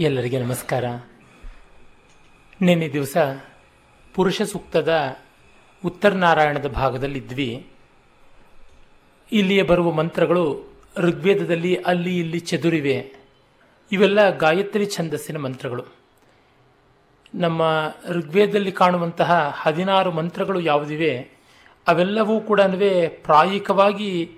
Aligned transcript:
ಎಲ್ಲರಿಗೆ 0.00 0.38
ನಮಸ್ಕಾರ. 0.38 0.84
ನಿನ್ನೆ 2.60 2.88
ದಿವಸ 2.92 3.16
ಪುರುಷ 4.14 4.42
ಸೂಕ್ತದ 4.42 5.16
ಉತ್ತರ 5.84 6.12
ನಾರಾಯಣದ 6.12 6.66
ಭಾಗದಲ್ಲಿದ್ವಿ. 6.66 7.66
ಇಲ್ಲಿಯೇ 9.32 9.62
ಬರುವ 9.62 9.92
ಮಂತ್ರಗಳು 9.92 10.64
ಋಗ್ವೇದದಲ್ಲಿ 10.96 11.76
ಅಲ್ಲಿ 11.76 12.18
ಇಲ್ಲಿ 12.18 12.40
ಚದುರಿವೆ. 12.40 13.12
ಇವೆಲ್ಲ 13.92 14.36
ಗಾಯತ್ರಿ 14.36 14.86
ಛಂದಸ್ಸಿನ 14.86 15.36
ಮಂತ್ರಗಳು. 15.36 15.84
ನಮ್ಮ 17.34 17.62
ಋಗ್ವೇದದಲ್ಲಿ 18.08 18.72
ಕಾಣುವಂತಹ 18.72 19.52
ಹದಿನಾರು 19.62 20.12
ಮಂತ್ರಗಳು 20.12 20.60
ಯಾವುದಿವೆ? 20.60 21.18
ಅವೆಲ್ಲವೂ 21.88 22.40
ಕೂಡ 22.40 22.60
ಪ್ರಾಯಿಕವಾಗಿ 23.08 24.30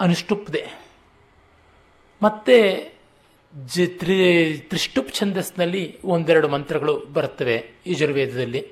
ಅನುಷ್ಠುಪ್ದೆ. 0.00 0.68
ಮತ್ತೆ 2.22 2.93
ಜ 3.56 3.80
ತ್ರಿ 3.86 4.56
ತ್ರಿಷ್ಟುಪ್ 4.68 5.14
ಛಂದಸ್ನಲ್ಲಿ 5.14 6.02
ಒಂದೆರಡು 6.02 6.48
ಮಂತ್ರಗಳು 6.48 7.06
ಬರುತ್ತವೆ 7.12 7.70
ಯಜುರ್ವೇದದಲ್ಲಿ. 7.86 8.66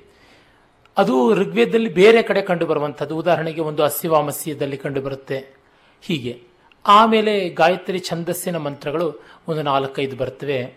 ಅದು 0.97 1.33
ಋಗ್ವೇದದಲ್ಲಿ 1.33 1.93
ಬೇರೆ 1.93 2.21
ಕಡೆ 2.21 2.41
ಕಂಡು 2.41 2.65
ಬರುವಂಥದ್ದು 2.65 3.17
ಉದಾಹರಣೆಗೆ 3.17 3.61
ಒಂದು 3.61 3.83
ಅಸ್ಯವಾಮಸ್ಯದಲ್ಲಿ 3.83 4.77
ಕಂಡು 4.77 5.01
ಬರುತ್ತೆ 5.01 5.55
ಹೀಗೆ. 6.01 6.41
ಆಮೇಲೆ 6.87 7.49
ಗಾಯತ್ರಿ 7.49 7.99
ಛಂದಸ್ಸಿನ 7.99 8.57
ಮಂತ್ರಗಳು 8.57 9.23
ಒಂದು 9.47 9.61
ನಾಲ್ಕೈದು 9.61 10.17
ಬರ್ತವೆ. 10.17 10.75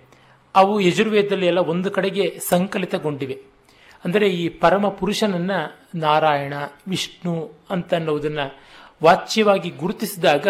ಅವು 0.55 0.81
ಯಜುರ್ವೇದದಲ್ಲಿ 0.81 1.47
ಎಲ್ಲ 1.47 1.59
ಒಂದು 1.59 1.91
ಕಡೆಗೆ 1.91 2.39
ಸಂಕಲಿತಗೊಂಡಿವೆ. 2.49 3.43
ಅಂದರೆ 4.05 4.29
ಈ 4.29 4.49
ಪರಮ 4.49 4.89
ಪುರುಷನನ್ನ 4.89 5.51
ನಾರಾಯಣ, 5.95 6.55
ವಿಷ್ಣು 6.89 7.53
ಅಂತ 7.71 7.95
ಅನ್ನೋದನ್ನು 7.95 8.57
ವಾಚ್ಯವಾಗಿ 9.03 9.71
ಗುರುತಿಸಿದಾಗ 9.71 10.47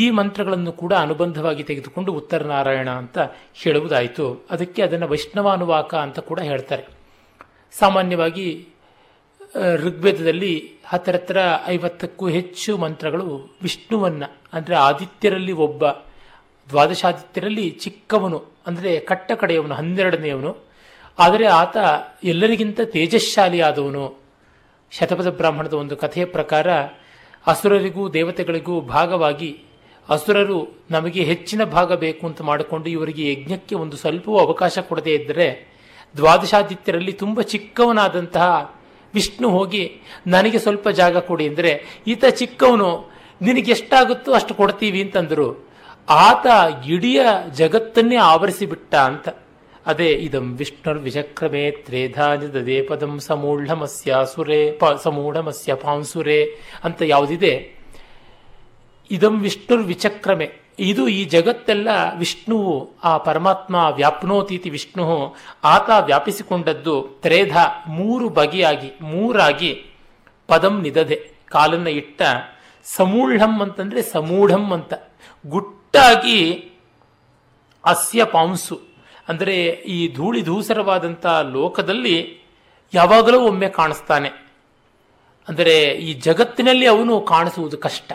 ಈ 0.00 0.02
ಮಂತ್ರಗಳನ್ನು 0.10 0.72
ಕೂಡ 0.72 0.92
ಅನುಬಂಧವಾಗಿ 1.04 1.62
ತೆಗೆದುಕೊಂಡು 1.62 2.10
ಉತ್ತರ 2.12 2.42
ನಾರಾಯಣ 2.44 2.90
ಅಂತ 3.00 3.18
ಹೇಳುವುದಾಯಿತು. 3.62 4.26
ಅದಕ್ಕೆ 4.50 4.80
ಅದನ್ನು 4.82 5.06
ವೈಷ್ಣವಾನುವಾಕ 5.08 5.92
ಅಂತ 6.06 6.18
ಕೂಡ 6.30 6.40
ಹೇಳ್ತಾರೆ. 6.50 6.84
ಸಾಮಾನ್ಯವಾಗಿ 7.78 8.46
ಋಗ್ವೇದದಲ್ಲಿ 9.84 10.52
ಹತ್ತಿರ 10.84 11.40
ಐವತ್ತಕ್ಕೂ 11.66 12.26
ಹೆಚ್ಚು 12.28 12.72
ಮಂತ್ರಗಳು 12.78 13.26
ವಿಷ್ಣುವನ್ನ, 13.62 14.24
ಅಂದರೆ 14.52 14.74
ಆದಿತ್ಯರಲ್ಲಿ 14.88 15.54
ಒಬ್ಬ, 15.66 15.84
ದ್ವಾದಶಾದಿತ್ಯರಲ್ಲಿ 16.70 17.66
ಚಿಕ್ಕವನು, 17.84 18.38
ಅಂದರೆ 18.66 18.92
ಕಟ್ಟ 19.00 19.32
ಕಡೆಯವನು 19.32 19.74
ಹನ್ನೆರಡನೆಯವನು. 19.74 20.52
ಆದರೆ 21.18 21.46
ಆತ 21.60 21.76
ಎಲ್ಲರಿಗಿಂತ 22.24 22.80
ತೇಜಶಾಲಿಯಾದವನು 22.94 24.04
ಶತಪಥ 24.92 25.30
ಬ್ರಾಹ್ಮಣದ 25.40 25.74
ಒಂದು 25.82 25.96
ಕಥೆಯ 25.96 26.24
ಪ್ರಕಾರ, 26.36 26.68
ಅಸುರರಿಗೂ 27.46 28.02
ದೇವತೆಗಳಿಗೂ 28.08 28.74
ಭಾಗವಾಗಿ 28.80 29.50
ಅಸುರರು 30.08 30.86
ನಮಗೆ 30.90 31.22
ಹೆಚ್ಚಿನ 31.22 31.64
ಭಾಗ 31.64 31.92
ಬೇಕು 31.92 32.26
ಅಂತ 32.26 32.42
ಮಾಡಿಕೊಂಡು 32.42 32.88
ಇವರಿಗೆ 32.88 33.32
ಯಜ್ಞಕ್ಕೆ 33.32 33.74
ಒಂದು 33.74 33.96
ಸ್ವಲ್ಪವೂ 33.96 34.38
ಅವಕಾಶ 34.38 34.78
ಕೊಡದೇ 34.78 35.14
ಇದ್ದರೆ 35.14 35.72
ದ್ವಾದಶಾದಿತ್ಯರಲ್ಲಿ 36.16 37.12
ತುಂಬ 37.12 37.40
ಚಿಕ್ಕವನಾದಂತಹ 37.40 38.80
ವಿಷ್ಣು 39.14 39.50
ಹೋಗಿ 39.50 40.00
ನನಗೆ 40.26 40.58
ಸ್ವಲ್ಪ 40.58 40.88
ಜಾಗ 40.88 41.16
ಕೊಡಿ 41.16 41.48
ಅಂದರೆ 41.48 42.02
ಈತ 42.06 42.24
ಚಿಕ್ಕವನು, 42.24 43.10
ನಿನಗೆ 43.42 43.70
ಎಷ್ಟಾಗುತ್ತೋ 43.70 44.32
ಅಷ್ಟು 44.32 44.54
ಕೊಡ್ತೀವಿ 44.54 45.02
ಅಂತಂದರು. 45.02 45.68
ಆತ 46.08 46.46
ಇಡಿಯ 46.86 47.22
ಜಗತ್ತನ್ನೇ 47.54 48.16
ಆವರಿಸಿಬಿಟ್ಟ 48.16 48.94
ಅಂತ. 48.94 49.28
ಅದೇ, 49.86 50.10
ಇದಂ 50.10 50.56
ವಿಷ್ಣುರ್ 50.56 50.98
ವಿಚಕ್ರಮೇ 50.98 51.70
ತ್ರೇಧಾನಿದದೇ 51.70 52.82
ಪದಂ 52.82 53.20
ಸಮೂಢಮಸ್ಯ 53.20 54.16
ಸುರೇ, 54.34 54.72
ಪ, 54.72 54.84
ಸಮೂಢಮಸ್ಯ 54.84 55.74
ಪಾಂಸುರೇ 55.74 56.46
ಅಂತ 56.84 57.02
ಯಾವುದಿದೆ? 57.02 57.81
ಇದಂ 59.12 59.40
ವಿಷ್ಣುರ್ 59.40 59.82
ವಿಚಕ್ರಮೆ. 59.82 60.62
ಇದು 60.78 61.08
ಈ 61.08 61.24
ಜಗತ್ತೆಲ್ಲ 61.24 61.88
ವಿಷ್ಣುವು 62.16 62.96
ಆ 63.04 63.18
ಪರಮಾತ್ಮ 63.18 63.76
ವ್ಯಾಪ್ನೋತೀತಿ 63.94 64.70
ವಿಷ್ಣು, 64.70 65.36
ಆತ 65.64 65.90
ವ್ಯಾಪಿಸಿಕೊಂಡದ್ದು 66.04 67.18
ತ್ರೇಧ, 67.22 67.56
ಮೂರು 67.88 68.28
ಬಗೆಯಾಗಿ, 68.28 68.92
ಮೂರಾಗಿ 69.00 69.84
ಪದಂ 70.46 70.82
ನಿದದೆ 70.82 71.32
ಕಾಲನ್ನ 71.50 71.86
ಇಟ್ಟ 71.86 72.22
ಸಮೂಢಂ 72.84 73.62
ಅಂತಂದ್ರೆ 73.62 74.02
ಸಮೂಢಂ 74.02 74.72
ಅಂತ. 74.72 74.94
ಗುಟ್ಟಾಗಿ 75.46 76.72
ಅಸ್ಯ 77.84 78.24
ಪಾಂಸು. 78.24 78.80
ಅಂದರೆ 79.28 79.56
ಈ 79.64 80.14
ಧೂಳಿ 80.14 80.42
ಧೂಸರವಾದಂಥ 80.42 81.26
ಲೋಕದಲ್ಲಿ 81.26 82.16
ಯಾವಾಗಲೂ 82.94 83.40
ಒಮ್ಮೆ 83.40 83.68
ಕಾಣಿಸ್ತಾನೆ. 83.68 84.28
ಅಂದರೆ 85.48 85.76
ಈ 85.88 86.12
ಜಗತ್ತಿನಲ್ಲಿ 86.12 86.86
ಅವನು 86.86 87.20
ಕಾಣಿಸುವುದು 87.20 87.78
ಕಷ್ಟ. 87.78 88.12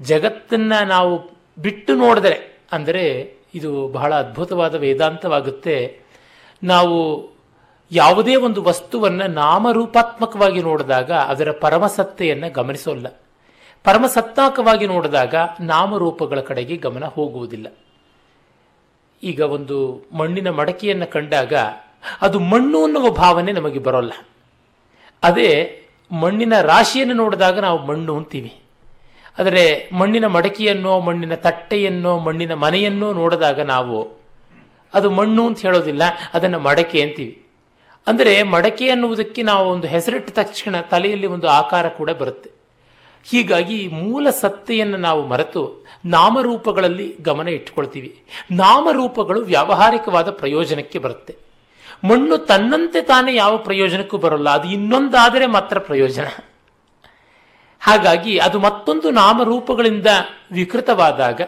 ಜಗತ್ತನ್ನ 0.00 0.72
ನಾವು 0.84 1.12
ಬಿಟ್ಟು 1.62 1.94
ನೋಡಿದರೆ, 1.94 2.38
ಅಂದರೆ 2.72 3.04
ಇದು 3.54 3.88
ಬಹಳ 3.88 4.14
ಅದ್ಭುತವಾದ 4.14 4.74
ವೇದಾಂತವಾಗುತ್ತೆ, 4.74 5.76
ನಾವು 6.62 6.96
ಯಾವುದೇ 7.92 8.34
ಒಂದು 8.36 8.62
ವಸ್ತುವನ್ನು 8.62 9.26
ನಾಮರೂಪಾತ್ಮಕವಾಗಿ 9.26 10.62
ನೋಡಿದಾಗ 10.62 11.12
ಅದರ 11.12 11.50
ಪರಮಸತ್ತೆಯನ್ನು 11.50 12.52
ಗಮನಿಸೋಲ್ಲ. 12.52 13.06
ಪರಮಸತ್ತಾಕವಾಗಿ 13.84 14.86
ನೋಡಿದಾಗ 14.86 15.34
ನಾಮರೂಪಗಳ 15.60 16.40
ಕಡೆಗೆ 16.40 16.76
ಗಮನ 16.76 17.04
ಹೋಗುವುದಿಲ್ಲ. 17.04 17.66
ಈಗ 19.22 19.40
ಒಂದು 19.40 19.76
ಮಣ್ಣಿನ 20.12 20.50
ಮಡಕೆಯನ್ನು 20.50 21.06
ಕಂಡಾಗ 21.12 21.54
ಅದು 22.20 22.38
ಮಣ್ಣು 22.38 22.84
ಅನ್ನುವ 22.84 23.10
ಭಾವನೆ 23.10 23.52
ನಮಗೆ 23.52 23.78
ಬರೋಲ್ಲ. 23.78 24.12
ಅದೇ 25.22 25.50
ಮಣ್ಣಿನ 26.10 26.60
ರಾಶಿಯನ್ನು 26.60 27.14
ನೋಡಿದಾಗ 27.14 27.58
ನಾವು 27.58 27.78
ಮಣ್ಣು 27.86 28.16
ಅಂತೀವಿ. 28.16 28.52
ಆದರೆ 29.38 29.64
ಮಣ್ಣಿನ 30.00 30.26
ಮಡಕೆಯನ್ನೋ, 30.36 30.92
ಮಣ್ಣಿನ 31.06 31.34
ತಟ್ಟೆಯನ್ನೋ, 31.46 32.12
ಮಣ್ಣಿನ 32.26 32.54
ಮನೆಯನ್ನೋ 32.64 33.08
ನೋಡಿದಾಗ 33.20 33.60
ನಾವು 33.74 33.98
ಅದು 34.92 35.08
ಮಣ್ಣು 35.18 35.42
ಅಂತ 35.48 35.58
ಹೇಳೋದಿಲ್ಲ, 35.66 36.02
ಅದನ್ನು 36.36 36.58
ಮಡಕೆ 36.66 36.98
ಅಂತೀವಿ. 37.04 37.34
ಅಂದರೆ 38.06 38.32
ಮಡಕೆ 38.54 38.86
ಅನ್ನುವುದಕ್ಕೆ 38.94 39.42
ನಾವು 39.50 39.64
ಒಂದು 39.74 39.86
ಹೆಸರಿಟ್ಟ 39.94 40.30
ತಕ್ಷಣ 40.38 40.80
ತಲೆಯಲ್ಲಿ 40.92 41.28
ಒಂದು 41.36 41.46
ಆಕಾರ 41.60 41.86
ಕೂಡ 41.98 42.10
ಬರುತ್ತೆ. 42.20 42.50
ಹೀಗಾಗಿ 43.26 43.78
ಮೂಲ 44.00 44.26
ಸತ್ತೆಯನ್ನು 44.40 44.98
ನಾವು 45.06 45.22
ಮರೆತು 45.30 45.62
ನಾಮರೂಪಗಳಲ್ಲಿ 46.14 47.06
ಗಮನ 47.28 47.48
ಇಟ್ಟುಕೊಳ್ತೀವಿ. 47.56 48.10
ನಾಮರೂಪಗಳು 48.60 49.40
ವ್ಯಾವಹಾರಿಕವಾದ 49.52 50.28
ಪ್ರಯೋಜನಕ್ಕೆ 50.42 50.98
ಬರುತ್ತೆ. 51.06 51.34
ಮಣ್ಣು 52.08 52.36
ತನ್ನಂತೆ 52.50 53.00
ತಾನೇ 53.10 53.32
ಯಾವ 53.34 53.54
ಪ್ರಯೋಜನಕ್ಕೂ 53.68 54.16
ಬರೋಲ್ಲ, 54.24 54.48
ಅದು 54.58 54.68
ಇನ್ನೊಂದಾದರೆ 54.76 55.46
ಮಾತ್ರ 55.56 55.78
ಪ್ರಯೋಜನ. 55.88 56.28
ಹಾಗಾಗಿ 57.80 58.38
ಅದು 58.38 58.58
ಮತ್ತೊಂದು 58.58 59.10
ನಾಮರೂಪಗಳಿಂದ 59.10 60.06
ವಿಕೃತವಾದಾಗ, 60.52 61.40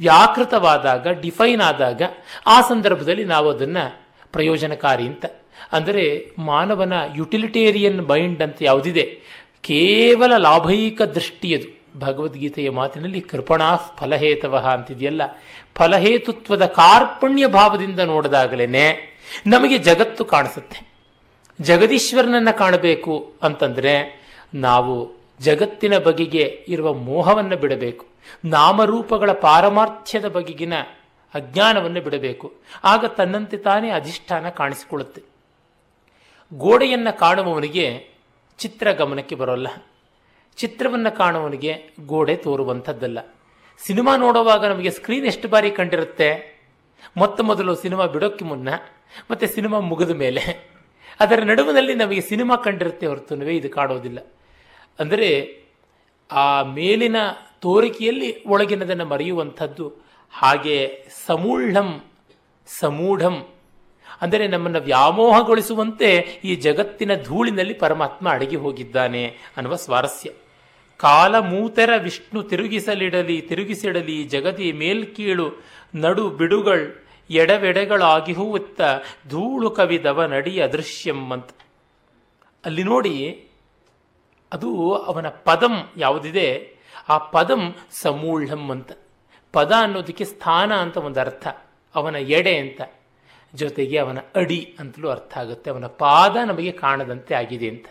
ವ್ಯಾಕೃತವಾದಾಗ, 0.00 1.08
ಡಿಫೈನ್ 1.08 1.60
ಆದಾಗ 1.60 2.02
ಆ 2.46 2.60
ಸಂದರ್ಭದಲ್ಲಿ 2.60 3.24
ನಾವು 3.24 3.50
ಅದನ್ನು 3.50 4.04
ಪ್ರಯೋಜನಕಾರಿ 4.32 5.02
ಅಂತ. 5.02 5.24
ಅಂದರೆ 5.72 6.30
ಮಾನವನ 6.38 6.92
ಯುಟಿಲಿಟೇರಿಯನ್ 7.16 8.08
ಮೈಂಡ್ 8.08 8.42
ಅಂತ 8.42 8.56
ಯಾವುದಿದೆ, 8.60 9.20
ಕೇವಲ 9.60 10.36
ಲಾಭೈಕ 10.36 11.02
ದೃಷ್ಟಿಯದು. 11.02 11.84
ಭಗವದ್ಗೀತೆಯ 12.00 12.70
ಮಾತಿನಲ್ಲಿ 12.70 13.20
ಕೃಪಣಾ 13.20 13.76
ಫಲಹೇತವ 13.76 14.56
ಅಂತಿದೆಯಲ್ಲ. 14.56 15.22
ಫಲಹೇತುತ್ವದ 15.74 16.66
ಕಾರ್ಪಣ್ಯ 16.66 17.46
ಭಾವದಿಂದ 17.46 18.00
ನೋಡಿದಾಗಲೇ 18.00 18.66
ನಮಗೆ 19.46 19.78
ಜಗತ್ತು 19.78 20.24
ಕಾಣಿಸುತ್ತೆ. 20.24 20.94
ಜಗದೀಶ್ವರನನ್ನ 21.60 22.50
ಕಾಣಬೇಕು 22.50 23.34
ಅಂತಂದ್ರೆ 23.42 24.24
ನಾವು 24.54 25.23
ಜಗತ್ತಿನ 25.40 25.98
ಬಗೆಗೆ 25.98 26.64
ಇರುವ 26.68 26.94
ಮೋಹವನ್ನು 26.94 27.56
ಬಿಡಬೇಕು. 27.56 28.06
ನಾಮರೂಪಗಳ 28.44 29.32
ಪಾರಮಾರ್ಥ್ಯದ 29.32 30.28
ಬಗೆಗಿನ 30.28 30.72
ಅಜ್ಞಾನವನ್ನು 31.34 32.00
ಬಿಡಬೇಕು. 32.00 32.54
ಆಗ 32.84 33.04
ತನ್ನಂತೆ 33.04 33.56
ತಾನೇ 33.56 33.90
ಅಧಿಷ್ಠಾನ 33.90 34.48
ಕಾಣಿಸಿಕೊಳ್ಳುತ್ತೆ. 34.48 35.22
ಗೋಡೆಯನ್ನು 36.54 37.18
ಕಾಣುವವನಿಗೆ 37.18 38.08
ಚಿತ್ರ 38.58 38.92
ಗಮನಕ್ಕೆ 38.92 39.34
ಬರೋಲ್ಲ. 39.34 39.68
ಚಿತ್ರವನ್ನು 40.56 41.16
ಕಾಣುವವನಿಗೆ 41.16 41.94
ಗೋಡೆ 42.06 42.36
ತೋರುವಂಥದ್ದಲ್ಲ. 42.36 43.18
ಸಿನಿಮಾ 43.86 44.16
ನೋಡುವಾಗ 44.16 44.66
ನಮಗೆ 44.66 44.90
ಸ್ಕ್ರೀನ್ 44.90 45.26
ಎಷ್ಟು 45.26 45.48
ಬಾರಿ 45.48 45.70
ಕಂಡಿರುತ್ತೆ? 45.70 46.54
ಮೊತ್ತ 47.16 47.40
ಮೊದಲು 47.40 47.74
ಸಿನಿಮಾ 47.74 48.06
ಬಿಡೋಕ್ಕೆ 48.06 48.44
ಮುನ್ನ, 48.44 48.68
ಮತ್ತೆ 49.30 49.46
ಸಿನಿಮಾ 49.46 49.80
ಮುಗಿದ 49.80 50.10
ಮೇಲೆ. 50.10 50.70
ಅದರ 51.20 51.42
ನಡುವಿನಲ್ಲಿ 51.42 51.94
ನಮಗೆ 51.94 52.20
ಸಿನಿಮಾ 52.20 52.56
ಕಂಡಿರುತ್ತೆ 52.56 53.06
ಹೊರತುನವೇ 53.06 53.56
ಇದು 53.56 53.70
ಕಾಣೋದಿಲ್ಲ 53.70 54.18
ಅಂದರೆ 54.98 55.30
ಆ 56.30 56.46
ಮೇಲಿನ 56.72 57.18
ತೋರಿಕೆಯಲ್ಲಿ 57.60 58.28
ಒಳಗಿನದನ್ನು 58.44 59.06
ಮರೆಯುವಂಥದ್ದು. 59.06 59.86
ಹಾಗೆ 60.34 60.76
ಸಮೂಢಂ 61.26 61.90
ಸಮೂಢಂ, 62.68 63.36
ಅಂದರೆ 64.22 64.44
ನಮ್ಮನ್ನು 64.48 64.80
ವ್ಯಾಮೋಹಗೊಳಿಸುವಂತೆ 64.80 66.08
ಈ 66.44 66.52
ಜಗತ್ತಿನ 66.56 67.12
ಧೂಳಿನಲ್ಲಿ 67.24 67.74
ಪರಮಾತ್ಮ 67.74 68.28
ಅಡಗಿ 68.28 68.56
ಹೋಗಿದ್ದಾನೆ 68.56 69.22
ಅನ್ನುವ 69.56 69.76
ಸ್ವಾರಸ್ಯ. 69.76 70.30
ಕಾಲ 71.00 71.34
ಮೂತರ 71.38 71.90
ವಿಷ್ಣು 71.96 72.40
ತಿರುಗಿಸಲಿಡಲಿ, 72.42 73.36
ತಿರುಗಿಸಿಡಲಿ, 73.40 74.18
ಜಗದಿ 74.24 74.68
ಮೇಲ್ಕೀಳು, 74.72 75.46
ನಡು 75.94 76.24
ಬಿಡುಗಳ್ 76.30 76.84
ಎಡವೆಡೆಗಳಾಗಿ 77.30 78.32
ಹೂವುತ್ತ 78.32 78.80
ಧೂಳು 79.28 79.70
ಕವಿದವ 79.70 80.24
ನಡಿ 80.24 80.54
ಅದೃಶ್ಯಂ 80.60 81.20
ಅಂತ. 81.32 81.50
ಅಲ್ಲಿ 82.64 82.84
ನೋಡಿ 82.84 83.14
ಅದು 84.54 84.94
ಅವನ 84.94 85.28
ಪದಂ 85.28 85.90
ಯಾವುದಿದೆ? 85.96 86.74
ಆ 87.08 87.18
ಪದಂ 87.18 87.74
ಸಮೂಢಂ 87.90 88.70
ಅಂತ. 88.70 88.92
ಪದ 89.52 89.72
ಅನ್ನೋದಕ್ಕೆ 89.78 90.24
ಸ್ಥಾನ 90.24 90.74
ಅಂತ 90.74 90.96
ಒಂದು 90.96 91.20
ಅರ್ಥ. 91.20 91.46
ಅವನ 91.94 92.14
ಎಡೆ 92.14 92.58
ಅಂತ. 92.58 92.80
ಜೊತೆಗೆ 93.54 93.98
ಅವನ 93.98 94.18
ಅಡಿ 94.34 94.76
ಅಂತಲೂ 94.78 95.08
ಅರ್ಥ 95.08 95.38
ಆಗುತ್ತೆ. 95.38 95.70
ಅವನ 95.70 95.86
ಪಾದ 95.86 96.36
ನಮಗೆ 96.46 96.72
ಕಾಣದಂತೆ 96.72 97.34
ಆಗಿದೆ 97.34 97.68
ಅಂತ. 97.68 97.86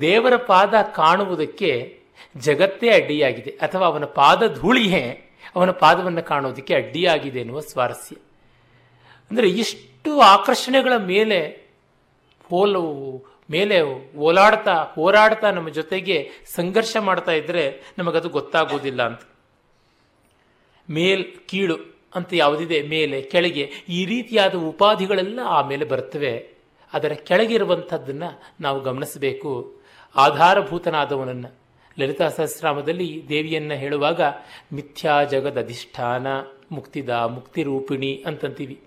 ದೇವರ 0.00 0.36
ಪಾದ 0.36 0.74
ಕಾಣುವುದಕ್ಕೆ 0.82 2.00
ಜಗತ್ತೇ 2.36 2.90
ಅಡ್ಡಿಯಾಗಿದೆ. 2.90 3.50
ಅಥವಾ 3.50 3.86
ಅವನ 3.86 4.04
ಪಾದ 4.04 4.54
ಧೂಳಿಯೇ 4.54 5.26
ಅವನ 5.56 5.70
ಪಾದವನ್ನು 5.70 6.22
ಕಾಣೋದಕ್ಕೆ 6.22 6.74
ಅಡ್ಡಿಯಾಗಿದೆ 6.74 7.40
ಎನ್ನುವ 7.40 7.60
ಸ್ವಾರಸ್ಯ. 7.60 8.16
ಅಂದರೆ 9.30 9.48
ಇಷ್ಟು 9.48 10.20
ಆಕರ್ಷಣೆಗಳ 10.20 10.92
ಮೇಲೆ 10.96 11.70
ಹೋಲು 12.50 13.29
ಮೇಲೆ 13.50 13.82
ಓಲಾಡ್ತಾ 14.16 14.74
ಹೋರಾಡ್ತಾ 14.74 15.50
ನಮ್ಮ 15.50 15.68
ಜೊತೆಗೆ 15.68 16.30
ಸಂಘರ್ಷ 16.54 16.96
ಮಾಡ್ತಾ 16.96 17.32
ಇದ್ರೆ 17.32 17.82
ನಮಗದು 17.98 18.28
ಗೊತ್ತಾಗೋದಿಲ್ಲ 18.28 19.06
ಅಂತ. 19.06 19.20
ಮೇಲ್ 20.90 21.24
ಕೀಳು 21.48 21.76
ಅಂತ 22.14 22.28
ಯಾವುದಿದೆ? 22.32 22.82
ಮೇಲೆ, 22.82 23.22
ಕೆಳಗೆ. 23.22 23.70
ಈ 23.88 24.06
ರೀತಿಯಾದ 24.06 24.54
ಉಪಾಧಿಗಳೆಲ್ಲ 24.54 25.40
ಆಮೇಲೆ 25.44 25.84
ಬರ್ತವೆ. 25.84 26.48
ಅದರ 26.92 27.12
ಕೆಳಗಿರುವಂಥದ್ದನ್ನು 27.12 28.42
ನಾವು 28.60 28.80
ಗಮನಿಸಬೇಕು. 28.80 29.80
ಆಧಾರಭೂತನಾದವನನ್ನು. 30.16 31.54
ಲಲಿತಾ 32.00 32.28
ಸಹಸ್ರಾಮದಲ್ಲಿ 32.28 33.24
ದೇವಿಯನ್ನು 33.28 33.74
ಹೇಳುವಾಗ, 33.74 34.20
ಮಿಥ್ಯಾ 34.72 35.24
ಜಗದಧಿಷ್ಠಾನ, 35.24 36.26
ಮುಕ್ತಿದ 36.72 37.08
ಮುಕ್ತಿರೂಪಿಣಿ 37.08 38.24
ಅಂತಂತೀವಿ. 38.26 38.80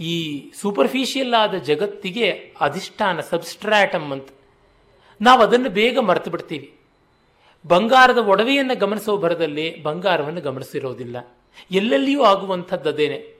ಈ 0.00 0.50
ಸೂಪರ್ಫಿಷಿಯಲ್ 0.54 1.34
ಆದ 1.34 1.54
ಜಗತ್ತಿಗೆ 1.54 2.54
ಅಧಿಷ್ಠಾನ 2.60 3.20
ಸಬ್ಸ್ಟ್ರಾಟಮ್ 3.20 4.12
ಅಂತ. 4.12 4.28
ನಾವು 5.20 5.42
ಅದನ್ನು 5.42 5.68
ಬೇಗ 5.68 5.98
ಮರೆತು 5.98 6.30
ಬಿಡ್ತೀವಿ. 6.30 6.72
ಬಂಗಾರದ 7.66 8.18
ಒಡವೆಯನ್ನು 8.18 8.78
ಗಮನಿಸೋ 8.78 9.16
ಬರದಲ್ಲಿ 9.16 9.82
ಬಂಗಾರವನ್ನು 9.82 10.40
ಗಮನಿಸಿರೋದಿಲ್ಲ. 10.40 11.36
ಎಲ್ಲೆಲ್ಲಿಯೂ 11.70 12.22
ಆಗುವಂಥದ್ದು 12.22 12.88
ಅದೇನೆ. 12.88 13.36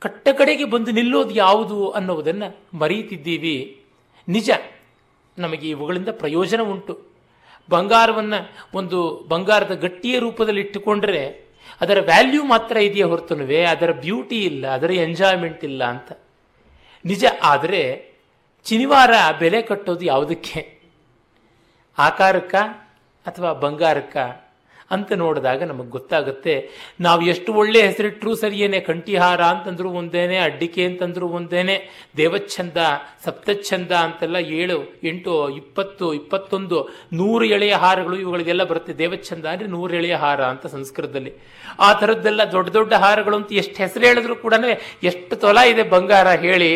ಕಟ್ಟ 0.00 0.28
ಕಡೆಗೆ 0.28 0.64
ಬಂದು 0.64 0.90
ನಿಲ್ಲೋದು 0.90 1.30
ಯಾವುದು 1.30 1.90
ಅನ್ನೋದನ್ನು 1.90 2.78
ಮರೆಯುತ್ತಿದ್ದೀವಿ. 2.78 3.80
ನಿಜ, 4.28 4.50
ನಮಗೆ 5.38 5.68
ಇವುಗಳಿಂದ 5.68 6.08
ಪ್ರಯೋಜನ 6.08 6.60
ಉಂಟು. 6.60 7.00
ಬಂಗಾರವನ್ನು 7.70 8.50
ಒಂದು 8.74 9.24
ಬಂಗಾರದ 9.28 9.74
ಗಟ್ಟಿಯ 9.74 10.18
ರೂಪದಲ್ಲಿ 10.18 10.60
ಇಟ್ಟುಕೊಂಡ್ರೆ 10.60 11.45
ಅದರ 11.80 12.00
ವ್ಯಾಲ್ಯೂ 12.00 12.44
ಮಾತ್ರ 12.44 12.76
ಇದೆಯಾ 12.76 13.06
ಹೊರತುನುವೆ, 13.06 13.64
ಅದರ 13.64 13.92
ಬ್ಯೂಟಿ 13.92 14.44
ಇಲ್ಲ, 14.44 14.66
ಅದರ 14.68 14.90
ಎಂಜಾಯ್ಮೆಂಟ್ 14.92 15.64
ಇಲ್ಲ 15.64 15.84
ಅಂತ. 15.84 16.12
ನಿಜ 17.04 17.24
ಆದರೆ 17.42 17.82
ಶನಿವಾರ 18.70 19.10
ಬೆಲೆ 19.38 19.62
ಕಟ್ಟೋದು 19.62 20.04
ಯಾವುದಕ್ಕೆ? 20.04 20.78
ಆಕಾರಕ್ಕ 21.98 22.54
ಅಥವಾ 23.26 23.52
ಬಂಗಾರಕ್ಕ? 23.52 24.16
ಅಂತ 24.94 25.10
ನೋಡಿದಾಗ 25.22 25.62
ನಮಗೆ 25.70 25.90
ಗೊತ್ತಾಗುತ್ತೆ, 25.96 26.54
ನಾವು 27.06 27.22
ಎಷ್ಟು 27.32 27.50
ಒಳ್ಳೆ 27.60 27.80
ಹೆಸರಿಟ್ಟರೂ 27.86 28.32
ಸರಿಯೇನೆ, 28.42 28.80
ಕಂಠಿಹಾರ 28.88 29.40
ಅಂತಂದ್ರೂ 29.54 29.88
ಒಂದೇನೆ, 30.00 30.36
ಅಡ್ಡಿಕೆ 30.38 30.82
ಅಂತಂದ್ರೂ 30.84 31.28
ಒಂದೇನೆ, 31.38 31.76
ದೇವಚ್ಛಂದ, 32.16 32.76
ಸಪ್ತಚ್ಛಂದ 33.24 33.92
ಅಂತೆಲ್ಲ 34.06 34.36
ಏಳು, 34.60 34.78
ಎಂಟು, 35.10 35.32
ಇಪ್ಪತ್ತು, 35.60 36.08
ಇಪ್ಪತ್ತೊಂದು, 36.20 36.80
ನೂರು 37.20 37.46
ಎಳೆಯ 37.56 37.74
ಹಾರಗಳು 37.84 38.18
ಇವುಗಳಿಗೆಲ್ಲ 38.24 38.64
ಬರುತ್ತೆ. 38.72 38.94
ದೇವಚ್ಛಂದ 39.02 39.46
ಅಂದರೆ 39.54 39.70
ನೂರು 39.76 39.94
ಎಳೆಯ 40.00 40.18
ಹಾರ 40.24 40.42
ಅಂತ 40.52 40.66
ಸಂಸ್ಕೃತದಲ್ಲಿ. 40.76 41.32
ಆ 41.86 41.88
ಥರದ್ದೆಲ್ಲ 42.02 42.42
ದೊಡ್ಡ 42.52 42.68
ದೊಡ್ಡ 42.76 42.92
ಹಾರಗಳು 43.06 43.38
ಅಂತ 43.40 43.52
ಎಷ್ಟು 43.62 43.78
ಹೆಸರು 43.84 44.06
ಹೇಳಿದ್ರು 44.08 44.36
ಕೂಡ 44.44 44.54
ಎಷ್ಟು 45.10 45.36
ತೊಲ 45.42 45.58
ಇದೆ 45.72 45.84
ಬಂಗಾರ 45.96 46.28
ಹೇಳಿ 46.46 46.70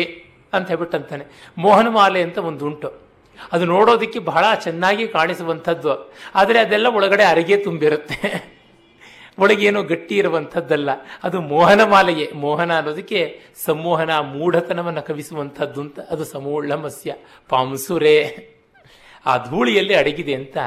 ಅಂತ 0.53 0.67
ಹೇಳ್ಬಿಟ್ಟಂತಾನೆ. 0.71 1.25
ಮೋಹನಮಾಲೆ 1.65 2.21
ಅಂತ 2.27 2.37
ಒಂದು 2.49 2.65
ಉಂಟು 2.69 2.89
ಅದು 3.51 3.65
ನೋಡೋದಕ್ಕೆ 3.65 4.19
ಬಹಳ 4.19 4.45
ಚೆನ್ನಾಗಿ 4.55 5.07
ಕಾಣಿಸುವಂಥದ್ದು. 5.07 6.13
ಆದರೆ 6.35 6.59
ಅದೆಲ್ಲ 6.59 6.87
ಒಳಗಡೆ 6.87 7.23
ಅರಿಗೆ 7.23 7.57
ತುಂಬಿರುತ್ತೆ. 7.57 8.51
ಒಳಗೇನೋ 9.39 9.83
ಗಟ್ಟಿ 9.83 10.17
ಇರುವಂಥದ್ದಲ್ಲ. 10.17 10.89
ಅದು 11.23 11.41
ಮೋಹನ 11.41 11.83
ಮಾಲೆಯೇ. 11.83 12.31
ಮೋಹನ 12.35 12.77
ಅನ್ನೋದಕ್ಕೆ 12.77 13.39
ಸಂಮೋಹನ, 13.65 14.19
ಮೂಢತನವನ್ನು 14.19 15.01
ಕವಿಸುವಂಥದ್ದು 15.01 15.81
ಅಂತ. 15.81 15.99
ಅದು 15.99 16.25
ಸಮೂಳ್ಳಮಸ್ಯ 16.25 17.15
ಪಾಂಸುರೇ. 17.49 18.47
ಆ 19.25 19.37
ಧೂಳಿಯಲ್ಲಿ 19.37 19.95
ಅಡಗಿದೆ 19.95 20.33
ಅಂತ 20.33 20.57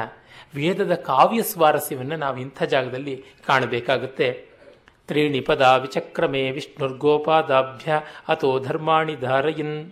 ವೇದದ 0.55 0.93
ಕಾವ್ಯ 0.93 1.41
ಸ್ವಾರಸ್ಯವನ್ನು 1.41 2.15
ನಾವು 2.15 2.37
ಇಂಥ 2.37 2.63
ಜಾಗದಲ್ಲಿ 2.63 3.23
ಕಾಣಬೇಕಾಗುತ್ತೆ. 3.47 4.45
ತ್ರೀಣಿ 5.07 5.41
ಪದ 5.41 5.61
ವಿಚಕ್ರಮೇ 5.81 6.51
ವಿಷ್ಣುರ್ಗೋಪಾದಾಭ್ಯ 6.51 7.91
ಅಥೋ 8.27 8.59
ಧರ್ಮಾಣಿ 8.59 9.15
ಧಾರಯನ್. 9.15 9.91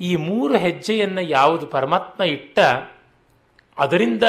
ಈ 0.00 0.16
ಮೂರು 0.16 0.56
ಹೆಜ್ಜೆಯನ್ನು 0.56 1.20
ಯಾವುದು 1.20 1.66
ಪರಮಾತ್ಮ 1.66 2.22
ಇಟ್ಟ, 2.22 2.58
ಅದರಿಂದ 3.78 4.22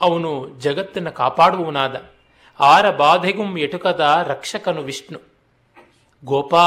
ಅವನು 0.00 0.30
ಜಗತ್ತನ್ನು 0.58 1.12
ಕಾಪಾಡುವವನಾದ. 1.12 1.94
ಆರ 2.60 2.90
ಬಾಧೆಗುಂ 2.90 3.58
ಎಟುಕದ 3.58 4.24
ರಕ್ಷಕನು 4.26 4.82
ವಿಷ್ಣು. 4.82 5.18
ಗೋಪಾ 6.24 6.66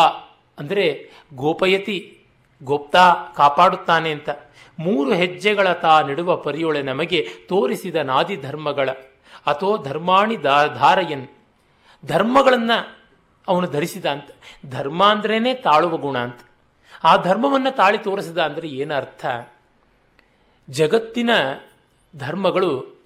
ಅಂದರೆ 0.58 0.86
ಗೋಪಯತಿ, 1.34 1.98
ಗೋಪ್ತಾ 2.64 3.14
ಕಾಪಾಡುತ್ತಾನೆ 3.36 4.12
ಅಂತ. 4.12 4.30
ಮೂರು 4.80 5.14
ಹೆಜ್ಜೆಗಳ 5.14 5.74
ತಾ 5.74 6.02
ನೆಡುವ 6.02 6.36
ಪರಿಯೊಳೆ 6.36 6.82
ನಮಗೆ 6.82 7.28
ತೋರಿಸಿದ 7.48 7.96
ನಾದಿ 7.96 8.36
ಧರ್ಮಗಳ. 8.38 8.90
ಅಥೋ 9.46 9.78
ಧರ್ಮಾಣಿ 9.78 10.44
ದಾ 10.44 10.68
ಧಾರಯನ್. 10.68 11.28
ಧರ್ಮಗಳನ್ನು 12.06 12.78
ಅವನು 13.48 13.68
ಧರಿಸಿದ 13.68 14.06
ಅಂತ. 14.06 14.30
ಧರ್ಮ 14.66 15.04
ಅಂದ್ರೇ 15.04 15.54
ತಾಳುವ 15.54 15.98
ಗುಣ 15.98 16.18
ಅಂತ. 16.18 16.40
ಆ 17.04 17.18
ಧರ್ಮವನ್ನು 17.24 17.76
ತಾಳಿ 17.76 17.98
ತೋರಿಸಿದ 17.98 18.38
ಅಂದರೆ 18.38 18.68
ಏನರ್ಥ 18.68 19.26
ಜಗತ್ತಿನ 20.70 21.30
ಧರ್ಮಗಳು 22.16 22.98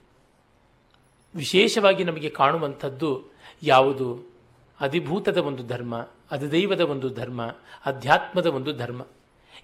ವಿಶೇಷವಾಗಿ 1.35 2.03
ನಮಗೆ 2.03 2.29
ಕಾಣುವಂಥದ್ದು 2.29 3.23
ಯಾವುದು? 3.63 4.31
ಅಧಿಭೂತದ 4.79 5.37
ಒಂದು 5.37 5.67
ಧರ್ಮ, 5.67 6.07
ಅಧಿದೈವದ 6.31 6.79
ಒಂದು 6.79 7.09
ಧರ್ಮ, 7.09 7.55
ಅಧ್ಯಾತ್ಮದ 7.85 8.45
ಒಂದು 8.45 8.73
ಧರ್ಮ. 8.73 9.05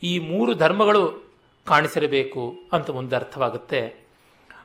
ಈ 0.03 0.19
ಮೂರು 0.19 0.53
ಧರ್ಮಗಳು 0.53 1.33
ಕಾಣಿಸಿರಬೇಕು 1.65 2.55
ಅಂತ 2.73 2.89
ಒಂದು 2.89 3.15
ಅರ್ಥವಾಗುತ್ತೆ. 3.15 4.07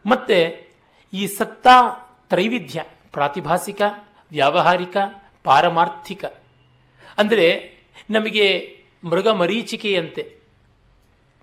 ಮತ್ತು 0.07 0.71
ಈ 1.13 1.27
ಸತ್ತಾ 1.27 2.09
ತ್ರೈವಿಧ್ಯ, 2.29 2.85
ಪ್ರಾತಿಭಾಸಿಕ, 3.13 3.83
ವ್ಯಾವಹಾರಿಕ, 4.31 4.97
ಪಾರಮಾರ್ಥಿಕ. 5.45 6.25
ಅಂದರೆ 7.19 7.75
ನಮಗೆ 8.11 8.77
ಮೃಗ 9.05 9.29
ಮರೀಚಿಕೆಯಂತೆ 9.29 10.37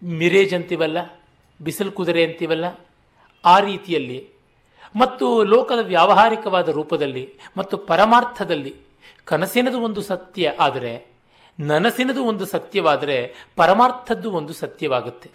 ಮಿರೇಜ್ 0.03 0.53
ಅಂತೀವಲ್ಲ 0.53 0.97
ಬಿಸಿಲು 1.61 1.91
ಕುದುರೆ 1.91 2.23
ಅಂತೀವಲ್ಲ 2.23 2.65
ಆ 3.45 3.59
ರೀತಿಯಲ್ಲಿ 3.59 4.29
ಮತ್ತು 4.95 5.43
ಲೋಕದ 5.43 5.79
ವ್ಯಾವಹಾರಿಕವಾದ 5.79 6.69
ರೂಪದಲ್ಲಿ 6.69 7.33
ಮತ್ತು 7.57 7.77
ಪರಮಾರ್ಥದಲ್ಲಿ 7.77 8.75
ಕನಸಿನದು 9.25 9.81
ಒಂದು 9.81 10.01
ಸತ್ಯ 10.01 10.53
ಆದರೆ, 10.59 11.11
ನನಸಿನದು 11.59 12.23
ಒಂದು 12.23 12.45
ಸತ್ಯವಾದರೆ 12.45 13.47
ಪರಮಾರ್ಥದ್ದು 13.55 14.31
ಒಂದು 14.31 14.53
ಸತ್ಯವಾಗುತ್ತೆ. 14.53 15.29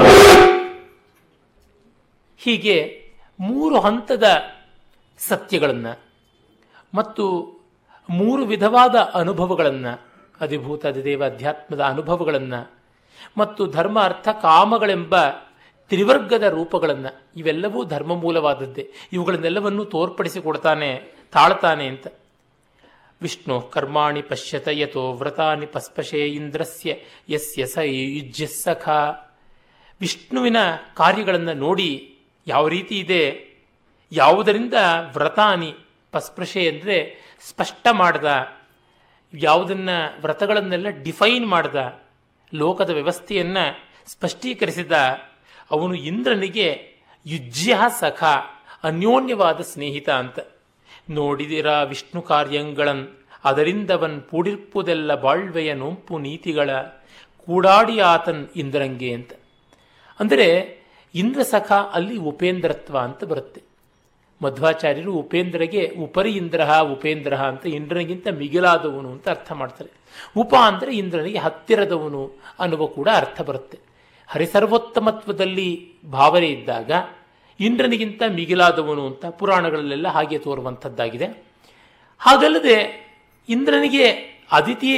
ಹೀಗೆ 2.39 3.05
ಮೂರು 3.41 3.81
ಹಂತದ 3.81 4.25
ಸತ್ಯಗಳನ್ನು 5.19 6.01
ಮತ್ತು 6.95 7.25
ಮೂರು 8.11 8.45
ವಿಧವಾದ 8.45 8.95
ಅನುಭವಗಳನ್ನು 8.95 10.14
ಅಧಿಭೂತ 10.45 10.87
ಅಧಿದೇವ 10.87 11.25
ಅಧ್ಯಾತ್ಮದ 11.25 11.81
ಅನುಭವಗಳನ್ನು 11.81 12.61
ಮತ್ತು 13.39 13.67
ಧರ್ಮ 13.67 14.01
ಅರ್ಥ 14.01 14.29
ಕಾಮಗಳೆಂಬ 14.43 15.15
ತ್ರಿವರ್ಗದ 15.89 16.43
ರೂಪಗಳನ್ನು 16.43 17.11
ಇವೆಲ್ಲವೂ 17.37 17.85
ಧರ್ಮ 17.85 18.15
ಮೂಲವಾದದ್ದೇ. 18.17 18.91
ಇವುಗಳನ್ನೆಲ್ಲವನ್ನೂ 19.13 19.85
ತೋರ್ಪಡಿಸಿಕೊಡ್ತಾನೆ 19.85 20.91
ತಾಳ್ತಾನೆ 21.33 21.87
ಅಂತ. 21.87 22.07
ವಿಷ್ಣು 23.23 23.61
ಕರ್ಮಾಣಿ 23.61 24.23
ಪಶ್ಯತ 24.23 24.69
ಯಥೋ 24.69 25.13
ವ್ರತಾನಿ 25.13 25.67
ಪಸ್ಪಶೇ 25.67 26.27
ಇಂದ್ರಸ್ಯ 26.27 26.95
ಯಸ್ಯ 27.31 27.67
ಸ 27.67 27.79
ಯುಜ್ಯ 27.85 28.47
ಸಖ. 28.47 28.89
ವಿಷ್ಣುವಿನ 30.01 30.57
ಕಾರ್ಯಗಳನ್ನು 30.95 31.55
ನೋಡಿ 31.55 32.19
ಯಾವ 32.47 32.69
ರೀತಿ 32.69 32.99
ಇದೆ? 32.99 33.23
ಯಾವುದರಿಂದ 34.13 34.75
ವ್ರತಾನಿ 35.15 35.75
ಪಸ್ಪೃಶೆ 36.13 36.69
ಅಂದರೆ 36.69 36.99
ಸ್ಪಷ್ಟ 37.49 37.87
ಮಾಡ್ದ 37.93 38.25
ಯಾವುದನ್ನ 39.35 39.91
ವ್ರತಗಳನ್ನೆಲ್ಲ 40.21 40.89
ಡಿಫೈನ್ 40.89 41.47
ಮಾಡ್ದ 41.47 42.01
ಲೋಕದ 42.55 42.91
ವ್ಯವಸ್ಥೆಯನ್ನು 42.91 43.79
ಸ್ಪಷ್ಟೀಕರಿಸಿದ 44.07 44.93
ಅವನು 45.71 45.95
ಇಂದ್ರನಿಗೆ, 45.95 46.89
ಯುಜ್ಯ 47.27 47.79
ಸಖ, 48.01 48.25
ಅನ್ಯೋನ್ಯವಾದ 48.83 49.61
ಸ್ನೇಹಿತ 49.61 50.11
ಅಂತ. 50.11 50.39
ನೋಡಿದಿರ 51.11 51.67
ವಿಷ್ಣು 51.83 52.23
ಕಾರ್ಯಂಗಳನ್ 52.23 53.09
ಅದರಿಂದವನ್ 53.45 54.23
ಪೂಡಿರ್ಪುದೆಲ್ಲ 54.23 55.15
ಬಾಳ್ವೆಯ 55.15 55.75
ನೋಂಪು 55.75 56.19
ನೀತಿಗಳ, 56.19 56.71
ಕೂಡಾಡಿ 57.39 58.01
ಆತನ್ 58.01 58.49
ಇಂದ್ರಂಗೆ 58.57 59.13
ಅಂತ. 59.13 59.33
ಅಂದರೆ 60.21 60.79
ಇಂದ್ರ 61.15 61.43
ಸಖ 61.43 61.73
ಅಲ್ಲಿ 61.73 62.17
ಉಪೇಂದ್ರತ್ವ 62.17 62.99
ಅಂತ 62.99 63.25
ಬರುತ್ತೆ. 63.25 63.63
ಮಧ್ವಾಚಾರ್ಯರು 64.41 65.13
ಉಪೇಂದ್ರಗೆ 65.13 65.83
ಉಪರಿ 66.05 66.33
ಉಪೇಂದ್ರ 66.95 67.35
ಅಂತ 67.35 67.65
ಇಂದ್ರನಿಗಿಂತ 67.79 68.27
ಮಿಗಿಲಾದವನು 68.41 69.09
ಅಂತ 69.13 69.29
ಅರ್ಥ 69.29 69.53
ಮಾಡ್ತಾರೆ. 69.53 69.91
ಉಪ 70.37 70.55
ಅಂದರೆ 70.69 70.93
ಇಂದ್ರನಿಗೆ 70.97 71.39
ಹತ್ತಿರದವನು 71.39 72.23
ಅನ್ನುವ 72.61 72.87
ಕೂಡ 72.87 73.09
ಅರ್ಥ 73.15 73.41
ಬರುತ್ತೆ. 73.41 73.79
ಹರಿಸರ್ವೋತ್ತಮತ್ವದಲ್ಲಿ 74.29 75.69
ಭಾವನೆ 76.11 76.47
ಇದ್ದಾಗ 76.47 76.91
ಇಂದ್ರನಿಗಿಂತ 77.61 78.23
ಮಿಗಿಲಾದವನು 78.29 79.03
ಅಂತ 79.07 79.25
ಪುರಾಣಗಳಲ್ಲೆಲ್ಲ 79.27 80.09
ಹಾಗೆ 80.09 80.39
ತೋರುವಂಥದ್ದಾಗಿದೆ. 80.39 81.27
ಹಾಗಲ್ಲದೆ 82.21 82.79
ಇಂದ್ರನಿಗೆ 83.49 84.07
ಅದಿತಿ 84.53 84.91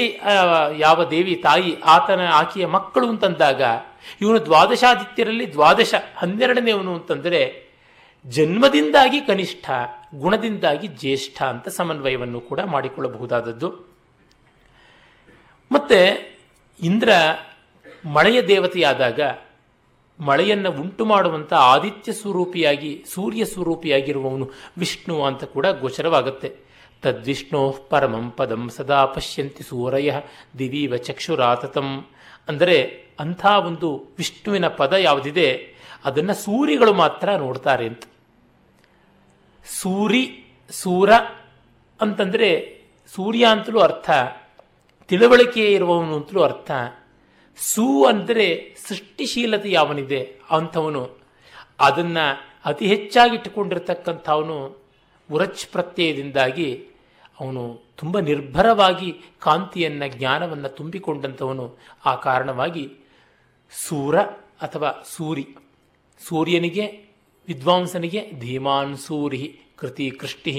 ಯಾವ 0.79 0.99
ದೇವಿ 1.11 1.35
ತಾಯಿ 1.35 1.71
ಆತನ 1.85 2.23
ಆಕೆಯ 2.33 2.67
ಮಕ್ಕಳು 2.67 3.07
ಅಂತಂದಾಗ, 3.09 3.63
ಇವನು 4.21 4.39
ದ್ವಾದಶಾದಿತ್ಯರಲ್ಲಿ 4.45 5.47
ದ್ವಾದಶ 5.53 5.95
ಹನ್ನೆರಡನೇವನು 6.17 6.93
ಅಂತಂದರೆ 6.95 7.41
ಜನ್ಮದಿಂದಾಗಿ 8.27 9.21
ಕನಿಷ್ಠ, 9.21 9.71
ಗುಣದಿಂದಾಗಿ 10.15 10.89
ಜ್ಯೇಷ್ಠ 10.89 11.43
ಅಂತ 11.43 11.69
ಸಮನ್ವಯವನ್ನು 11.69 12.41
ಕೂಡ 12.41 12.61
ಮಾಡಿಕೊಳ್ಳಬಹುದಾದದ್ದು. 12.61 13.69
ಮತ್ತೆ 15.73 16.01
ಇಂದ್ರ 16.83 17.09
ಮಳೆಯ 18.07 18.43
ದೇವತೆಯಾದಾಗ 18.43 19.21
ಮಳೆಯನ್ನು 20.21 20.71
ಉಂಟು 20.71 21.05
ಮಾಡುವಂಥ 21.05 21.53
ಆದಿತ್ಯ 21.53 22.13
ಸ್ವರೂಪಿಯಾಗಿ, 22.13 23.05
ಸೂರ್ಯ 23.15 23.45
ಸ್ವರೂಪಿಯಾಗಿರುವವನು 23.45 24.51
ವಿಷ್ಣು 24.79 25.23
ಅಂತ 25.23 25.45
ಕೂಡ 25.45 25.67
ಗೋಚರವಾಗುತ್ತೆ. 25.67 26.57
ತದ್ವಿಷ್ಣೋ 27.03 27.63
ಪರಮಂ 27.71 28.31
ಪದಂ 28.31 28.69
ಸದಾ 28.69 29.05
ಪಶ್ಯಂತಿ 29.05 29.63
ಸೂರಯ 29.63 30.13
ದಿವೀವ 30.59 30.97
ಚಕ್ಷುರಾತತಂ. 30.97 31.89
ಅಂದರೆ 32.49 32.79
ಅಂಥ 33.21 33.47
ಒಂದು 33.47 34.15
ವಿಷ್ಣುವಿನ 34.19 34.69
ಪದ 34.69 34.93
ಯಾವುದಿದೆ, 34.93 35.49
ಅದನ್ನು 36.05 36.35
ಸೂರಿಗಳು 36.35 36.95
ಮಾತ್ರ 36.95 37.37
ನೋಡ್ತಾರೆ 37.37 37.87
ಅಂತ. 37.87 38.05
ಸೂರಿ, 39.67 40.45
ಸೂರ 40.71 41.11
ಅಂತಂದರೆ 42.01 42.79
ಸೂರ್ಯ 43.15 43.45
ಅಂತಲೂ 43.45 43.81
ಅರ್ಥ, 43.81 44.11
ತಿಳುವಳಿಕೆ 45.09 45.73
ಇರುವವನು 45.73 46.17
ಅಂತಲೂ 46.17 46.43
ಅರ್ಥ. 46.43 46.71
ಸೂ 47.57 48.05
ಅಂದರೆ 48.05 48.75
ಸೃಷ್ಟಿಶೀಲತೆ 48.89 49.71
ಯಾವನಿದೆ 49.71 50.41
ಅಂಥವನು. 50.51 51.19
ಅದನ್ನು 51.81 52.57
ಅತಿ 52.65 52.87
ಹೆಚ್ಚಾಗಿ 52.87 53.35
ಇಟ್ಟುಕೊಂಡಿರ್ತಕ್ಕಂಥವನು 53.35 54.79
ಉರಚ್ 55.33 55.67
ಪ್ರತ್ಯಯದಿಂದಾಗಿ 55.67 56.87
ಅವನು 57.41 57.83
ತುಂಬ 57.97 58.19
ನಿರ್ಭರವಾಗಿ 58.19 59.21
ಕಾಂತಿಯನ್ನು, 59.39 60.19
ಜ್ಞಾನವನ್ನು 60.19 60.69
ತುಂಬಿಕೊಂಡಂಥವನು. 60.69 61.79
ಆ 62.05 62.15
ಕಾರಣವಾಗಿ 62.15 62.93
ಸೂರ 63.71 64.21
ಅಥವಾ 64.63 65.03
ಸೂರಿ, 65.17 65.49
ಸೂರ್ಯನಿಗೆ 66.29 67.06
ವಿದ್ವಾಂಸನಿಗೆ 67.49 68.21
ಧೀಮಾನ್ 68.41 68.95
ಸೂರಿ 69.07 69.43
ಕೃತಿ 69.81 70.07
ಕೃಷ್ಟಿ 70.21 70.53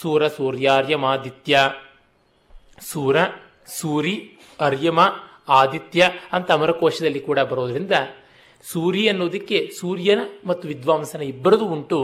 ಸೂರ 0.00 0.22
ಸೂರ್ಯಾರ್ಯಮಾದಿತ್ಯ. 0.36 1.54
ಸೂರ, 2.90 3.16
ಸೂರಿ, 3.78 4.14
ಅರ್ಯಮ, 4.60 5.00
ಆದಿತ್ಯ 5.58 6.10
ಅಂತ 6.32 6.48
ಅಮರಕೋಶದಲ್ಲಿ 6.56 7.20
ಕೂಡ 7.28 7.38
ಬರೋದ್ರಿಂದ 7.50 7.96
ಸೂರಿ 8.64 9.02
ಅನ್ನೋದಕ್ಕೆ 9.08 9.58
ಸೂರ್ಯನ 9.80 10.20
ಮತ್ತು 10.46 10.64
ವಿದ್ವಾಂಸನ 10.68 11.22
ಇಬ್ಬರದು 11.32 11.66
ಉಂಟು. 11.76 11.98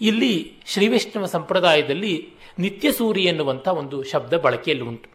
ಇಲ್ಲಿ 0.00 0.34
ಶ್ರೀವೈಷ್ಣವ 0.72 1.28
ಸಂಪ್ರದಾಯದಲ್ಲಿ 1.36 2.14
ನಿತ್ಯ 2.64 2.92
ಸೂರಿ 2.92 3.22
ಎನ್ನುವಂಥ 3.30 3.66
ಒಂದು 3.80 3.96
ಶಬ್ದ 4.12 4.34
ಬಳಕೆಯಲ್ಲಿ 4.44 4.84
ಉಂಟು. 4.90 5.08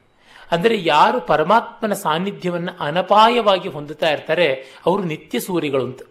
ಅಂದರೆ 0.52 0.76
ಯಾರು 0.84 1.18
ಪರಮಾತ್ಮನ 1.32 1.96
ಸಾನ್ನಿಧ್ಯವನ್ನು 2.06 2.74
ಅನಪಾಯವಾಗಿ 2.88 3.70
ಹೊಂದುತ್ತಾ 3.76 4.10
ಇರ್ತಾರೆ, 4.16 4.48
ಅವರು 4.88 5.02
ನಿತ್ಯ 5.14 5.40
ಸೂರಿಗಳು 5.48 5.86
ಅಂತ 5.90 6.02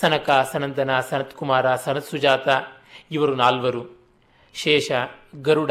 ಸನಕ, 0.00 0.48
ಸನಂದನ, 0.52 1.00
ಸನತ್ಕುಮಾರ 1.00 1.76
ಸನತ್ 1.76 2.06
ಸುಜಾತ 2.06 2.48
ಇವರು 3.10 3.34
ನಾಲ್ವರು. 3.34 4.02
ಶೇಷ, 4.54 4.92
ಗರುಡ, 5.42 5.70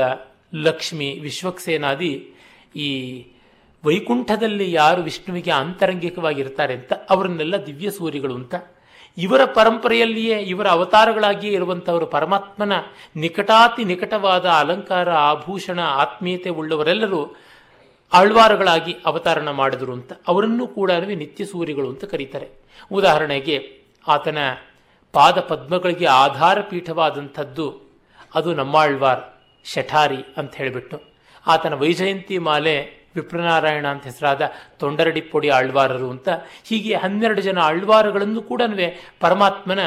ಲಕ್ಷ್ಮಿ, 0.56 1.20
ವಿಶ್ವಕ್ಸೇನಾದಿ 1.20 2.34
ಈ 2.76 3.22
ವೈಕುಂಠದಲ್ಲಿ 3.86 4.72
ಯಾರು 4.72 5.02
ವಿಷ್ಣುವಿಗೆ 5.02 5.52
ಆಂತರಂಗಿಕವಾಗಿರ್ತಾರೆ 5.52 6.74
ಅಂತ 6.74 6.94
ಅವರನ್ನೆಲ್ಲ 7.10 7.66
ದಿವ್ಯ 7.66 7.92
ಸೂರ್ಯಗಳು 7.92 8.36
ಅಂತ. 8.36 8.56
ಇವರ 9.18 9.46
ಪರಂಪರೆಯಲ್ಲಿಯೇ 9.46 10.40
ಇವರ 10.40 10.68
ಅವತಾರಗಳಾಗಿಯೇ 10.68 11.54
ಇರುವಂಥವರು 11.54 12.06
ಪರಮಾತ್ಮನ 12.06 12.74
ನಿಕಟಾತಿ 13.16 13.84
ನಿಕಟವಾದ 13.84 14.46
ಅಲಂಕಾರ, 14.46 15.12
ಆಭೂಷಣ, 15.12 15.80
ಆತ್ಮೀಯತೆ 15.80 16.50
ಉಳ್ಳವರೆಲ್ಲರೂ 16.50 17.36
ಆಳ್ವಾರಗಳಾಗಿ 18.14 18.96
ಅವತಾರಣ 19.06 19.52
ಮಾಡಿದರು 19.52 19.94
ಅಂತ. 19.94 20.14
ಅವರನ್ನು 20.28 20.68
ಕೂಡ 20.68 20.92
ನಿತ್ಯ 20.92 21.46
ಸೂರಿಗಳು 21.46 21.90
ಅಂತ 21.90 22.04
ಕರೀತಾರೆ. 22.04 22.50
ಉದಾಹರಣೆಗೆ 22.92 23.81
ಆತನ 24.08 24.38
ಪಾದ 25.14 25.40
ಪದ್ಮಗಳಿಗೆ 25.40 26.06
ಆಧಾರ 26.06 26.62
ಪೀಠವಾದಂಥದ್ದು 26.62 27.82
ಅದು 28.36 28.54
ನಮ್ಮಾಳ್ವಾರ್ 28.54 29.20
ಶಠಾರಿ 29.66 30.18
ಅಂತ 30.38 30.56
ಹೇಳಿಬಿಟ್ಟು 30.56 31.02
ಆತನ 31.48 31.74
ವೈಜಯಂತಿ 31.74 32.38
ಮಾಲೆ 32.38 33.02
ವಿಪ್ರನಾರಾಯಣ 33.16 33.88
ಅಂತ 33.88 34.04
ಹೆಸರಾದ 34.04 34.52
ತೊಂಡರಡಿಪ್ಪೊಡಿ 34.78 35.50
ಆಳ್ವಾರರು 35.50 36.10
ಅಂತ 36.10 36.30
ಹೀಗೆ 36.64 36.96
ಹನ್ನೆರಡು 36.96 37.42
ಜನ 37.42 37.60
ಆಳ್ವಾರಗಳನ್ನು 37.60 38.42
ಕೂಡ 38.42 38.62
ಪರಮಾತ್ಮನ 39.20 39.80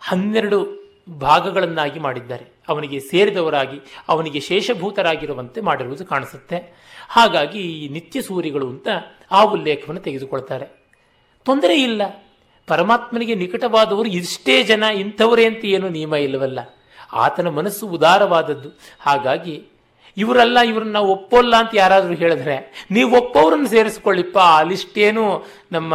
ಹನ್ನೆರಡು 0.00 0.78
ಭಾಗಗಳನ್ನಾಗಿ 1.18 2.00
ಮಾಡಿದ್ದಾರೆ. 2.00 2.46
ಅವನಿಗೆ 2.68 3.00
ಸೇರಿದವರಾಗಿ, 3.00 3.80
ಅವನಿಗೆ 4.08 4.40
ಶೇಷಭೂತರಾಗಿರುವಂತೆ 4.40 5.60
ಮಾಡಿರುವುದು 5.60 6.04
ಕಾಣಿಸುತ್ತೆ. 6.04 6.74
ಹಾಗಾಗಿ 7.08 7.58
ಈ 7.58 7.88
ನಿತ್ಯ 7.88 8.22
ಸೂರಿಗಳು 8.22 8.68
ಅಂತ 8.68 8.88
ಆ 9.30 9.42
ಉಲ್ಲೇಖವನ್ನು 9.42 10.00
ತೆಗೆದುಕೊಳ್ತಾರೆ. 10.00 10.66
ತೊಂದರೆ 11.44 11.82
ಇಲ್ಲ. 11.82 12.02
ಪರಮಾತ್ಮನಿಗೆ 12.68 13.34
ನಿಕಟವಾದವರು 13.34 14.08
ಇಷ್ಟೇ 14.08 14.62
ಜನ 14.62 14.82
ಇಂಥವರೇ 14.82 15.46
ಅಂತ 15.46 15.64
ಏನು 15.64 15.88
ನಿಯಮ 15.88 16.14
ಇಲ್ಲವಲ್ಲ. 16.14 16.58
ಆತನ 17.12 17.48
ಮನಸ್ಸು 17.48 17.86
ಉದಾರವಾದದ್ದು. 17.86 18.78
ಹಾಗಾಗಿ 19.00 19.66
ಇವರಲ್ಲ 20.16 20.58
ಇವ್ರನ್ನ 20.58 20.92
ನಾವು 20.92 21.08
ಒಪ್ಪೋಲ್ಲ 21.08 21.56
ಅಂತ 21.56 21.70
ಯಾರಾದರೂ 21.74 22.14
ಹೇಳಿದ್ರೆ, 22.14 22.86
ನೀವು 22.90 23.16
ಒಪ್ಪೋರನ್ನು 23.16 23.68
ಸೇರಿಸ್ಕೊಳ್ಳಿಪ್ಪ, 23.68 24.38
ಆ 24.38 24.62
ಲಿಸ್ಟೇನು 24.62 25.44
ನಮ್ಮ 25.72 25.94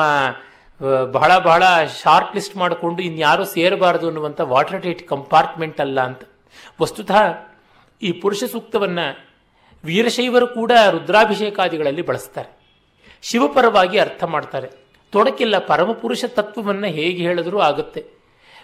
ಬಹಳ 1.12 1.38
ಬಹಳ 1.38 1.64
ಶಾರ್ಟ್ 2.04 2.36
ಲಿಸ್ಟ್ 2.36 2.58
ಮಾಡಿಕೊಂಡು 2.58 3.02
ಇನ್ಯಾರೂ 3.02 3.44
ಸೇರಬಾರದು 3.46 4.08
ಅನ್ನುವಂಥ 4.08 4.42
ವಾಟರ್ 4.42 4.84
ಟೈಟ್ 4.84 5.08
ಕಂಪಾರ್ಟ್ಮೆಂಟ್ 5.08 5.82
ಅಲ್ಲ 5.82 6.02
ಅಂತ. 6.02 6.22
ವಸ್ತುತಃ 6.82 7.22
ಈ 8.02 8.12
ಪುರುಷ 8.12 8.44
ಸೂಕ್ತವನ್ನು 8.44 9.28
ವೀರಶೈವರು 9.84 10.48
ಕೂಡ 10.48 10.72
ರುದ್ರಾಭಿಷೇಕಾದಿಗಳಲ್ಲಿ 10.92 12.02
ಬಳಸ್ತಾರೆ. 12.02 12.58
ಶಿವಪರವಾಗಿ 13.22 14.00
ಅರ್ಥ 14.00 14.24
ಮಾಡ್ತಾರೆ. 14.24 14.83
ತೊಡಕಿಲ್ಲ 15.14 15.56
ಪರಮಪುರುಷ 15.58 16.26
ತತ್ವವನ್ನು 16.28 16.88
ಹೇಗೆ 16.88 17.22
ಹೇಳಿದ್ರೂ 17.24 17.60
ಆಗುತ್ತೆ. 17.60 18.02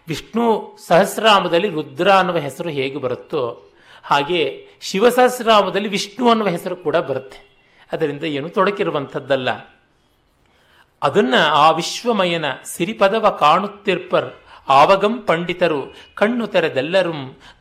ವಿಷ್ಣು 0.08 0.46
ಸಹಸ್ರಾಮದಲ್ಲಿ 0.88 1.70
ರುದ್ರ 1.70 2.10
ಅನ್ನುವ 2.12 2.38
ಹೆಸರು 2.38 2.70
ಹೇಗೆ 2.70 2.98
ಬರುತ್ತೋ 2.98 3.44
ಹಾಗೆ 4.03 4.41
ಶಿವಸಹಸ್ರಾಮದಲ್ಲಿ 4.82 5.89
ವಿಷ್ಣು 5.89 6.29
ಅನ್ನುವ 6.29 6.48
ಹೆಸರು 6.48 6.75
ಕೂಡ 6.75 6.98
ಬರುತ್ತೆ. 7.10 7.39
ಅದರಿಂದ 7.91 8.24
ಏನು 8.24 8.50
ತೊಡಕಿರುವಂಥದ್ದಲ್ಲ. 8.50 9.50
ಅದನ್ನ 11.01 11.36
ಆ 11.53 11.72
ವಿಶ್ವಮಯನ 11.72 12.46
ಸಿರಿಪದವ 12.65 13.25
ಕಾಣುತ್ತಿರ್ಪರ್ 13.39 14.29
ಆವಗಂ 14.70 15.13
ಪಂಡಿತರು 15.27 15.79
ಕಣ್ಣು 16.15 16.48
ತೆರೆದೆಲ್ಲರೂ 16.48 17.13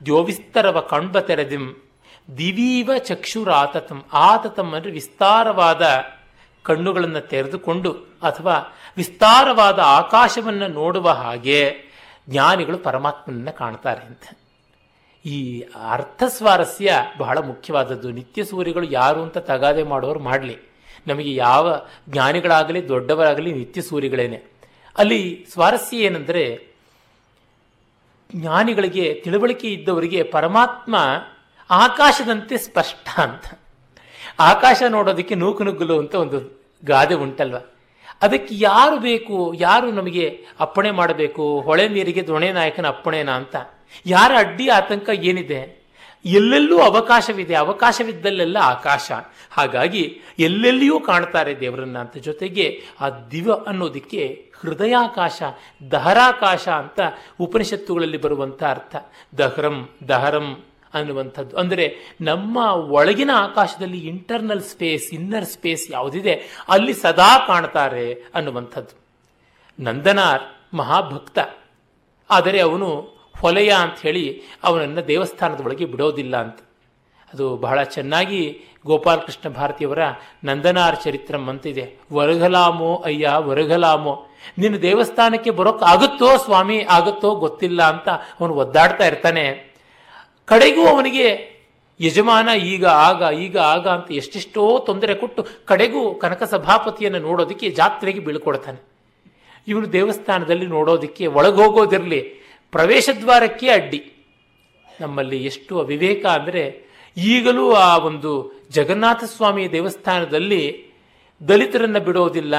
ದ್ಯೋವಿಸ್ತರವ 0.05 0.81
ಕಣ್ಬ 0.81 1.19
ತೆರೆದಿಂ 1.19 1.65
ದಿವೀವ 2.39 2.91
ಚಕ್ಷುರಾತತಂ 2.99 4.01
ಆತತಂ 4.13 4.69
ಅಂದರೆ 4.73 4.93
ವಿಸ್ತಾರವಾದ 4.93 5.85
ಕಣ್ಣುಗಳನ್ನು 6.69 7.21
ತೆರೆದುಕೊಂಡು 7.21 7.93
ಅಥವಾ 8.23 8.77
ವಿಸ್ತಾರವಾದ 8.97 9.79
ಆಕಾಶವನ್ನು 9.79 10.69
ನೋಡುವ 10.69 11.09
ಹಾಗೆ 11.09 11.73
ಜ್ಞಾನಿಗಳು 12.29 12.79
ಪರಮಾತ್ಮನನ್ನು 12.79 13.57
ಕಾಣ್ತಾರೆ 13.57 14.07
ಅಂತ. 14.07 14.23
ಈ 15.27 15.65
ಅರ್ಥ 15.91 16.23
ಸ್ವಾರಸ್ಯ 16.27 16.93
ಬಹಳ 17.19 17.39
ಮುಖ್ಯವಾದದ್ದು. 17.39 18.11
ನಿತ್ಯ 18.11 18.45
ಸೂರ್ಯಗಳು 18.45 18.85
ಯಾರು 18.85 19.23
ಅಂತ 19.23 19.39
ತಗಾದೆ 19.39 19.83
ಮಾಡೋರು 19.83 20.21
ಮಾಡಲಿ. 20.21 20.59
ನಮಗೆ 21.07 21.35
ಯಾವ 21.35 21.87
ಜ್ಞಾನಿಗಳಾಗಲಿ, 22.09 22.89
ದೊಡ್ಡವರಾಗಲಿ 22.89 23.53
ನಿತ್ಯ 23.53 23.83
ಸೂರ್ಯಗಳೇನೆ. 23.83 24.43
ಅಲ್ಲಿ 24.99 25.47
ಸ್ವಾರಸ್ಯ 25.53 25.97
ಏನೆಂದರೆ 25.97 26.69
ಜ್ಞಾನಿಗಳಿಗೆ 28.37 29.21
ತಿಳುವಳಿಕೆ 29.25 29.69
ಇದ್ದವರಿಗೆ 29.69 30.23
ಪರಮಾತ್ಮ 30.23 30.97
ಆಕಾಶದಂತೆ 31.71 32.59
ಸ್ಪಷ್ಟ 32.59 33.21
ಅಂತ. 33.21 33.59
ಆಕಾಶ 34.41 34.83
ನೋಡೋದಕ್ಕೆ 34.89 35.35
ನೂಕು 35.35 35.65
ನುಗ್ಗಲು 35.65 35.99
ಅಂತ 35.99 36.15
ಒಂದು 36.15 36.58
ಗಾದೆ 36.85 37.15
ಉಂಟಲ್ವ? 37.15 37.57
ಅದಕ್ಕೆ 38.23 38.55
ಯಾರು 38.55 38.97
ಬೇಕು, 38.97 39.55
ಯಾರು 39.55 39.91
ನಮಗೆ 39.91 40.47
ಅಪ್ಪಣೆ 40.61 40.91
ಮಾಡಬೇಕು? 40.91 41.61
ಹೊಳೆ 41.61 41.89
ನೀರಿಗೆ 41.89 42.27
ದೊಣೆ 42.27 42.53
ನಾಯಕನ 42.53 42.87
ಅಪ್ಪಣೆನಾ 42.87 43.33
ಅಂತ. 43.33 43.57
ಯಾರ 44.07 44.33
ಅಡ್ಡಿ 44.39 44.69
ಆತಂಕ 44.69 45.09
ಏನಿದೆ? 45.09 45.79
ಎಲ್ಲೆಲ್ಲೂ 46.25 46.79
ಅವಕಾಶವಿದೆ. 46.79 47.55
ಅವಕಾಶವಿದ್ದಲ್ಲೆಲ್ಲ 47.55 48.57
ಆಕಾಶ. 48.57 49.13
ಹಾಗಾಗಿ 49.51 50.21
ಎಲ್ಲೆಲ್ಲಿಯೂ 50.39 51.01
ಕಾಣ್ತಾರೆ 51.01 51.61
ದೇವರನ್ನ 51.61 51.99
ಅಂತ. 51.99 52.17
ಜೊತೆಗೆ 52.17 52.83
ಆ 53.01 53.11
ದಿವ 53.11 53.55
ಅನ್ನೋದಕ್ಕೆ 53.55 54.51
ಹೃದಯಾಕಾಶ, 54.61 55.43
ದಹರಾಕಾಶ 55.91 56.69
ಅಂತ 56.69 57.01
ಉಪನಿಷತ್ತುಗಳಲ್ಲಿ 57.41 58.19
ಬರುವಂಥ 58.19 58.63
ಅರ್ಥ. 58.65 58.97
ದಹರಂ 59.39 59.89
ದಹರಂ. 60.09 60.65
ಅನ್ನುವಂಥದ್ದು. 60.95 61.57
ಅಂದರೆ 61.57 62.17
ನಮ್ಮ 62.21 62.57
ಒಳಗಿನ 62.91 63.31
ಆಕಾಶದಲ್ಲಿ 63.35 63.99
ಇಂಟರ್ನಲ್ 63.99 64.61
ಸ್ಪೇಸ್ 64.61 65.15
ಇನ್ನರ್ 65.15 65.45
ಸ್ಪೇಸ್ 65.45 65.91
ಯಾವುದಿದೆ, 65.91 66.35
ಅಲ್ಲಿ 66.69 66.95
ಸದಾ 66.95 67.47
ಕಾಣ್ತಾರೆ 67.47 68.13
ಅನ್ನುವಂಥದ್ದು. 68.35 68.95
ನಂದನಾರ್ 69.79 70.43
ಮಹಾಭಕ್ತ. 70.75 71.39
ಆದರೆ 72.31 72.61
ಅವನು 72.61 73.19
ಹೊಲೆಯ 73.41 73.71
ಅಂತ 73.71 73.99
ಹೇಳಿ 74.01 74.43
ಅವನನ್ನು 74.65 75.09
ದೇವಸ್ಥಾನದ 75.09 75.61
ಒಳಗೆ 75.61 75.85
ಬಿಡೋದಿಲ್ಲ 75.85 76.37
ಅಂತ. 76.37 76.59
ಅದು 77.33 77.57
ಬಹಳ 77.57 77.83
ಚೆನ್ನಾಗಿ 77.83 78.41
ಗೋಪಾಲಕೃಷ್ಣ 78.87 79.49
ಭಾರತಿಯವರ 79.49 80.03
ನಂದನಾರ್ 80.45 80.97
ಚರಿತ್ರಂ 81.05 81.49
ಅಂತಿದೆ 81.49 81.85
ವರಘಲಾಮೋ 82.13 82.97
ಅಯ್ಯ, 82.97 83.33
ವರಘಲಾಮೋ. 83.39 84.27
ನಿನ್ನ 84.59 84.77
ದೇವಸ್ಥಾನಕ್ಕೆ 84.77 85.51
ಬರೋಕ್ಕಾಗುತ್ತೋ 85.51 86.37
ಸ್ವಾಮಿ, 86.37 86.83
ಆಗುತ್ತೋ 86.83 87.35
ಗೊತ್ತಿಲ್ಲ 87.35 87.83
ಅಂತ 87.83 88.09
ಅವನು 88.09 88.55
ಒದ್ದಾಡ್ತಾ 88.55 89.07
ಇರ್ತಾನೆ. 89.07 89.45
ಕಡೆಗೂ 90.49 90.87
ಅವನಿಗೆ 90.87 91.59
ಯಜಮಾನ 92.01 92.49
ಈಗ 92.49 92.87
ಆಗ 92.87 93.39
ಈಗ 93.39 93.59
ಆಗ 93.59 93.89
ಅಂತ 93.89 94.13
ಎಷ್ಟೆಷ್ಟೋ 94.13 94.79
ತೊಂದರೆ 94.79 95.15
ಕೊಟ್ಟು 95.15 95.47
ಕಡೆಗೂ 95.65 96.15
ಕನಕ 96.15 96.43
ಸಭಾಪತಿಯನ್ನು 96.43 97.19
ನೋಡೋದಕ್ಕೆ 97.19 97.71
ಜಾತ್ರೆಗೆ 97.71 98.21
ಬೀಳ್ಕೊಡ್ತಾನೆ. 98.21 98.81
ಇವನು 99.69 99.93
ದೇವಸ್ಥಾನದಲ್ಲಿ 99.93 100.67
ನೋಡೋದಕ್ಕೆ 100.67 101.27
ಒಳಗೋಗೋದಿರಲಿ. 101.27 102.21
ಪ್ರವೇಶ 102.73 103.09
ದ್ವಾರಕ್ಕೆ 103.21 103.69
ಅಡ್ಡಿ. 103.69 104.01
ನಮ್ಮಲ್ಲಿ 105.01 105.45
ಎಷ್ಟು 105.45 105.81
ಅವಿವೇಕ 105.81 106.27
ಅಂದರೆ 106.27 106.63
ಈಗಲೂ 107.17 107.73
ಆ 107.73 107.99
ಒಂದು 107.99 108.33
ಜಗನ್ನಾಥ 108.71 109.25
ಸ್ವಾಮಿಯ 109.25 109.69
ದೇವಸ್ಥಾನದಲ್ಲಿ 109.69 110.63
ದಲಿತರನ್ನು 111.49 112.01
ಬಿಡೋದಿಲ್ಲ. 112.01 112.55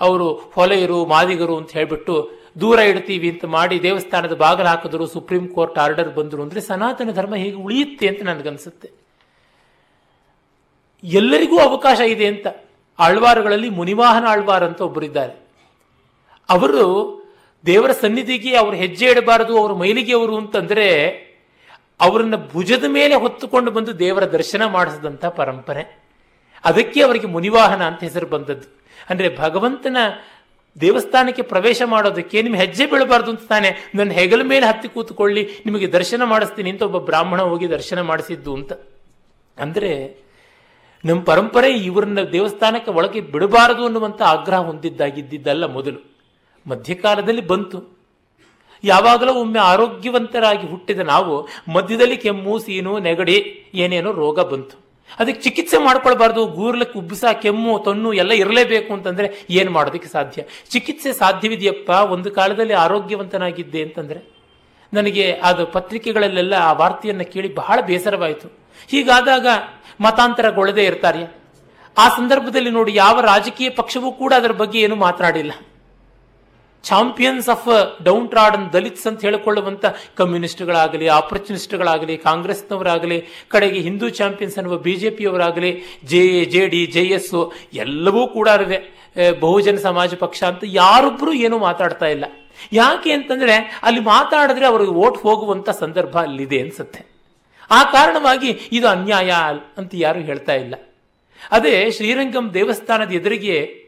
ಅವರು 0.00 0.34
ಹೊಲೆಯರು, 0.54 1.06
ಮಾದಿಗರು 1.06 1.56
ಅಂತ 1.56 1.70
ಹೇಳ್ಬಿಟ್ಟು 1.70 2.41
ದೂರ 2.60 2.78
ಇಡ್ತೀವಿ 2.78 3.30
ಅಂತ 3.30 3.44
ಮಾಡಿ 3.44 3.82
ದೇವಸ್ಥಾನದ 3.82 4.34
ಬಾಗಿಲು 4.34 4.68
ಹಾಕಿದ್ರು, 4.68 5.06
ಸುಪ್ರೀಂ 5.06 5.48
ಕೋರ್ಟ್ 5.48 5.78
ಆರ್ಡರ್ 5.78 6.14
ಬಂದರು 6.14 6.42
ಅಂದರೆ 6.42 6.60
ಸನಾತನ 6.60 7.10
ಧರ್ಮ 7.10 7.34
ಹೇಗೆ 7.34 7.56
ಉಳಿಯುತ್ತೆ 7.56 8.08
ಅಂತ 8.08 8.22
ನನಗನ್ಸುತ್ತೆ. 8.22 8.90
ಎಲ್ಲರಿಗೂ 11.04 11.58
ಅವಕಾಶ 11.58 12.00
ಇದೆ 12.00 12.26
ಅಂತ. 12.26 12.46
ಆಳ್ವಾರುಗಳಲ್ಲಿ 12.98 13.68
ಮುನಿವಾಹನ 13.68 14.26
ಆಳ್ವಾರ್ 14.26 14.64
ಅಂತ 14.64 14.80
ಒಬ್ಬರಿದ್ದಾರೆ 14.80 15.34
ಅವರು 16.50 16.84
ದೇವರ 17.66 17.92
ಸನ್ನಿಧಿಗೆ 17.92 18.56
ಅವರು 18.56 18.76
ಹೆಜ್ಜೆ 18.76 19.06
ಇಡಬಾರದು, 19.06 19.58
ಅವರು 19.58 19.74
ಮೈಲಿಗೆ 19.76 20.14
ಅವರು 20.14 20.36
ಅಂತಂದ್ರೆ 20.36 20.86
ಅವರನ್ನ 22.00 22.34
ಭುಜದ 22.52 22.84
ಮೇಲೆ 22.88 23.14
ಹೊತ್ತುಕೊಂಡು 23.14 23.70
ಬಂದು 23.70 23.98
ದೇವರ 23.98 24.24
ದರ್ಶನ 24.24 24.64
ಮಾಡಿಸಿದಂಥ 24.66 25.24
ಪರಂಪರೆ. 25.24 26.02
ಅದಕ್ಕೆ 26.64 27.02
ಅವರಿಗೆ 27.02 27.26
ಮುನಿವಾಹನ 27.26 27.82
ಅಂತ 27.82 28.00
ಹೆಸರು 28.00 28.26
ಬಂದದ್ದು. 28.26 28.68
ಅಂದ್ರೆ 29.10 29.36
ಭಗವಂತನ 29.36 29.96
ದೇವಸ್ಥಾನಕ್ಕೆ 30.80 31.42
ಪ್ರವೇಶ 31.42 31.82
ಮಾಡೋದಕ್ಕೆ 31.86 32.42
ನಿಮ್ಮ 32.42 32.56
ಹೆಜ್ಜೆ 32.56 32.86
ಬೀಳಬಾರ್ದು 32.86 33.30
ಅಂತ 33.30 33.40
ತಾನೆ. 33.48 33.90
ನನ್ನ 33.94 34.10
ಹೆಗಲ 34.10 34.42
ಮೇಲೆ 34.42 34.66
ಹತ್ತಿ 34.66 34.88
ಕೂತ್ಕೊಳ್ಳಿ, 34.88 35.48
ನಿಮಗೆ 35.66 35.86
ದರ್ಶನ 35.86 36.24
ಮಾಡಿಸ್ತೀನಿ 36.24 36.70
ಅಂತ 36.70 36.82
ಒಬ್ಬ 36.82 36.98
ಬ್ರಾಹ್ಮಣ 36.98 37.42
ಹೋಗಿ 37.42 37.70
ದರ್ಶನ 37.70 38.00
ಮಾಡಿಸಿದ್ದು 38.00 38.54
ಅಂತ. 38.54 38.72
ಅಂದ್ರೆ 39.58 40.22
ನಮ್ಮ 41.04 41.22
ಪರಂಪರೆ 41.22 41.72
ಇವರನ್ನ 41.72 42.20
ದೇವಸ್ಥಾನಕ್ಕೆ 42.20 42.90
ಒಳಗೆ 42.90 43.20
ಬಿಡಬಾರದು 43.20 43.84
ಅನ್ನುವಂಥ 43.84 44.22
ಆಗ್ರಹ 44.22 44.58
ಹೊಂದಿದ್ದಾಗಿದ್ದಲ್ಲ 44.58 45.64
ಮೊದಲು. 45.66 46.12
ಮಧ್ಯಕಾಲದಲ್ಲಿ 46.66 47.46
ಬಂತು. 47.46 48.02
ಯಾವಾಗಲೂ 48.84 49.32
ಒಮ್ಮೆ 49.32 49.58
ಆರೋಗ್ಯವಂತರಾಗಿ 49.58 50.66
ಹುಟ್ಟಿದ 50.66 51.00
ನಾವು 51.00 51.48
ಮಧ್ಯದಲ್ಲಿ 51.72 52.16
ಕೆಮ್ಮು, 52.16 52.58
ಸೀನು, 52.58 52.98
ನೆಗಡಿ, 52.98 53.66
ಏನೇನೋ 53.74 54.12
ರೋಗ 54.12 54.40
ಬಂತು. 54.40 54.81
ಅದಕ್ಕೆ 55.18 55.40
ಚಿಕಿತ್ಸೆ 55.40 55.78
ಮಾಡ್ಕೊಳ್ಬಾರ್ದು, 55.78 56.46
ಗೂರ್ಲಕ್ಕೆ 56.46 56.98
ಉಬ್ಬಿಸ, 56.98 57.24
ಕೆಮ್ಮು 57.42 57.78
ತೊನ್ನು 57.78 58.12
ಎಲ್ಲ 58.12 58.32
ಇರಲೇಬೇಕು 58.32 58.94
ಅಂತಂದ್ರೆ 58.94 59.46
ಏನು 59.50 59.70
ಮಾಡೋದಕ್ಕೆ 59.70 60.08
ಸಾಧ್ಯ? 60.08 60.42
ಚಿಕಿತ್ಸೆ 60.70 61.12
ಸಾಧ್ಯವಿದೆಯಪ್ಪ, 61.12 61.90
ಒಂದು 61.90 62.30
ಕಾಲದಲ್ಲಿ 62.30 62.72
ಆರೋಗ್ಯವಂತನಾಗಿದ್ದೆ 62.72 63.82
ಅಂತಂದ್ರೆ? 63.82 64.20
ನನಗೆ 64.92 65.32
ಅದು 65.32 65.66
ಪತ್ರಿಕೆಗಳಲ್ಲೆಲ್ಲ 65.66 66.54
ಆ 66.54 66.72
ವಾರ್ತೆಯನ್ನು 66.72 67.32
ಕೇಳಿ 67.32 67.54
ಬಹಳ 67.54 67.80
ಬೇಸರವಾಯಿತು. 67.80 68.48
ಹೀಗಾದಾಗ 68.90 69.46
ಮತಾಂತರಗೊಳ್ಳದೆ 70.00 70.84
ಇರ್ತಾರೆ 70.84 71.42
ಆ 71.98 72.08
ಸಂದರ್ಭದಲ್ಲಿ 72.08 72.70
ನೋಡಿ 72.70 72.94
ಯಾವ 72.94 73.20
ರಾಜಕೀಯ 73.20 73.70
ಪಕ್ಷವೂ 73.70 74.12
ಕೂಡ 74.12 74.32
ಅದರ 74.36 74.50
ಬಗ್ಗೆ 74.50 74.80
ಏನು 74.80 74.96
ಮಾತನಾಡಿಲ್ಲ. 74.96 75.52
Champions 76.82 77.48
of 77.48 77.68
down 78.02 78.28
trodden 78.28 78.72
Dalits 78.72 79.06
ಅಂತ 79.06 79.20
ಹೇಳಿಕೊಳ್ಳುವಂಥ 79.24 79.84
ಕಮ್ಯುನಿಸ್ಟ್ಗಳಾಗಲಿ 80.14 81.08
ಆಪರ್ಚುನಿಸ್ಟ್ಗಳಾಗಲಿ 81.08 82.16
ಕಾಂಗ್ರೆಸ್ನವರಾಗಲಿ, 82.16 83.18
ಕಡೆಗೆ 83.48 83.80
ಹಿಂದೂ 83.80 84.08
ಚಾಂಪಿಯನ್ಸ್ 84.08 84.58
ಅನ್ನುವ 84.58 84.76
B 84.76 84.94
J 84.96 85.10
J 86.04 86.44
J 86.44 86.66
D, 86.66 86.86
J 86.86 87.00
S 87.00 87.52
ಎಲ್ಲವೂ 87.72 88.26
ಕೂಡ 88.28 88.48
ಇವೆ 88.48 88.78
ಬಹುಜನ 89.40 89.76
ಸಮಾಜ 89.76 90.14
ಪಕ್ಷ 90.14 90.42
ಅಂತ 90.42 90.64
ಯಾರೊಬ್ಬರೂ 90.66 91.32
ಏನೂ 91.32 91.58
ಮಾತಾಡ್ತಾ 91.58 92.06
ಇಲ್ಲ. 92.06 92.24
ಯಾಕೆ 92.72 93.12
ಅಂತಂದ್ರೆ 93.12 93.80
ಅಲ್ಲಿ 93.82 94.00
ಮಾತಾಡಿದ್ರೆ 94.00 94.66
ಅವ್ರಿಗೆ 94.66 94.90
ಓಟ್ 94.90 95.18
ಹೋಗುವಂಥ 95.18 95.70
ಸಂದರ್ಭ 95.70 96.16
ಅಲ್ಲಿದೆ 96.16 96.60
ಅನ್ಸುತ್ತೆ. 96.60 97.06
ಆ 97.70 97.82
ಕಾರಣವಾಗಿ 97.82 98.58
ಇದು 98.72 98.88
ಅನ್ಯಾಯ 98.88 99.32
ಅಂತ 99.78 99.90
ಯಾರು 99.94 100.20
ಹೇಳ್ತಾ 100.20 100.54
ಇಲ್ಲ. 100.54 100.74
ಅದೇ 101.52 101.90
ಶ್ರೀರಂಗಂ 101.90 102.54
ದೇವಸ್ಥಾನದ 102.54 103.12
ಎದುರಿಗೆ 103.12 103.81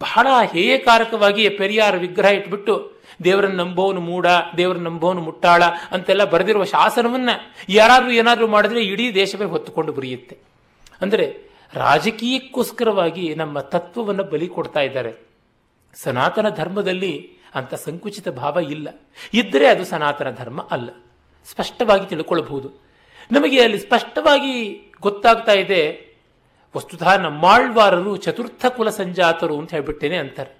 ಬಹಳ 0.00 0.26
ಹೇಯಕಾರಕವಾಗಿ 0.52 1.48
ಪೆರಿಯಾರ 1.48 1.96
ವಿಗ್ರಹ 1.96 2.30
ಇಟ್ಬಿಟ್ಟು 2.30 2.92
ದೇವರನ್ನು 3.24 3.64
ನಂಬೋನು 3.64 4.00
ಮೂಡ 4.00 4.26
ದೇವರ 4.56 4.76
ನಂಬೋನು 4.76 5.20
ಮುಟ್ಟಾಳ 5.20 5.62
ಅಂತೆಲ್ಲ 5.90 6.24
ಬರೆದಿರುವ 6.24 6.64
ಶಾಸನವನ್ನ 6.64 7.28
ಯಾರಾದರೂ 7.68 8.10
ಏನಾದರೂ 8.10 8.46
ಮಾಡಿದ್ರೆ 8.46 8.82
ಇಡೀ 8.82 9.14
ದೇಶವೇ 9.14 9.44
ಹೊತ್ತುಕೊಂಡು 9.44 9.92
ಬರೆಯುತ್ತೆ 9.92 10.38
ಅಂದರೆ 11.00 11.48
ರಾಜಕೀಯಕ್ಕೋಸ್ಕರವಾಗಿ 11.74 13.34
ನಮ್ಮ 13.34 13.60
ತತ್ವವನ್ನು 13.60 14.24
ಬಲಿ 14.24 14.48
ಕೊಡ್ತಾ 14.48 14.80
ಇದ್ದಾರೆ. 14.80 15.28
ಸನಾತನ 15.94 16.48
ಧರ್ಮದಲ್ಲಿ 16.48 17.38
ಅಂತ 17.54 17.74
ಸಂಕುಚಿತ 17.74 18.28
ಭಾವ 18.28 18.58
ಇಲ್ಲ. 18.70 18.88
ಇದ್ದರೆ 19.34 19.66
ಅದು 19.66 19.84
ಸನಾತನ 19.84 20.30
ಧರ್ಮ 20.30 20.62
ಅಲ್ಲ. 20.62 20.90
ಸ್ಪಷ್ಟವಾಗಿ 21.50 22.06
ತಿಳ್ಕೊಳ್ಬಹುದು. 22.06 22.88
ನಮಗೆ 23.32 23.62
ಅಲ್ಲಿ 23.62 23.78
ಸ್ಪಷ್ಟವಾಗಿ 23.78 24.92
ಗೊತ್ತಾಗ್ತಾ 25.00 25.52
ಇದೆ 25.52 26.07
ವಸ್ತುತಃ 26.76 27.16
ನಮ್ಮಾಳ್ವಾರರು 27.16 28.16
ಚತುರ್ಥ 28.16 28.66
ಕುಲ 28.66 28.90
ಸಂಜಾತರು 28.90 29.58
ಅಂತ 29.58 29.70
ಹೇಳ್ಬಿಟ್ಟೇನೆ 29.70 30.16
ಅಂತಾರೆ. 30.16 30.50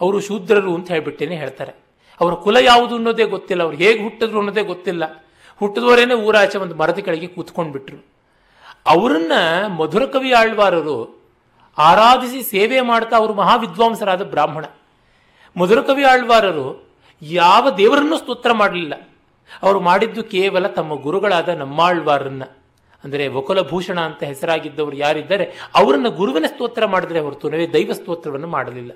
ಅವರು 0.00 0.20
ಶೂದ್ರರು 0.20 0.74
ಅಂತ 0.74 0.90
ಹೇಳ್ಬಿಟ್ಟೇನೆ 0.90 1.36
ಹೇಳ್ತಾರೆ. 1.36 1.72
ಅವರ 2.20 2.34
ಕುಲ 2.34 2.56
ಯಾವುದು 2.56 2.94
ಅನ್ನೋದೇ 2.94 3.24
ಗೊತ್ತಿಲ್ಲ. 3.24 3.62
ಅವ್ರು 3.62 3.76
ಹೇಗೆ 3.76 4.02
ಹುಟ್ಟಿದ್ರು 4.02 4.38
ಅನ್ನೋದೇ 4.38 4.62
ಗೊತ್ತಿಲ್ಲ. 4.62 5.26
ಹುಟ್ಟಿದವರೇನೆ 5.56 6.14
ಊರಾಚೆ 6.14 6.58
ಒಂದು 6.58 6.74
ಮರದ 6.74 6.98
ಕೆಳಗೆ 6.98 7.26
ಕೂತ್ಕೊಂಡ್ಬಿಟ್ರು. 7.26 8.06
ಅವರನ್ನ 8.86 9.32
ಮಧುರ 9.66 10.06
ಕವಿ 10.06 10.32
ಆಳ್ವಾರರು 10.32 11.24
ಆರಾಧಿಸಿ 11.78 12.42
ಸೇವೆ 12.42 12.80
ಮಾಡ್ತಾ 12.80 13.16
ಅವರು 13.16 13.34
ಮಹಾವಿದ್ವಾಂಸರಾದ 13.34 14.22
ಬ್ರಾಹ್ಮಣ. 14.22 14.64
ಮಧುರ 15.56 15.80
ಕವಿ 15.80 16.04
ಆಳ್ವಾರರು 16.04 16.88
ಯಾವ 17.22 17.70
ದೇವರನ್ನೂ 17.70 18.18
ಸ್ತೋತ್ರ 18.18 18.52
ಮಾಡಲಿಲ್ಲ. 18.52 19.08
ಅವರು 19.62 19.80
ಮಾಡಿದ್ದು 19.80 20.22
ಕೇವಲ 20.22 20.66
ತಮ್ಮ 20.66 20.94
ಗುರುಗಳಾದ 20.94 21.48
ನಮ್ಮಾಳ್ವಾರನ್ನ 21.48 22.42
ಅಂದರೆ 23.04 23.28
ವಕುಲಭೂಷಣ 23.28 24.00
ಅಂತ 24.00 24.22
ಹೆಸರಾಗಿದ್ದವರು 24.22 24.96
ಯಾರಿದ್ದಾರೆ 24.96 25.44
ಅವರನ್ನು 25.74 26.10
ಗುರುವಿನ 26.10 26.44
ಸ್ತೋತ್ರ 26.46 26.86
ಮಾಡಿದ್ರೆ 26.86 27.20
ಹೊರತು 27.20 27.48
ನಾವೇ 27.48 27.66
ದೈವ 27.66 27.92
ಸ್ತೋತ್ರವನ್ನು 27.92 28.48
ಮಾಡಲಿಲ್ಲ. 28.48 28.92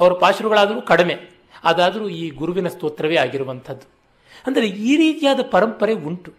ಅವರ 0.00 0.12
ಪಾಶುರುಗಳಾದರೂ 0.12 0.82
ಕಡಿಮೆ. 0.82 1.16
ಅದಾದರೂ 1.64 2.08
ಈ 2.08 2.30
ಗುರುವಿನ 2.30 2.68
ಸ್ತೋತ್ರವೇ 2.68 3.16
ಆಗಿರುವಂಥದ್ದು. 3.16 3.86
ಅಂದರೆ 4.46 4.66
ಈ 4.66 4.96
ರೀತಿಯಾದ 4.96 5.40
ಪರಂಪರೆ 5.50 5.92
ಉಂಟು. 5.92 6.32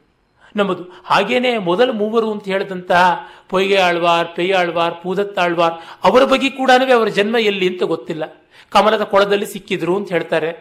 ನಮ್ಮದು 0.56 0.84
ಹಾಗೇನೆ 1.06 1.58
ಮೊದಲ 1.58 1.90
ಮೂವರು 1.92 2.32
ಅಂತ 2.32 2.46
ಹೇಳಿದಂತಹ 2.46 3.30
ಪೊಯ್ಗೆ 3.50 3.78
ಆಳ್ವಾರ್ 3.78 4.28
ಪೇಯಾಳ್ವಾರ್ 4.36 5.04
ಪೂದತ್ತಾಳ್ವಾರ್ 5.04 5.74
ಅವರ 6.04 6.24
ಬಗ್ಗೆ 6.24 6.50
ಕೂಡ 6.50 6.72
ಅವರ 6.96 7.08
ಜನ್ಮ 7.08 7.36
ಎಲ್ಲಿ 7.36 7.68
ಅಂತ 7.68 7.84
ಗೊತ್ತಿಲ್ಲ. 7.84 8.24
ಕಮಲದ 8.70 9.02
ಕೊಳದಲ್ಲಿ 9.02 9.46
ಸಿಕ್ಕಿದ್ರು 9.46 9.96
ಅಂತ 9.98 10.12
ಹೇಳ್ತಾರೆ. 10.12 10.52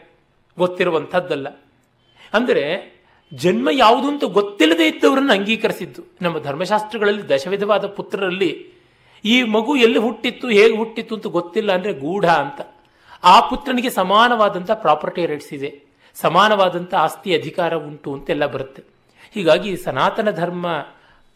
ಗೊತ್ತಿರುವಂಥದ್ದಲ್ಲ. 0.59 1.49
ಅಂದರೆ 2.35 2.94
ಜನ್ಮ 3.33 3.69
ಯಾವುದು 3.73 4.09
ಅಂತ 4.09 4.25
ಗೊತ್ತಿಲ್ಲದೆ 4.25 4.87
ಇದ್ದವರನ್ನು 4.87 5.33
ಅಂಗೀಕರಿಸಿದ್ದು. 5.33 6.03
ನಮ್ಮ 6.23 6.39
ಧರ್ಮಶಾಸ್ತ್ರಗಳಲ್ಲಿ 6.39 7.29
ದಶವಿಧವಾದ 7.29 7.87
ಪುತ್ರರಲ್ಲಿ 7.87 8.67
ಈ 9.25 9.43
ಮಗು 9.43 9.77
ಎಲ್ಲಿ 9.77 9.99
ಹುಟ್ಟಿತ್ತು, 9.99 10.49
ಹೇಗೆ 10.49 10.77
ಹುಟ್ಟಿತ್ತು 10.77 11.15
ಅಂತ 11.15 11.27
ಗೊತ್ತಿಲ್ಲ 11.27 11.73
ಅಂದರೆ 11.73 11.93
ಗೂಢ 11.93 12.27
ಅಂತ. 12.27 12.61
ಆ 13.25 13.41
ಪುತ್ರನಿಗೆ 13.41 13.91
ಸಮಾನವಾದಂಥ 13.91 14.71
ಪ್ರಾಪರ್ಟಿ 14.71 15.27
ರೈಟ್ಸ್ 15.27 15.53
ಇದೆ. 15.53 15.85
ಸಮಾನವಾದಂಥ 16.15 16.95
ಆಸ್ತಿ 16.95 17.35
ಅಧಿಕಾರ 17.35 17.75
ಉಂಟು 17.75 18.15
ಅಂತೆಲ್ಲ 18.15 18.47
ಬರುತ್ತೆ. 18.47 18.83
ಹೀಗಾಗಿ 19.35 19.77
ಸನಾತನ 19.77 20.31
ಧರ್ಮ 20.31 20.67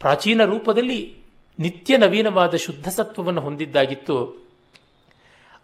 ಪ್ರಾಚೀನ 0.00 0.44
ರೂಪದಲ್ಲಿ 0.44 1.16
ನಿತ್ಯ 1.58 1.96
ನವೀನವಾದ 1.96 2.54
ಶುದ್ಧ 2.56 2.88
ಸತ್ವವನ್ನು 2.88 3.40
ಹೊಂದಿದ್ದಾಗಿತ್ತು. 3.40 4.48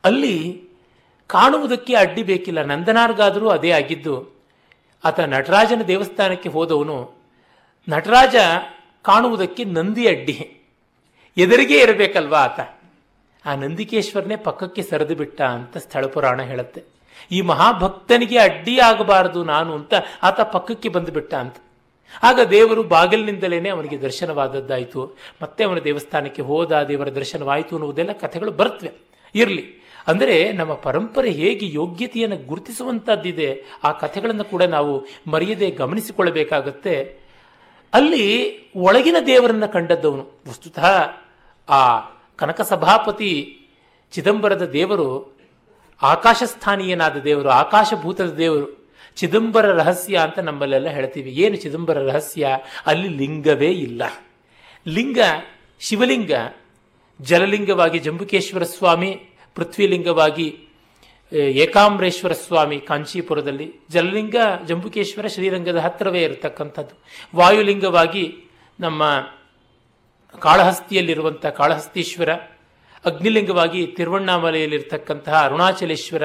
ಅಲ್ಲಿ 0.05 0.63
ಕಾಣುವುದಕ್ಕೆ 1.27 1.95
ಅಡ್ಡಿ 1.95 2.23
ಬೇಕಿಲ್ಲ. 2.23 2.63
ನಂದನಾರ್ಗಾದರೂ 2.63 3.49
ಅದೇ 3.49 3.71
ಆಗಿದ್ದು. 3.71 4.34
ಆತ 5.05 5.21
ನಟರಾಜನ 5.21 5.83
ದೇವಸ್ಥಾನಕ್ಕೆ 5.83 6.49
ಹೋದವನು. 6.49 7.13
ನಟರಾಜ 7.89 8.37
ಕಾಣುವುದಕ್ಕೆ 9.03 9.65
ನಂದಿ 9.65 10.09
ಅಡ್ಡಿ. 10.09 10.63
ಎದುರಿಗೆ 11.37 11.79
ಇರಬೇಕಲ್ವಾ 11.79 12.39
ಆತ? 12.39 12.61
ಆ 13.47 13.55
ನಂದಿಕೇಶ್ವರನೇ 13.55 14.37
ಪಕ್ಕಕ್ಕೆ 14.37 14.83
ಸರಿದು 14.83 15.15
ಬಿಟ್ಟ 15.15 15.43
ಅಂತ 15.43 15.77
ಸ್ಥಳ 15.77 16.07
ಪುರಾಣ 16.07 16.43
ಹೇಳುತ್ತೆ. 16.43 16.83
ಈ 17.31 17.41
ಮಹಾಭಕ್ತನಿಗೆ 17.41 18.39
ಅಡ್ಡಿ 18.39 18.81
ಆಗಬಾರದು 18.81 19.45
ನಾನು 19.45 19.75
ಅಂತ 19.75 19.95
ಆತ 20.23 20.41
ಪಕ್ಕಕ್ಕೆ 20.41 20.89
ಬಂದುಬಿಟ್ಟ 20.89 21.35
ಅಂತ. 21.35 21.57
ಆಗ 22.23 22.41
ದೇವರು 22.41 22.83
ಬಾಗಿಲಿನಿಂದಲೇ 22.83 23.69
ಅವನಿಗೆ 23.69 24.01
ದರ್ಶನವಾದದ್ದಾಯಿತು. 24.01 25.17
ಮತ್ತೆ 25.43 25.65
ಅವನ 25.65 25.79
ದೇವಸ್ಥಾನಕ್ಕೆ 25.79 26.43
ಹೋದ 26.43 26.83
ದೇವರ 26.89 27.15
ದರ್ಶನವಾಯಿತು 27.15 27.77
ಅನ್ನುವುದೆಲ್ಲ 27.77 28.13
ಕಥೆಗಳು 28.13 28.51
ಬರ್ತವೆ. 28.51 28.93
ಇರಲಿ. 29.35 29.84
ಅಂದರೆ 30.07 30.53
ನಮ್ಮ 30.53 30.75
ಪರಂಪರೆ 30.75 31.31
ಹೇಗೆ 31.31 31.73
ಯೋಗ್ಯತೆಯನ್ನು 31.73 32.37
ಗುರುತಿಸುವಂಥದ್ದಿದೆ 32.37 33.65
ಆ 33.85 33.93
ಕಥೆಗಳನ್ನು 33.93 34.45
ಕೂಡ 34.45 34.63
ನಾವು 34.63 35.07
ಮರೆಯದೆ 35.31 35.71
ಗಮನಿಸಿಕೊಳ್ಳಬೇಕಾಗತ್ತೆ. 35.71 37.19
ಅಲ್ಲಿ 37.95 38.57
ಒಳಗಿನ 38.77 39.17
ದೇವರನ್ನ 39.27 39.67
ಕಂಡದ್ದವನು. 39.67 40.43
ವಸ್ತುತಃ 40.49 41.11
ಆ 41.69 42.01
ಕನಕ 42.37 42.61
ಸಭಾಪತಿ 42.61 43.61
ಚಿದಂಬರದ 44.13 44.65
ದೇವರು, 44.65 45.39
ಆಕಾಶಸ್ಥಾನೀಯನಾದ 46.03 47.17
ದೇವರು, 47.17 47.49
ಆಕಾಶಭೂತದ 47.49 48.35
ದೇವರು. 48.35 48.85
ಚಿದಂಬರ 49.17 49.67
ರಹಸ್ಯ 49.67 50.17
ಅಂತ 50.17 50.39
ನಮ್ಮಲ್ಲೆಲ್ಲ 50.39 50.89
ಹೇಳ್ತೀವಿ. 50.89 51.31
ಏನು 51.31 51.57
ಚಿದಂಬರ 51.57 51.99
ರಹಸ್ಯ? 51.99 52.59
ಅಲ್ಲಿ 52.87 53.09
ಲಿಂಗವೇ 53.09 53.71
ಇಲ್ಲ. 53.71 54.03
ಲಿಂಗ 54.89 55.19
ಶಿವಲಿಂಗ, 55.81 56.31
ಜಲಲಿಂಗವಾಗಿ 57.21 57.99
ಜಂಬುಕೇಶ್ವರ 57.99 58.63
ಸ್ವಾಮಿ 58.63 59.29
ಪೃಥ್ವಿಲಿಂಗವಾಗಿ 59.55 60.59
ಏಕಾಂಬರೇಶ್ವರ 61.33 62.33
ಸ್ವಾಮಿ 62.33 62.79
ಕಾಂಚೀಪುರದಲ್ಲಿ. 62.81 63.75
ಜಲಲಿಂಗ 63.91 64.37
ಜಂಬುಕೇಶ್ವರ 64.69 65.27
ಶ್ರೀರಂಗದ 65.27 65.77
ಹತ್ತಿರವೇ 65.77 66.23
ಇರತಕ್ಕಂಥದ್ದು. 66.23 66.95
ವಾಯುಲಿಂಗವಾಗಿ 67.37 68.37
ನಮ್ಮ 68.81 69.03
ಕಾಳಹಸ್ತಿಯಲ್ಲಿರುವಂಥ 70.41 71.47
ಕಾಳಹಸ್ತೀಶ್ವರ, 71.47 72.33
ಅಗ್ನಿಲಿಂಗವಾಗಿ 73.05 73.87
ತಿರುವಣ್ಣಾಮಲೆಯಲ್ಲಿರ್ತಕ್ಕಂತಹ 73.87 75.45
ಅರುಣಾಚಲೇಶ್ವರ, 75.45 76.23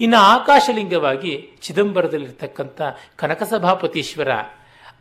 ಇನ್ನು 0.00 0.16
ಆಕಾಶಲಿಂಗವಾಗಿ 0.16 1.50
ಚಿದಂಬರದಲ್ಲಿರ್ತಕ್ಕಂಥ 1.62 2.80
ಕನಕಸಭಾಪತೀಶ್ವರ. 3.16 4.28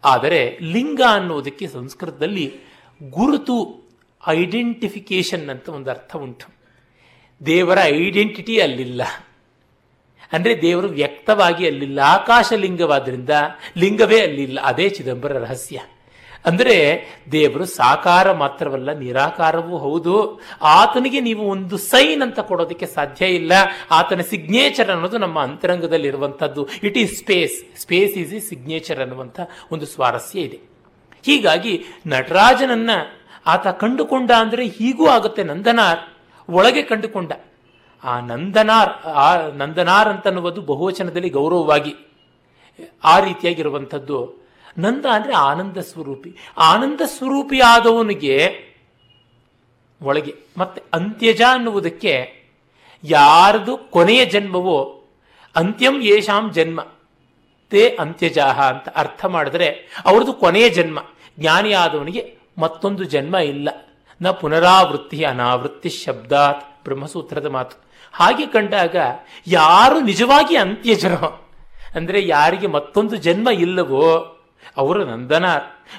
ಆದರೆ 0.03 0.57
ಲಿಂಗ 0.61 1.01
ಅನ್ನುವುದಕ್ಕೆ 1.09 1.67
ಸಂಸ್ಕೃತದಲ್ಲಿ 1.67 2.53
ಗುರುತು 3.09 3.57
ಐಡೆಂಟಿಫಿಕೇಶನ್ 4.27 5.49
ಅಂತ 5.49 5.69
ಒಂದು 5.69 5.89
ಅರ್ಥ 5.89 6.15
ಉಂಟು. 6.15 6.60
ದೇವರ 7.45 7.77
ಐಡೆಂಟಿಟಿ 7.83 8.61
ಅಲ್ಲಿಲ್ಲ. 8.61 9.01
ಅಂದರೆ 10.33 10.61
ದೇವರು 10.61 10.87
ವ್ಯಕ್ತವಾಗಿ 10.87 11.67
ಅಲ್ಲಿಲ್ಲ. 11.67 11.99
ಆಕಾಶಲಿಂಗವಾದ್ರಿಂದ 11.99 13.29
ಲಿಂಗವೇ 13.77 14.21
ಅಲ್ಲಿಲ್ಲ. 14.21 14.59
ಅದೇ 14.63 14.89
ಚಿದಂಬರ 14.89 15.37
ರಹಸ್ಯ. 15.37 15.79
ಅಂದರೆ 16.45 17.05
ದೇವರು 17.31 17.65
ಸಾಕಾರ 17.65 18.31
ಮಾತ್ರವಲ್ಲ, 18.31 18.93
ನಿರಾಕಾರವೂ 18.93 19.77
ಹೌದು. 19.77 20.41
ಆತನಿಗೆ 20.61 21.19
ನೀವು 21.19 21.43
ಒಂದು 21.47 21.77
ಸೈನ್ 21.77 22.21
ಅಂತ 22.21 22.39
ಕೊಡೋದಕ್ಕೆ 22.39 22.85
ಸಾಧ್ಯ 22.85 23.25
ಇಲ್ಲ. 23.25 23.51
ಆತನ 23.91 24.21
ಸಿಗ್ನೇಚರ್ 24.21 24.89
ಅನ್ನೋದು 24.89 25.17
ನಮ್ಮ 25.17 25.41
ಅಂತರಂಗದಲ್ಲಿರುವಂಥದ್ದು. 25.41 26.69
It 26.83 26.97
is 26.97 27.17
space 27.17 27.79
space 27.81 28.13
is 28.17 28.33
E 28.33 28.39
signature 28.39 28.99
ಅನ್ನುವಂಥ 28.99 29.39
ಒಂದು 29.71 29.85
ಸ್ವಾರಸ್ಯ 29.85 30.39
ಇದೆ. 30.39 30.59
ಹೀಗಾಗಿ 31.25 31.83
ನಟರಾಜನನ್ನ 32.07 32.89
ಆತ 33.45 33.67
ಕಂಡುಕೊಂಡ 33.67 34.31
ಅಂದರೆ 34.31 34.65
ಹೀಗೂ 34.67 35.07
ಆಗುತ್ತೆ 35.07 35.43
ನಂದನಾರ್. 35.43 36.10
ಒಳಗೆ 36.51 36.81
ಕಂಡುಕೊಂಡ. 36.81 37.31
ಆ 38.03 38.19
ನಂದನಾರ್ 38.19 38.89
ಆ 39.05 39.47
ನಂದನಾರ್ 39.47 40.07
ಅಂತನ್ನುವುದು 40.07 40.61
ಬಹುವಚನದಲ್ಲಿ 40.61 41.29
ಗೌರವವಾಗಿ 41.29 41.95
ಆ 43.03 43.19
ರೀತಿಯಾಗಿರುವಂಥದ್ದು. 43.19 44.41
ನಂದ 44.77 45.05
ಅಂದರೆ 45.05 45.33
ಆನಂದ 45.33 45.77
ಸ್ವರೂಪಿ. 45.77 46.35
ಆನಂದ 46.57 47.01
ಸ್ವರೂಪಿ 47.05 47.59
ಆದವನಿಗೆ 47.59 48.37
ಒಳಗೆ, 50.01 50.35
ಮತ್ತೆ 50.57 50.81
ಅಂತ್ಯಜ 50.93 51.41
ಅನ್ನುವುದಕ್ಕೆ 51.51 52.33
ಯಾರದು 53.03 53.77
ಕೊನೆಯ 53.77 54.25
ಜನ್ಮವೋ, 54.25 55.03
ಅಂತ್ಯಂ 55.55 56.01
ಯೇಷಾಂ 56.01 56.51
ಜನ್ಮ. 56.53 56.87
ತೇ 57.69 57.97
ಅಂತ್ಯಜಾಹ 57.99 58.69
ಅಂತ 58.69 58.89
ಅರ್ಥ 58.95 59.25
ಮಾಡಿದ್ರೆ, 59.25 59.67
ಅವ್ರದ್ದು 60.05 60.33
ಕೊನೆಯ 60.33 60.69
ಜನ್ಮ. 60.69 60.99
ಜ್ಞಾನಿ 61.39 61.73
ಆದವನಿಗೆ 61.73 62.37
ಮತ್ತೊಂದು 62.57 63.03
ಜನ್ಮ 63.03 63.35
ಇಲ್ಲ. 63.35 63.69
ನ 64.21 64.31
ಪುನರಾವೃತ್ತಿ 64.31 65.23
ಅನಾವೃತ್ತಿ 65.23 65.89
ಶಬ್ದಾತ್ 65.89 66.83
ಬ್ರಹ್ಮಸೂತ್ರದ 66.83 67.45
ಮಾತು. 67.45 67.83
ಹಾಗೆ 68.13 68.45
ಕಂಡಾಗ 68.45 68.95
ಯಾರು 69.47 69.99
ನಿಜವಾಗಿ 69.99 70.55
ಅಂತ್ಯಜರು 70.55 71.49
ಅಂದರೆ 71.95 72.27
ಯಾರಿಗೆ 72.27 72.67
ಮತ್ತೊಂದು 72.67 73.15
ಜನ್ಮ 73.15 73.49
ಇಲ್ಲವೋ? 73.49 74.37
ಅವರು 74.77 75.05
ನಂದನ 75.05 75.45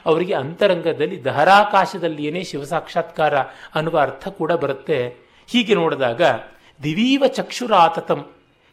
ಅವರಿಗೆ 0.06 0.34
ಅಂತರಂಗದಲ್ಲಿ 0.34 1.24
ದಹರಾಕಾಶದಲ್ಲಿಯೇ 1.24 2.44
ಶಿವಸಾಕ್ಷಾತ್ಕಾರ 2.44 3.38
ಅನ್ನುವ 3.74 3.98
ಅರ್ಥ 3.98 4.28
ಕೂಡ 4.28 4.52
ಬರುತ್ತೆ. 4.52 5.16
ಹೀಗೆ 5.46 5.74
ನೋಡಿದಾಗ 5.74 6.22
ದಿವೀವ 6.82 7.24
ಚಕ್ಷುರಾತತಂ. 7.26 8.26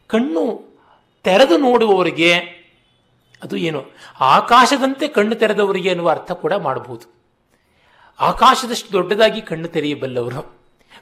ಕಣ್ಣು 0.07 0.77
ತೆರೆದು 1.23 1.57
ನೋಡುವವರಿಗೆ 1.57 2.33
ಅದು 3.43 3.57
ಏನು? 3.57 3.85
ಆಕಾಶದಂತೆ 4.19 5.07
ಕಣ್ಣು 5.07 5.35
ತೆರೆದವರಿಗೆ 5.35 5.89
ಅನ್ನುವ 5.89 6.09
ಅರ್ಥ 6.09 6.31
ಕೂಡ 6.31 6.53
ಮಾಡಬಹುದು 6.53 7.18
ಆಕಾಶದಷ್ಟು 8.19 8.93
ದೊಡ್ಡದಾಗಿ 8.93 9.41
ಕಣ್ಣು 9.41 9.67
ತೆರೆಯಬಲ್ಲವರು. 9.67 10.59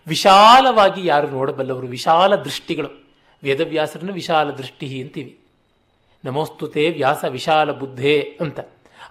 ವಿಶಾಲವಾಗಿ 0.08 1.06
ಯಾರು 1.06 1.28
ನೋಡಬಲ್ಲವರು? 1.28 1.88
ವಿಶಾಲ 1.88 2.36
ದೃಷ್ಟಿಗಳು. 2.36 3.08
ವೇದವ್ಯಾಸರನ್ನು 3.44 4.14
ವಿಶಾಲ 4.14 4.52
ದೃಷ್ಟಿ 4.52 5.02
ಅಂತೀವಿ. 5.02 5.38
ನಮೋಸ್ತುತೆ 6.26 6.90
ವ್ಯಾಸ 6.90 7.24
ವಿಶಾಲ 7.24 7.72
ಬುದ್ಧೆ 7.72 8.22
ಅಂತ. 8.22 8.60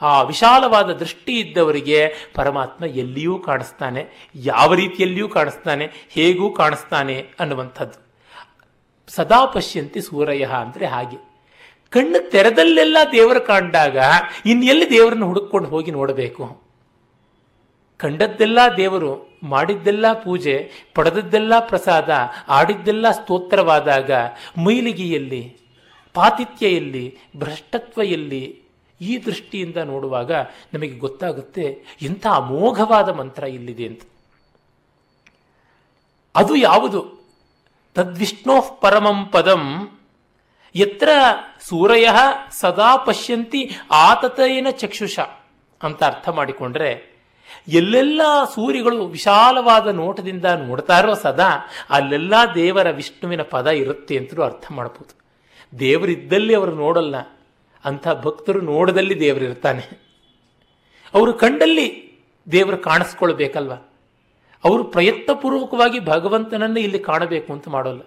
ಆ 0.03 0.23
ವಿಶಾಲವಾದ 0.23 0.91
ದೃಷ್ಟಿ 0.93 1.41
ಇದ್ದವರಿಗೆ 1.41 2.15
ಪರಮಾತ್ಮ 2.35 2.85
ಎಲ್ಲಿಯೂ 2.85 3.39
ಕಾಣಿಸ್ತಾನೆ, 3.39 4.31
ಯಾವ 4.35 4.75
ರೀತಿಯಲ್ಲಿಯೂ 4.75 5.29
ಕಾಣಿಸ್ತಾನೆ, 5.29 6.09
ಹೇಗೂ 6.11 6.51
ಕಾಣಿಸ್ತಾನೆ 6.51 7.29
ಅನ್ನುವಂಥದ್ದು. 7.41 8.07
ಸದಾ 9.09 9.45
ಪಶ್ಯಂತಿ 9.45 10.01
ಸೂರಯ 10.01 10.45
ಅಂದರೆ 10.45 10.87
ಹಾಗೆ. 10.87 11.17
ಕಣ್ಣು 11.91 12.31
ತೆರೆದಲ್ಲೆಲ್ಲ 12.31 12.97
ದೇವರು 13.13 13.41
ಕಂಡಾಗ 13.41 13.97
ಇನ್ನೆಲ್ಲಿ 14.47 14.91
ದೇವರನ್ನು 14.91 15.27
ಹುಡುಕೊಂಡು 15.27 15.69
ಹೋಗಿ 15.69 15.91
ನೋಡಬೇಕು? 15.91 16.66
ಕಂಡದ್ದೆಲ್ಲ 17.97 18.59
ದೇವರು 18.77 19.39
ಮಾಡಿದ್ದೆಲ್ಲ 19.43 20.13
ಪೂಜೆ, 20.13 20.71
ಪಡೆದದ್ದೆಲ್ಲ 20.95 21.59
ಪ್ರಸಾದ, 21.59 22.11
ಆಡಿದ್ದೆಲ್ಲ 22.49 23.11
ಸ್ತೋತ್ರವಾದಾಗ 23.11 24.11
ಮೈಲಿಗೆಯಲ್ಲಿ 24.65 25.57
ಪಾತಿಥ್ಯ 26.15 26.69
ಎಲ್ಲಿ 26.69 27.19
ಭ್ರಷ್ಟತ್ವ 27.37 28.03
ಎಲ್ಲಿ 28.03 28.63
ಈ 29.01 29.25
ದೃಷ್ಟಿಯಿಂದ 29.25 29.77
ನೋಡುವಾಗ 29.77 30.33
ನಮಗೆ 30.75 30.99
ಗೊತ್ತಾಗುತ್ತೆ 30.99 31.97
ಎಂಥ 32.03 32.27
ಅಮೋಘವಾದ 32.27 33.09
ಮಂತ್ರ 33.09 33.45
ಇಲ್ಲಿದೆ 33.45 33.87
ಅಂತ. 33.87 34.03
ಅದು 36.37 36.57
ಯಾವುದು? 36.57 37.27
ತದ್ವಿಷ್ಣೋ 37.95 38.79
ಪರಮಂ 38.81 39.27
ಪದಂ. 39.27 39.91
ಎತ್ರ 40.75 41.09
ಸೂರಯ 41.61 42.09
ಸದಾ 42.51 42.97
ಪಶ್ಯಂತಿ 42.97 43.71
ಆತತೇನ 43.91 44.67
ಚಕ್ಷುಷ 44.71 45.19
ಅಂತ 45.83 46.05
ಅರ್ಥ 46.05 46.29
ಮಾಡಿಕೊಂಡ್ರೆ 46.29 47.16
ಎಲ್ಲೆಲ್ಲ 47.69 48.21
ಸೂರ್ಯಗಳು 48.55 49.07
ವಿಶಾಲವಾದ 49.07 49.87
ನೋಟದಿಂದ 49.87 50.45
ನೋಡ್ತಾರೋ 50.45 51.15
ಸದಾ, 51.15 51.51
ಅಲ್ಲೆಲ್ಲ 51.91 52.35
ದೇವರ 52.55 52.91
ವಿಷ್ಣುವಿನ 52.91 53.43
ಪದ 53.43 53.67
ಇರುತ್ತೆ 53.67 54.17
ಅಂತಲೂ 54.19 54.43
ಅರ್ಥ 54.43 54.67
ಮಾಡ್ಬೋದು. 54.73 55.13
ದೇವರಿದ್ದಲ್ಲಿ 55.79 56.55
ಅವರು 56.55 56.75
ನೋಡಲ್ಲ, 56.75 57.17
ಅಂಥ 57.85 58.09
ಭಕ್ತರು 58.23 58.61
ನೋಡದಲ್ಲಿ 58.61 59.21
ದೇವರಿರ್ತಾನೆ 59.21 59.85
ಅವರು 61.15 61.33
ಕಂಡಲ್ಲಿ 61.33 61.87
ದೇವರು 62.53 62.79
ಕಾಣಿಸ್ಕೊಳ್ಬೇಕಲ್ವ? 62.79 63.73
ಅವರು 64.65 64.85
ಪ್ರಯತ್ನಪೂರ್ವಕವಾಗಿ 64.85 65.99
ಭಗವಂತನನ್ನು 66.05 66.81
ಇಲ್ಲಿ 66.81 66.99
ಕಾಣಬೇಕು 66.99 67.53
ಅಂತ 67.53 67.69
ಮಾಡೋಲ್ಲ. 67.69 68.03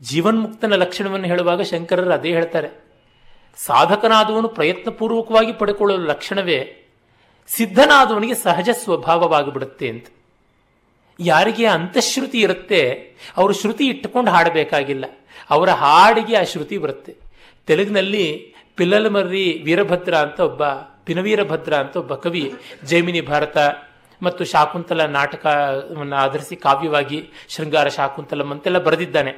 ಜೀವನ್ಮುಕ್ತನ 0.00 0.74
ಲಕ್ಷಣವನ್ನು 0.74 1.26
ಹೇಳುವಾಗ 1.26 1.62
ಶಂಕರರು 1.62 2.12
ಅದೇ 2.12 2.30
ಹೇಳ್ತಾರೆ. 2.30 2.68
ಸಾಧಕನಾದವನು 3.58 4.48
ಪ್ರಯತ್ನಪೂರ್ವಕವಾಗಿ 4.48 5.52
ಪಡ್ಕೊಳ್ಳೋ 5.52 5.96
ಲಕ್ಷಣವೇ 5.96 6.58
ಸಿದ್ಧನಾದವನಿಗೆ 7.48 8.34
ಸಹಜ 8.34 8.68
ಸ್ವಭಾವವಾಗಿಬಿಡುತ್ತೆ 8.72 9.88
ಅಂತ. 9.88 10.06
ಯಾರಿಗೆ 11.20 11.66
ಅಂತಃಶ್ರುತಿ 11.66 12.38
ಇರುತ್ತೆ, 12.40 12.80
ಅವರು 13.36 13.52
ಶ್ರುತಿ 13.52 13.86
ಇಟ್ಟುಕೊಂಡು 13.86 14.30
ಹಾಡಬೇಕಾಗಿಲ್ಲ. 14.30 15.04
ಅವರ 15.50 15.70
ಹಾಡಿಗೆ 15.70 16.36
ಆ 16.36 16.42
ಶ್ರುತಿ 16.42 16.78
ಬರುತ್ತೆ. 16.78 17.16
ತೆಲುಗಿನಲ್ಲಿ 17.66 18.54
ಪಿಲ್ಲಲಮರ್ರಿ 18.76 19.62
ವೀರಭದ್ರ 19.64 20.14
ಅಂತ 20.16 20.40
ಒಬ್ಬ, 20.40 20.64
ಪಿನವೀರಭದ್ರ 21.04 21.74
ಅಂತ 21.74 21.96
ಒಬ್ಬ 21.96 22.14
ಕವಿ, 22.14 22.52
ಜೈಮಿನಿ 22.84 23.20
ಭಾರತ 23.20 23.58
ಮತ್ತು 24.22 24.44
ಶಾಕುಂತಲ 24.44 25.04
ನಾಟಕವನ್ನು 25.04 26.16
ಆಧರಿಸಿ 26.16 26.56
ಕಾವ್ಯವಾಗಿ 26.56 27.18
ಶೃಂಗಾರ 27.48 27.88
ಶಾಕುಂತಲಂ 27.88 28.50
ಅಂತೆಲ್ಲ 28.50 28.78
ಬರೆದಿದ್ದಾನೆ. 28.78 29.32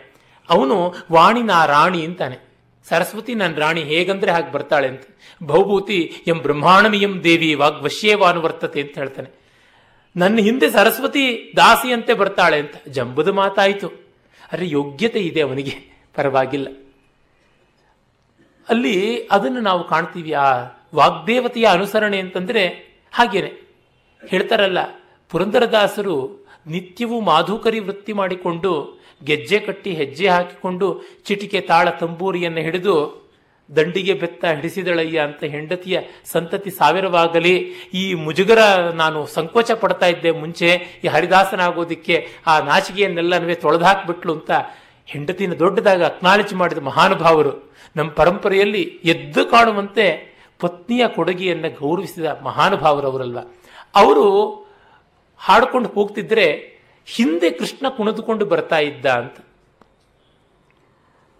ಅವನು 0.50 0.94
ವಾಣಿ 1.12 1.42
ರಾಣಿ 1.66 2.04
ಅಂತಾನೆ. 2.04 2.45
ಸರಸ್ವತಿ 2.88 3.34
ನನ್ನ 3.34 3.54
ರಾಣಿ 3.54 3.82
ಹೇಗಂದ್ರೆ 3.82 4.30
ಹಾಗೆ 4.30 4.52
ಬರ್ತಾಳೆ 4.52 4.88
ಅಂತ. 4.88 5.02
ಬಹುಭೂತಿ 5.42 6.12
ಎಂ 6.26 6.38
ಬ್ರಹ್ಮಾಣಮಿಯಂ 6.38 7.24
ದೇವಿ 7.24 7.54
ವಾಗ್ವಶ್ಯೇವಾನುವರ್ತತೆ 7.54 8.80
ಅಂತ 8.80 8.98
ಹೇಳ್ತಾನೆ. 8.98 9.30
ನನ್ನ 10.16 10.36
ಹಿಂದೆ 10.38 10.70
ಸರಸ್ವತಿ 10.70 11.52
ದಾಸಿಯಂತೆ 11.56 12.14
ಬರ್ತಾಳೆ 12.14 12.58
ಅಂತ. 12.58 12.88
ಜಂಬದ 12.88 13.28
ಮಾತಾಯಿತು. 13.28 13.88
ಅರೆ 14.52 14.68
ಯೋಗ್ಯತೆ 14.68 15.18
ಇದೆ 15.20 15.40
ಅವನಿಗೆ. 15.40 15.96
ಪರವಾಗಿಲ್ಲ. 16.14 16.68
ಅಲ್ಲಿ 18.68 19.26
ಅದನ್ನು 19.26 19.60
ನಾವು 19.60 19.88
ಕಾಣ್ತೀವಿ. 19.88 20.32
ಆ 20.32 20.66
ವಾಗ್ದೇವತೆಯ 20.94 21.64
ಅನುಸರಣೆ 21.64 22.20
ಅಂತಂದ್ರೆ 22.20 22.66
ಹಾಗೇನೆ. 23.12 23.66
ಹೇಳ್ತಾರಲ್ಲ, 24.26 24.78
ಪುರಂದರದಾಸರು 25.30 26.46
ನಿತ್ಯವೂ 26.66 27.20
ಮಾಧುಕರಿ 27.20 27.78
ವೃತ್ತಿ 27.78 28.12
ಮಾಡಿಕೊಂಡು 28.12 29.00
ಗೆಜ್ಜೆ 29.28 29.58
ಕಟ್ಟಿ 29.66 29.92
ಹೆಜ್ಜೆ 30.00 30.26
ಹಾಕಿಕೊಂಡು 30.28 30.88
ಚಿಟಿಕೆ 31.26 31.60
ತಾಳ 31.70 31.86
ತಂಬೂರಿಯನ್ನು 32.00 32.62
ಹಿಡಿದು 32.66 32.96
ದಂಡಿಗೆ 33.68 34.14
ಬೆತ್ತ 34.14 34.44
ಹಿಡಿಸಿದಳಯ್ಯ 34.56 35.18
ಅಂತ 35.28 35.42
ಹೆಂಡತಿಯ 35.54 35.96
ಸಂತತಿ 36.32 36.70
ಸಾವಿರವಾಗಲಿ, 36.70 37.54
ಈ 38.00 38.02
ಮುಜುಗರ 38.24 38.60
ನಾನು 39.00 39.20
ಸಂಕೋಚ 39.26 39.70
ಪಡ್ತಾ 39.80 40.08
ಇದ್ದೆ 40.12 40.30
ಮುಂಚೆ, 40.42 40.68
ಈ 41.04 41.06
ಹರಿದಾಸನಾಗೋದಿಕ್ಕೆ 41.14 42.16
ಆ 42.46 42.54
ನಾಚಿಕೆಯನ್ನೆಲ್ಲನವೇ 42.68 43.56
ತೊಳೆದಾಕ್ಬಿಟ್ಲು 43.64 44.34
ಅಂತ 44.38 44.52
ಹೆಂಡತಿನ 45.08 45.56
ದೊಡ್ಡದಾಗ 45.64 46.02
ಅಕ್ನಾಲೇಜ್ 46.04 46.54
ಮಾಡಿದ 46.60 46.80
ಮಹಾನುಭಾವರು 46.90 47.52
ನಮ್ಮ 47.96 48.08
ಪರಂಪರೆಯಲ್ಲಿ 48.20 48.84
ಎದ್ದು 49.12 49.42
ಕಾಣುವಂತೆ 49.50 50.06
ಪತ್ನಿಯ 50.60 51.02
ಕೊಡುಗೆಯನ್ನು 51.16 51.70
ಗೌರವಿಸಿದ 51.80 52.26
ಮಹಾನುಭಾವರವರಲ್ವ. 52.48 53.40
ಅವರು 53.94 54.26
ಹಾಡ್ಕೊಂಡು 55.40 55.88
ಹೋಗ್ತಿದ್ರೆ 55.88 56.46
ಹಿಂದೆ 57.06 57.50
ಕೃಷ್ಣ 57.50 57.88
ಕುಣಿದುಕೊಂಡು 57.88 58.44
ಬರ್ತಾ 58.44 58.78
ಇದ್ದ 58.78 59.06
ಅಂತ. 59.06 59.36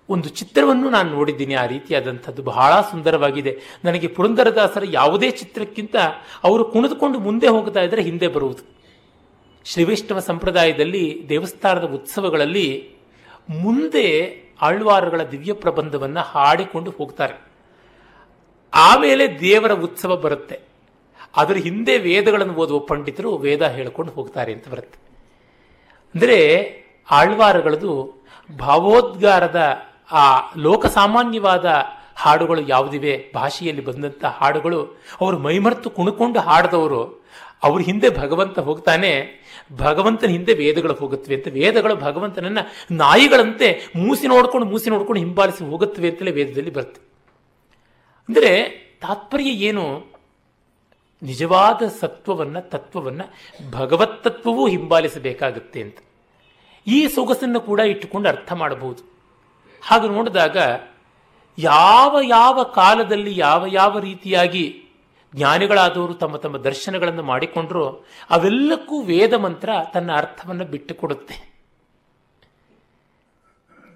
ಒಂದು 0.09 0.29
ಚಿತ್ರವನ್ನು 0.29 0.91
ನಾನು 0.91 1.11
ನೋಡಿದ್ದೀನಿ, 1.11 1.55
ಆ 1.55 1.67
ರೀತಿಯಾದಂಥದ್ದು 1.67 2.43
ಬಹಳ 2.43 2.81
ಸುಂದರವಾಗಿದೆ. 2.81 3.61
ನನಗೆ 3.85 4.07
ಪುರಂದರದಾಸರ 4.07 4.83
ಯಾವುದೇ 4.91 5.31
ಚಿತ್ರಕ್ಕಿಂತ 5.31 5.97
ಅವರು 6.45 6.65
ಕುಣಿದುಕೊಂಡು 6.65 7.19
ಮುಂದೆ 7.19 7.49
ಹೋಗ್ತಾ 7.49 7.81
ಇದ್ರೆ 7.81 8.03
ಹಿಂದೆ 8.03 8.29
ಬರುವುದು. 8.29 8.77
ಶ್ರೀವೈಷ್ಣವ 9.65 10.19
ಸಂಪ್ರದಾಯದಲ್ಲಿ 10.19 11.27
ದೇವಸ್ಥಾನದ 11.29 11.85
ಉತ್ಸವಗಳಲ್ಲಿ 11.85 12.95
ಮುಂದೆ 13.51 14.37
ಆಳ್ವಾರಗಳ 14.63 15.23
ದಿವ್ಯ 15.23 15.53
ಪ್ರಬಂಧವನ್ನು 15.53 16.21
ಹಾಡಿಕೊಂಡು 16.21 16.91
ಹೋಗ್ತಾರೆ. 16.91 17.47
ಆಮೇಲೆ 18.75 19.41
ದೇವರ 19.41 19.73
ಉತ್ಸವ 19.73 20.17
ಬರುತ್ತೆ. 20.17 20.61
ಅದರ 21.37 21.55
ಹಿಂದೆ 21.55 21.99
ವೇದಗಳನ್ನು 21.99 22.55
ಓದುವ 22.55 22.79
ಪಂಡಿತರು 22.79 23.37
ವೇದ 23.37 23.67
ಹೇಳಿಕೊಂಡು 23.67 24.13
ಹೋಗ್ತಾರೆ 24.13 24.53
ಅಂತ 24.53 24.69
ಬರುತ್ತೆ. 24.69 25.06
ಅಂದರೆ 26.17 26.39
ಆಳ್ವಾರಗಳದು 27.11 28.23
ಭಾವೋದ್ಗಾರದ 28.59 29.83
ಆ 30.13 30.41
ಲೋಕಸಾಮಾನ್ಯವಾದ 30.57 31.83
ಹಾಡುಗಳು 32.17 32.61
ಯಾವುದಿವೆ? 32.61 33.33
ಭಾಷೆಯಲ್ಲಿ 33.35 33.85
ಬಂದಂಥ 33.85 34.25
ಹಾಡುಗಳು. 34.25 35.03
ಅವರು 35.21 35.39
ಮೈಮರ್ತು 35.39 35.91
ಕುಣ್ಕೊಂಡು 35.91 36.41
ಹಾಡಿದವರು. 36.41 37.25
ಅವ್ರ 37.63 37.83
ಹಿಂದೆ 37.83 38.19
ಭಗವಂತ 38.19 38.59
ಹೋಗ್ತಾನೆ. 38.59 39.13
ಭಗವಂತನ 39.77 40.27
ಹಿಂದೆ 40.27 40.55
ವೇದಗಳು 40.55 40.95
ಹೋಗುತ್ತವೆ 40.95 41.35
ಅಂತ. 41.35 41.49
ವೇದಗಳು 41.49 41.97
ಭಗವಂತನನ್ನ 41.97 42.59
ನಾಯಿಗಳಂತೆ 42.91 43.81
ಮೂಸಿ 43.97 44.27
ನೋಡ್ಕೊಂಡು 44.27 44.67
ಮೂಸಿ 44.67 44.91
ನೋಡ್ಕೊಂಡು 44.91 45.23
ಹಿಂಬಾಲಿಸಿ 45.23 45.71
ಹೋಗುತ್ತವೆ 45.71 46.11
ಅಂತಲೇ 46.11 46.31
ವೇದದಲ್ಲಿ 46.31 46.71
ಬರುತ್ತೆ. 46.71 47.01
ಅಂದರೆ 48.29 48.67
ತಾತ್ಪರ್ಯ 49.03 49.51
ಏನು? 49.51 50.17
ನಿಜವಾದ 51.23 51.83
ಸತ್ವವನ್ನ, 52.01 52.59
ತತ್ವವನ್ನ, 52.59 53.23
ಭಗವತ್ 53.71 54.25
ತತ್ವವೂ 54.25 54.69
ಹಿಂಬಾಲಿಸಬೇಕಾಗುತ್ತೆ 54.69 55.83
ಅಂತ. 55.83 55.99
ಈ 56.87 57.09
ಸೊಗಸನ್ನು 57.09 57.61
ಕೂಡ 57.61 57.81
ಇಟ್ಟುಕೊಂಡು 57.81 58.29
ಅರ್ಥ 58.29 58.53
ಮಾಡಬಹುದು. 58.53 59.03
ಹಾಗೆ 59.83 60.09
ನೋಡಿದಾಗ 60.09 60.57
ಯಾವ 61.59 62.19
ಯಾವ 62.23 62.63
ಕಾಲದಲ್ಲಿ 62.63 63.39
ಯಾವ 63.39 63.67
ಯಾವ 63.67 63.99
ರೀತಿಯಾಗಿ 63.99 64.83
ಜ್ಞಾನಿಗಳಾದವರು 65.35 66.15
ತಮ್ಮ 66.15 66.37
ತಮ್ಮ 66.37 66.57
ದರ್ಶನಗಳನ್ನು 66.57 67.23
ಮಾಡಿಕೊಂಡ್ರು 67.23 67.89
ಅವೆಲ್ಲಕ್ಕೂ 68.31 69.03
ವೇದ 69.03 69.33
ಮಂತ್ರ 69.33 69.71
ತನ್ನ 69.95 70.11
ಅರ್ಥವನ್ನು 70.17 70.65
ಬಿಟ್ಟುಕೊಡುತ್ತೆ. 70.65 71.57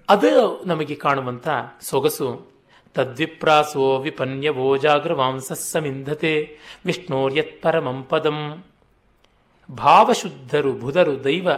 ಅದು 0.09 0.63
ನಮಗೆ 0.65 0.95
ಕಾಣುವಂಥ 0.95 1.47
ಸೊಗಸು. 1.81 2.51
ತದ್ವಿಪ್ರಾಸೋ 2.93 3.97
ವಿಪನ್ಯವೋ 3.97 4.77
ಜಾಗ್ರವಾಂಸಸ್ಸಮಿಂಧತೆ 4.77 6.57
ವಿಷ್ಣೋರ್ಯತ್ 6.85 7.61
ಪರಮಂ 7.61 8.03
ಪದಂ. 8.03 8.63
ಭಾವಶುದ್ಧರು 9.71 10.73
ಬುಧರು 10.73 11.23
ದೈವ 11.23 11.49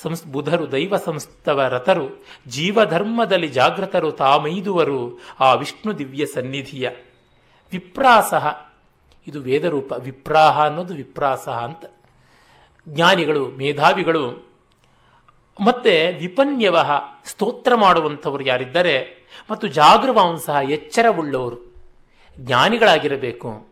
ಸಂಸ್, 0.00 0.24
ಬುಧರು, 0.24 0.72
ದೈವ 0.72 0.96
ಸಂಸ್ಥವ 0.96 1.62
ರಥರು 1.62 2.24
ಜೀವಧರ್ಮದಲ್ಲಿ 2.48 3.48
ಜಾಗೃತರು 3.48 4.12
ತಾಮೈದುವರು, 4.12 5.20
ಆ 5.40 5.54
ವಿಷ್ಣು 5.54 5.98
ದಿವ್ಯ 5.98 6.26
ಸನ್ನಿಧಿಯ. 6.26 6.90
ವಿಪ್ರಾಸಹ. 7.72 8.72
ಇದು 9.26 9.40
ವೇದರೂಪ. 9.40 9.92
ವಿಪ್ರಾಹ 9.92 10.64
ಅನ್ನೋದು 10.64 10.94
ವಿಪ್ರಾಸಹ 10.94 11.64
ಅಂತ. 11.64 11.84
ಜ್ಞಾನಿಗಳು, 12.88 13.48
ಮೇಧಾವಿಗಳು. 13.48 14.52
ಮತ್ತೆ 15.64 16.12
ವಿಪನ್ಯವ 16.12 16.76
ಸ್ತೋತ್ರ 17.24 17.74
ಮಾಡುವಂಥವರು 17.74 18.44
ಯಾರಿದ್ದಾರೆ, 18.44 19.22
ಮತ್ತು 19.50 19.66
ಜಾಗೃವಾಂಸ 19.66 20.50
ಎಚ್ಚರವುಳ್ಳವರು 20.68 21.74
ಜ್ಞಾನಿಗಳಾಗಿರಬೇಕು. 22.38 23.68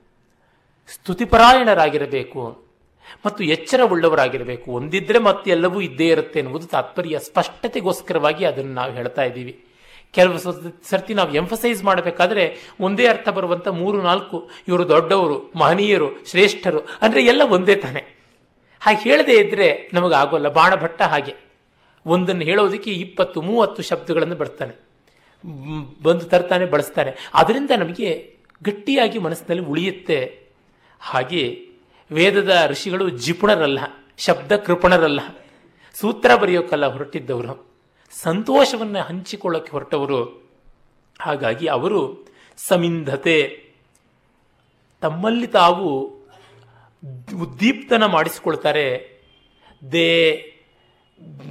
ಸ್ತುತಿಪರಾಯಣರಾಗಿರಬೇಕು. 0.89 2.70
ಮತ್ತು 3.27 3.45
ಎಚ್ಚರವುಳ್ಳವರಾಗಿರಬೇಕು. 3.45 4.73
ಒಂದಿದ್ರೆ 4.73 5.19
ಮತ್ತೆ 5.19 5.51
ಎಲ್ಲವೂ 5.51 5.81
ಇದ್ದೇ 5.81 6.07
ಇರುತ್ತೆ 6.07 6.39
ಎನ್ನುವುದು 6.39 6.67
ತಾತ್ಪರ್ಯ, 6.67 7.19
ಸ್ಪಷ್ಟತೆಗೋಸ್ಕರವಾಗಿ 7.19 8.45
ಅದನ್ನು 8.45 8.73
ನಾವು 8.73 8.93
ಹೇಳ್ತಾ 8.93 9.23
ಇದ್ದೀವಿ. 9.23 9.65
ಕೆಲವು 10.13 10.39
ಸರ್ತಿ 10.91 11.15
ನಾವು 11.15 11.35
ಎಂಫಸೈಸ್ 11.35 11.85
ಮಾಡಬೇಕಾದ್ರೆ 11.85 12.45
ಒಂದೇ 12.81 13.07
ಅರ್ಥ 13.07 13.29
ಬರುವಂಥ 13.29 13.69
ಮೂರು, 13.69 14.03
ನಾಲ್ಕು, 14.03 14.51
ಇವರು 14.69 14.89
ದೊಡ್ಡವರು, 14.89 15.53
ಮಹನೀಯರು, 15.57 16.09
ಶ್ರೇಷ್ಠರು, 16.31 16.81
ಅಂದರೆ 17.03 17.25
ಎಲ್ಲ 17.25 17.43
ಒಂದೇ 17.49 17.75
ತಾನೆ. 17.75 18.03
ಹಾಗೆ 18.81 19.01
ಹೇಳದೇ 19.11 19.33
ಇದ್ರೆ 19.33 19.91
ನಮಗೆ 19.93 20.15
ಆಗೋಲ್ಲ 20.15 20.49
ಬಾಣಭಟ್ಟ 20.49 21.03
ಹಾಗೆ. 21.03 21.35
ಒಂದನ್ನು 22.07 22.43
ಹೇಳೋದಕ್ಕೆ 22.43 22.91
ಇಪ್ಪತ್ತು, 22.91 23.43
ಮೂವತ್ತು 23.43 23.83
ಶಬ್ದಗಳನ್ನು 23.83 24.35
ಬರ್ತಾನೆ 24.35 24.75
ಬಂದು 26.03 26.25
ತರ್ತಾನೆ, 26.25 26.65
ಬಳಸ್ತಾನೆ. 26.65 27.13
ಅದರಿಂದ 27.35 27.71
ನಮಗೆ 27.79 28.09
ಗಟ್ಟಿಯಾಗಿ 28.65 29.19
ಮನಸ್ಸಿನಲ್ಲಿ 29.19 29.65
ಉಳಿಯುತ್ತೆ. 29.65 30.19
ಹಾಗೆ 31.01 31.70
ವೇದದ 32.11 32.67
ಋಷಿಗಳು 32.67 33.09
ಜಿಪುಣರಲ್ಲ, 33.09 33.79
ಶಬ್ದ 34.19 34.57
ಕೃಪಣರಲ್ಲ. 34.57 35.21
ಸೂತ್ರ 35.95 36.35
ಬರೆಯೋಕ್ಕಲ್ಲ 36.35 36.87
ಹೊರಟಿದ್ದವರು. 36.87 37.71
ಸಂತೋಷವನ್ನು 38.23 39.01
ಹಂಚಿಕೊಳ್ಳೋಕೆ 39.01 39.71
ಹೊರಟವರು. 39.71 40.51
ಹಾಗಾಗಿ 41.21 41.67
ಅವರು 41.67 42.27
ಸಮಿಂಧತೆ, 42.57 43.65
ತಮ್ಮಲ್ಲಿ 45.01 45.47
ತಾವು 45.47 45.99
ಉದ್ದೀಪ್ತನ 47.41 48.07
ಮಾಡಿಸಿಕೊಳ್ತಾರೆ. 48.07 48.87
They 49.93 50.07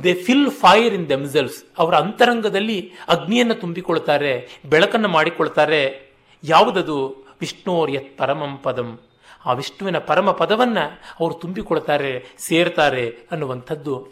they 0.04 0.14
fill 0.14 0.52
fire 0.52 0.94
in 0.94 1.10
themselves 1.10 1.64
ಅವರ 1.78 1.96
ಅಂತರಂಗದಲ್ಲಿ 1.96 2.92
ಅಗ್ನಿಯನ್ನು 3.08 3.54
ತುಂಬಿಕೊಳ್ತಾರೆ, 3.54 4.60
ಬೆಳಕನ್ನು 4.66 5.08
ಮಾಡಿಕೊಳ್ತಾರೆ. 5.08 6.14
ಯಾವುದದು? 6.44 7.26
ವಿಷ್ಣೋರ್ಯತ್ 7.40 8.18
ಪರಮಂ 8.18 8.58
ಪದಂ. 8.58 9.00
ಆ 9.46 9.54
ವಿಷ್ಣುವಿನ 9.54 9.98
ಪರಮ 9.98 10.32
ಪದವನ್ನು 10.32 11.02
ಅವರು 11.20 11.34
ತುಂಬಿಕೊಳ್ತಾರೆ, 11.34 12.26
ಸೇರ್ತಾರೆ 12.38 13.10
ಅನ್ನುವಂಥದ್ದು 13.32 14.08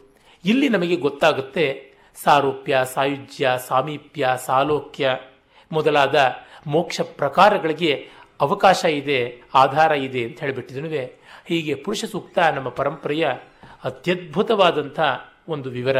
ಇಲ್ಲಿ 0.45 0.69
ನಮಗೆ 0.69 0.95
ಗೊತ್ತಾಗುತ್ತೆ. 0.95 1.91
ಸಾರೂಪ್ಯ, 2.23 2.81
ಸಾಯುಜ್ಯ, 2.93 3.51
ಸಾಮೀಪ್ಯ, 3.67 4.29
ಸಾಲೋಕ್ಯ 4.45 5.09
ಮೊದಲಾದ 5.71 6.33
ಮೋಕ್ಷ 6.67 7.01
ಪ್ರಕಾರಗಳಿಗೆ 7.01 8.09
ಅವಕಾಶ 8.41 8.85
ಇದೆ, 8.85 9.41
ಆಧಾರ 9.53 9.91
ಇದೆ 9.91 10.23
ಅಂತ 10.23 10.39
ಹೇಳಿಬಿಟ್ಟಿದನುವೆ 10.39 11.11
ಹೀಗೆ 11.47 11.75
ಪುರುಷ 11.75 12.05
ಸೂಕ್ತ 12.05 12.39
ನಮ್ಮ 12.39 12.69
ಪರಂಪರೆಯ 12.69 13.27
ಅತ್ಯದ್ಭುತವಾದಂಥ 13.83 14.99
ಒಂದು 15.47 15.69
ವಿವರ. 15.69 15.97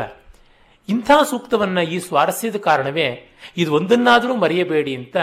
ಇಂಥ 0.90 1.12
ಸೂಕ್ತವನ್ನು 1.30 1.82
ಈ 1.82 2.00
ಸ್ವಾರಸ್ಯದ 2.00 2.56
ಕಾರಣವೇ 2.56 3.38
ಇದು 3.58 3.74
ಒಂದನ್ನಾದರೂ 3.74 4.36
ಮರೆಯಬೇಡಿ 4.36 4.96
ಅಂತ 4.96 5.18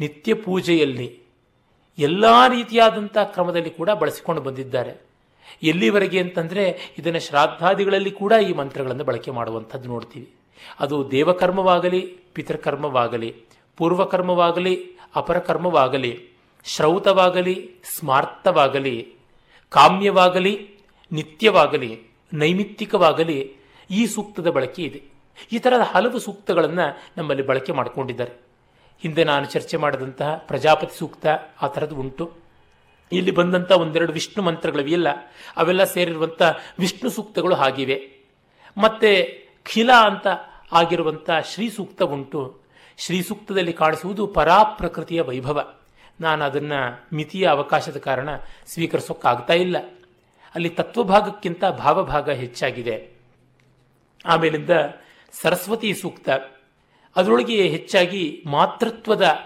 ನಿತ್ಯ 0.00 0.34
ಪೂಜೆಯಲ್ಲಿ 0.34 1.25
ಎಲ್ಲ 1.98 2.24
ರೀತಿಯಾದಂಥ 2.48 3.18
ಕ್ರಮದಲ್ಲಿ 3.18 3.70
ಕೂಡ 3.70 3.90
ಬಳಸಿಕೊಂಡು 3.90 4.42
ಬಂದಿದ್ದಾರೆ. 4.42 5.06
ಎಲ್ಲಿವರೆಗೆ 5.62 6.20
ಅಂತಂದರೆ 6.20 6.94
ಇದನ್ನು 6.98 7.20
ಶ್ರಾದ್ದಾದಿಗಳಲ್ಲಿ 7.20 8.10
ಕೂಡ 8.10 8.32
ಈ 8.32 8.52
ಮಂತ್ರಗಳನ್ನು 8.52 9.04
ಬಳಕೆ 9.04 9.30
ಮಾಡುವಂಥದ್ದು 9.30 9.88
ನೋಡ್ತೀವಿ. 9.88 10.34
ಅದು 10.80 11.10
ದೇವಕರ್ಮವಾಗಲಿ, 11.10 12.00
ಪಿತೃಕರ್ಮವಾಗಲಿ, 12.06 13.34
ಪೂರ್ವಕರ್ಮವಾಗಲಿ, 13.76 14.74
ಅಪರಕರ್ಮವಾಗಲಿ, 15.16 16.28
ಶ್ರೌತವಾಗಲಿ 16.64 17.70
ಸ್ಮಾರ್ತವಾಗಲಿ 17.98 19.14
ಕಾಮ್ಯವಾಗಲಿ, 19.68 20.80
ನಿತ್ಯವಾಗಲಿ, 21.12 22.00
ನೈಮಿತ್ತಿಕವಾಗಲಿ 22.32 23.56
ಈ 23.90 24.06
ಸೂಕ್ತದ 24.06 24.50
ಬಳಕೆ 24.50 24.82
ಇದೆ. 24.82 25.02
ಈ 25.52 25.58
ಥರದ 25.58 25.80
ಹಲವು 25.80 26.18
ಸೂಕ್ತಗಳನ್ನು 26.18 26.86
ನಮ್ಮಲ್ಲಿ 27.16 27.46
ಬಳಕೆ 27.46 27.72
ಮಾಡಿಕೊಂಡಿದ್ದಾರೆ. 27.72 28.45
ಹಿಂದೆ 29.02 29.24
ನಾನು 29.24 29.44
ಚರ್ಚೆ 29.44 29.76
ಮಾಡಿದಂತಹ 29.76 30.36
ಪ್ರಜಾಪತಿ 30.36 30.98
ಸೂಕ್ತ 30.98 31.26
ಆ 31.62 31.66
ಥರದ್ದು 31.66 31.96
ಉಂಟು. 31.96 32.32
ಇಲ್ಲಿ 33.12 33.30
ಬಂದಂಥ 33.30 33.72
ಒಂದೆರಡು 33.72 34.12
ವಿಷ್ಣು 34.12 34.44
ಮಂತ್ರಗಳಿವೆಯಲ್ಲ, 34.44 35.08
ಅವೆಲ್ಲ 35.56 35.84
ಸೇರಿರುವಂಥ 35.84 36.42
ವಿಷ್ಣು 36.78 37.10
ಸೂಕ್ತಗಳು 37.10 37.54
ಹಾಗಿವೆ. 37.54 38.16
ಮತ್ತೆ 38.76 39.40
ಖಿಲ 39.64 39.92
ಅಂತ 39.92 40.26
ಆಗಿರುವಂಥ 40.72 41.30
ಶ್ರೀ 41.44 41.70
ಸೂಕ್ತ 41.70 42.02
ಉಂಟು. 42.02 42.60
ಶ್ರೀ 42.96 43.22
ಸೂಕ್ತದಲ್ಲಿ 43.22 43.72
ಕಾಣಿಸುವುದು 43.72 44.26
ಪರಾಪ್ರಕೃತಿಯ 44.26 45.22
ವೈಭವ. 45.22 45.74
ನಾನು 46.20 46.44
ಅದನ್ನು 46.44 47.06
ಮಿತಿಯ 47.14 47.46
ಅವಕಾಶದ 47.46 47.96
ಕಾರಣ 47.96 48.28
ಸ್ವೀಕರಿಸೋಕ್ಕಾಗ್ತಾ 48.66 49.54
ಇಲ್ಲ. 49.54 49.76
ಅಲ್ಲಿ 50.54 50.68
ತತ್ವಭಾಗಕ್ಕಿಂತ 50.68 51.64
ಭಾವಭಾಗ 51.64 52.30
ಹೆಚ್ಚಾಗಿದೆ. 52.30 53.16
ಆಮೇಲಿಂದ 54.26 54.70
ಸರಸ್ವತಿ 55.32 55.94
ಸೂಕ್ತ. 55.94 56.28
ಅದರೊಳಗೆ 57.16 57.68
ಹೆಚ್ಚಾಗಿ 57.68 58.42
ಮಾತೃತ್ವದ 58.46 59.38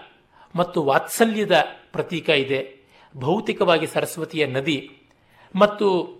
ಮತ್ತು 0.55 0.83
ವಾತ್ಸಲ್ಯದ 0.83 1.63
ಪ್ರತೀಕ 1.91 2.29
ಇದೆ. 2.29 2.81
ಭೌತಿಕವಾಗಿ 3.17 3.87
ಸರಸ್ವತಿಯ 3.87 4.45
ನದಿ 4.45 4.91
ಮತ್ತು 5.55 6.17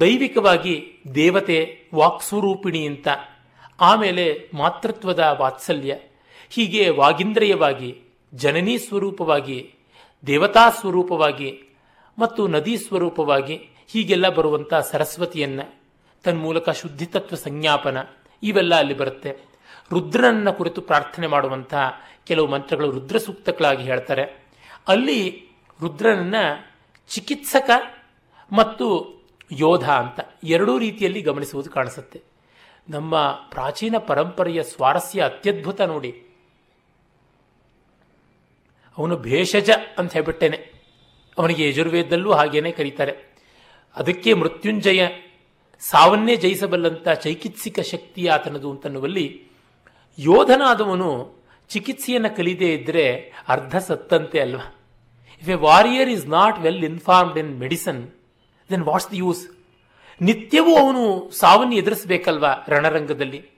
ದೈವಿಕವಾಗಿ 0.00 1.02
ದೇವತೆ 1.14 1.88
ವಾಕ್ಸ್ವರೂಪಿಣಿ 1.94 2.86
ಅಂತ. 2.86 3.08
ಆಮೇಲೆ 3.80 4.50
ಮಾತೃತ್ವದ 4.54 5.36
ವಾತ್ಸಲ್ಯ. 5.40 5.96
ಹೀಗೆ 6.50 6.88
ವಾಗಿಂದ್ರಿಯವಾಗಿ, 6.88 7.98
ಜನನೀ 8.34 8.78
ಸ್ವರೂಪವಾಗಿ, 8.78 9.70
ದೇವತಾ 10.26 10.70
ಸ್ವರೂಪವಾಗಿ 10.70 11.62
ಮತ್ತು 12.18 12.48
ನದಿ 12.48 12.76
ಸ್ವರೂಪವಾಗಿ 12.76 13.60
ಹೀಗೆಲ್ಲ 13.88 14.28
ಬರುವಂಥ 14.28 14.74
ಸರಸ್ವತಿಯನ್ನು, 14.74 15.74
ತನ್ಮೂಲಕ 16.24 16.70
ಶುದ್ಧಿತತ್ವ 16.70 17.36
ಸಂಜ್ಞಾಪನ, 17.36 17.98
ಇವೆಲ್ಲ 18.42 18.74
ಅಲ್ಲಿ 18.74 18.94
ಬರುತ್ತೆ. 18.94 19.49
ರುದ್ರನನ್ನ 19.90 20.50
ಕುರಿತು 20.50 20.80
ಪ್ರಾರ್ಥನೆ 20.80 21.26
ಮಾಡುವಂತಹ 21.26 22.00
ಕೆಲವು 22.24 22.46
ಮಂತ್ರಗಳು 22.46 22.90
ರುದ್ರ 22.90 23.18
ಸೂಕ್ತಗಳಾಗಿ 23.18 23.82
ಹೇಳ್ತಾರೆ. 23.82 24.46
ಅಲ್ಲಿ 24.88 25.48
ರುದ್ರನನ್ನ 25.80 26.34
ಚಿಕಿತ್ಸಕ 27.08 27.70
ಮತ್ತು 28.52 29.20
ಯೋಧ 29.52 29.90
ಅಂತ 29.90 30.20
ಎರಡೂ 30.44 30.78
ರೀತಿಯಲ್ಲಿ 30.78 31.22
ಗಮನಿಸುವುದು 31.22 31.70
ಕಾಣಿಸುತ್ತೆ. 31.70 32.20
ನಮ್ಮ 32.88 33.20
ಪ್ರಾಚೀನ 33.30 33.96
ಪರಂಪರೆಯ 33.98 34.62
ಸ್ವಾರಸ್ಯ 34.62 35.22
ಅತ್ಯದ್ಭುತ 35.22 35.80
ನೋಡಿ. 35.80 36.24
ಅವನು 38.98 39.16
ಭೇಷಜ 39.16 39.70
ಅಂತ 39.98 40.12
ಹೇಳ್ಬಿಟ್ಟೇನೆ. 40.12 40.72
ಅವನಿಗೆ 41.38 41.68
ಯಜುರ್ವೇದದಲ್ಲೂ 41.68 42.32
ಹಾಗೇನೆ 42.32 42.72
ಕರೀತಾರೆ. 42.72 43.36
ಅದಕ್ಕೆ 43.96 44.34
ಮೃತ್ಯುಂಜಯ, 44.34 45.08
ಸಾವನ್ನೇ 45.80 46.36
ಜಯಿಸಬಲ್ಲಂಥ 46.36 47.08
ಚೈಕಿತ್ಸಿಕ 47.08 47.80
ಶಕ್ತಿ 47.80 48.26
ಆತನದು 48.26 48.70
ಅಂತನ್ನುವಲ್ಲಿ 48.70 49.49
ಯೋಧನಾದವನು 50.18 51.40
ಚಿಕಿತ್ಸೆಯನ್ನು 51.68 52.36
ಕಲಿದೇ 52.36 52.72
ಇದ್ದರೆ 52.72 53.32
ಅರ್ಧ 53.48 53.76
ಸತ್ತಂತೆ 53.76 54.40
ಅಲ್ವಾ? 54.40 54.74
If 55.40 55.48
a 55.48 55.54
warrior 55.54 56.08
is 56.08 56.26
not 56.26 56.60
well 56.60 56.84
informed 56.84 57.38
in 57.38 57.58
medicine 57.58 58.08
then 58.70 58.82
what's 58.82 59.10
the 59.10 59.16
use 59.16 59.48
ನಿತ್ಯವೂ 60.22 60.76
ಅವನು 60.76 61.30
ಸಾವನ್ನು 61.30 61.74
ಎದುರಿಸಬೇಕಲ್ವಾ 61.74 62.54
ರಣರಂಗದಲ್ಲಿ? 62.68 63.50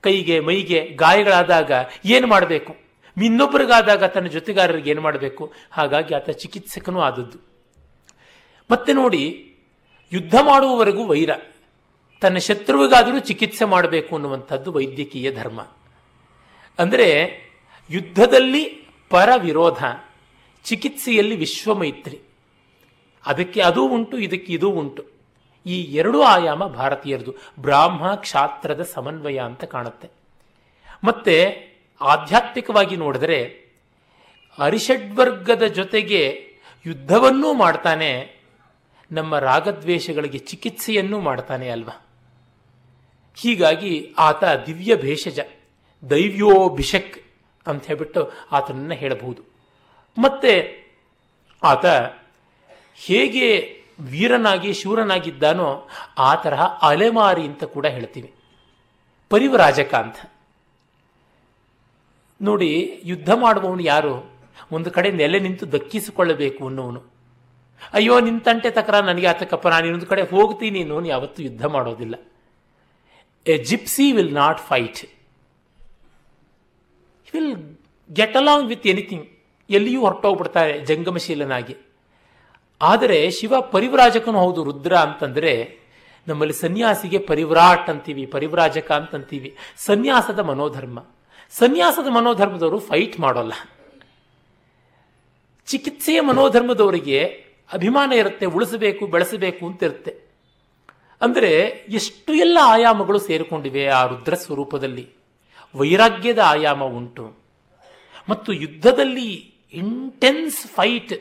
ಕೈಗೆ, 0.00 0.40
ಮೈಗೆ 0.40 0.84
ಗಾಯಗಳಾದಾಗ 0.84 1.72
ಏನು 2.04 2.26
ಮಾಡಬೇಕು? 2.26 2.76
ಇನ್ನೊಬ್ಬರಿಗಾದಾಗ 3.22 4.04
ತನ್ನ 4.04 4.26
ಜೊತೆಗಾರರಿಗೆ 4.26 4.90
ಏನು 4.90 5.00
ಮಾಡಬೇಕು? 5.00 5.52
ಹಾಗಾಗಿ 5.70 6.14
ಆತ 6.14 6.30
ಚಿಕಿತ್ಸಕನೂ 6.30 7.00
ಆದದ್ದು. 7.00 7.38
ಮತ್ತೆ 8.70 8.92
ನೋಡಿ, 8.92 9.54
ಯುದ್ಧ 10.12 10.34
ಮಾಡುವವರೆಗೂ 10.42 11.06
ವೈರ. 11.06 11.30
ತನ್ನ 12.20 12.36
ಶತ್ರುವಿಗಾದರೂ 12.36 13.18
ಚಿಕಿತ್ಸೆ 13.18 13.64
ಮಾಡಬೇಕು 13.64 14.14
ಅನ್ನುವಂಥದ್ದು 14.14 14.72
ವೈದ್ಯಕೀಯ 14.72 15.32
ಧರ್ಮ. 15.32 15.60
ಅಂದರೆ 16.78 17.08
ಯುದ್ಧದಲ್ಲಿ 17.90 18.64
ಪರವಿರೋಧ, 19.10 19.84
ಚಿಕಿತ್ಸೆಯಲ್ಲಿ 20.64 21.36
ವಿಶ್ವಮೈತ್ರಿ. 21.36 22.20
ಅದಕ್ಕೆ 23.26 23.60
ಅದೂ 23.60 23.88
ಉಂಟು, 23.88 24.18
ಇದಕ್ಕೆ 24.18 24.52
ಇದೂ 24.52 24.70
ಉಂಟು. 24.70 25.06
ಈ 25.66 25.82
ಎರಡೂ 25.82 26.22
ಆಯಾಮ 26.22 26.66
ಭಾರತೀಯರದು. 26.66 27.34
ಬ್ರಾಹ್ಮ 27.58 28.14
ಕ್ಷಾತ್ರದ 28.14 28.82
ಸಮನ್ವಯ 28.82 29.38
ಅಂತ 29.38 29.64
ಕಾಣುತ್ತೆ. 29.64 30.10
ಮತ್ತೆ 31.04 31.36
ಆಧ್ಯಾತ್ಮಿಕವಾಗಿ 32.00 32.96
ನೋಡಿದರೆ 32.96 33.38
ಅರಿಷಡ್ವರ್ಗದ 34.58 35.62
ಜೊತೆಗೆ 35.62 36.46
ಯುದ್ಧವನ್ನೂ 36.86 37.52
ಮಾಡ್ತಾನೆ, 37.52 38.42
ನಮ್ಮ 39.12 39.38
ರಾಗದ್ವೇಷಗಳಿಗೆ 39.38 40.38
ಚಿಕಿತ್ಸೆಯನ್ನೂ 40.38 41.20
ಮಾಡ್ತಾನೆ 41.20 41.68
ಅಲ್ವಾ? 41.68 42.06
ಹೀಗಾಗಿ 43.34 44.14
ಆತ 44.18 44.44
ದಿವ್ಯ 44.44 44.96
ಭೇಷಜ 44.96 45.40
ದೈವ್ಯೋಭಿಷಕ್ 46.10 47.14
ಅಂತ 47.66 47.86
ಹೇಳ್ಬಿಟ್ಟು 47.86 48.32
ಆತನನ್ನು 48.52 48.94
ಹೇಳಬಹುದು. 48.94 49.42
ಮತ್ತೆ 50.16 50.52
ಆತ 51.62 51.86
ಹೇಗೆ 52.96 53.48
ವೀರನಾಗಿ, 54.00 54.72
ಶೂರನಾಗಿದ್ದಾನೋ 54.72 55.88
ಆ 56.18 56.34
ತರಹ 56.34 56.62
ಅಲೆಮಾರಿ 56.62 57.42
ಅಂತ 57.42 57.64
ಕೂಡ 57.64 57.86
ಹೇಳ್ತೀವಿ 57.86 58.30
ಪರಿವರಾಜಕ 59.30 59.94
ಅಂತ 59.94 60.16
ನೋಡಿ, 62.40 63.00
ಯುದ್ಧ 63.04 63.30
ಮಾಡುವವನು 63.34 63.82
ಯಾರು? 63.82 64.14
ಒಂದು 64.72 64.90
ಕಡೆ 64.90 65.10
ನೆಲೆ 65.10 65.38
ನಿಂತು 65.40 65.72
ದಕ್ಕಿಸಿಕೊಳ್ಳಬೇಕು 65.72 66.66
ಅನ್ನೋನು 66.66 67.00
ಅಯ್ಯೋ 67.92 68.20
ನಿಂತಂಟೆ 68.20 68.70
ತಕರ 68.70 68.96
ನನಗೆ 69.00 69.26
ಆತಕ್ಕಪ್ಪ 69.26 69.68
ನಾನು 69.68 69.84
ಇನ್ನೊಂದು 69.86 70.06
ಕಡೆ 70.06 70.22
ಹೋಗ್ತೀನಿ 70.22 70.80
ಅನ್ನೋನು 70.80 71.06
ಯಾವತ್ತೂ 71.06 71.42
ಯುದ್ಧ 71.42 71.64
ಮಾಡೋದಿಲ್ಲ. 71.64 72.14
A 73.46 73.56
gypsy 73.58 74.12
will 74.12 74.34
not 74.34 74.58
fight. 74.58 75.02
Will 77.34 77.54
get 78.12 78.36
along 78.36 78.68
with 78.68 78.86
anything 78.86 79.26
ಎಲ್ಲಿಯೂ 79.70 80.00
ಹೊರಟೋಗ್ಬಿಡ್ತಾರೆ 80.00 80.80
ಜಂಗಮಶೀಲನಾಗಿ. 80.80 81.76
ಆದರೆ 82.80 83.30
ಶಿವ 83.30 83.60
ಪರಿವ್ರಾಜಕನು 83.60 84.38
ಹೌದು, 84.38 84.64
ರುದ್ರ 84.64 84.96
ಅಂತಂದರೆ 84.96 85.82
ನಮ್ಮಲ್ಲಿ 86.28 86.54
ಸನ್ಯಾಸಿಗೆ 86.54 87.18
ಪರಿವ್ರಾಟ್ 87.18 87.90
ಅಂತೀವಿ, 87.90 88.26
ಪರಿವ್ರಾಜಕ 88.26 88.92
ಅಂತಂತೀವಿ. 88.92 89.56
ಸನ್ಯಾಸದ 89.76 90.38
ಮನೋಧರ್ಮ. 90.38 90.98
ಸನ್ಯಾಸದ 91.50 92.08
ಮನೋಧರ್ಮದವರು 92.10 92.78
ಫೈಟ್ 92.78 93.20
ಮಾಡೋಲ್ಲ. 93.20 93.52
ಚಿಕಿತ್ಸೆಯ 95.66 96.20
ಮನೋಧರ್ಮದವರಿಗೆ 96.20 97.18
ಅಭಿಮಾನ 97.72 98.12
ಇರುತ್ತೆ, 98.12 98.46
ಉಳಿಸಬೇಕು, 98.46 99.06
ಬೆಳೆಸಬೇಕು 99.06 99.66
ಅಂತ 99.66 99.82
ಇರುತ್ತೆ. 99.82 100.12
ಅಂದರೆ 101.20 101.50
ಎಷ್ಟು 101.88 102.32
ಎಲ್ಲ 102.34 102.58
ಆಯಾಮಗಳು 102.62 103.18
ಸೇರಿಕೊಂಡಿವೆ 103.18 103.86
ಆ 103.86 104.06
ರುದ್ರ 104.06 104.34
ಸ್ವರೂಪದಲ್ಲಿ. 104.34 105.21
ವೈರಾಗ್ಯದ 105.74 106.38
ಆಯಾಮ 106.38 106.84
ಉಂಟು. 106.84 107.36
ಮತ್ತು 108.28 108.52
ಯುದ್ಧದಲ್ಲಿ 108.52 109.54
intense 109.72 110.66
fight 110.66 111.12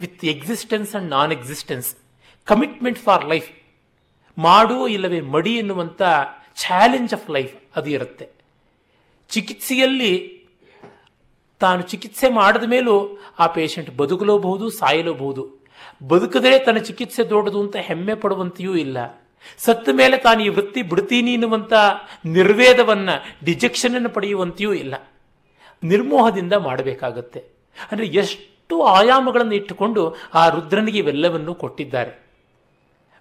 with 0.00 0.24
existence 0.24 0.94
and 0.96 1.10
non 1.10 1.32
existence 1.32 1.96
commitment 2.44 2.98
for 2.98 3.28
life 3.28 3.50
ಮಾಡು 4.38 4.88
ಇಲ್ಲವೇ 4.88 5.20
ಮಡಿ 5.20 5.56
ಎನ್ನುವಂಥ 5.56 6.02
ಚಾಲೆಂಜ್ 6.54 7.14
ಆಫ್ 7.14 7.30
ಲೈಫ್ 7.30 7.56
ಅದು 7.76 7.90
ಇರುತ್ತೆ. 7.90 8.28
ಚಿಕಿತ್ಸೆಯಲ್ಲಿ 9.28 10.44
ತಾನು 11.60 11.82
ಚಿಕಿತ್ಸೆ 11.82 12.28
ಮಾಡಿದ 12.28 12.62
ಮೇಲೂ 12.62 13.18
ಆ 13.38 13.46
ಪೇಷಂಟ್ 13.46 13.96
ಬದುಕಲೋಬಹುದು 13.96 14.70
ಸಾಯಲೋಬಹುದು 14.70 15.64
ಬದುಕದೇ 16.08 16.58
ತನ್ನ 16.58 16.78
ಚಿಕಿತ್ಸೆ 16.78 17.30
ದೊಡ್ಡದು 17.30 17.60
ಅಂತ 17.60 17.76
ಹೆಮ್ಮೆ 17.76 18.14
ಪಡುವಂತೆಯೂ 18.14 18.74
ಇಲ್ಲ. 18.74 19.23
ಸತ್ತ 19.58 19.88
ಮೇಲೆ 19.92 20.16
ತಾನು 20.16 20.42
ಈ 20.42 20.48
ವೃತ್ತಿ 20.48 20.82
ಬಿಡ್ತೀನಿ 20.82 21.36
ನಿರ್ವೇದವನ್ನ 22.24 23.10
ಡಿಜೆಕ್ಷನ್ 23.44 23.94
ಅನ್ನು 23.94 24.08
ಪಡೆಯುವಂತೆಯೂ 24.08 24.72
ಇಲ್ಲ. 24.72 24.94
ನಿರ್ಮೋಹದಿಂದ 25.82 26.52
ಮಾಡಬೇಕಾಗತ್ತೆ. 26.52 27.40
ಅಂದರೆ 27.92 28.06
ಎಷ್ಟು 28.06 28.82
ಆಯಾಮಗಳನ್ನು 28.82 29.54
ಇಟ್ಟುಕೊಂಡು 29.54 30.16
ಆ 30.34 30.48
ರುದ್ರನಿಗೆ 30.48 30.98
ಇವೆಲ್ಲವನ್ನೂ 30.98 31.54
ಕೊಟ್ಟಿದ್ದಾರೆ. 31.54 32.24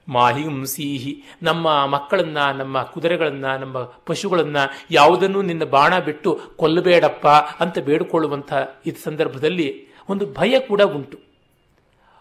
ಮಾಹಿಂಸೀಹಿ, 0.07 1.23
ನಮ್ಮ 1.41 1.85
ಮಕ್ಕಳನ್ನ, 1.85 2.37
ನಮ್ಮ 2.37 2.83
ಕುದುರೆಗಳನ್ನ, 2.83 3.55
ನಮ್ಮ 3.55 3.83
ಪಶುಗಳನ್ನ 3.83 4.57
ಯಾವುದನ್ನು 4.91 5.41
ನಿನ್ನ 5.41 5.63
ಬಾಣ 5.63 5.99
ಬಿಟ್ಟು 5.99 6.39
ಕೊಲ್ಲಬೇಡಪ್ಪ 6.55 7.27
ಅಂತ 7.27 7.79
ಬೇಡಿಕೊಳ್ಳುವಂಥ 7.79 8.53
ಈ 8.85 8.91
ಸಂದರ್ಭದಲ್ಲಿ 8.91 9.87
ಒಂದು 10.09 10.33
ಭಯ 10.33 10.59
ಕೂಡ 10.59 10.81
ಉಂಟು. 10.81 11.19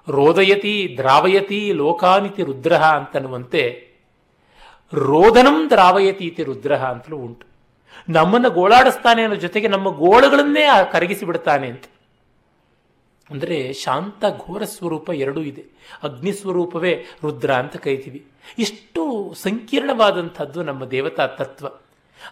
ರೋದಯತಿ 0.09 0.95
ದ್ರಾವಯತಿ 0.97 1.73
ಲೋಕಾನಿತಿ 1.73 2.43
ರುದ್ರ 2.43 2.77
ಅಂತನ್ನುವಂತೆ 2.77 3.92
ರೋದನಂ 4.95 5.71
ದ್ರಾವಯತೀತಿ 5.71 6.45
ರುದ್ರ 6.45 6.77
ಅಂತಲೂ 6.77 7.17
ಉಂಟು. 7.17 7.47
ನಮ್ಮನ್ನು 8.09 8.51
ಗೋಳಾಡಿಸ್ತಾನೆ 8.51 9.23
ಅನ್ನೋ 9.23 9.37
ಜೊತೆಗೆ 9.37 9.69
ನಮ್ಮ 9.69 9.89
ಗೋಳಗಳನ್ನೇ 9.89 10.67
ಕರಗಿಸಿ 10.93 11.25
ಬಿಡ್ತಾನೆ 11.25 11.69
ಅಂತ. 11.69 11.85
ಅಂದರೆ 13.31 13.73
ಶಾಂತ 13.73 14.25
ಘೋರ 14.39 14.65
ಸ್ವರೂಪ 14.65 15.11
ಎರಡೂ 15.11 15.41
ಇದೆ. 15.41 15.65
ಅಗ್ನಿ 16.03 16.33
ಸ್ವರೂಪವೇ 16.33 17.05
ರುದ್ರ 17.23 17.55
ಅಂತ 17.55 17.77
ಕರಿತೀವಿ. 17.77 18.27
ಇಷ್ಟು 18.59 19.35
ಸಂಕೀರ್ಣವಾದಂಥದ್ದು 19.35 20.63
ನಮ್ಮ 20.63 20.85
ದೇವತಾ 20.85 21.27
ತತ್ವ. 21.27 21.67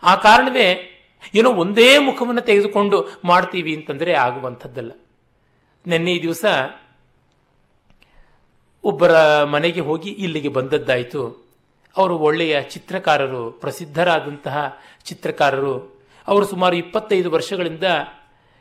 ಆ 0.02 0.14
ಕಾರಣವೇ 0.14 0.96
ಏನೋ 1.34 1.52
ಒಂದೇ 1.52 1.98
ಮುಖವನ್ನು 1.98 2.40
ತೆಗೆದುಕೊಂಡು 2.40 3.20
ಮಾಡ್ತೀವಿ 3.24 3.76
ಅಂತಂದರೆ 3.76 4.14
ಆಗುವಂಥದ್ದಲ್ಲ. 4.14 4.92
ನಿನ್ನೆ 5.86 6.22
ದಿವಸ 6.22 6.44
ಒಬ್ಬರ 8.84 9.44
ಮನೆಗೆ 9.44 9.80
ಹೋಗಿ 9.80 10.10
ಇಲ್ಲಿಗೆ 10.10 10.48
ಬಂದದ್ದಾಯಿತು. 10.48 11.49
ಅವರು 11.96 12.18
ಒಳ್ಳೆಯ 12.18 12.62
ಚಿತ್ರಕಾರರು, 12.62 13.50
ಪ್ರಸಿದ್ಧರಾದಂತಹ 13.50 14.78
ಚಿತ್ರಕಾರರು. 15.04 16.00
ಅವರು 16.26 16.46
ಸುಮಾರು 16.46 16.76
ಇಪ್ಪತ್ತೈದು 16.76 17.30
ವರ್ಷಗಳಿಂದ 17.30 17.84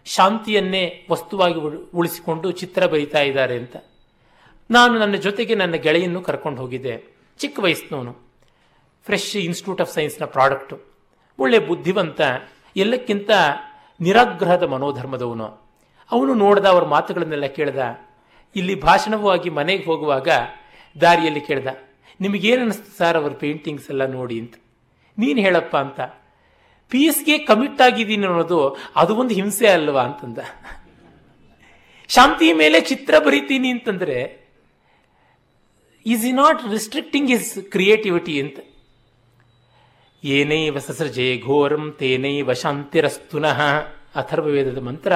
ಶಾಂತಿಯನ್ನೇ 0.06 1.08
ವಸ್ತುವಾಗಿ 1.12 1.56
ಉಳಿಸಿಕೊಂಡು 1.94 2.52
ಚಿತ್ರ 2.52 2.86
ಬರೀತಾ 2.86 3.20
ಇದ್ದಾರೆ 3.20 3.58
ಅಂತ. 3.58 3.76
ನಾನು 4.72 5.00
ನನ್ನ 5.00 5.16
ಜೊತೆಗೆ 5.16 5.56
ನನ್ನ 5.56 5.74
ಗೆಳೆಯನ್ನು 5.74 6.22
ಕರ್ಕೊಂಡು 6.22 6.62
ಹೋಗಿದ್ದೆ. 6.62 7.18
ಚಿಕ್ಕ 7.40 7.60
ವಯಸ್ಸಿನವನು. 7.60 8.18
ಫ್ರೆಶ್ 9.06 9.36
ಇನ್ಸ್ಟಿಟ್ಯೂಟ್ 9.36 9.82
ಆಫ್ 9.82 9.94
ಸೈನ್ಸ್ನ 9.94 10.26
ಪ್ರಾಡಕ್ಟು 10.26 10.80
ಒಳ್ಳೆ 11.40 11.60
ಬುದ್ಧಿವಂತ, 11.60 12.22
ಎಲ್ಲಕ್ಕಿಂತ 12.76 13.30
ನಿರಾಗ್ರಹದ 14.02 14.64
ಮನೋಧರ್ಮದವನು. 14.64 15.46
ಅವನು 16.12 16.34
ನೋಡ್ದ 16.34 16.66
ಅವರ 16.66 16.84
ಮಾತುಗಳನ್ನೆಲ್ಲ 16.84 17.46
ಕೇಳ್ದ. 17.46 17.80
ಇಲ್ಲಿ 18.56 18.82
ಭಾಷಣವಾಗಿ 18.82 19.50
ಮನೆಗೆ 19.50 19.86
ಹೋಗುವಾಗ 19.86 20.28
ದಾರಿಯಲ್ಲಿ 21.02 21.42
ಕೇಳ್ದ. 21.42 21.68
ನಿಮಗೇನು 22.20 22.62
ಅನಿಸ್ತು 22.62 22.98
ಸರ್ 22.98 23.18
ಅವ್ರ 23.18 23.34
ಪೇಂಟಿಂಗ್ಸ್ 23.34 23.90
ಎಲ್ಲ 23.90 24.06
ನೋಡಿ 24.06 24.40
ಅಂತ? 24.40 24.56
ನೀನು 25.18 25.40
ಹೇಳಪ್ಪ 25.42 25.76
ಅಂತ. 25.78 26.00
ಪೀಸ್ಗೆ 26.92 27.38
ಕಮಿಟ್ 27.38 27.82
ಆಗಿದ್ದೀನಿ 27.82 28.26
ಅನ್ನೋದು 28.28 28.60
ಅದು 28.96 29.16
ಒಂದು 29.16 29.34
ಹಿಂಸೆ 29.34 29.68
ಅಲ್ವಾ 29.68 30.02
ಅಂತಂದ. 30.02 30.40
ಶಾಂತಿ 32.10 32.54
ಮೇಲೆ 32.54 32.82
ಚಿತ್ರ 32.82 33.16
ಬರಿತೀನಿ 33.26 33.70
ಅಂತಂದರೆ 33.70 34.18
is 36.06 36.26
he 36.26 36.32
not 36.32 36.62
restricting 36.72 37.32
his 37.32 37.50
creativity 37.74 38.36
ಅಂತ? 38.42 38.60
ಏನೈವ 40.24 40.78
ಸಸೃಜೆ 40.80 41.28
ಘೋರಂ 41.38 41.96
ತೇನೈವ 42.00 42.54
ಶಾಂತಿರಸ್ತುನಃ 42.54 43.60
ಅಥರ್ವವೇದದ 44.16 44.78
ಮಂತ್ರ, 44.78 45.12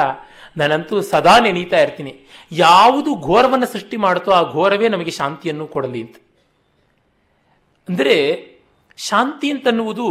ನಾನಂತೂ 0.57 1.01
ಸದಾ 1.01 1.39
ನೆನೀತಾ 1.39 1.79
ಇರ್ತೀನಿ. 1.81 2.13
ಯಾವುದು 2.51 3.15
ಘೋರವನ್ನು 3.15 3.65
ಸೃಷ್ಟಿ 3.65 3.97
ಮಾಡುತ್ತೋ 3.97 4.31
ಆ 4.31 4.43
ಘೋರವೇ 4.51 4.89
ನಮಗೆ 4.89 5.11
ಶಾಂತಿಯನ್ನು 5.11 5.67
ಕೊಡಲಿ 5.67 6.01
ಅಂತ. 6.01 6.15
ಅಂದರೆ 7.89 8.47
ಶಾಂತಿ 8.97 9.51
ಅಂತನ್ನುವುದು 9.51 10.07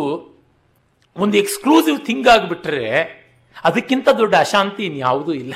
ಒಂದು 1.17 1.37
ಎಕ್ಸ್ಕ್ಲೂಸಿವ್ 1.37 2.07
ಥಿಂಗ್ 2.07 2.29
ಆಗಿಬಿಟ್ರೆ 2.29 2.95
ಅದಕ್ಕಿಂತ 3.65 4.09
ದೊಡ್ಡ 4.09 4.35
ಅಶಾಂತಿ 4.35 4.87
ಇನ್ಯಾವುದೂ 4.87 5.33
ಇಲ್ಲ. 5.33 5.55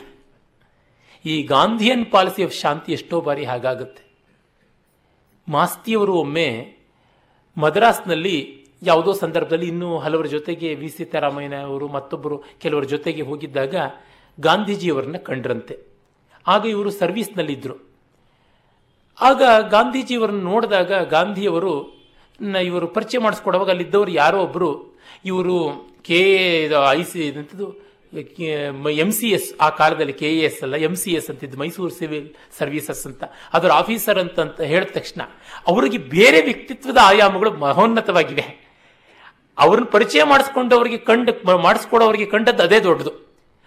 ಈ 1.25 1.43
ಗಾಂಧಿಯನ್ 1.43 2.07
ಪಾಲಿಸಿ 2.07 2.45
ಆಫ್ 2.45 2.55
ಶಾಂತಿ 2.55 2.93
ಎಷ್ಟೋ 2.93 3.21
ಬಾರಿ 3.21 3.45
ಹಾಗಾಗುತ್ತೆ. 3.45 4.03
ಮಾಸ್ತಿಯವರು 5.49 6.15
ಒಮ್ಮೆ 6.15 6.77
ಮದ್ರಾಸ್ನಲ್ಲಿ 7.57 8.67
ಯಾವುದೋ 8.83 9.13
ಸಂದರ್ಭದಲ್ಲಿ 9.13 9.69
ಇನ್ನೂ 9.69 9.99
ಹಲವರ 9.99 10.27
ಜೊತೆಗೆ 10.27 10.75
ವಿ. 10.75 10.89
ಸೀತಾರಾಮಯ್ಯ 10.89 11.57
ಅವರು 11.57 11.89
ಮತ್ತೊಬ್ಬರು 11.89 12.43
ಕೆಲವರ 12.59 12.85
ಜೊತೆಗೆ 12.85 13.23
ಹೋಗಿದ್ದಾಗ 13.23 13.75
ಗಾಂಧೀಜಿಯವರನ್ನ 14.41 15.17
ಕಂಡ್ರಂತೆ. 15.17 15.79
ಆಗ 16.47 16.67
ಇವರು 16.67 16.91
ಸರ್ವೀಸ್ನಲ್ಲಿದ್ದರು 16.91 17.97
ಆಗ 19.21 19.43
ಗಾಂಧೀಜಿಯವರನ್ನು 19.71 20.43
ನೋಡಿದಾಗ 20.43 20.93
ಗಾಂಧಿಯವರು 20.93 21.96
ಇವರು 22.41 22.87
ಪರಿಚಯ 22.97 23.19
ಮಾಡಿಸ್ಕೊಡುವಾಗ 23.19 23.71
ಅಲ್ಲಿದ್ದವರು 23.71 24.11
ಯಾರೋ 24.11 24.39
ಒಬ್ಬರು 24.47 24.71
ಇವರು 25.25 25.57
ಕೆ 26.07 26.21
ಐ 26.91 27.03
ಸಿ 27.03 27.21
ಇದಂಥದ್ದು 27.29 27.67
ಎಂ 29.05 29.11
ಸಿ 29.13 29.29
ಎಸ್, 29.37 29.49
ಆ 29.61 29.69
ಕಾಲದಲ್ಲಿ 29.79 30.13
ಕೆ 30.13 30.29
ಎ 30.35 30.45
ಎಸ್ 30.49 30.63
ಅಲ್ಲ 30.63 30.77
ಎಂ 30.89 30.95
ಸಿ 30.97 31.11
ಎಸ್ 31.19 31.29
ಅಂತಿದ್ದು, 31.31 31.57
ಮೈಸೂರು 31.59 31.93
ಸಿವಿಲ್ 31.95 32.29
ಸರ್ವಿಸಸ್ 32.59 33.07
ಅಂತ. 33.07 33.25
ಅದರ 33.57 33.71
ಆಫೀಸರ್ 33.81 34.19
ಅಂತ 34.19 34.39
ಅಂತ 34.41 34.61
ಹೇಳಿದ 34.73 34.91
ತಕ್ಷಣ 34.99 35.23
ಅವರಿಗೆ 35.71 35.99
ಬೇರೆ 35.99 36.41
ವ್ಯಕ್ತಿತ್ವದ 36.49 37.01
ಆಯಾಮಗಳು 37.03 37.53
ಮಹೋನ್ನತವಾಗಿವೆ. 37.65 38.47
ಅವ್ರನ್ನ 39.59 39.89
ಪರಿಚಯ 39.97 40.23
ಮಾಡಿಸ್ಕೊಂಡವರಿಗೆ 40.25 40.99
ಕಂಡು 41.09 41.33
ಮಾಡಿಸ್ಕೊಡೋರಿಗೆ 41.67 42.27
ಕಂಡದ್ದು 42.27 42.63
ಅದೇ 42.63 42.81
ದೊಡ್ಡದು. 42.81 43.13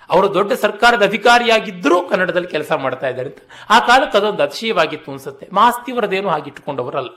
ಅವರು 0.10 0.28
ದೊಡ್ಡ 0.34 0.52
ಸರ್ಕಾರದ 0.54 1.04
ಅಧಿಕಾರಿಯಾಗಿದ್ದರೂ 1.04 1.98
ಕನ್ನಡದಲ್ಲಿ 2.10 2.48
ಕೆಲಸ 2.48 2.72
ಮಾಡ್ತಾ 2.84 3.08
ಇದ್ದಾರೆ 3.10 3.30
ಅಂತ. 3.30 3.42
ಆ 3.70 3.80
ಕಾಲಕ್ಕೆ 3.80 4.18
ಅದೊಂದು 4.18 4.44
ಅತಿಶಯವಾಗಿತ್ತು 4.44 5.12
ಅನ್ಸುತ್ತೆ. 5.12 5.46
ಹಾಗೆ 5.58 6.28
ಹಾಗಿಟ್ಟುಕೊಂಡವರಲ್ಲ 6.28 7.12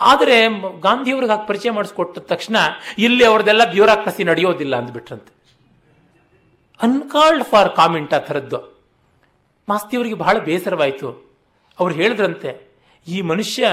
ಆದರೆ 0.00 0.36
ಗಾಂಧಿಯವ್ರಿಗೆ 0.80 1.32
ಹಾಕಿ 1.32 1.46
ಪರಿಚಯ 1.48 1.70
ಮಾಡಿಸ್ಕೊಟ್ಟ 1.70 2.18
ತಕ್ಷಣ 2.32 2.56
ಇಲ್ಲಿ 2.98 3.24
ಅವ್ರದ್ದೆಲ್ಲ 3.24 3.64
ಬ್ಯೂರಾಕ್ರಸಿ 3.70 4.24
ನಡೆಯೋದಿಲ್ಲ 4.24 4.74
ಅಂದ್ಬಿಟ್ರಂತೆ. 4.76 5.32
ಅನ್ಕಾಲ್ಡ್ 6.80 7.44
ಫಾರ್ 7.44 7.70
ಕಾಮೆಂಟ್ 7.76 8.14
ಆ 8.14 8.18
ಥರದ್ದು. 8.18 8.60
ಮಾಸ್ತಿಯವರಿಗೆ 9.68 10.14
ಬಹಳ 10.14 10.36
ಬೇಸರವಾಯಿತು. 10.38 11.08
ಅವ್ರು 11.78 11.94
ಹೇಳಿದ್ರಂತೆ, 11.94 12.50
ಈ 13.06 13.16
ಮನುಷ್ಯ 13.20 13.68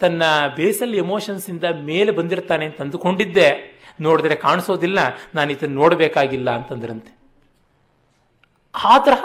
ತನ್ನ 0.00 0.22
ಬೇಸಲ್ 0.56 0.94
ಎಮೋಷನ್ಸಿಂದ 0.94 1.64
ಮೇಲೆ 1.64 2.10
ಬಂದಿರ್ತಾನೆ 2.10 2.64
ಅಂತ 2.66 2.80
ಅಂದುಕೊಂಡಿದ್ದೆ. 2.80 3.48
ನೋಡಿದ್ರೆ 4.00 4.36
ಕಾಣಿಸೋದಿಲ್ಲ, 4.36 4.98
ನಾನು 5.34 5.50
ಇದನ್ನು 5.52 5.76
ನೋಡಬೇಕಾಗಿಲ್ಲ 5.80 6.50
ಅಂತಂದ್ರಂತೆ. 6.50 7.12
ಆ 8.74 8.94
ತರಹ 8.98 9.24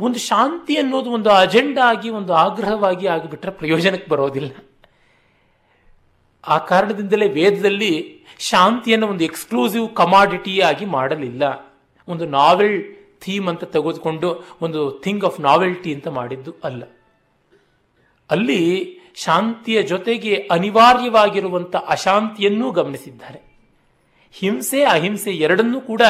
ಒಂದು 0.00 0.18
ಶಾಂತಿ 0.18 0.76
ಅನ್ನೋದು 0.76 1.10
ಒಂದು 1.10 1.30
ಅಜೆಂಡಾ 1.30 1.84
ಆಗಿ, 1.88 2.10
ಒಂದು 2.10 2.32
ಆಗ್ರಹವಾಗಿ 2.34 3.06
ಆಗಿಬಿಟ್ರೆ 3.06 3.52
ಪ್ರಯೋಜನಕ್ಕೆ 3.52 4.10
ಬರೋದಿಲ್ಲ. 4.10 4.52
ಆ 6.46 6.58
ಕಾರಣದಿಂದಲೇ 6.58 7.28
ವೇದದಲ್ಲಿ 7.28 8.24
ಶಾಂತಿಯನ್ನು 8.38 9.06
ಒಂದು 9.06 9.24
ಎಕ್ಸ್ಕ್ಲೂಸಿವ್ 9.24 9.96
ಕಮಾಡಿಟಿ 9.96 10.60
ಆಗಿ 10.60 10.84
ಮಾಡಲಿಲ್ಲ. 10.84 11.74
ಒಂದು 12.08 12.26
ನಾವೆಲ್ 12.26 12.94
ಥೀಮ್ 13.20 13.48
ಅಂತ 13.48 13.64
ತೆಗೆದುಕೊಂಡು 13.64 14.44
ಒಂದು 14.62 14.90
ಥಿಂಗ್ 14.90 15.24
ಆಫ್ 15.24 15.40
ನಾವೆಲ್ಟಿ 15.40 15.94
ಅಂತ 15.94 16.08
ಮಾಡಿದ್ದು 16.08 16.54
ಅಲ್ಲ. 16.64 16.82
ಅಲ್ಲಿ 18.30 18.88
ಶಾಂತಿಯ 19.14 19.82
ಜೊತೆಗೆ 19.82 20.48
ಅನಿವಾರ್ಯವಾಗಿರುವಂಥ 20.50 21.76
ಅಶಾಂತಿಯನ್ನೂ 21.76 22.70
ಗಮನಿಸಿದ್ದಾರೆ. 22.70 23.54
ಹಿಂಸೆ, 24.32 24.84
ಅಹಿಂಸೆ 24.84 25.30
ಎರಡನ್ನೂ 25.30 25.80
ಕೂಡ 25.80 26.02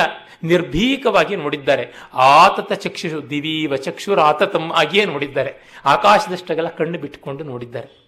ನಿರ್ಭೀಕವಾಗಿ 0.42 1.36
ನೋಡಿದ್ದಾರೆ. 1.36 1.86
ಆತತ 2.14 2.72
ಚಕ್ಷುಷು 2.72 3.30
ದಿವೀವ 3.30 3.76
ಚಕ್ಷುರ 3.76 4.20
ಆತತಂ 4.20 4.72
ಆಗಿಯೇ 4.72 5.04
ನೋಡಿದ್ದಾರೆ. 5.04 5.54
ಆಕಾಶದಷ್ಟೆಲ್ಲ 5.84 6.68
ಕಣ್ಣು 6.68 6.98
ಬಿಟ್ಟುಕೊಂಡು 6.98 7.44
ನೋಡಿದ್ದಾರೆ. 7.44 8.03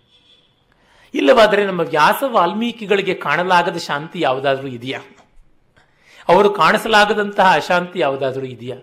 ಇಲ್ಲವಾದರೆ 1.15 1.67
ನಮ್ಮ 1.67 1.81
ವ್ಯಾಸ 1.81 2.23
ವಾಲ್ಮೀಕಿಗಳಿಗೆ 2.27 3.15
ಕಾಣಲಾಗದ 3.15 3.77
ಶಾಂತಿ 3.77 4.21
ಯಾವುದಾದ್ರೂ 4.21 4.69
ಇದೆಯಾ? 4.69 5.01
ಅವರು 6.29 6.51
ಕಾಣಿಸಲಾಗದಂತಹ 6.51 7.55
ಅಶಾಂತಿ 7.55 7.99
ಯಾವುದಾದ್ರೂ 7.99 8.47
ಇದೆಯಾ? 8.47 8.77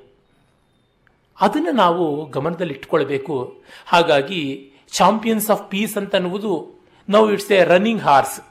ಅದನ್ನು 1.42 1.72
ನಾವು 1.72 2.26
ಗಮನದಲ್ಲಿ 2.26 2.74
ಇಟ್ಕೊಳ್ಬೇಕು 2.74 3.64
ಹಾಗಾಗಿ 3.86 4.72
ಚಾಂಪಿಯನ್ಸ್ 4.92 5.50
ಆಫ್ 5.50 5.72
ಪೀಸ್ 5.72 5.98
ಅಂತ 5.98 6.16
ಅನ್ನುವುದು 6.16 6.82
ನಾವು 7.10 7.32
it's 7.32 7.52
a 7.52 7.64
running 7.64 8.02
horse. 8.02 8.42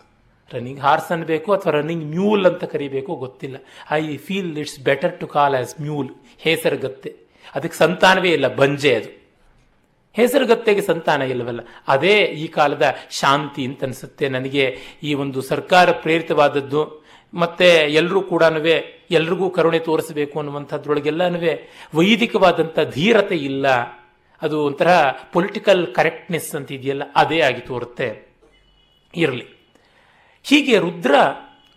Running 0.55 0.81
horse 0.81 1.13
ಅನ್ಬೇಕು 1.13 1.53
ಅಥವಾ 1.53 1.73
ರನ್ನಿಂಗ್ 1.73 2.05
ಮ್ಯೂಲ್ 2.05 2.47
ಅಂತ 2.47 2.65
ಕರಿಬೇಕು 2.65 3.15
ಗೊತ್ತಿಲ್ಲ. 3.15 3.57
I 3.91 4.17
feel 4.17 4.59
it's 4.59 4.81
better 4.81 5.21
to 5.21 5.27
call 5.27 5.55
as 5.55 5.81
mule, 5.81 6.11
ಹೇಸರಗತ್ತೆ. 6.39 7.17
ಅದಕ್ಕೆ 7.55 7.77
ಸಂತಾನವೇ 7.77 8.31
ಇಲ್ಲ, 8.31 8.55
ಬಂಜೆ 8.55 8.95
ಅದು. 8.95 9.22
ಹೆಸರುಗತ್ತೆಗೆ 10.13 10.83
ಸಂತಾನ 10.83 11.23
ಇಲ್ಲವಲ್ಲ? 11.23 11.61
ಅದೇ 11.89 12.17
ಈ 12.43 12.47
ಕಾಲದ 12.47 12.95
ಶಾಂತಿ 13.11 13.65
ಅಂತ 13.65 13.85
ಅನಿಸುತ್ತೆ 13.85 14.29
ನನಗೆ. 14.29 14.79
ಈ 15.03 15.15
ಒಂದು 15.15 15.43
ಸರ್ಕಾರ 15.43 15.91
ಪ್ರೇರಿತವಾದದ್ದು, 15.93 17.03
ಮತ್ತೆ 17.35 17.69
ಎಲ್ಲರೂ 17.69 18.23
ಕೂಡ 18.23 18.43
ಎಲ್ರಿಗೂ 19.11 19.51
ಕರುಣೆ 19.51 19.79
ತೋರಿಸಬೇಕು 19.79 20.39
ಅನ್ನುವಂಥದ್ರೊಳಗೆಲ್ಲನೂ 20.39 21.39
ವೈದಿಕವಾದಂಥ 21.95 22.79
ಧೀರತೆ 22.91 23.37
ಇಲ್ಲ. 23.37 23.67
ಅದು 24.43 24.65
ಒಂಥರ 24.65 24.89
ಪೊಲಿಟಿಕಲ್ 25.33 25.95
ಕರೆಕ್ಟ್ನೆಸ್ 25.95 26.55
ಅಂತ 26.55 26.73
ಇದೆಯಲ್ಲ 26.73 27.03
ಅದೇ 27.17 27.41
ಆಗಿ 27.41 27.61
ತೋರುತ್ತೆ. 27.61 28.09
ಇರಲಿ. 29.17 29.47
ಹೀಗೆ 30.43 30.79
ರುದ್ರ 30.79 31.15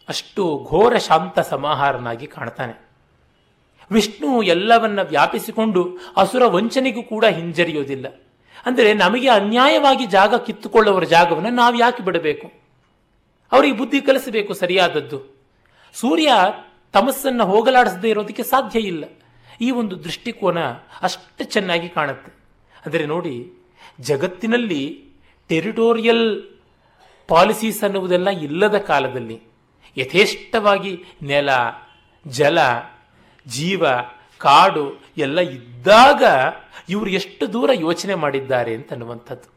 ಅಷ್ಟು 0.09 0.65
ಘೋರ 0.69 0.97
ಶಾಂತ 0.97 1.39
ಸಮಾಹಾರನಾಗಿ 1.39 2.27
ಕಾಣ್ತಾನೆ. 2.27 2.75
ವಿಷ್ಣು 3.91 4.43
ಎಲ್ಲವನ್ನ 4.43 5.01
ವ್ಯಾಪಿಸಿಕೊಂಡು 5.01 5.97
ಅಸುರ 6.17 6.45
ವಂಚನೆಗೂ 6.45 7.03
ಕೂಡ 7.03 7.25
ಹಿಂಜರಿಯೋದಿಲ್ಲ. 7.25 8.24
ಅಂದರೆ 8.65 8.93
ನಮಗೆ 8.93 9.29
ಅನ್ಯಾಯವಾಗಿ 9.29 10.05
ಜಾಗ 10.05 10.35
ಕಿತ್ತುಕೊಳ್ಳುವವರ 10.35 11.03
ಜಾಗವನ್ನು 11.03 11.49
ನಾವು 11.49 11.75
ಯಾಕೆ 11.77 12.03
ಬಿಡಬೇಕು? 12.03 12.51
ಅವರಿಗೆ 13.51 13.77
ಬುದ್ಧಿ 13.77 14.01
ಕಲಿಸಬೇಕು 14.01 14.53
ಸರಿಯಾದದ್ದು. 14.53 15.35
ಸೂರ್ಯ 15.93 16.31
ತಮಸ್ಸನ್ನು 16.91 17.45
ಹೋಗಲಾಡಿಸದೇ 17.45 18.09
ಇರೋದಕ್ಕೆ 18.09 18.43
ಸಾಧ್ಯ 18.43 18.79
ಇಲ್ಲ. 18.79 19.03
ಈ 19.61 19.71
ಒಂದು 19.71 20.03
ದೃಷ್ಟಿಕೋನ 20.03 20.59
ಅಷ್ಟು 21.01 21.43
ಚೆನ್ನಾಗಿ 21.43 21.89
ಕಾಣುತ್ತೆ. 21.89 22.31
ಅಂದರೆ 22.85 23.05
ನೋಡಿ, 23.05 23.63
ಜಗತ್ತಿನಲ್ಲಿ 23.99 25.05
ಟೆರಿಟೋರಿಯಲ್ 25.47 26.43
ಪಾಲಿಸೀಸ್ 27.27 27.83
ಅನ್ನುವುದೆಲ್ಲ 27.83 28.29
ಇಲ್ಲದ 28.29 28.77
ಕಾಲದಲ್ಲಿ 28.77 29.41
ಯಥೇಷ್ಟವಾಗಿ 29.97 31.03
ನೆಲ, 31.21 31.49
ಜಲ, 32.27 32.57
ಜೀವ 33.47 33.85
ಕಾಡು 34.37 35.01
ಎಲ್ಲ 35.17 35.39
ಇದ್ದಾಗ 35.39 36.23
ಇವರು 36.89 37.09
ಎಷ್ಟು 37.09 37.53
ದೂರ 37.53 37.69
ಯೋಚನೆ 37.73 38.15
ಮಾಡಿದ್ದಾರೆ 38.15 38.73
ಅಂತ 38.73 38.91
ಅನ್ನುವಂಥದ್ದು. 38.91 39.55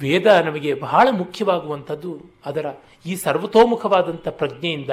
ವೇದ 0.00 0.26
ನಮಗೆ 0.26 0.74
ಬಹಳ 0.74 1.08
ಮುಖ್ಯವಾಗುವಂಥದ್ದು 1.10 2.20
ಅದರ 2.46 2.66
ಈ 3.06 3.14
ಸರ್ವತೋಮುಖವಾದಂಥ 3.14 4.28
ಪ್ರಜ್ಞೆಯಿಂದ. 4.28 4.90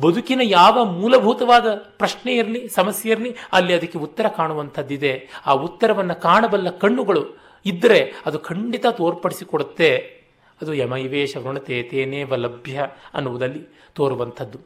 ಬದುಕಿನ 0.00 0.40
ಯಾವ 0.42 0.84
ಮೂಲಭೂತವಾದ 0.84 1.74
ಪ್ರಶ್ನೆ 1.74 2.34
ಇರಲಿ, 2.34 2.68
ಸಮಸ್ಯೆ 2.68 3.12
ಇರಲಿ, 3.12 3.36
ಅಲ್ಲಿ 3.52 3.74
ಅದಕ್ಕೆ 3.74 3.98
ಉತ್ತರ 3.98 4.28
ಕಾಣುವಂಥದ್ದಿದೆ. 4.28 5.28
ಆ 5.46 5.52
ಉತ್ತರವನ್ನು 5.52 6.14
ಕಾಣಬಲ್ಲ 6.14 6.70
ಕಣ್ಣುಗಳು 6.70 7.38
ಇದ್ದರೆ 7.66 8.12
ಅದು 8.26 8.38
ಖಂಡಿತ 8.38 8.86
ತೋರ್ಪಡಿಸಿಕೊಡುತ್ತೆ. 8.86 10.22
ಅದು 10.62 10.74
ಯಮೈವೇಶ 10.74 11.36
ವೃಣತೆ 11.36 11.82
ತೇನೇವ 11.82 12.34
ಲಭ್ಯ 12.34 12.86
ಅನ್ನುವುದಲ್ಲಿ 13.14 13.68
ತೋರುವಂಥದ್ದು. 13.94 14.58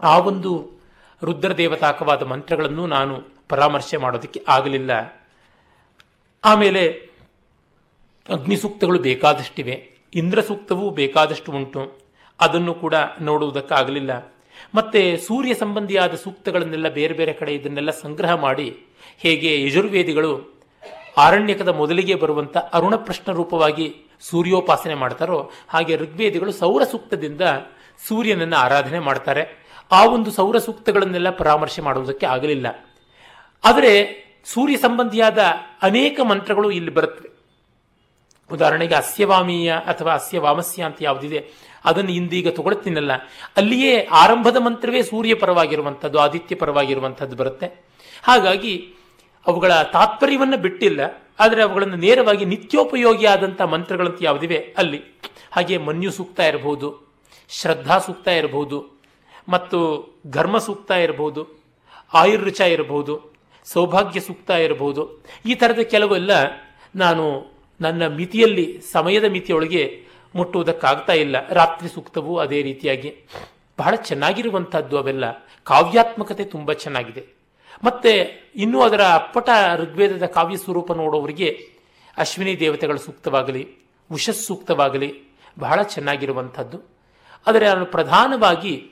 ಆ 0.00 0.18
ಒಂದು 0.18 0.79
ರುದ್ರದೇವತಾಕವಾದ 1.22 2.22
ಮಂತ್ರಗಳನ್ನು 2.22 2.86
ನಾನು 2.86 3.22
ಪರಾಮರ್ಶೆ 3.48 3.96
ಮಾಡೋದಕ್ಕೆ 3.96 4.44
ಆಗಲಿಲ್ಲ. 4.48 5.20
ಆಮೇಲೆ 6.44 7.10
ಅಗ್ನಿಸೂಕ್ತಗಳು 8.28 8.98
ಬೇಕಾದಷ್ಟಿವೆ. 8.98 9.90
ಇಂದ್ರ 10.14 10.40
ಸೂಕ್ತವೂ 10.40 10.90
ಬೇಕಾದಷ್ಟು 10.90 11.52
ಉಂಟು. 11.52 11.98
ಅದನ್ನು 12.40 12.74
ಕೂಡ 12.74 12.94
ನೋಡುವುದಕ್ಕಾಗಲಿಲ್ಲ. 13.20 14.32
ಮತ್ತೆ 14.74 15.16
ಸೂರ್ಯ 15.16 15.54
ಸಂಬಂಧಿಯಾದ 15.54 16.14
ಸೂಕ್ತಗಳನ್ನೆಲ್ಲ 16.14 16.88
ಬೇರೆ 16.88 17.14
ಬೇರೆ 17.14 17.32
ಕಡೆ 17.32 17.54
ಇದನ್ನೆಲ್ಲ 17.54 17.90
ಸಂಗ್ರಹ 17.90 18.34
ಮಾಡಿ 18.34 18.82
ಹೇಗೆ 19.18 19.66
ಯಜುರ್ವೇದಿಗಳು 19.66 20.60
ಆರಣ್ಯಕದ 21.16 21.68
ಮೊದಲಿಗೆ 21.68 22.14
ಬರುವಂಥ 22.14 22.56
ಅರುಣ 22.56 22.96
ಪ್ರಶ್ನ 22.96 23.32
ರೂಪವಾಗಿ 23.32 23.94
ಸೂರ್ಯೋಪಾಸನೆ 24.20 24.94
ಮಾಡ್ತಾರೋ 24.94 25.50
ಹಾಗೆ 25.68 25.96
ಋಗ್ವೇದಿಗಳು 25.96 26.52
ಸೌರ 26.52 26.84
ಸೂಕ್ತದಿಂದ 26.84 27.40
ಸೂರ್ಯನನ್ನು 28.08 28.56
ಆರಾಧನೆ 28.56 28.98
ಮಾಡ್ತಾರೆ. 28.98 29.59
ಆ 29.90 30.04
ಒಂದು 30.04 30.30
ಸೌರ 30.30 30.58
ಸೂಕ್ತಗಳನ್ನೆಲ್ಲ 30.58 31.30
ಪರಾಮರ್ಶೆ 31.30 31.82
ಮಾಡುವುದಕ್ಕೆ 31.82 32.26
ಆಗಲಿಲ್ಲ. 32.26 32.66
ಆದರೆ 33.64 33.92
ಸೂರ್ಯ 34.44 34.76
ಸಂಬಂಧಿಯಾದ 34.76 35.40
ಅನೇಕ 35.82 36.20
ಮಂತ್ರಗಳು 36.20 36.70
ಇಲ್ಲಿ 36.70 36.90
ಬರುತ್ತವೆ. 36.90 37.30
ಉದಾಹರಣೆಗೆ 38.50 38.94
ಅಸ್ಯವಾಮೀಯ 38.94 39.70
ಅಥವಾ 39.72 40.12
ಅಸ್ಯವಾಮಸ್ಯ 40.14 40.82
ಅಂತ 40.82 40.98
ಯಾವುದಿದೆ, 41.00 41.40
ಅದನ್ನು 41.84 42.10
ಇಂದೀಗ 42.10 42.48
ತಗೊಳ್ತೀನಲ್ಲ. 42.48 43.12
ಅಲ್ಲಿಯೇ 43.56 43.92
ಆರಂಭದ 44.04 44.56
ಮಂತ್ರವೇ 44.56 45.02
ಸೂರ್ಯ 45.02 45.34
ಪರವಾಗಿರುವಂಥದ್ದು, 45.34 46.18
ಆದಿತ್ಯ 46.18 46.56
ಪರವಾಗಿರುವಂಥದ್ದು 46.56 47.36
ಬರುತ್ತೆ. 47.36 47.66
ಹಾಗಾಗಿ 48.22 48.74
ಅವುಗಳ 49.46 49.82
ತಾತ್ಪರ್ಯವನ್ನು 49.82 50.56
ಬಿಟ್ಟಿಲ್ಲ, 50.56 51.00
ಆದರೆ 51.40 51.62
ಅವುಗಳನ್ನು 51.62 51.96
ನೇರವಾಗಿ 51.96 52.44
ನಿತ್ಯೋಪಯೋಗಿ 52.44 53.26
ಆದಂಥ 53.26 53.60
ಮಂತ್ರಗಳಂತ 53.62 54.18
ಯಾವುದಿವೆ 54.22 54.58
ಅಲ್ಲಿ. 54.78 55.00
ಹಾಗೆ 55.52 55.78
ಮನ್ಯು 55.78 56.10
ಸೂಕ್ತ 56.10 56.40
ಇರಬಹುದು, 56.40 56.88
ಶ್ರದ್ಧಾ 57.50 57.98
ಸೂಕ್ತ 57.98 58.28
ಇರಬಹುದು 58.28 58.99
ಮತ್ತು 59.50 60.08
ಘರ್ಮ 60.30 60.58
ಸೂಕ್ತ 60.58 60.90
ಇರಬಹುದು, 60.90 61.46
ಆಯುರ್ರುಚ 62.14 62.60
ಇರಬಹುದು, 62.60 63.32
ಸೌಭಾಗ್ಯ 63.64 64.20
ಸೂಕ್ತ 64.20 64.50
ಇರಬಹುದು. 64.50 65.22
ಈ 65.46 65.54
ಥರದ 65.54 65.78
ಕೆಲವೆಲ್ಲ 65.78 66.30
ನಾನು 66.96 67.52
ನನ್ನ 67.80 68.06
ಮಿತಿಯಲ್ಲಿ, 68.06 68.80
ಸಮಯದ 68.92 69.24
ಮಿತಿಯೊಳಗೆ 69.24 70.04
ಮುಟ್ಟುವುದಕ್ಕಾಗ್ತಾ 70.34 71.12
ಇಲ್ಲ. 71.12 71.48
ರಾತ್ರಿ 71.48 71.88
ಸೂಕ್ತವೂ 71.88 72.38
ಅದೇ 72.38 72.62
ರೀತಿಯಾಗಿ. 72.62 73.14
ಬಹಳ 73.78 73.94
ಚೆನ್ನಾಗಿರುವಂಥದ್ದು 73.94 74.98
ಅವೆಲ್ಲ. 74.98 75.24
ಕಾವ್ಯಾತ್ಮಕತೆ 75.64 76.44
ತುಂಬ 76.44 76.72
ಚೆನ್ನಾಗಿದೆ. 76.72 77.24
ಮತ್ತೆ 77.84 78.42
ಇನ್ನೂ 78.56 78.82
ಅದರ 78.82 79.00
ಅಪ್ಪಟ 79.00 79.48
ಋಗ್ವೇದದ 79.76 80.26
ಕಾವ್ಯ 80.26 80.56
ಸ್ವರೂಪ 80.56 80.92
ನೋಡೋವರಿಗೆ 80.92 81.68
ಅಶ್ವಿನಿ 82.18 82.60
ದೇವತೆಗಳ 82.60 82.96
ಸೂಕ್ತವಾಗಲಿ, 82.96 83.68
ಉಷಸ್ 84.12 84.46
ಸೂಕ್ತವಾಗಲಿ 84.46 85.22
ಬಹಳ 85.58 85.82
ಚೆನ್ನಾಗಿರುವಂಥದ್ದು. 85.82 86.80
ಆದರೆ 87.46 87.66
ನಾನು 87.66 87.86
ಪ್ರಧಾನವಾಗಿ 87.86 88.90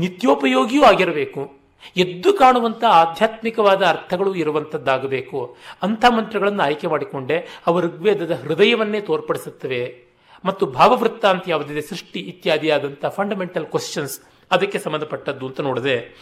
ನಿತ್ಯೋಪಯೋಗಿಯೂ 0.00 0.82
ಆಗಿರಬೇಕು. 0.82 1.60
ಎದ್ದು 1.96 2.32
ಕಾಣುವಂಥ 2.32 2.84
ಆಧ್ಯಾತ್ಮಿಕವಾದ 2.84 3.82
ಅರ್ಥಗಳು 3.82 4.34
ಇರುವಂಥದ್ದಾಗಬೇಕು 4.34 5.56
ಅಂಥ 5.82 6.04
ಮಂತ್ರಗಳನ್ನು 6.16 6.62
ಆಯ್ಕೆ 6.62 6.86
ಮಾಡಿಕೊಂಡೆ 6.86 7.62
ಅವ 7.66 7.80
ಋಗ್ವೇದದ 7.80 8.34
ಹೃದಯವನ್ನೇ 8.34 9.00
ತೋರ್ಪಡಿಸುತ್ತವೆ. 9.00 10.10
ಮತ್ತು 10.44 10.66
ಭಾವವೃತ್ತ 10.66 11.26
ಅಂತ 11.26 11.44
ಯಾವುದಿದೆ, 11.46 11.82
ಸೃಷ್ಟಿ 11.82 12.20
ಇತ್ಯಾದಿಯಾದಂಥ 12.20 13.06
ಫಂಡಮೆಂಟಲ್ 13.06 13.66
ಕ್ವಶನ್ಸ್ 13.66 14.20
ಅದಕ್ಕೆ 14.50 14.78
ಸಂಬಂಧಪಟ್ಟದ್ದು 14.78 15.46
ಅಂತ 15.46 15.60
ನೋಡಿದೆ. 15.60 16.18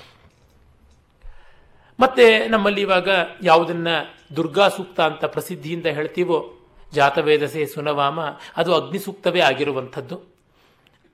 ಮತ್ತೆ 2.01 2.49
ನಮ್ಮಲ್ಲಿ 2.49 2.81
ಇವಾಗ 2.81 3.09
ಯಾವುದನ್ನ 3.43 3.89
ದುರ್ಗಾ 4.37 4.69
ಸೂಕ್ತ 4.69 5.01
ಅಂತ 5.01 5.25
ಪ್ರಸಿದ್ಧಿಯಿಂದ 5.25 5.87
ಹೇಳ್ತೀವೋ? 5.87 6.55
ಜಾತವೇದಸೆ 6.93 7.67
ಸುನವಾಮ, 7.67 8.21
ಅದು 8.57 8.75
ಅಗ್ನಿಸೂಕ್ತವೇ 8.75 9.41
ಆಗಿರುವಂಥದ್ದು. 9.41 10.38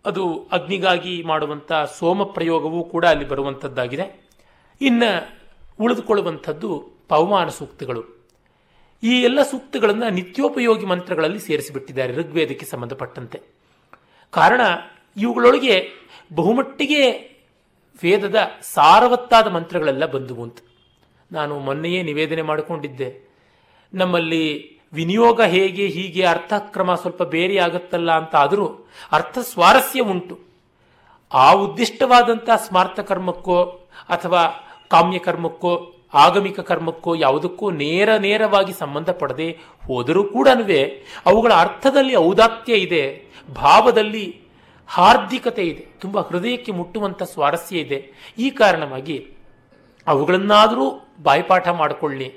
ಅದು 0.07 0.49
ಅಗ್ನಿಗಾಗಿ 0.53 1.23
ಮಾಡುವಂಥ 1.23 1.73
ಸೋಮ 1.73 2.23
ಪ್ರಯೋಗವೂ 2.23 2.85
ಕೂಡ 2.85 3.05
ಅಲ್ಲಿ 3.05 3.29
ಬರುವಂಥದ್ದಾಗಿದೆ 3.29 4.29
ಇನ್ನು 4.81 5.39
ಉಳಿದುಕೊಳ್ಳುವಂಥದ್ದು 5.81 6.93
ಪವಮಾನ 7.09 7.49
ಸೂಕ್ತಗಳು. 7.49 8.29
ಈ 9.03 9.23
ಎಲ್ಲ 9.23 9.43
ಸೂಕ್ತಗಳನ್ನು 9.43 10.11
ನಿತ್ಯೋಪಯೋಗಿ 10.11 10.87
ಮಂತ್ರಗಳಲ್ಲಿ 10.87 11.39
ಸೇರಿಸಿಬಿಟ್ಟಿದ್ದಾರೆ 11.39 12.15
ಋಗ್ವೇದಕ್ಕೆ 12.15 12.67
ಸಂಬಂಧಪಟ್ಟಂತೆ. 12.67 13.41
ಕಾರಣ, 14.31 14.61
ಇವುಗಳೊಳಗೆ 15.17 15.91
ಬಹುಮಟ್ಟಿಗೆ 16.35 17.11
ವೇದದ 18.03 18.37
ಸಾರವತ್ತಾದ 18.63 19.47
ಮಂತ್ರಗಳೆಲ್ಲ 19.47 20.07
ಬಂದುವು 20.07 20.43
ಅಂತ. 20.43 20.59
ನಾನು 21.33 21.59
ಮೊನ್ನೆಯೇ 21.59 22.03
ನಿವೇದನೆ 22.03 22.43
ಮಾಡಿಕೊಂಡಿದ್ದೆ. 22.43 23.35
ನಮ್ಮಲ್ಲಿ 23.95 24.74
ವಿನಿಯೋಗ 24.95 25.41
ಹೇಗೆ, 25.55 25.87
ಹೀಗೆ 25.87 26.23
ಅರ್ಥಕ್ರಮ 26.25 26.95
ಸ್ವಲ್ಪ 26.95 27.23
ಬೇರೆ 27.35 27.57
ಆಗುತ್ತಲ್ಲ 27.57 28.11
ಅಂತ 28.21 28.35
ಆದರೂ 28.37 28.67
ಅರ್ಥ 29.13 29.39
ಸ್ವಾರಸ್ಯ 29.53 30.01
ಉಂಟು. 30.13 30.37
ಆ 31.33 31.47
ಉದ್ದಿಷ್ಟವಾದಂಥ 31.53 32.49
ಸ್ಮಾರ್ಥ 32.67 33.01
ಕರ್ಮಕ್ಕೋ 33.01 33.59
ಅಥವಾ 34.09 34.43
ಕಾಮ್ಯ 34.91 35.19
ಕರ್ಮಕ್ಕೋ 35.19 35.73
ಆಗಮಿಕ 36.15 36.61
ಕರ್ಮಕ್ಕೋ 36.61 37.13
ಯಾವುದಕ್ಕೂ 37.15 37.67
ನೇರ 37.83 38.17
ನೇರವಾಗಿ 38.17 38.73
ಸಂಬಂಧ 38.73 39.11
ಪಡದೆ 39.11 39.49
ಹೋದರೂ 39.87 40.25
ಕೂಡ 40.25 40.49
ಅವುಗಳ 41.27 41.53
ಅರ್ಥದಲ್ಲಿ 41.53 42.15
ಔದಾತ್ಯ 42.17 42.75
ಇದೆ, 42.87 43.05
ಭಾವದಲ್ಲಿ 43.63 44.27
ಹಾರ್ದಿಕತೆ 44.89 45.63
ಇದೆ, 45.63 45.85
ತುಂಬ 46.01 46.21
ಹೃದಯಕ್ಕೆ 46.21 46.73
ಮುಟ್ಟುವಂಥ 46.73 47.23
ಸ್ವಾರಸ್ಯ 47.23 47.85
ಇದೆ. 47.85 47.99
ಈ 48.39 48.49
ಕಾರಣವಾಗಿ 48.51 49.17
ಅವುಗಳನ್ನಾದರೂ 50.07 50.87
ಬಾಯ್ಪಾಠ 51.23 51.69
ಮಾಡಿಕೊಳ್ಳಿ. 51.69 52.29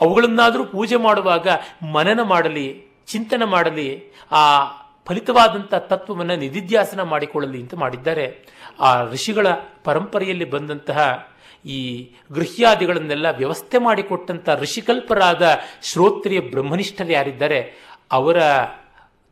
ಅವುಗಳನ್ನಾದರೂ 0.00 0.64
ಪೂಜೆ 0.64 0.96
ಮಾಡುವಾಗ 0.96 1.48
ಮನನ 1.92 2.22
ಮಾಡಲಿ, 2.22 2.84
ಚಿಂತನೆ 3.06 3.44
ಮಾಡಲಿ, 3.44 4.12
ಆ 4.32 4.64
ಫಲಿತವಾದಂಥ 5.06 5.74
ತತ್ವವನ್ನು 5.74 6.36
ನಿಧಿಧ್ಯಾಸನ 6.36 7.02
ಮಾಡಿಕೊಳ್ಳಲಿ 7.02 7.62
ಅಂತ 7.62 7.74
ಮಾಡಿದ್ದಾರೆ. 7.74 8.46
ಆ 8.80 9.04
ಋಷಿಗಳ 9.04 9.46
ಪರಂಪರೆಯಲ್ಲಿ 9.84 10.44
ಬಂದಂತಹ 10.44 11.28
ಈ 11.64 12.10
ಗೃಹ್ಯಾದಿಗಳನ್ನೆಲ್ಲ 12.32 13.26
ವ್ಯವಸ್ಥೆ 13.30 13.78
ಮಾಡಿಕೊಟ್ಟಂಥ 13.78 14.48
ಋಷಿಕಲ್ಪರಾದ 14.60 15.58
ಶ್ರೋತ್ರಿಯ 15.82 16.40
ಬ್ರಹ್ಮನಿಷ್ಠರು 16.40 17.12
ಯಾರಿದ್ದಾರೆ, 17.12 17.72
ಅವರ 18.12 18.36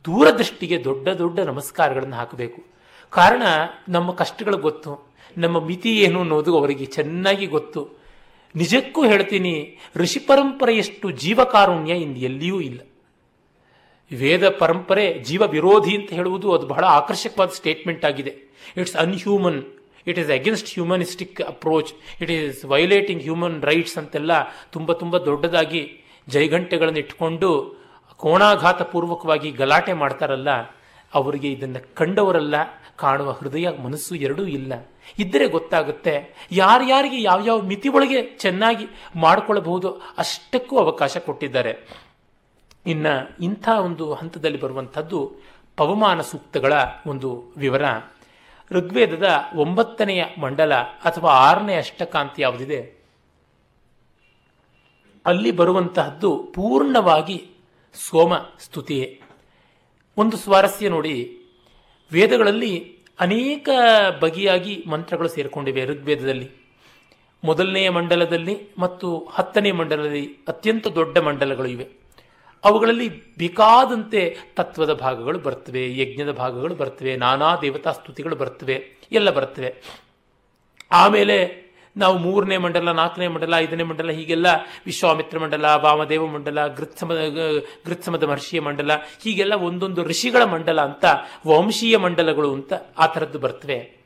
ದೂರದೃಷ್ಟಿಗೆ 0.05 0.83
ದೊಡ್ಡ 0.83 1.09
ದೊಡ್ಡ 1.09 1.39
ನಮಸ್ಕಾರಗಳನ್ನು 1.39 2.15
ಹಾಕಬೇಕು. 2.15 2.63
ಕಾರಣ 3.09 3.41
ನಮ್ಮ 3.89 4.11
ಕಷ್ಟಗಳು 4.11 4.57
ಗೊತ್ತು, 4.57 5.07
ನಮ್ಮ 5.37 5.65
ಮಿತಿ 5.65 5.99
ಏನು 5.99 6.19
ಅನ್ನೋದು 6.19 6.57
ಅವರಿಗೆ 6.57 6.85
ಚೆನ್ನಾಗಿ 6.85 7.45
ಗೊತ್ತು. 7.45 8.02
ನಿಜಕ್ಕೂ 8.55 9.01
ಹೇಳ್ತೀನಿ, 9.07 9.53
ಋಷಿ 9.95 10.19
ಪರಂಪರೆಯಷ್ಟು 10.19 11.07
ಜೀವಕಾರುಣ್ಯ 11.23 11.93
ಇಂದು 12.05 12.19
ಎಲ್ಲಿಯೂ 12.19 12.61
ಇಲ್ಲ. 12.61 12.79
ವೇದ 14.11 14.49
ಪರಂಪರೆ 14.61 15.05
ಜೀವ 15.19 15.43
ವಿರೋಧಿ 15.47 15.93
ಅಂತ 15.97 16.09
ಹೇಳುವುದು 16.13 16.47
ಅದು 16.55 16.65
ಬಹಳ 16.67 16.83
ಆಕರ್ಷಕವಾದ 16.99 17.49
ಸ್ಟೇಟ್ಮೆಂಟ್ 17.49 18.05
ಆಗಿದೆ. 18.05 18.33
It's 18.77 18.95
unhuman 18.95 19.59
it 20.07 20.19
is 20.19 20.31
against 20.31 20.69
humanistic 20.73 21.41
approach 21.41 21.91
it 22.21 22.31
is 22.31 22.65
violating 22.65 23.21
human 23.21 23.57
rights 23.63 23.97
ಅಂತೆಲ್ಲ 23.97 24.31
ತುಂಬ 24.71 24.91
ತುಂಬ 24.93 25.17
ದೊಡ್ಡದಾಗಿ 25.17 25.81
ಜೈಗಂಟೆಗಳನ್ನು 26.29 26.99
ಇಟ್ಟುಕೊಂಡು 26.99 27.49
ಕೋಣಾಘಾತ 28.23 28.81
ಪೂರ್ವಕವಾಗಿ 28.81 29.51
ಗಲಾಟೆ 29.51 29.93
ಮಾಡ್ತಾರಲ್ಲ 29.93 30.49
ಅವರಿಗೆ 31.13 31.51
ಇದನ್ನು 31.51 31.95
ಕಂಡವರಲ್ಲ, 31.95 32.55
ಕಾಣುವ 32.95 33.31
ಹೃದಯ 33.31 33.69
ಮನಸ್ಸು 33.69 34.15
ಎರಡೂ 34.15 34.45
ಇಲ್ಲ. 34.45 34.73
ಇದ್ದರೆ 35.19 35.47
ಗೊತ್ತಾಗುತ್ತೆ, 35.47 36.13
ಯಾರ್ಯಾರಿಗೆ 36.51 37.21
ಯಾವ್ಯಾವ 37.21 37.61
ಮಿತಿ 37.61 37.89
ಒಳಗೆ 37.89 38.37
ಚೆನ್ನಾಗಿ 38.37 38.85
ಮಾಡಿಕೊಳ್ಳಬಹುದು 39.15 39.89
ಅಷ್ಟಕ್ಕೂ 40.17 40.77
ಅವಕಾಶ 40.77 41.17
ಕೊಟ್ಟಿದ್ದಾರೆ. 41.17 41.87
ಇನ್ನು 42.85 43.43
ಇಂಥ 43.43 43.69
ಒಂದು 43.69 44.13
ಹಂತದಲ್ಲಿ 44.13 44.59
ಬರುವಂಥದ್ದು 44.59 45.35
ಪವಮಾನ 45.77 46.21
ಸೂಕ್ತಗಳ 46.21 46.73
ಒಂದು 47.07 47.53
ವಿವರ. 47.57 47.83
ಋಗ್ವೇದದ 48.71 49.27
ಒಂಬತ್ತನೆಯ 49.55 50.25
ಮಂಡಲ 50.41 50.73
ಅಥವಾ 50.75 51.31
ಆರನೇ 51.31 51.75
ಅಷ್ಟಕಾಂತಿ 51.75 52.41
ಯಾವುದಿದೆ? 52.41 53.03
ಅಲ್ಲಿ 55.25 55.51
ಬರುವಂತಹದ್ದು 55.51 56.29
ಪೂರ್ಣವಾಗಿ 56.55 57.37
ಸೋಮ 57.93 58.33
ಸ್ತುತಿಯೇ. 58.37 59.21
ಒಂದು 60.17 60.37
ಸ್ವಾರಸ್ಯ 60.37 60.89
ನೋಡಿ, 60.89 61.41
ವೇದಗಳಲ್ಲಿ 62.11 62.97
ಅನೇಕ 63.19 63.69
ಬಗೆಯಾಗಿ 64.19 64.83
ಮಂತ್ರಗಳು 64.87 65.27
ಸೇರಿಕೊಂಡಿವೆ 65.27 65.85
ಋಗ್ವೇದದಲ್ಲಿ. 65.85 66.51
ಮೊದಲನೆಯ 67.43 67.89
ಮಂಡಲದಲ್ಲಿ 67.89 68.67
ಮತ್ತು 68.77 69.27
ಹತ್ತನೇ 69.31 69.71
ಮಂಡಲದಲ್ಲಿ 69.71 70.37
ಅತ್ಯಂತ 70.47 70.87
ದೊಡ್ಡ 70.87 71.17
ಮಂಡಲಗಳು 71.17 71.67
ಇವೆ. 71.67 71.87
ಅವುಗಳಲ್ಲಿ 72.63 73.37
ಬೇಕಾದಂತೆ 73.37 74.37
ತತ್ವದ 74.55 74.93
ಭಾಗಗಳು 74.93 75.39
ಬರ್ತವೆ, 75.39 75.97
ಯಜ್ಞದ 75.97 76.31
ಭಾಗಗಳು 76.31 76.75
ಬರ್ತವೆ, 76.75 77.15
ನಾನಾ 77.15 77.55
ದೇವತಾ 77.55 77.91
ಸ್ತುತಿಗಳು 77.91 78.35
ಬರ್ತವೆ, 78.35 78.95
ಎಲ್ಲ 79.11 79.29
ಬರ್ತವೆ. 79.29 79.75
ಆಮೇಲೆ 80.91 81.62
ನಾವು 81.97 82.17
ಮೂರನೇ 82.17 82.57
ಮಂಡಲ, 82.57 82.91
ನಾಲ್ಕನೇ 82.91 83.27
ಮಂಡಲ, 83.27 83.53
ಐದನೇ 83.57 83.83
ಮಂಡಲ, 83.83 84.11
ಹೀಗೆಲ್ಲ 84.11 84.47
ವಿಶ್ವಾಮಿತ್ರ 84.85 85.39
ಮಂಡಲ, 85.39 85.65
ವಾಮದೇವ 85.65 86.25
ಮಂಡಲ, 86.25 86.67
ಗೃತ್ಸಮ, 86.67 87.13
ಗೃತ್ಸಮದ 87.85 88.23
ಮಹರ್ಷಿಯ 88.23 88.61
ಮಂಡಲ, 88.61 88.91
ಹೀಗೆಲ್ಲ 88.95 89.53
ಒಂದೊಂದು 89.53 90.03
ಋಷಿಗಳ 90.03 90.43
ಮಂಡಲ 90.43 90.81
ಅಂತ, 90.81 91.05
ವಂಶೀಯ 91.47 91.97
ಮಂಡಲಗಳು 91.97 92.53
ಅಂತ 92.53 92.73
ಆ 92.97 93.05
ಥರದ್ದು 93.05 93.39
ಬರ್ತವೆ. 93.39 94.03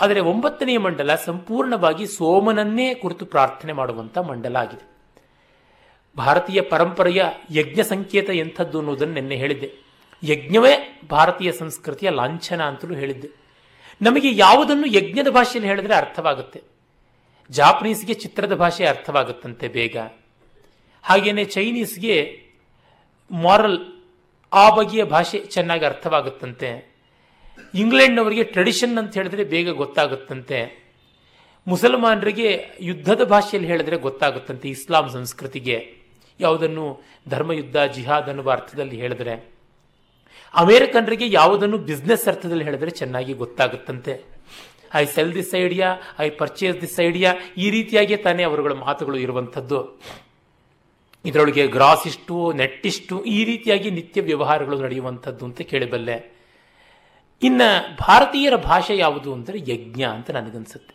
ಆದರೆ 0.00 0.20
ಒಂಬತ್ತನೆಯ 0.20 0.78
ಮಂಡಲ 0.78 1.14
ಸಂಪೂರ್ಣವಾಗಿ 1.14 2.06
ಸೋಮನನ್ನೇ 2.06 2.94
ಕುರಿತು 2.94 3.26
ಪ್ರಾರ್ಥನೆ 3.26 3.72
ಮಾಡುವಂಥ 3.72 4.18
ಮಂಡಲ 4.18 4.56
ಆಗಿದೆ. 4.56 4.92
ಭಾರತೀಯ 6.16 6.60
ಪರಂಪರೆಯ 6.60 7.22
ಯಜ್ಞ 7.50 7.80
ಸಂಕೇತ 7.82 8.30
ಎಂಥದ್ದು 8.30 8.78
ಅನ್ನೋದನ್ನು 8.78 9.14
ನಿನ್ನೆ 9.14 9.36
ಹೇಳಿದ್ದೆ. 9.36 9.72
ಯಜ್ಞವೇ 10.24 11.00
ಭಾರತೀಯ 11.10 11.52
ಸಂಸ್ಕೃತಿಯ 11.52 12.10
ಲಾಂಛನ 12.10 12.62
ಅಂತಲೂ 12.62 12.94
ಹೇಳಿದ್ದೆ. 12.94 13.28
ನಮಗೆ 14.02 14.36
ಯಾವುದನ್ನು 14.36 14.86
ಯಜ್ಞದ 14.86 15.28
ಭಾಷೆಯಲ್ಲಿ 15.28 15.68
ಹೇಳಿದ್ರೆ 15.68 15.94
ಅರ್ಥವಾಗುತ್ತೆ? 15.94 16.62
ಜಾಪನೀಸ್ಗೆ 17.52 18.14
ಚಿತ್ರದ 18.14 18.54
ಭಾಷೆ 18.54 18.86
ಅರ್ಥವಾಗುತ್ತಂತೆ 18.86 19.68
ಬೇಗ. 19.68 19.96
ಹಾಗೆಯೇ 21.02 21.44
ಚೈನೀಸ್ಗೆ 21.44 22.40
ಮಾರಲ್ 23.30 23.78
ಆ 24.52 24.74
ಬಗೆಯ 24.74 25.04
ಭಾಷೆ 25.04 25.38
ಚೆನ್ನಾಗಿ 25.38 25.84
ಅರ್ಥವಾಗುತ್ತಂತೆ. 25.84 26.96
ಇಂಗ್ಲೆಂಡ್ನವರಿಗೆ 27.74 28.42
ಟ್ರೆಡಿಷನ್ 28.42 28.98
ಅಂತ 28.98 29.14
ಹೇಳಿದ್ರೆ 29.14 29.44
ಬೇಗ 29.44 29.70
ಗೊತ್ತಾಗುತ್ತಂತೆ. 29.70 30.82
ಮುಸಲ್ಮಾನರಿಗೆ 31.66 32.64
ಯುದ್ಧದ 32.80 33.24
ಭಾಷೆಯಲ್ಲಿ 33.24 33.70
ಹೇಳಿದ್ರೆ 33.70 33.96
ಗೊತ್ತಾಗುತ್ತಂತೆ 33.96 34.68
ಇಸ್ಲಾಂ 34.68 35.08
ಸಂಸ್ಕೃತಿಗೆ. 35.08 35.96
ಯಾವುದನ್ನು 36.40 37.00
ಧರ್ಮಯುದ್ಧ, 37.28 37.76
ಜಿಹಾದ್ 37.76 38.28
ಅನ್ನುವ 38.28 38.50
ಅರ್ಥದಲ್ಲಿ 38.50 38.96
ಹೇಳಿದ್ರೆ. 38.96 39.54
ಅಮೇರಿಕನ್ರಿಗೆ 40.54 41.30
ಯಾವುದನ್ನು 41.30 41.78
ಬಿಸ್ನೆಸ್ 41.78 42.28
ಅರ್ಥದಲ್ಲಿ 42.28 42.64
ಹೇಳಿದ್ರೆ 42.64 42.90
ಚೆನ್ನಾಗಿ 42.90 43.32
ಗೊತ್ತಾಗುತ್ತಂತೆ. 43.32 44.31
I 44.94 45.06
sell 45.06 45.34
this 45.34 45.54
idea 45.54 45.96
I 46.18 46.30
purchase 46.30 46.80
this 46.80 47.00
idea 47.00 47.34
ಈ 47.56 47.70
ರೀತಿಯಾಗಿ 47.70 48.16
ತಾನೇ 48.16 48.42
ಅವರುಗಳ 48.42 48.72
ಮಾತುಗಳು 48.72 49.18
ಇರುವಂಥದ್ದು. 49.18 50.00
ಇದರೊಳಗೆ 51.24 51.66
ಗ್ರಾಸ್ 51.66 52.06
ಇಷ್ಟು 52.06 52.52
ನೆಟ್ 52.52 52.86
ಇಷ್ಟು 52.86 53.24
ಈ 53.24 53.44
ರೀತಿಯಾಗಿ 53.44 53.90
ನಿತ್ಯ 53.90 54.20
ವ್ಯವಹಾರಗಳು 54.20 54.80
ನಡೆಯುವಂಥದ್ದು 54.80 55.44
ಅಂತ 55.44 55.60
ಕೇಳಬಲ್ಲೆ. 55.60 56.42
ಇನ್ನು 57.42 57.96
ಭಾರತೀಯರ 57.96 58.56
ಭಾಷೆ 58.56 58.96
ಯಾವುದು 58.96 59.32
ಅಂದರೆ 59.32 59.58
ಯಜ್ಞ 59.58 60.02
ಅಂತ 60.02 60.30
ನನಗನ್ಸುತ್ತೆ. 60.30 60.94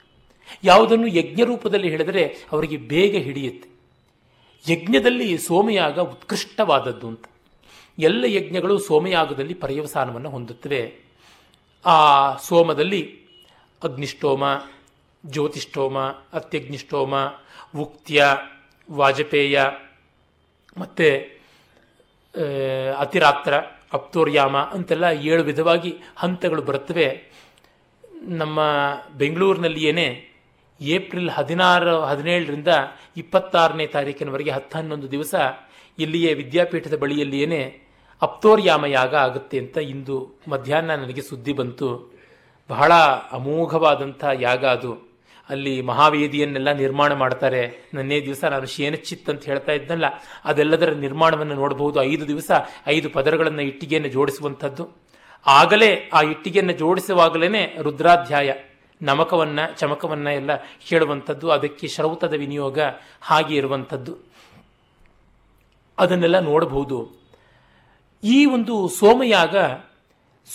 ಯಾವುದನ್ನು 0.64 1.08
ಯಜ್ಞ 1.08 1.44
ರೂಪದಲ್ಲಿ 1.44 1.90
ಹೇಳಿದರೆ 1.90 2.36
ಅವರಿಗೆ 2.52 2.78
ಬೇಗ 2.78 3.16
ಹಿಡಿಯುತ್ತೆ. 3.16 3.78
ಯಜ್ಞದಲ್ಲಿ 4.72 5.38
ಸೋಮಯಾಗ 5.38 6.00
ಉತ್ಕೃಷ್ಟವಾದದ್ದು 6.00 7.08
ಅಂತ. 7.08 7.26
ಎಲ್ಲ 8.00 8.26
ಯಜ್ಞಗಳು 8.28 8.80
ಸೋಮಯಾಗದಲ್ಲಿ 8.80 9.54
ಪರ್ಯವಸಾನವನ್ನು 9.54 10.30
ಹೊಂದುತ್ತವೆ. 10.30 10.96
ಆ 11.86 12.36
ಸೋಮದಲ್ಲಿ 12.36 13.27
ಅಗ್ನಿಷ್ಟೋಮ 13.84 14.44
ಜ್ಯೋತಿಷ್ಠೋಮ, 15.24 15.98
ಅತ್ಯಗ್ನಿಷ್ಠೋಮ 16.34 17.16
ಉಕ್ತ್ಯ 17.80 18.26
ವಾಜಪೇಯ, 18.92 19.64
ಮತ್ತು 20.78 21.08
ಅತಿರಾತ್ರ, 23.00 23.54
ಅಪ್ತೋರ್ಯಾಮ 23.94 24.58
ಅಂತೆಲ್ಲ 24.58 25.04
ಏಳು 25.04 25.44
ವಿಧವಾಗಿ 25.44 25.92
ಹಂತಗಳು 26.18 26.62
ಬರುತ್ತವೆ. 26.62 27.08
ನಮ್ಮ 28.42 28.60
ಬೆಂಗಳೂರಿನಲ್ಲಿಯೇ 29.18 30.10
ಏಪ್ರಿಲ್ 30.82 31.30
ಹದಿನಾರು, 31.30 32.02
ಹದಿನೇಳರಿಂದ 32.02 32.68
ಇಪ್ಪತ್ತಾರನೇ 33.18 33.86
ತಾರೀಕಿನವರೆಗೆ 33.88 34.52
ಹತ್ತು 34.52 34.78
ಹನ್ನೊಂದು 34.78 35.12
ದಿವಸ 35.12 35.36
ಇಲ್ಲಿಯೇ 36.00 36.34
ವಿದ್ಯಾಪೀಠದ 36.34 36.98
ಬಳಿಯಲ್ಲಿಯೇ 36.98 37.64
ಅಪ್ತೋರ್ಯಾಮ 38.22 38.86
ಯಾಗ 38.86 39.16
ಆಗುತ್ತೆ 39.16 39.58
ಅಂತ 39.60 39.78
ಇಂದು 39.78 40.18
ಮಧ್ಯಾಹ್ನ 40.48 40.96
ನನಗೆ 40.96 41.22
ಸುದ್ದಿ 41.22 41.54
ಬಂತು. 41.54 42.17
ಬಹಳ 42.70 42.94
ಅಮೋಘವಾದಂಥ 43.32 44.26
ಯಾಗ 44.40 44.66
ಅದು. 44.66 45.08
ಅಲ್ಲಿ 45.50 45.82
ಮಹಾವೇದಿಯನ್ನೆಲ್ಲ 45.82 46.72
ನಿರ್ಮಾಣ 46.72 47.14
ಮಾಡ್ತಾರೆ. 47.14 47.90
ನನ್ನೇ 47.94 48.22
ದಿವಸ 48.22 48.44
ನಾನು 48.44 48.66
ಶೇನಚಿತ್ 48.66 49.30
ಅಂತ 49.30 49.46
ಹೇಳ್ತಾ 49.46 49.72
ಇದ್ನಲ್ಲ 49.72 50.06
ಅದೆಲ್ಲದರ 50.46 50.90
ನಿರ್ಮಾಣವನ್ನು 50.90 51.54
ನೋಡಬಹುದು 51.54 52.04
ಐದು 52.04 52.28
ದಿವಸ 52.28 52.52
ಐದು 52.88 53.10
ಪದರಗಳನ್ನು 53.10 53.62
ಇಟ್ಟಿಗೆಯನ್ನು 53.62 54.10
ಜೋಡಿಸುವಂಥದ್ದು. 54.10 54.90
ಆಗಲೇ 55.48 56.10
ಆ 56.14 56.22
ಇಟ್ಟಿಗೆಯನ್ನು 56.22 56.74
ಜೋಡಿಸುವಾಗಲೇ 56.74 57.78
ರುದ್ರಾಧ್ಯಾಯ, 57.82 58.54
ನಮಕವನ್ನ, 59.02 59.60
ಚಮಕವನ್ನ 59.78 60.28
ಎಲ್ಲ 60.28 60.52
ಹೇಳುವಂಥದ್ದು 60.80 61.52
ಅದಕ್ಕೆ 61.52 61.88
ಶ್ರೌತದ 61.88 62.34
ವಿನಿಯೋಗ 62.34 62.80
ಹಾಗೆ 63.22 63.56
ಇರುವಂಥದ್ದು. 63.56 64.18
ಅದನ್ನೆಲ್ಲ 66.00 66.40
ನೋಡಬಹುದು 66.40 67.28
ಈ 68.24 68.46
ಒಂದು 68.46 68.88
ಸೋಮಯಾಗ 68.88 69.56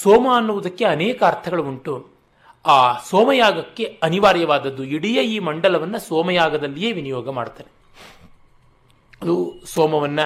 ಸೋಮ 0.01 0.26
ಅನ್ನುವುದಕ್ಕೆ 0.36 0.84
ಅನೇಕ 0.84 1.22
ಅರ್ಥಗಳು 1.22 1.62
ಉಂಟು. 1.64 2.09
ಆ 2.66 2.99
ಸೋಮಯಾಗಕ್ಕೆ 2.99 3.99
ಅನಿವಾರ್ಯವಾದದ್ದು 4.03 4.84
ಇಡೀ 4.84 5.20
ಈ 5.20 5.38
ಮಂಡಲವನ್ನು 5.38 5.99
ಸೋಮಯಾಗದಲ್ಲಿಯೇ 5.99 6.93
ವಿನಿಯೋಗ 6.93 7.30
ಮಾಡ್ತಾರೆ. 7.30 7.70
ಅದು 9.22 9.62
ಸೋಮವನ್ನ 9.64 10.20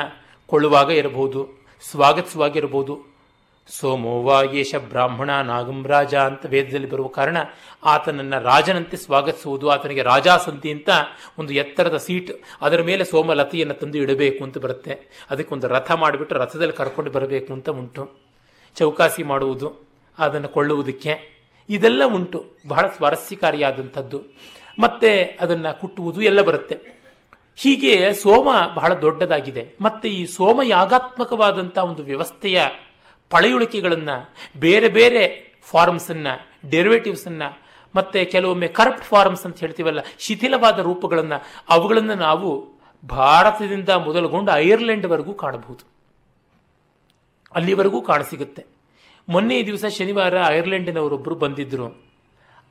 ಕೊಳ್ಳುವಾಗ 0.46 0.90
ಇರಬಹುದು, 0.90 1.48
ಸ್ವಾಗತಿಸುವಾಗಿರಬಹುದು. 1.90 3.16
ಸೋಮೋವಾಯೇಶ 3.68 4.74
ಬ್ರಾಹ್ಮಣ 4.88 5.30
ನಾಗಂರಾಜ 5.30 6.14
ಅಂತ 6.14 6.46
ವೇದದಲ್ಲಿ 6.46 6.90
ಬರುವ 6.90 7.06
ಕಾರಣ 7.06 7.36
ಆತನನ್ನ 7.84 8.38
ರಾಜನಂತೆ 8.38 8.96
ಸ್ವಾಗತಿಸುವುದು, 8.96 9.68
ಆತನಿಗೆ 9.68 10.02
ರಾಜಾಸಂತಿ 10.02 10.72
ಅಂತ 10.72 10.88
ಒಂದು 11.38 11.54
ಎತ್ತರದ 11.54 11.96
ಸೀಟ್ 11.96 12.30
ಅದರ 12.60 12.82
ಮೇಲೆ 12.82 13.04
ಸೋಮಲತೆಯನ್ನು 13.04 13.74
ತಂದು 13.74 13.98
ಇಡಬೇಕು 13.98 14.44
ಅಂತ 14.44 14.58
ಬರುತ್ತೆ. 14.58 15.26
ಅದಕ್ಕೆ 15.30 15.54
ಒಂದು 15.54 15.68
ರಥ 15.68 15.92
ಮಾಡಿಬಿಟ್ಟು 15.92 16.34
ರಥದಲ್ಲಿ 16.34 16.72
ಕರ್ಕೊಂಡು 16.72 17.10
ಬರಬೇಕು 17.10 17.52
ಅಂತ 17.52 17.68
ಉಂಟು. 17.70 18.25
ಚೌಕಾಸಿ 18.76 19.22
ಮಾಡುವುದು, 19.22 19.86
ಅದನ್ನು 20.18 20.48
ಕೊಳ್ಳುವುದಕ್ಕೆ. 20.48 21.36
ಇದೆಲ್ಲ 21.68 22.04
ಉಂಟು, 22.04 22.44
ಬಹಳ 22.68 22.86
ಸ್ವಾರಸ್ಯಕಾರಿಯಾದಂಥದ್ದು. 22.88 24.22
ಮತ್ತೆ 24.78 25.38
ಅದನ್ನು 25.40 25.80
ಕುಟ್ಟುವುದು 25.80 26.22
ಎಲ್ಲ 26.22 26.40
ಬರುತ್ತೆ. 26.40 26.96
ಹೀಗೆ 27.56 28.12
ಸೋಮ 28.12 28.48
ಬಹಳ 28.74 28.94
ದೊಡ್ಡದಾಗಿದೆ. 28.94 29.74
ಮತ್ತೆ 29.80 30.08
ಈ 30.08 30.26
ಸೋಮ 30.26 30.60
ಯಾಗಾತ್ಮಕವಾದಂಥ 30.64 31.78
ಒಂದು 31.78 32.02
ವ್ಯವಸ್ಥೆಯ 32.02 32.62
ಪಳೆಯುಳಿಕೆಗಳನ್ನು, 33.30 34.34
ಬೇರೆ 34.60 34.88
ಬೇರೆ 34.88 35.54
ಫಾರ್ಮ್ಸನ್ನು 35.62 36.70
ಡೆರಿವೇಟಿವ್ಸನ್ನು 36.70 37.58
ಮತ್ತೆ 37.96 38.24
ಕೆಲವೊಮ್ಮೆ 38.24 38.68
ಕರಪ್ಟ್ 38.68 39.04
ಫಾರ್ಮ್ಸ್ 39.04 39.46
ಅಂತ 39.46 39.60
ಹೇಳ್ತೀವಲ್ಲ, 39.60 40.00
ಶಿಥಿಲವಾದ 40.18 40.78
ರೂಪಗಳನ್ನು, 40.78 41.42
ಅವುಗಳನ್ನು 41.68 42.14
ನಾವು 42.14 42.78
ಭಾರತದಿಂದ 43.08 43.88
ಮೊದಲುಗೊಂಡು 43.88 44.52
ಐರ್ಲೆಂಡ್ವರೆಗೂ 44.52 45.34
ಕಾಣಬಹುದು. 45.34 45.95
ಅಲ್ಲಿವರೆಗೂ 47.56 48.02
ಕಾಣಸಿಗುತ್ತೆ 48.02 48.66
ಮೊನ್ನೆ 49.28 49.62
ದಿವಸ 49.62 49.84
ಶನಿವಾರ 49.84 50.34
ಐರ್ಲೆಂಡಿನವರೊಬ್ಬರು 50.46 51.34
ಬಂದಿದ್ದರು 51.34 52.06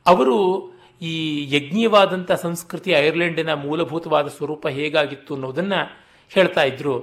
ಅವರು 0.05 0.38
ಈ 1.01 1.13
ಯಜ್ಞೀಯವಾದಂಥ 1.55 2.31
ಸಂಸ್ಕೃತಿ 2.31 2.91
ಐರ್ಲೆಂಡಿನ 2.91 3.53
ಮೂಲಭೂತವಾದ 3.53 4.27
ಸ್ವರೂಪ 4.27 4.67
ಹೇಗಾಗಿತ್ತು 4.67 5.33
ಅನ್ನೋದನ್ನು 5.33 5.79
ಹೇಳ್ತಾ 6.29 6.63
ಇದ್ರು. 6.63 6.93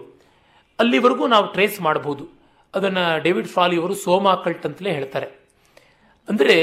ಅಲ್ಲಿವರೆಗೂ 0.78 1.26
ನಾವು 1.26 1.52
ಟ್ರೇಸ್ 1.52 1.80
ಮಾಡಬಹುದು. 1.80 2.28
ಅದನ್ನು 2.74 3.22
ಡೇವಿಡ್ 3.22 3.48
ಫಾಲಿಯವರು 3.48 3.94
ಸೋಮಾ 3.94 4.34
ಕಲ್ಟ್ 4.34 4.66
ಅಂತಲೇ 4.66 4.92
ಹೇಳ್ತಾರೆ. 4.92 5.26
ಅಂದರೆ 6.28 6.56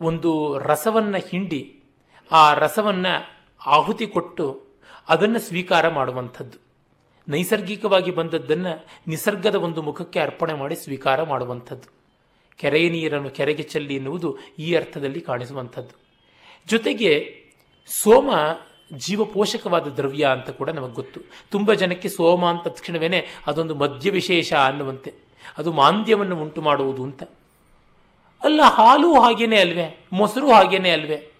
ಒಂದು 0.00 0.58
ರಸವನ್ನು 0.58 1.28
ಹಿಂಡಿ, 1.30 1.82
ಆ 2.32 2.54
ರಸವನ್ನು 2.54 3.12
ಆಹುತಿ 3.66 4.06
ಕೊಟ್ಟು 4.06 4.46
ಅದನ್ನು 5.08 5.38
ಸ್ವೀಕಾರ 5.38 5.88
ಮಾಡುವಂಥದ್ದು. 5.88 6.71
ನೈಸರ್ಗಿಕವಾಗಿ 7.28 8.10
ಬಂದದ್ದನ್ನು 8.10 8.86
ನಿಸರ್ಗದ 9.08 9.54
ಒಂದು 9.54 9.82
ಮುಖಕ್ಕೆ 9.82 10.20
ಅರ್ಪಣೆ 10.20 10.54
ಮಾಡಿ 10.54 10.76
ಸ್ವೀಕಾರ 10.76 11.22
ಮಾಡುವಂಥದ್ದು. 11.22 11.92
ಕೆರೆಯ 12.56 12.88
ನೀರನ್ನು 12.88 13.30
ಕೆರೆಗೆ 13.30 13.62
ಚೆಲ್ಲಿ 13.62 13.94
ಎನ್ನುವುದು 13.96 14.36
ಈ 14.58 14.74
ಅರ್ಥದಲ್ಲಿ 14.74 15.20
ಕಾಣಿಸುವಂಥದ್ದು. 15.20 16.00
ಜೊತೆಗೆ 16.68 17.42
ಸೋಮ 17.86 18.30
ಜೀವಪೋಷಕವಾದ 18.92 19.86
ದ್ರವ್ಯ 19.86 20.24
ಅಂತ 20.24 20.50
ಕೂಡ 20.50 20.70
ನಮಗೆ 20.70 20.92
ಗೊತ್ತು. 20.92 21.20
ತುಂಬ 21.50 21.72
ಜನಕ್ಕೆ 21.72 22.08
ಸೋಮ 22.08 22.46
ಅಂತ 22.46 22.68
ತಕ್ಷಣವೇ 22.68 23.26
ಅದೊಂದು 23.46 23.74
ಮದ್ಯ 23.74 24.10
ವಿಶೇಷ 24.10 24.52
ಅನ್ನುವಂತೆ. 24.52 25.14
ಅದು 25.58 25.72
ಮಾಂದ್ಯವನ್ನು 25.72 26.42
ಉಂಟು 26.42 26.62
ಮಾಡುವುದು 26.62 27.02
ಅಂತ. 27.02 27.22
ಅಲ್ಲ, 28.42 28.60
ಹಾಲು 28.62 29.20
ಹಾಗೇನೆ 29.20 29.56
ಅಲ್ವೇ? 29.56 30.06
ಮೊಸರು 30.12 30.52
ಹಾಗೇನೆ 30.52 30.90
ಅಲ್ವೇ? 30.90 31.32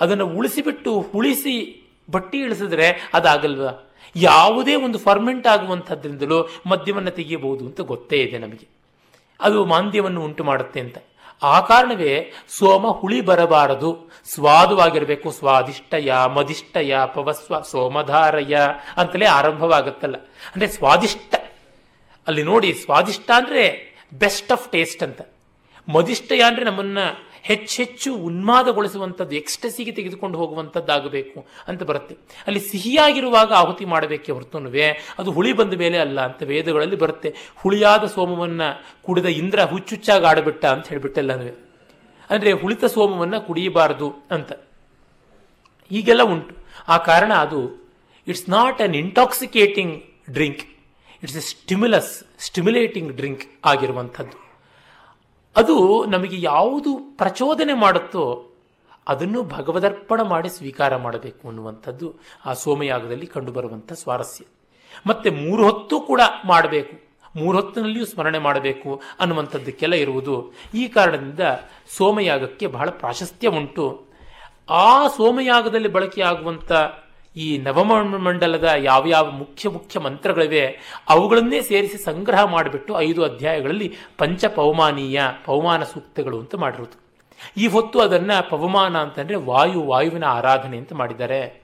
ಅದನ್ನು 0.00 0.26
ಉಳಿಸಿಬಿಟ್ಟು 0.26 1.10
ಉಳಿಸಿ 1.14 1.82
ಬಟ್ಟಿ 2.10 2.38
ಇಳಿಸಿದ್ರೆ 2.38 3.10
ಅದಾಗಲ್ವಾ? 3.14 3.91
ಯಾವುದೇ 4.16 4.74
ಒಂದು 4.74 4.98
ಫರ್ಮೆಂಟ್ 4.98 5.46
ಆಗುವಂಥದ್ರಿಂದಲೂ 5.46 6.48
ಮದ್ಯವನ್ನು 6.66 7.10
ತೆಗೆಯಬಹುದು 7.10 7.66
ಅಂತ 7.66 7.80
ಗೊತ್ತೇ 7.80 8.16
ಇದೆ 8.16 8.38
ನಮಗೆ. 8.38 8.68
ಅದು 9.40 9.64
ಮಾಂದ್ಯವನ್ನು 9.64 10.24
ಉಂಟು 10.24 10.44
ಮಾಡುತ್ತೆ 10.44 10.80
ಅಂತ. 10.80 10.98
ಆ 11.42 11.60
ಕಾರಣವೇ 11.60 12.32
ಸೋಮ 12.48 12.88
ಹುಳಿ 12.88 13.20
ಬರಬಾರದು. 13.20 14.10
ಸ್ವಾದುವಾಗಿರಬೇಕು. 14.24 15.30
ಸ್ವಾದಿಷ್ಟಯ, 15.30 16.12
ಮದಿಷ್ಟಯ, 16.34 16.96
ಪವಸ್ವ, 17.14 17.60
ಸೋಮಧಾರಯ 17.60 18.56
ಅಂತಲೇ 18.96 19.26
ಆರಂಭವಾಗುತ್ತಲ್ಲ. 19.26 20.16
ಅಂದ್ರೆ 20.16 20.66
ಸ್ವಾದಿಷ್ಟ. 20.66 21.34
ಅಲ್ಲಿ 22.26 22.42
ನೋಡಿ 22.42 22.72
ಸ್ವಾದಿಷ್ಟ 22.72 23.30
ಅಂದ್ರೆ 23.36 23.92
ಬೆಸ್ಟ್ 24.12 24.52
ಆಫ್ 24.52 24.72
ಟೇಸ್ಟ್ 24.72 25.02
ಅಂತ. 25.02 25.20
ಮದಿಷ್ಟಯ 25.88 26.42
ಅಂದರೆ 26.42 26.64
ನಮ್ಮನ್ನ 26.64 26.98
ಹೆಚ್ಚೆಚ್ಚು 27.42 28.14
ಉನ್ಮಾದಗೊಳಿಸುವಂಥದ್ದು, 28.14 29.34
ಎಕ್ಸ್ಟಸಿಗೆ 29.34 29.92
ತೆಗೆದುಕೊಂಡು 29.92 30.38
ಹೋಗುವಂಥದ್ದಾಗಬೇಕು 30.38 31.46
ಅಂತ 31.68 31.82
ಬರುತ್ತೆ. 31.82 32.14
ಅಲ್ಲಿ 32.46 32.60
ಸಿಹಿಯಾಗಿರುವಾಗ 32.60 33.52
ಆಹುತಿ 33.52 33.84
ಮಾಡಬೇಕೆ 33.84 34.32
ಹೊರತುನುವೆ, 34.32 35.00
ಅದು 35.18 35.32
ಹುಳಿ 35.32 35.52
ಬಂದ 35.52 35.74
ಮೇಲೆ 35.74 35.98
ಅಲ್ಲ 35.98 36.20
ಅಂತ 36.20 36.42
ವೇದಗಳಲ್ಲಿ 36.42 36.96
ಬರುತ್ತೆ. 36.96 37.34
ಹುಳಿಯಾದ 37.56 38.04
ಸೋಮವನ್ನು 38.04 38.68
ಕುಡಿದ 39.02 39.24
ಇಂದ್ರ 39.24 39.64
ಹುಚ್ಚುಚ್ಚಾಗಿ 39.64 40.24
ಆಡಬಿಟ್ಟ 40.24 40.64
ಅಂತ 40.64 40.88
ಹೇಳ್ಬಿಟ್ಟೆಲ್ಲನೂ 40.88 41.54
ಅಂದರೆ 42.30 42.52
ಹುಳಿತ 42.52 42.84
ಸೋಮವನ್ನು 42.84 43.46
ಕುಡಿಯಬಾರದು 43.46 44.10
ಅಂತ. 44.30 44.52
ಹೀಗೆಲ್ಲ 45.90 46.22
ಉಂಟು. 46.22 46.54
ಆ 46.88 46.96
ಕಾರಣ 46.96 47.32
ಅದು 47.32 47.60
it's 48.26 48.50
not 48.50 48.82
an 48.82 48.94
intoxicating 48.94 49.94
drink 50.30 50.62
it's 51.22 51.36
a 51.36 51.40
stimulus 51.40 52.12
stimulating 52.38 53.12
drink 53.12 53.44
ಆಗಿರುವಂಥದ್ದು. 53.64 54.41
ಅದು 55.56 56.04
ನಮಗೆ 56.04 56.36
ಯಾವುದು 56.40 56.96
ಪ್ರಚೋದನೆ 57.16 57.74
ಮಾಡುತ್ತೋ 57.74 58.48
ಅದನ್ನು 59.08 59.42
ಭಗವದರ್ಪಣ 59.42 60.22
ಮಾಡಿ 60.22 60.48
ಸ್ವೀಕಾರ 60.48 60.96
ಮಾಡಬೇಕು 60.96 61.48
ಅನ್ನುವಂಥದ್ದು 61.48 62.14
ಆ 62.46 62.52
ಸೋಮಯಾಗದಲ್ಲಿ 62.52 63.26
ಕಂಡುಬರುವಂಥ 63.26 63.92
ಸ್ವಾರಸ್ಯ. 63.92 64.44
ಮತ್ತೆ 65.06 65.30
ಮೂರು 65.30 65.64
ಹೊತ್ತು 65.64 66.00
ಕೂಡ 66.00 66.20
ಮಾಡಬೇಕು. 66.46 67.12
ಮೂರು 67.36 67.60
ಹೊತ್ತಿನಲ್ಲಿಯೂ 67.60 68.06
ಸ್ಮರಣೆ 68.06 68.38
ಮಾಡಬೇಕು 68.38 69.02
ಅನ್ನುವಂಥದ್ದಕ್ಕೆಲ್ಲ 69.20 69.94
ಇರುವುದು. 69.94 70.52
ಈ 70.74 70.88
ಕಾರಣದಿಂದ 70.88 71.40
ಸೋಮಯಾಗಕ್ಕೆ 71.96 72.66
ಬಹಳ 72.66 72.90
ಪ್ರಾಶಸ್ತ್ಯ 72.90 73.48
ಉಂಟು. 73.48 74.06
ಆ 74.70 75.08
ಸೋಮಯಾಗದಲ್ಲಿ 75.08 75.88
ಬಳಕೆಯಾಗುವಂಥ 75.88 76.72
ಈ 77.36 77.58
ನವಮಂಡಲದ 77.58 78.70
ಯಾವ್ಯಾವ 78.78 79.30
ಮುಖ್ಯ 79.30 79.68
ಮುಖ್ಯ 79.68 80.00
ಮಂತ್ರಗಳಿವೆ, 80.00 80.64
ಅವುಗಳನ್ನೇ 81.08 81.60
ಸೇರಿಸಿ 81.60 81.98
ಸಂಗ್ರಹ 82.04 82.44
ಮಾಡಿಬಿಟ್ಟು 82.44 83.00
ಐದು 83.00 83.24
ಅಧ್ಯಾಯಗಳಲ್ಲಿ 83.24 83.92
ಪಂಚ 84.18 84.44
ಪವಮಾನೀಯ, 84.44 85.22
ಪವಮಾನ 85.44 85.82
ಸೂಕ್ತಗಳು 85.82 86.38
ಅಂತ 86.38 86.54
ಮಾಡಿರೋದು. 86.54 86.98
ಈ 87.56 87.66
ಹೊತ್ತು 87.66 88.00
ಅದನ್ನ 88.00 88.30
ಪವಮಾನ 88.50 88.96
ಅಂತಂದ್ರೆ 88.98 89.36
ವಾಯು, 89.36 89.82
ವಾಯುವಿನ 89.82 90.24
ಆರಾಧನೆ 90.24 90.76
ಅಂತ 90.78 90.92
ಮಾಡಿದ್ದಾರೆ. 90.92 91.62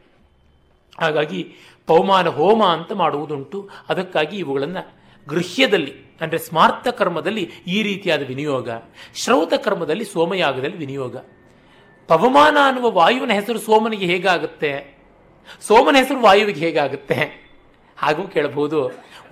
ಹಾಗಾಗಿ 1.00 1.54
ಪವಮಾನ 1.86 2.28
ಹೋಮ 2.28 2.64
ಅಂತ 2.64 2.92
ಮಾಡುವುದುಂಟು. 2.92 3.68
ಅದಕ್ಕಾಗಿ 3.88 4.36
ಇವುಗಳನ್ನು 4.36 4.96
ಗೃಹ್ಯದಲ್ಲಿ, 5.26 5.92
ಅಂದರೆ 6.20 6.38
ಸ್ಮಾರ್ಥ 6.38 6.88
ಕರ್ಮದಲ್ಲಿ 6.88 7.50
ಈ 7.66 7.82
ರೀತಿಯಾದ 7.82 8.22
ವಿನಿಯೋಗ, 8.22 8.68
ಶ್ರೌತ 9.14 9.54
ಕರ್ಮದಲ್ಲಿ 9.54 10.04
ಸೋಮಯಾಗದಲ್ಲಿ 10.04 10.76
ವಿನಿಯೋಗ. 10.76 11.16
ಪವಮಾನ 12.08 12.56
ಅನ್ನುವ 12.66 12.90
ವಾಯುವಿನ 12.90 13.32
ಹೆಸರು 13.32 13.58
ಸೋಮನಿಗೆ 13.58 14.06
ಹೇಗಾಗುತ್ತೆ? 14.06 14.97
ಸೋಮನ 15.66 15.96
ಹೆಸರು 15.96 16.20
ವಾಯುವಿಗೆ 16.20 16.60
ಹೇಗಾಗುತ್ತೆ? 16.60 17.18
ಹಾಗೂ 17.98 18.22
ಕೇಳಬಹುದು, 18.28 18.80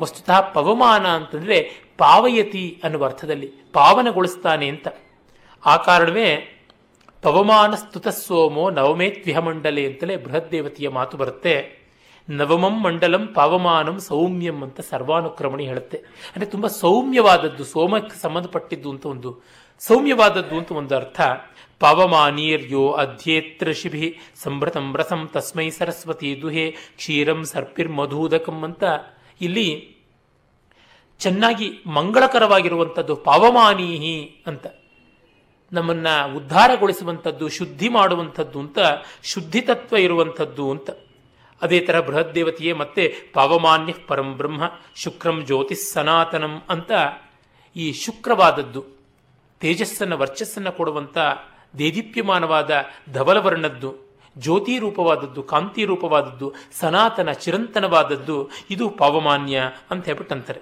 ವಸ್ತುತಃ 0.00 0.40
ಪವಮಾನ 0.54 1.06
ಅಂತಂದ್ರೆ 1.08 1.58
ಪಾವಯತಿ 1.98 2.64
ಅನ್ನುವ 2.84 3.04
ಅರ್ಥದಲ್ಲಿ 3.04 3.48
ಪಾವನಗೊಳಿಸ್ತಾನೆ 3.72 4.66
ಅಂತ. 4.68 4.86
ಆ 5.62 5.74
ಕಾರಣವೇ 5.76 6.28
ಪವಮಾನ 7.22 7.74
ಸ್ತುತ 7.74 8.08
ಸೋಮೋ 8.08 8.64
ನವಮೇತ್ವಿಹ 8.70 9.38
ಮಂಡಲೆ 9.38 9.82
ಅಂತಲೇ 9.86 10.16
ಬೃಹತ್ 10.16 10.50
ದೇವತೆಯ 10.52 10.88
ಮಾತು 10.88 11.16
ಬರುತ್ತೆ. 11.16 11.54
ನವಮಂ 12.28 12.76
ಮಂಡಲಂ 12.82 13.24
ಪಾವಮಾನಂ 13.34 13.96
ಸೌಮ್ಯಂ 14.00 14.58
ಅಂತ 14.62 14.80
ಸರ್ವಾನುಕ್ರಮಣಿ 14.90 15.64
ಹೇಳುತ್ತೆ. 15.66 15.98
ಅಂದರೆ 16.32 16.48
ತುಂಬ 16.50 16.66
ಸೌಮ್ಯವಾದದ್ದು, 16.66 17.64
ಸೋಮಕ್ಕೆ 17.64 18.16
ಸಂಬಂಧಪಟ್ಟಿದ್ದು 18.22 18.88
ಅಂತ 18.90 19.06
ಒಂದು, 19.06 19.30
ಸೌಮ್ಯವಾದದ್ದು 19.82 20.54
ಅಂತ 20.58 20.72
ಒಂದು 20.72 20.94
ಅರ್ಥ. 20.96 21.20
ಪಾವಮಾನೀರ್ಯೋ 21.78 22.92
ಅಧ್ಯೇತ್ರ 22.92 23.72
ಶಿಭಿ 23.72 24.18
ಸಂಭ್ರತಂ 24.34 24.96
ರಸಂ 24.96 25.30
ತಸ್ಮೈ 25.32 25.70
ಸರಸ್ವತಿ 25.70 26.42
ದುಹೆ 26.42 26.70
ಕ್ಷೀರಂ 26.70 27.44
ಸರ್ಪಿರ್ 27.44 27.88
ಮಧುದಕಂ 27.88 28.62
ಅಂತ. 28.62 28.84
ಇಲ್ಲಿ 29.40 29.96
ಚೆನ್ನಾಗಿ 31.18 31.70
ಮಂಗಳಕರವಾಗಿರುವಂಥದ್ದು 31.86 33.16
ಪಾವಮಾನೀಹಿ 33.16 34.42
ಅಂತ. 34.46 34.66
ನಮ್ಮನ್ನ 35.72 36.08
ಉದ್ಧಾರಗೊಳಿಸುವಂಥದ್ದು, 36.36 37.48
ಶುದ್ಧಿ 37.48 37.88
ಮಾಡುವಂಥದ್ದು 37.88 38.60
ಅಂತ, 38.60 38.78
ಶುದ್ಧಿ 39.22 39.60
ತತ್ವ 39.60 39.96
ಇರುವಂಥದ್ದು 39.96 40.70
ಅಂತ. 40.70 40.90
ಅದೇ 41.62 41.80
ಥರ 41.80 42.00
ಬೃಹತ್ 42.00 42.34
ದೇವತೆಯೇ 42.34 42.72
ಮತ್ತೆ 42.72 43.14
ಪಾವಮಾನ್ಯ 43.34 43.94
ಪರಂ 44.06 44.36
ಬ್ರಹ್ಮ, 44.36 44.62
ಶುಕ್ರಂ 44.94 45.44
ಜ್ಯೋತಿಸ್ 45.44 45.92
ಸನಾತನಂ 45.92 46.62
ಅಂತ 46.68 46.92
ಈ 47.76 47.92
ಶುಕ್ರವಾದದ್ದು, 47.92 48.84
ತೇಜಸ್ಸನ್ನು 49.60 50.18
ವರ್ಚಸ್ಸನ್ನು 50.18 50.72
ಕೊಡುವಂಥ 50.72 51.18
ದೇದೀಪ್ಯಮಾನವಾದ 51.78 52.84
ಧವಲವರ್ಣದ್ದು 53.12 54.06
ಜ್ಯೋತಿ 54.38 54.78
ರೂಪವಾದದ್ದು 54.78 55.42
ಕಾಂತಿ 55.42 55.84
ರೂಪವಾದದ್ದು 55.84 56.52
ಸನಾತನ 56.72 57.32
ಚಿರಂತನವಾದದ್ದು, 57.32 58.50
ಇದು 58.70 58.90
ಪಾವಮಾನ್ಯ 58.90 59.62
ಅಂತ 59.90 60.04
ಹೇಳ್ಬಿಟ್ಟಂತಾರೆ. 60.04 60.60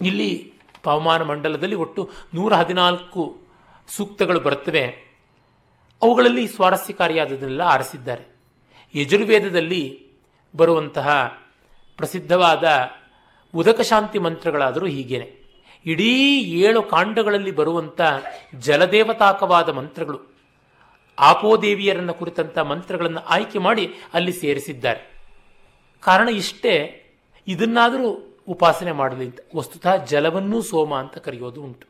ಇಲ್ಲಿ 0.00 0.52
ಪವಮಾನ 0.82 1.22
ಮಂಡಲದಲ್ಲಿ 1.22 1.74
ಒಟ್ಟು 1.74 2.10
ನೂರ 2.34 2.54
ಹದಿನಾಲ್ಕು 2.54 3.38
ಸೂಕ್ತಗಳು 3.88 4.40
ಬರುತ್ತವೆ. 4.40 4.86
ಅವುಗಳಲ್ಲಿ 6.02 6.46
ಸ್ವಾರಸ್ಯಕಾರಿಯಾದದನ್ನೆಲ್ಲ 6.46 7.62
ಆರಿಸಿದ್ದಾರೆ. 7.62 8.24
ಯಜುರ್ವೇದದಲ್ಲಿ 8.94 10.08
ಬರುವಂತಹ 10.56 11.38
ಪ್ರಸಿದ್ಧವಾದ 11.96 12.90
ಉದಕಶಾಂತಿ 13.54 14.18
ಮಂತ್ರಗಳಾದರೂ 14.18 14.86
ಹೀಗೇನೆ. 14.86 15.37
ಇಡೀ 15.88 16.40
ಏಳು 16.40 16.82
ಕಾಂಡಗಳಲ್ಲಿ 16.82 17.50
ಬರುವಂಥ 17.50 18.00
ಜಲದೇವತಾಕವಾದ 18.58 19.68
ಮಂತ್ರಗಳು 19.68 20.20
ಆಪೋದೇವಿಯರನ್ನು 21.18 22.14
ಕುರಿತಂಥ 22.14 22.58
ಮಂತ್ರಗಳನ್ನು 22.58 23.20
ಆಯ್ಕೆ 23.20 23.58
ಮಾಡಿ 23.58 23.94
ಅಲ್ಲಿ 24.14 24.32
ಸೇರಿಸಿದ್ದಾರೆ. 24.32 25.22
ಕಾರಣ 26.00 26.28
ಇಷ್ಟೇ, 26.28 27.04
ಇದನ್ನಾದರೂ 27.48 28.38
ಉಪಾಸನೆ 28.48 28.92
ಮಾಡಲಿ 28.92 29.24
ಅಂತ. 29.24 29.38
ವಸ್ತುತಃ 29.56 30.04
ಜಲವನ್ನೂ 30.04 30.62
ಸೋಮ 30.62 30.94
ಅಂತ 30.94 31.18
ಕರೆಯೋದು 31.18 31.62
ಉಂಟು. 31.62 31.86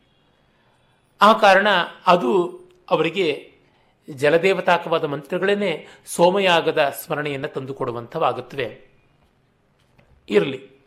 ಆ 1.20 1.32
ಕಾರಣ 1.32 1.66
ಅದು 2.06 2.60
ಅವರಿಗೆ 2.90 3.52
ಜಲದೇವತಾಕವಾದ 4.10 5.04
ಮಂತ್ರಗಳೇ 5.04 5.86
ಸೋಮಯಾಗದ 6.06 6.94
ಸ್ಮರಣೆಯನ್ನು 7.04 7.48
ತಂದುಕೊಡುವಂಥವಾಗುತ್ತವೆ. 7.48 8.88
ಇರಲಿ. 10.28 10.77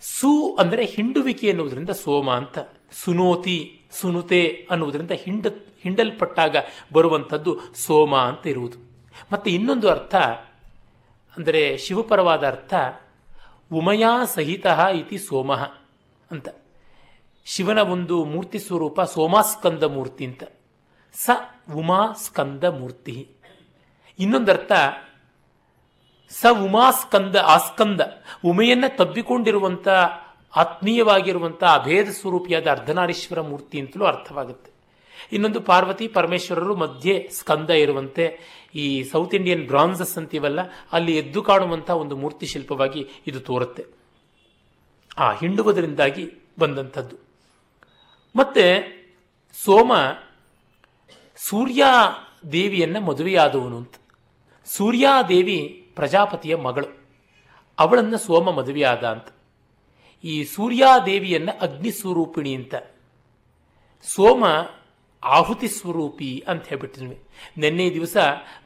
ಸು 0.00 0.56
ಅಂದರೆ 0.60 0.84
ಹಿಂಡುವಿಕೆ 0.84 1.46
ಎನ್ನುವುದರಿಂದ 1.48 1.90
ಸೋಮ 1.90 2.30
ಅಂತ, 2.30 2.58
ಸುನೋತಿ, 2.92 3.80
ಸುನುತೆ 3.90 4.66
ಅನ್ನುವುದರಿಂದ 4.70 5.10
ಹಿಂಡ, 5.10 5.46
ಹಿಂಡಲ್ಪಟ್ಟಾಗ 5.82 6.56
ಬರುವಂಥದ್ದು 6.92 7.60
ಸೋಮ 7.74 8.16
ಅಂತ 8.16 8.46
ಇರುವುದು. 8.46 8.78
ಮತ್ತು 9.32 9.50
ಇನ್ನೊಂದು 9.50 9.88
ಅರ್ಥ, 9.88 10.14
ಅಂದರೆ 11.36 11.76
ಶಿವಪರವಾದ 11.76 12.46
ಅರ್ಥ, 12.46 12.74
ಉಮಯಾ 13.72 14.24
ಸಹಿತ 14.24 14.66
ಇತಿ 14.94 15.18
ಸೋಮ 15.18 15.52
ಅಂತ. 16.30 16.48
ಶಿವನ 17.46 17.78
ಒಂದು 17.78 18.24
ಮೂರ್ತಿ 18.24 18.58
ಸ್ವರೂಪ 18.58 19.00
ಸೋಮಾಸ್ಕಂದ 19.00 19.82
ಮೂರ್ತಿ 19.82 20.24
ಅಂತ. 20.24 20.42
ಸ 21.12 21.30
ಉಮಾ 21.74 22.12
ಸ್ಕಂದ 22.12 22.64
ಮೂರ್ತಿ. 22.64 23.28
ಇನ್ನೊಂದರ್ಥ 24.18 24.72
ಸ 26.30 26.46
ಉಮಾಸ್ಕಂದ 26.64 27.36
ಆಸ್ಕಂದ. 27.36 28.00
ಉಮೆಯನ್ನ 28.44 28.84
ತಬ್ಬಿಕೊಂಡಿರುವಂಥ 28.88 29.88
ಆತ್ಮೀಯವಾಗಿರುವಂಥ 30.56 31.64
ಅಭೇದ 31.64 32.08
ಸ್ವರೂಪಿಯಾದ 32.08 32.66
ಅರ್ಧನಾರೀಶ್ವರ 32.66 33.40
ಮೂರ್ತಿ 33.40 33.80
ಅಂತಲೂ 33.80 34.04
ಅರ್ಥವಾಗುತ್ತೆ. 34.04 34.70
ಇನ್ನೊಂದು 35.32 35.60
ಪಾರ್ವತಿ 35.60 36.08
ಪರಮೇಶ್ವರರು 36.08 36.76
ಮಧ್ಯೆ 36.76 37.28
ಸ್ಕಂದ 37.32 37.70
ಇರುವಂತೆ, 37.70 38.38
ಈ 38.74 39.02
ಸೌತ್ 39.02 39.34
ಇಂಡಿಯನ್ 39.34 39.66
ಬ್ರಾನ್ಸಸ್ 39.66 40.18
ಅಂತೀವಲ್ಲ, 40.18 40.60
ಅಲ್ಲಿ 40.92 41.16
ಎದ್ದು 41.16 41.42
ಕಾಣುವಂಥ 41.42 41.90
ಒಂದು 41.90 42.16
ಮೂರ್ತಿ 42.16 42.46
ಶಿಲ್ಪವಾಗಿ 42.46 43.08
ಇದು 43.26 43.40
ತೋರುತ್ತೆ. 43.40 43.86
ಆ 45.18 45.32
ಹಿಂಡುವುದರಿಂದಾಗಿ 45.32 46.32
ಬಂದಂಥದ್ದು. 46.58 47.16
ಮತ್ತೆ 48.36 48.98
ಸೋಮ 49.64 49.92
ಸೂರ್ಯ 51.36 51.84
ದೇವಿಯನ್ನ 52.52 52.98
ಮದುವೆಯಾದವನು 52.98 53.76
ಅಂತ. 53.76 53.94
ಸೂರ್ಯಾದೇವಿ 54.66 55.87
ಪ್ರಜಾಪತಿಯ 55.98 56.56
ಮಗಳು. 56.56 56.86
ಅವಳನ್ನು 57.78 58.18
ಸೋಮ 58.18 58.50
ಮದುವೆಯಾದ 58.50 59.04
ಅಂತ. 59.04 59.26
ಈ 60.24 60.44
ಸೂರ್ಯಾದೇವಿಯನ್ನು 60.44 61.58
ಅಗ್ನಿ 61.60 61.90
ಸ್ವರೂಪಿಣಿ 61.90 62.54
ಅಂತ. 62.54 62.74
ಸೋಮ 64.02 64.44
ಆಹುತಿ 65.24 65.68
ಸ್ವರೂಪಿ 65.68 66.44
ಅಂತ 66.48 66.68
ಹೇಳ್ಬಿಟ್ಟಿದ್ವಿ. 66.68 67.22
ನಿನ್ನೆ 67.56 67.90
ದಿವಸ 67.90 68.16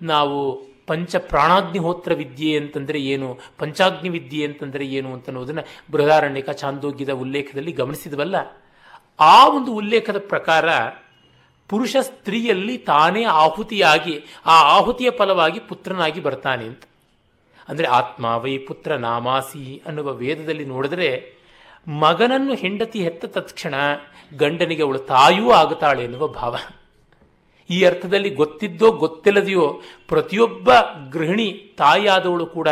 ನಾವು 0.02 0.62
ಪಂಚ 0.86 1.16
ಪ್ರಾಣಾಗ್ನಿಹೋತ್ರ 1.16 2.14
ವಿದ್ಯೆ 2.14 2.56
ಅಂತಂದರೆ 2.56 2.98
ಏನು, 2.98 3.38
ಪಂಚಾಗ್ನಿ 3.58 4.08
ವಿದ್ಯೆ 4.08 4.46
ಅಂತಂದರೆ 4.46 4.86
ಏನು 4.86 5.12
ಅಂತ 5.12 5.26
ಅನ್ನೋದನ್ನು 5.26 5.62
ಬೃಹದಾರಣ್ಯಕ 5.90 6.50
ಚಾಂದೋಗ್ಯದ 6.50 7.10
ಉಲ್ಲೇಖದಲ್ಲಿ 7.10 7.72
ಗಮನಿಸಿದವಲ್ಲ. 7.72 8.36
ಆ 9.20 9.48
ಒಂದು 9.48 9.72
ಉಲ್ಲೇಖದ 9.74 10.24
ಪ್ರಕಾರ 10.28 10.66
ಪುರುಷ 11.68 11.96
ಸ್ತ್ರೀಯಲ್ಲಿ 12.00 12.78
ತಾನೇ 12.78 13.24
ಆಹುತಿಯಾಗಿ, 13.24 14.24
ಆ 14.46 14.62
ಆಹುತಿಯ 14.62 15.10
ಫಲವಾಗಿ 15.10 15.60
ಪುತ್ರನಾಗಿ 15.60 16.20
ಬರ್ತಾನೆ 16.20 16.64
ಅಂತ. 16.64 16.82
ಅಂದರೆ 17.68 17.86
ಆತ್ಮ 17.86 18.24
ವೈ 18.24 18.58
ಪುತ್ರ 18.58 18.94
ನಾಮಾಸಿ 18.94 19.82
ಅನ್ನುವ 19.86 20.12
ವೇದದಲ್ಲಿ 20.12 20.64
ನೋಡಿದ್ರೆ 20.64 21.32
ಮಗನನ್ನು 21.88 22.54
ಹೆಂಡತಿ 22.54 23.02
ಹೆತ್ತ 23.02 23.24
ತತ್ಕ್ಷಣ 23.24 23.74
ಗಂಡನಿಗೆ 24.36 24.82
ಅವಳು 24.82 24.98
ತಾಯೂ 24.98 25.50
ಆಗುತ್ತಾಳೆ 25.50 26.04
ಎನ್ನುವ 26.04 26.26
ಭಾವ. 26.26 26.56
ಈ 27.70 27.84
ಅರ್ಥದಲ್ಲಿ 27.84 28.30
ಗೊತ್ತಿದ್ದೋ 28.30 28.92
ಗೊತ್ತಿಲ್ಲದೆಯೋ 28.92 29.80
ಪ್ರತಿಯೊಬ್ಬ 30.08 30.70
ಗೃಹಿಣಿ 31.10 31.74
ತಾಯಿಯಾದವಳು 31.78 32.46
ಕೂಡ 32.46 32.68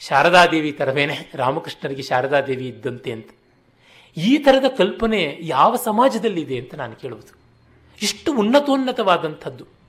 ಶಾರದಾದೇವಿ 0.00 0.72
ತರವೇನೆ. 0.72 1.30
ರಾಮಕೃಷ್ಣರಿಗೆ 1.34 2.02
ಶಾರದಾದೇವಿ 2.02 2.68
ಇದ್ದಂತೆ 2.68 3.12
ಅಂತ. 3.12 3.30
ಈ 4.16 4.38
ಥರದ 4.38 4.64
ಕಲ್ಪನೆ 4.78 5.38
ಯಾವ 5.40 5.76
ಸಮಾಜದಲ್ಲಿದೆ 5.76 6.56
ಅಂತ 6.58 6.74
ನಾನು 6.74 6.96
ಕೇಳುವುದು. 6.96 7.34
ಇಷ್ಟು 8.02 8.36
ಉನ್ನತೋನ್ನತವಾದಂಥದ್ದು. 8.36 9.81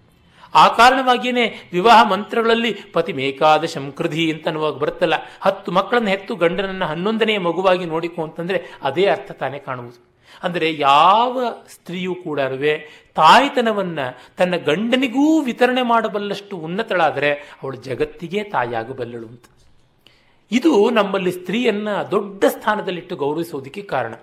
ಆ 0.56 0.66
ಕಾರಣವಾಗಿಯೇ 0.68 1.46
ವಿವಾಹ 1.74 2.00
ಮಂತ್ರಗಳಲ್ಲಿ 2.12 2.72
ಪತಿ 2.94 3.14
ಮೇಕಾದ 3.14 3.66
ಶಂಕೃಧಿ 3.66 4.26
ಅಂತ 4.32 4.48
ಅನ್ನುವಾಗ 4.48 4.76
ಬರುತ್ತಲ್ಲ, 4.84 5.14
ಹತ್ತು 5.42 5.72
ಮಕ್ಕಳನ್ನು 5.72 6.10
ಹೆತ್ತು 6.10 6.36
ಗಂಡನನ್ನು 6.36 6.86
ಹನ್ನೊಂದನೆಯ 6.86 7.38
ಮಗುವಾಗಿ 7.38 7.86
ನೋಡಿಕೊ 7.86 8.24
ಅಂತಂದರೆ 8.24 8.60
ಅದೇ 8.84 9.06
ಅರ್ಥ 9.06 9.32
ತಾನೇ 9.32 9.60
ಕಾಣುವುದು. 9.60 10.00
ಅಂದರೆ 10.44 10.68
ಯಾವ 10.74 11.42
ಸ್ತ್ರೀಯೂ 11.70 12.14
ಕೂಡ 12.16 12.40
ತಾಯ್ತನವನ್ನು 13.16 14.06
ತನ್ನ 14.38 14.56
ಗಂಡನಿಗೂ 14.58 15.26
ವಿತರಣೆ 15.42 15.82
ಮಾಡಬಲ್ಲಷ್ಟು 15.82 16.58
ಉನ್ನತಳಾದರೆ 16.58 17.32
ಅವಳು 17.64 17.78
ಜಗತ್ತಿಗೆ 17.78 18.44
ತಾಯಾಗಬಲ್ಲಳು 18.44 19.28
ಅಂತ. 19.28 19.46
ಇದು 20.52 20.90
ನಮ್ಮಲ್ಲಿ 20.90 21.32
ಸ್ತ್ರೀಯನ್ನ 21.32 21.90
ದೊಡ್ಡ 22.12 22.44
ಸ್ಥಾನದಲ್ಲಿಟ್ಟು 22.48 23.16
ಗೌರವಿಸೋದಕ್ಕೆ 23.16 23.82
ಕಾರಣ. 23.82 24.14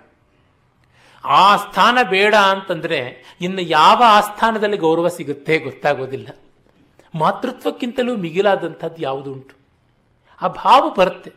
ಆ 1.25 1.57
ಸ್ಥಾನ 1.57 1.97
ಬೇಡ 2.09 2.35
ಅಂತಂದ್ರೆ 2.35 3.23
ಇನ್ನು 3.41 3.61
ಯಾವ 3.61 4.03
ಆಸ್ಥಾನದಲ್ಲಿ 4.07 4.77
ಗೌರವ 4.77 5.07
ಸಿಗುತ್ತೆ 5.07 5.59
ಗೊತ್ತಾಗೋದಿಲ್ಲ. 5.59 6.27
ಮಾತೃತ್ವಕ್ಕಿಂತಲೂ 7.15 8.15
ಮಿಗಿಲಾದಂಥದ್ದು 8.15 9.01
ಯಾವುದು 9.01 9.33
ಉಂಟು 9.33 9.55
ಆ 10.41 10.47
ಭಾವ 10.47 10.93
ಬರುತ್ತೆ. 10.97 11.31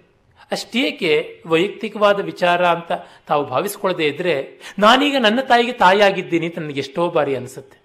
ಅಷ್ಟೇಕೆ 0.53 1.43
ವೈಯಕ್ತಿಕವಾದ 1.47 2.21
ವಿಚಾರ 2.21 2.67
ಅಂತ 2.67 2.93
ತಾವು 3.27 3.45
ಭಾವಿಸ್ಕೊಳ್ಳದೆ 3.45 4.07
ಇದ್ರೆ 4.07 4.61
ನಾನೀಗ 4.79 5.17
ನನ್ನ 5.21 5.41
ತಾಯಿಗೆ 5.41 5.73
ತಾಯಿಯಾಗಿದ್ದೀನಿ 5.73 6.47
ಅಂತ 6.47 6.59
ನನಗೆ 6.59 6.81
ಎಷ್ಟೋ 6.81 7.11
ಬಾರಿ 7.11 7.37
ಅನಿಸುತ್ತೆ. 7.37 7.79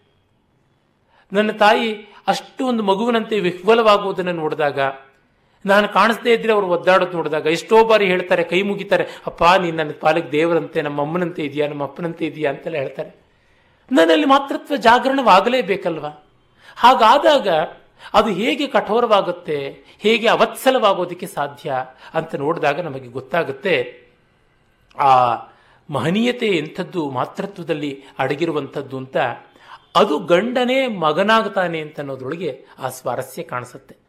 ನನ್ನ 1.33 1.51
ತಾಯಿ 1.51 2.15
ಅಷ್ಟು 2.27 2.67
ಒಂದು 2.67 2.83
ಮಗುವಿನಂತೆ 2.83 3.39
ವಿಹ್ವಲವಾಗುವುದನ್ನು 3.39 4.31
ನೋಡಿದಾಗ 4.31 4.79
ನಾನು 5.65 5.89
ಕಾಣಿಸ್ದೇ 5.89 6.33
ಇದ್ರೆ 6.33 6.53
ಅವರು 6.53 6.67
ಒದ್ದಾಡೋದು 6.67 7.11
ನೋಡಿದಾಗ 7.11 7.45
ಎಷ್ಟೋ 7.45 7.83
ಬಾರಿ 7.83 8.05
ಹೇಳ್ತಾರೆ, 8.05 8.43
ಕೈ 8.43 8.61
ಮುಗಿತಾರೆ, 8.61 9.03
ಅಪ್ಪ, 9.27 9.43
ನೀನು 9.43 9.77
ನನ್ನ 9.77 9.91
ಪಾಲಿಗೆ 10.01 10.31
ದೇವರಂತೆ, 10.31 10.81
ನಮ್ಮ 10.81 11.01
ಅಮ್ಮನಂತೆ 11.01 11.43
ಇದೆಯಾ, 11.43 11.67
ನಮ್ಮ 11.67 11.83
ಅಪ್ಪನಂತೆ 11.83 12.25
ಇದೆಯಾ 12.25 12.51
ಅಂತೆಲ್ಲ 12.51 12.77
ಹೇಳ್ತಾರೆ. 12.77 13.15
ನನ್ನಲ್ಲಿ 13.91 14.25
ಮಾತೃತ್ವ 14.25 14.75
ಜಾಗರಣವಾಗಲೇಬೇಕಲ್ವಾ? 14.75 16.25
ಹಾಗಾದಾಗ 16.75 17.47
ಅದು 18.13 18.29
ಹೇಗೆ 18.29 18.67
ಕಠೋರವಾಗುತ್ತೆ, 18.67 19.85
ಹೇಗೆ 19.99 20.27
ಅವತ್ಸಲವಾಗೋದಕ್ಕೆ 20.27 21.27
ಸಾಧ್ಯ 21.27 21.73
ಅಂತ 22.13 22.35
ನೋಡಿದಾಗ 22.35 22.79
ನಮಗೆ 22.79 23.07
ಗೊತ್ತಾಗುತ್ತೆ, 23.07 23.75
ಆ 24.99 25.35
ಮಹನೀಯತೆ 25.91 26.47
ಎಂಥದ್ದು, 26.47 27.09
ಮಾತೃತ್ವದಲ್ಲಿ 27.09 28.03
ಅಡಗಿರುವಂಥದ್ದು 28.19 28.97
ಅಂತ 28.97 29.17
ಅದು 29.95 30.19
ಗಂಡನೇ 30.19 30.87
ಮಗನಾಗ್ತಾನೆ 30.87 31.81
ಅಂತ 31.81 31.99
ಅನ್ನೋದ್ರೊಳಗೆ 31.99 32.65
ಆ 32.79 32.89
ಸ್ವಾರಸ್ಯ 32.89 33.43
ಕಾಣಿಸುತ್ತೆ. 33.43 34.08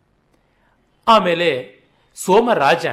ಆಮೇಲೆ 1.11 1.81
ಸೋಮರಾಜ 2.15 2.87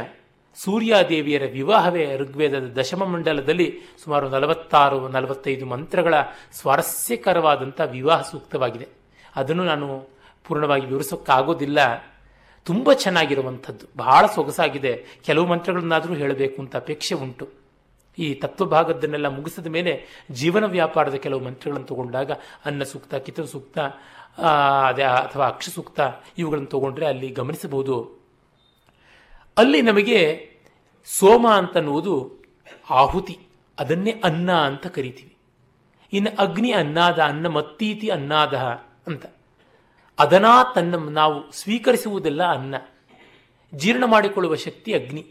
ಸೂರ್ಯಾದೇವಿಯರ 0.56 1.44
ವಿವಾಹವೇ 1.52 2.18
ಋಗ್ವೇದದ 2.18 2.78
ದಶಮ 2.80 3.06
ಮಂಡಲದಲ್ಲಿ 3.06 3.80
ಸುಮಾರು 4.04 4.30
ನಲವತ್ತಾರು, 4.30 5.08
ನಲವತ್ತೈದು 5.08 5.66
ಮಂತ್ರಗಳ 5.66 6.14
ಸ್ವಾರಸ್ಯಕರವಾದಂಥ 6.52 7.82
ವಿವಾಹ 7.82 8.22
ಸೂಕ್ತವಾಗಿದೆ. 8.22 8.88
ಅದನ್ನು 9.36 9.64
ನಾನು 9.64 10.10
ಪೂರ್ಣವಾಗಿ 10.48 10.86
ವಿವರಿಸೋಕ್ಕಾಗೋದಿಲ್ಲ. 10.86 11.80
ತುಂಬ 12.66 12.94
ಚೆನ್ನಾಗಿರುವಂಥದ್ದು. 12.94 13.86
ಬಹಳ 13.98 14.26
ಸೊಗಸಾಗಿದೆ. 14.26 15.06
ಕೆಲವು 15.26 15.46
ಮಂತ್ರಗಳನ್ನಾದರೂ 15.46 16.14
ಹೇಳಬೇಕು 16.14 16.62
ಅಂತ 16.62 16.76
ಅಪೇಕ್ಷೆ 16.76 17.16
ಉಂಟು. 17.16 17.68
ಈ 18.20 18.34
ತತ್ವಭಾಗದನ್ನೆಲ್ಲ 18.34 19.28
ಮುಗಿಸಿದ 19.28 19.68
ಮೇಲೆ 19.68 20.06
ಜೀವನ 20.32 20.66
ವ್ಯಾಪಾರದ 20.66 21.14
ಕೆಲವು 21.14 21.40
ಮಂತ್ರಗಳನ್ನು 21.40 21.88
ತಗೊಂಡಾಗ 21.88 22.32
ಅನ್ನ 22.66 22.84
ಸೂಕ್ತ 22.84 23.16
ಕಿತ 23.16 23.42
ಸೂಕ್ತ 23.42 23.80
ಅದೇ 24.38 25.04
ಅಥವಾ 25.04 25.48
ಅಕ್ಷಸೂಕ್ತ 25.48 26.00
ಇವುಗಳನ್ನು 26.38 26.68
ತಗೊಂಡ್ರೆ 26.68 27.06
ಅಲ್ಲಿ 27.06 27.30
ಗಮನಿಸಬಹುದು. 27.30 28.18
ಅಲ್ಲಿ 29.58 29.82
ನಮಗೆ 29.82 30.50
ಸೋಮ 31.06 31.50
ಅಂತನ್ನುವುದು 31.50 32.38
ಆಹುತಿ, 32.90 33.40
ಅದನ್ನೇ 33.80 34.22
ಅನ್ನ 34.24 34.62
ಅಂತ 34.62 34.88
ಕರಿತೀವಿ. 34.88 35.38
ಇನ್ನು 36.14 36.42
ಅಗ್ನಿ 36.42 36.72
ಅನ್ನಾದ, 36.72 37.20
ಅನ್ನ 37.20 37.48
ಮತ್ತೀತಿ 37.48 38.10
ಅನ್ನಾದ 38.10 38.58
ಅಂತ. 39.08 39.26
ಅದನಾ 40.20 40.64
ತನ್ನ 40.76 40.96
ನಾವು 40.96 41.52
ಸ್ವೀಕರಿಸುವುದೆಲ್ಲ 41.52 42.44
ಅನ್ನ. 42.44 42.76
ಜೀರ್ಣ 43.76 44.04
ಮಾಡಿಕೊಳ್ಳುವ 44.06 44.56
ಶಕ್ತಿ 44.56 44.94
ಅಗ್ನಿ. 44.94 45.28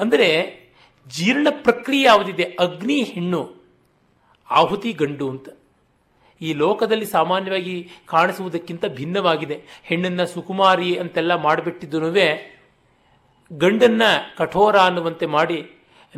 ಅಂದರೆ 0.00 0.60
ಜೀರ್ಣ 1.08 1.46
ಪ್ರಕ್ರಿಯೆ 1.50 2.04
ಯಾವುದಿದೆ? 2.04 2.42
ಅಗ್ನಿ, 2.42 3.02
ಹೆಣ್ಣು, 3.02 3.54
ಆಹುತಿ, 4.50 4.92
ಗಂಡು 4.92 5.30
ಅಂತ. 5.30 5.48
ಈ 6.40 6.52
ಲೋಕದಲ್ಲಿ 6.52 7.06
ಸಾಮಾನ್ಯವಾಗಿ 7.06 7.88
ಕಾಣಿಸುವುದಕ್ಕಿಂತ 8.06 8.84
ಭಿನ್ನವಾಗಿದೆ. 8.86 9.62
ಹೆಣ್ಣನ್ನ 9.82 10.24
ಸುಕುಮಾರಿ 10.24 10.96
ಅಂತೆಲ್ಲ 10.96 11.34
ಮಾಡಿಬಿಟ್ಟಿದ್ದು 11.34 12.00
ಗಂಡನ್ನ 13.52 14.02
ಕಠೋರ 14.38 14.76
ಅನ್ನುವಂತೆ 14.76 15.26
ಮಾಡಿ 15.26 15.70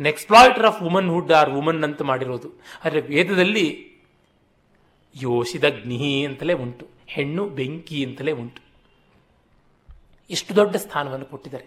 exploiter 0.05 0.65
of 0.65 0.81
womanhood 1.09 1.31
or 1.31 1.49
woman 1.49 1.83
ಅಂತ 1.83 2.01
ಮಾಡಿರೋದು. 2.01 2.61
ಆದರೆ 2.85 3.01
ವೇದದಲ್ಲಿ 3.01 3.91
ಯೋಷಿದಗ್ನಿ 5.21 6.25
ಅಂತಲೇ 6.25 6.53
ಉಂಟು, 6.53 6.87
ಹೆಣ್ಣು 7.07 7.49
ಬೆಂಕಿ 7.49 8.05
ಅಂತಲೇ 8.05 8.31
ಉಂಟು. 8.31 8.61
ಎಷ್ಟು 10.29 10.55
ದೊಡ್ಡ 10.55 10.75
ಸ್ಥಾನವನ್ನು 10.75 11.25
ಕೊಟ್ಟಿದ್ದಾರೆ. 11.25 11.65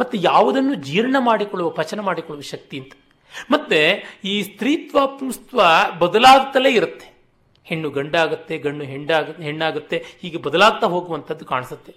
ಮತ್ತೆ 0.00 0.18
ಯಾವುದನ್ನು 0.20 0.74
ಜೀರ್ಣ 0.74 1.16
ಮಾಡಿಕೊಳ್ಳುವ, 1.18 1.70
ಪಚನ 1.70 2.00
ಮಾಡಿಕೊಳ್ಳುವ 2.00 2.42
ಶಕ್ತಿ 2.42 2.78
ಅಂತ. 2.78 2.92
ಮತ್ತೆ 3.50 4.04
ಈ 4.24 4.42
ಸ್ತ್ರೀತ್ವ 4.42 5.06
ಪುಂಸ್ತ್ವ 5.06 5.60
ಬದಲಾಗ್ತಲೇ 5.98 6.70
ಇರುತ್ತೆ. 6.70 7.17
ಹೆಣ್ಣು 7.68 7.88
ಗಂಡಾಗುತ್ತೆ, 7.98 8.54
ಗಂಡು 8.66 8.84
ಹೆಂಡಾಗ, 8.92 9.26
ಹೆಣ್ಣಾಗುತ್ತೆ, 9.48 9.98
ಹೀಗೆ 10.22 10.38
ಬದಲಾಗ್ತಾ 10.46 10.86
ಹೋಗುವಂಥದ್ದು 10.94 11.46
ಕಾಣಿಸುತ್ತೆ. 11.52 11.92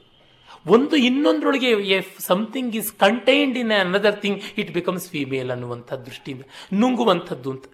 ಒಂದು 0.74 0.96
ಇನ್ನೊಂದರೊಳಗೆ 1.10 1.70
if 1.98 2.16
something 2.30 2.74
is 2.80 2.90
contained 3.04 3.58
in 3.62 3.72
another 3.84 4.18
thing 4.24 4.40
it 4.62 4.72
becomes 4.78 5.06
female 5.14 5.50
ಅನ್ನುವಂಥ 5.56 5.92
ದೃಷ್ಟಿಯಿಂದ 6.08 6.44
ನುಂಗುವಂಥದ್ದು 6.82 7.50
ಅಂತ. 7.56 7.66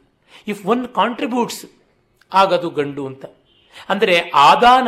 ಇಫ್ 0.53 0.61
ಒನ್ 0.73 0.83
ಕಾಂಟ್ರಿಬ್ಯೂಟ್ಸ್ 0.99 1.63
ಆಗದು 2.31 2.69
ಗಂಡು 2.79 3.03
ಅಂತ. 3.11 3.25
ಅಂದರೆ 3.93 4.15
ಆದಾನ 4.49 4.87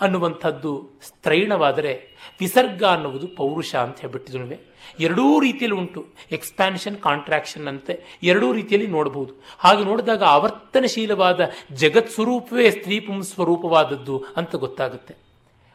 ಅನ್ನುವಂಥದ್ದು 0.00 0.88
ಸ್ತ್ರೈಣವಾದರೆ 1.02 2.16
ವಿಸರ್ಗ 2.40 2.84
ಅನ್ನುವುದು 2.84 3.28
ಪೌರುಷ 3.28 3.74
ಅಂತ 3.74 4.00
ಹೇಳ್ಬಿಟ್ಟಿದ್ವಿ 4.00 4.66
ಎರಡೂ 5.00 5.40
ರೀತಿಯಲ್ಲಿ 5.40 5.78
ಉಂಟು. 5.78 6.06
ಎಕ್ಸ್ಪ್ಯಾನ್ಷನ್ 6.32 6.96
ಕಾಂಟ್ರಾಕ್ಷನ್ 6.96 7.68
ಅಂತೆ 7.68 8.18
ಎರಡೂ 8.22 8.52
ರೀತಿಯಲ್ಲಿ 8.52 8.90
ನೋಡಬಹುದು 8.90 9.34
ಹಾಗೆ 9.58 9.84
ನೋಡಿದಾಗ 9.84 10.22
ಆವರ್ತನಶೀಲವಾದ 10.22 11.50
ಜಗತ್ 11.72 12.10
ಸ್ವರೂಪವೇ 12.10 12.70
ಸ್ತ್ರೀ 12.70 13.08
ಸ್ವರೂಪವಾದದ್ದು 13.22 14.24
ಅಂತ 14.36 14.54
ಗೊತ್ತಾಗುತ್ತೆ. 14.54 15.14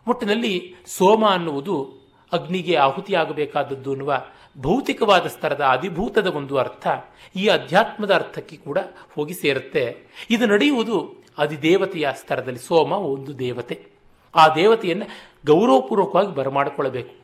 ಒಟ್ಟಿನಲ್ಲಿ 0.07 0.75
ಸೋಮ 0.85 1.25
ಅನ್ನುವುದು 1.25 2.01
ಅಗ್ನಿಗೆ 2.31 2.75
ಆಹುತಿಯಾಗಬೇಕಾದದ್ದು 2.75 3.91
ಅನ್ನುವ 3.91 4.21
ಭೌತಿಕವಾದ 4.61 5.27
ಸ್ತರದ 5.27 5.61
ಅಧಿಭೂತದ 5.61 6.27
ಒಂದು 6.27 6.57
ಅರ್ಥ 6.57 6.87
ಈ 7.35 7.47
ಅಧ್ಯಾತ್ಮದ 7.47 8.13
ಅರ್ಥಕ್ಕೆ 8.13 8.55
ಕೂಡ 8.55 8.77
ಹೋಗಿ 9.15 9.33
ಸೇರುತ್ತೆ. 9.33 9.97
ಇದು 10.29 10.45
ನಡೆಯುವುದು 10.45 11.23
ಅಧಿದೇವತೆಯ 11.37 12.07
ಸ್ತರದಲ್ಲಿ. 12.13 12.59
ಸೋಮ 12.59 12.91
ಒಂದು 12.91 13.39
ದೇವತೆ. 13.39 13.90
ಆ 14.35 14.55
ದೇವತೆಯನ್ನು 14.55 15.05
ಗೌರವಪೂರ್ವಕವಾಗಿ 15.45 16.35
ಬರಮಾಡಿಕೊಳ್ಳಬೇಕು. 16.35 17.15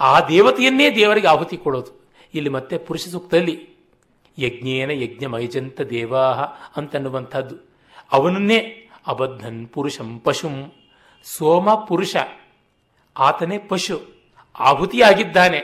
ಆ 0.00 0.20
ದೇವತೆಯನ್ನೇ 0.20 0.94
ದೇವರಿಗೆ 0.94 1.26
ಆಹುತಿ 1.26 1.56
ಕೊಡೋದು. 1.56 2.08
ಇಲ್ಲಿ 2.34 2.50
ಮತ್ತೆ 2.50 2.78
ಪುರುಷ 2.78 3.08
ಸೂಕ್ತದಲ್ಲಿ 3.08 3.68
ಯಜ್ಞೇನ 4.38 4.90
ಯಜ್ಞ 4.90 5.26
ಮೈಜಂತ 5.26 5.80
ದೇವಾಹ 5.80 6.42
ಅಂತನ್ನುವಂಥದ್ದು. 6.76 7.56
ಅವನನ್ನೇ 8.12 8.58
ಅಬದ್ಧನ್ 9.06 9.68
ಪುರುಷಂ 9.68 10.18
ಪಶುಂ. 10.18 10.72
ಸೋಮ 11.24 11.74
ಪುರುಷ, 11.74 12.16
ಆತನೇ 13.18 13.58
ಪಶು, 13.58 14.00
ಆಹುತಿಯಾಗಿದ್ದಾನೆ. 14.58 15.60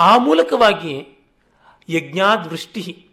ಆ 0.00 0.16
ಮೂಲಕವಾಗಿ 0.18 1.22
ಯಜ್ಞಾದೃಷ್ಟಿ 1.88 3.06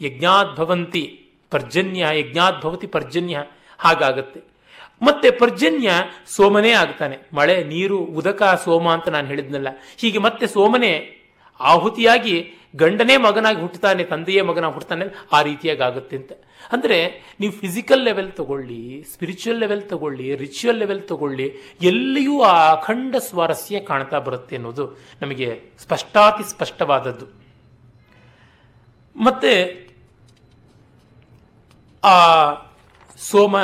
ಯಜ್ಞಾದ್ಭವಂತಿ, 0.00 1.26
ಪರ್ಜನ್ಯ, 1.50 2.06
ಯಜ್ಞಾದ್ಭವತಿ 2.12 2.86
ಪರ್ಜನ್ಯ 2.86 3.44
ಹಾಗಾಗತ್ತೆ. 3.78 4.40
ಮತ್ತೆ 5.02 5.30
ಪರ್ಜನ್ಯ 5.30 5.90
ಸೋಮನೇ 6.36 6.72
ಆಗ್ತಾನೆ. 6.82 7.16
ಮಳೆ, 7.32 7.56
ನೀರು, 7.64 7.98
ಉದಕ, 8.20 8.42
ಸೋಮ 8.64 8.86
ಅಂತ 8.92 9.08
ನಾನು 9.08 9.26
ಹೇಳಿದ್ನಲ್ಲ. 9.26 9.68
ಹೀಗೆ 10.00 10.18
ಮತ್ತೆ 10.18 10.46
ಸೋಮನೆ 10.46 10.92
ಆಹುತಿಯಾಗಿ 11.60 12.36
ಗಂಡನೇ 12.76 13.16
ಮಗನಾಗಿ 13.16 13.60
ಹುಟ್ಟುತ್ತಾನೆ, 13.60 14.02
ತಂದೆಯೇ 14.04 14.42
ಮಗನಾಗಿ 14.42 14.74
ಹುಟ್ಟುತ್ತಾನೆ 14.74 15.06
ಆ 15.32 15.38
ರೀತಿಯಾಗಿ 15.42 15.82
ಆಗುತ್ತೆ 15.82 16.16
ಅಂತ. 16.16 16.32
ಅಂದರೆ 16.72 16.98
ನೀವು 17.40 17.52
ಫಿಸಿಕಲ್ 17.52 18.02
ಲೆವೆಲ್ 18.08 18.30
ತಗೊಳ್ಳಿ 18.32 18.80
ಸ್ಪಿರಿಚುವಲ್ 19.12 19.60
ಲೆವೆಲ್ 19.60 19.82
ತಗೊಳ್ಳಿ 19.82 20.26
ರಿಚುವಲ್ 20.36 20.78
ಲೆವೆಲ್ 20.78 21.02
ತಗೊಳ್ಳಿ, 21.02 21.46
ಎಲ್ಲಿಯೂ 21.82 22.34
ಆ 22.42 22.52
ಅಖಂಡ 22.72 23.14
ಸ್ವಾರಸ್ಯ 23.28 23.80
ಕಾಣ್ತಾ 23.80 24.18
ಬರುತ್ತೆ 24.18 24.56
ಅನ್ನೋದು 24.56 24.86
ನಮಗೆ 25.22 25.48
ಸ್ಪಷ್ಟಾತಿ 25.78 26.44
ಸ್ಪಷ್ಟವಾದದ್ದು. 26.50 27.26
ಮತ್ತೆ 29.16 29.52
ಆ 32.02 32.16
ಸೋಮ 33.18 33.56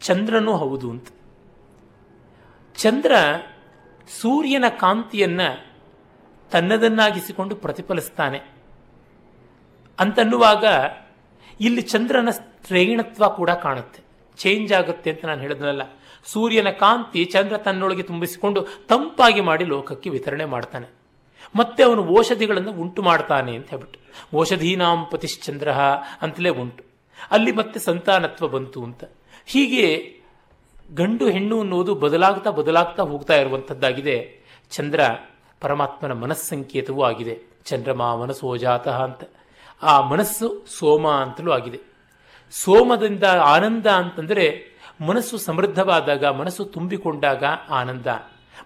ಚಂದ್ರನೂ 0.00 0.56
ಹೌದು 0.56 0.90
ಅಂತ. 0.90 1.08
ಚಂದ್ರ 2.76 3.14
ಸೂರ್ಯನ 4.20 4.64
ಕಾಂತಿಯನ್ನ 4.68 5.40
ತನ್ನದನ್ನಾಗಿಸಿಕೊಂಡು 6.50 7.56
ಪ್ರತಿಫಲಿಸ್ತಾನೆ. 7.56 8.40
ಅಂತನ್ನುವಾಗ 9.98 10.64
ಇಲ್ಲಿ 11.60 11.82
ಚಂದ್ರನ 11.82 12.30
ಸ್ತ್ರೇಣತ್ವ 12.30 13.28
ಕೂಡ 13.28 13.50
ಕಾಣುತ್ತೆ. 13.50 14.02
ಚೇಂಜ್ 14.36 14.72
ಆಗುತ್ತೆ 14.72 15.10
ಅಂತ 15.10 15.24
ನಾನು 15.24 15.40
ಹೇಳಿದ್ನಲ್ಲ. 15.40 15.82
ಸೂರ್ಯನ 16.24 16.70
ಕಾಂತಿ 16.70 17.24
ಚಂದ್ರ 17.24 17.56
ತನ್ನೊಳಗೆ 17.56 18.02
ತುಂಬಿಸಿಕೊಂಡು 18.02 18.66
ತಂಪಾಗಿ 18.88 19.40
ಮಾಡಿ 19.40 19.64
ಲೋಕಕ್ಕೆ 19.64 20.10
ವಿತರಣೆ 20.10 20.44
ಮಾಡ್ತಾನೆ. 20.44 20.86
ಮತ್ತೆ 21.56 21.82
ಅವನು 21.82 22.18
ಔಷಧಿಗಳನ್ನು 22.18 22.72
ಉಂಟು 22.72 23.02
ಮಾಡ್ತಾನೆ 23.02 23.56
ಅಂತ 23.56 23.70
ಹೇಳ್ಬಿಟ್ಟು, 23.70 23.98
ಔಷಧೀನಾಂ 24.38 25.06
ಪತಿಶ್ಚಂದ್ರ 25.10 25.72
ಅಂತಲೇ 26.22 26.48
ಉಂಟು. 26.48 26.84
ಅಲ್ಲಿ 27.30 27.52
ಮತ್ತೆ 27.52 27.80
ಸಂತಾನತ್ವ 27.80 28.48
ಬಂತು 28.48 28.84
ಅಂತ. 28.84 29.04
ಹೀಗೆ 29.46 30.16
ಗಂಡು 30.94 31.28
ಹೆಣ್ಣು 31.28 31.60
ಅನ್ನುವುದು 31.60 31.94
ಬದಲಾಗ್ತಾ 31.94 32.50
ಬದಲಾಗ್ತಾ 32.50 33.02
ಹೋಗ್ತಾ 33.02 33.34
ಇರುವಂಥದ್ದಾಗಿದೆ. 33.36 34.46
ಚಂದ್ರ 34.70 35.00
ಪರಮಾತ್ಮನ 35.60 36.12
ಮನಸ್ಸಂಕೇತವೂ 36.12 37.02
ಆಗಿದೆ. 37.02 37.38
ಚಂದ್ರಮ 37.64 38.02
ಮನಸ್ಸೋಜಾತಃ 38.22 39.04
ಅಂತ. 39.04 39.24
ಆ 39.82 40.00
ಮನಸ್ಸು 40.00 40.64
ಸೋಮ 40.78 41.08
ಅಂತಲೂ 41.08 41.50
ಆಗಿದೆ. 41.52 41.80
ಸೋಮದಿಂದ 42.50 43.24
ಆನಂದ 43.24 43.86
ಅಂತಂದರೆ 43.86 44.76
ಮನಸ್ಸು 45.06 45.38
ಸಮೃದ್ಧವಾದಾಗ, 45.38 46.24
ಮನಸ್ಸು 46.24 46.64
ತುಂಬಿಕೊಂಡಾಗ 46.64 47.44
ಆನಂದ. 47.70 48.06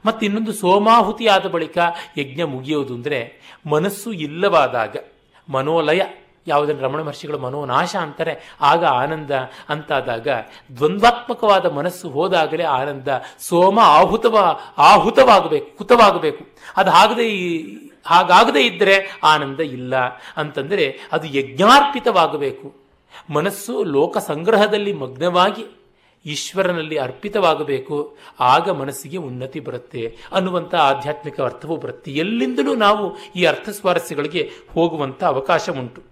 ಮತ್ತು 0.07 0.27
ಇನ್ನೊಂದು 0.27 0.53
ಸೋಮಾಹುತಿಯಾದ 0.53 1.47
ಬಳಿಕ 1.47 1.79
ಯಜ್ಞ 2.19 2.43
ಮುಗಿಯೋದು 2.43 2.95
ಅಂದರೆ 2.95 3.41
ಮನಸ್ಸು 3.67 4.13
ಇಲ್ಲವಾದಾಗ, 4.13 4.97
ಮನೋಲಯ 5.49 6.01
ಯಾವುದನ್ನು 6.51 6.83
ರಮಣ 6.83 7.01
ಮಹರ್ಷಿಗಳು 7.03 7.39
ಮನೋನಾಶ 7.39 7.97
ಅಂತಾರೆ, 7.97 8.35
ಆಗ 8.61 8.85
ಆನಂದ 8.85 9.31
ಅಂತಾದಾಗ 9.69 10.29
ದ್ವಂದ್ವಾತ್ಮಕವಾದ 10.77 11.67
ಮನಸ್ಸು 11.67 12.09
ಹೋದಾಗಲೇ 12.09 12.65
ಆನಂದ 12.65 13.09
ಸೋಮ 13.39 13.79
ಆಹುತವ, 13.83 14.37
ಆಹುತವಾಗಬೇಕು, 14.79 15.79
ಕುತವಾಗಬೇಕು. 15.79 16.45
ಅದು 16.77 16.91
ಆಗದೆ 16.91 17.27
ಹಾಗಾಗದೇ 18.07 18.61
ಇದ್ದರೆ 18.61 19.21
ಆನಂದ 19.25 19.61
ಇಲ್ಲ 19.61 19.95
ಅಂತಂದರೆ 20.37 21.09
ಅದು 21.13 21.27
ಯಜ್ಞಾರ್ಪಿತವಾಗಬೇಕು. 21.29 22.69
ಮನಸ್ಸು 23.31 23.85
ಲೋಕ 23.85 24.19
ಸಂಗ್ರಹದಲ್ಲಿ 24.19 24.93
ಮಗ್ನವಾಗಿ 24.93 25.65
ಈಶ್ವರನಲ್ಲಿ 26.27 26.97
ಅರ್ಪಿತವಾಗಬೇಕು. 26.99 27.97
ಆಗ 28.41 28.71
ಮನಸ್ಸಿಗೆ 28.71 29.17
ಉನ್ನತಿ 29.17 29.61
ಬರುತ್ತೆ 29.61 30.03
ಅನ್ನುವಂಥ 30.33 30.75
ಆಧ್ಯಾತ್ಮಿಕ 30.75 31.41
ಅರ್ಥವೂ 31.41 31.77
ಬರುತ್ತೆ. 31.77 32.11
ಎಲ್ಲಿಂದಲೂ 32.13 32.75
ನಾವು 32.75 33.05
ಈ 33.37 33.45
ಅರ್ಥ 33.45 33.69
ಸ್ವಾರಸ್ಯಗಳಿಗೆ 33.69 34.43
ಹೋಗುವಂಥ 34.75 35.25
ಅವಕಾಶ 35.25 35.71
ಉಂಟು. 35.71 36.10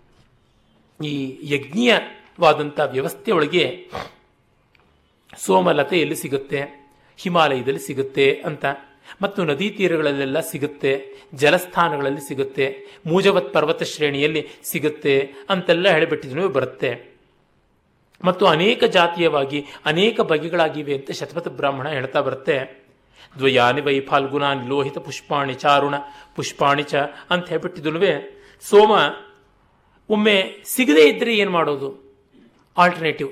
ಈ 1.00 1.14
ಯಜ್ಞೀಯವಾದಂಥ 1.54 2.80
ವ್ಯವಸ್ಥೆಯೊಳಗೆ 2.92 3.64
ಸೋಮಲತೆ 5.44 5.96
ಎಲ್ಲಿ 6.00 6.16
ಸಿಗುತ್ತೆ, 6.16 6.60
ಹಿಮಾಲಯದಲ್ಲಿ 7.18 7.82
ಸಿಗುತ್ತೆ 7.86 8.26
ಅಂತ. 8.48 8.64
ಮತ್ತು 9.22 9.44
ನದಿ 9.44 9.70
ತೀರಗಳಲ್ಲೆಲ್ಲ 9.70 10.40
ಸಿಗುತ್ತೆ, 10.40 10.92
ಜಲಸ್ಥಾನಗಳಲ್ಲಿ 11.34 12.22
ಸಿಗುತ್ತೆ, 12.28 12.66
ಮೂಜವತ್ 13.06 13.52
ಪರ್ವತ 13.52 13.82
ಶ್ರೇಣಿಯಲ್ಲಿ 13.82 14.42
ಸಿಗುತ್ತೆ 14.64 15.34
ಅಂತೆಲ್ಲ 15.50 15.86
ಹೇಳಿಬಿಟ್ಟಿದ್ರು 15.88 16.48
ಬರುತ್ತೆ. 16.48 16.90
ಮತ್ತು 18.24 18.46
ಅನೇಕ 18.46 18.84
ಜಾತಿಯವಾಗಿ 18.84 19.58
ಅನೇಕ 19.84 20.20
ಬಗೆಗಳಾಗಿವೆ 20.20 20.94
ಅಂತ 20.94 21.10
ಶತಪಥ 21.10 21.48
ಬ್ರಾಹ್ಮಣ 21.48 21.88
ಹೇಳ್ತಾ 21.88 22.20
ಬರುತ್ತೆ. 22.20 22.56
ದ್ವಯಾನಿ 23.38 23.80
ವೈ 23.80 24.00
ಫಾಲ್ಗುಣ 24.00 24.44
ಲೋಹಿತ 24.68 24.98
ಪುಷ್ಪಾಣಿ 24.98 25.54
ಚಾರುಣ 25.54 25.96
ಪುಷ್ಪಾಣಿ 26.36 26.82
ಚ 26.82 26.94
ಅಂತ 27.30 27.48
ಹೇಳ್ಬಿಟ್ಟಿದ್ನುವೆ 27.48 28.12
ಸೋಮ 28.62 28.92
ಒಮ್ಮೆ 30.10 30.56
ಸಿಗದೇ 30.64 31.08
ಇದ್ದರೆ 31.08 31.36
ಏನು 31.36 31.50
ಮಾಡೋದು? 31.50 32.16
ಆಲ್ಟರ್ನೇಟಿವ್ 32.78 33.30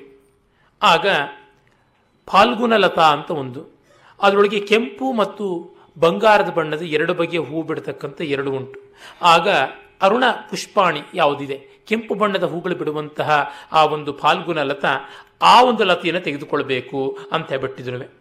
ಆಗ 0.83 1.07
ಫಾಲ್ಗುನ 2.27 2.77
ಲತಾ 2.77 3.03
ಅಂತ 3.03 3.31
ಒಂದು. 3.31 3.77
ಅದರೊಳಗೆ 4.23 4.61
ಕೆಂಪು 4.61 5.13
ಮತ್ತು 5.13 5.77
ಬಂಗಾರದ 5.99 6.51
ಬಣ್ಣದ 6.51 6.83
ಎರಡು 6.83 7.15
ಬಗೆಯ 7.15 7.41
ಹೂ 7.41 7.63
ಬಿಡತಕ್ಕಂಥ 7.63 8.21
ಎರಡು 8.21 8.51
ಉಂಟು. 8.51 8.95
ಆಗ 9.23 9.49
ಅರುಣ 10.03 10.25
ಪುಷ್ಪಾಣಿ 10.51 11.01
ಯಾವುದಿದೆ? 11.15 11.77
ಕೆಂಪು 11.87 12.15
ಬಣ್ಣದ 12.15 12.45
ಹೂಗಳು 12.45 12.75
ಬಿಡುವಂತಹ 12.75 13.53
ಆ 13.73 13.85
ಒಂದು 13.85 14.13
ಫಾಲ್ಗುನ 14.13 14.63
ಲತಾ 14.63 14.89
ಆ 15.43 15.63
ಒಂದು 15.63 15.85
ಲತೆಯನ್ನು 15.85 16.21
ತೆಗೆದುಕೊಳ್ಬೇಕು 16.21 17.19
ಅಂತ 17.33 17.49
ಹೇಳ್ಬಿಟ್ಟಿದ್ರು 17.49 18.13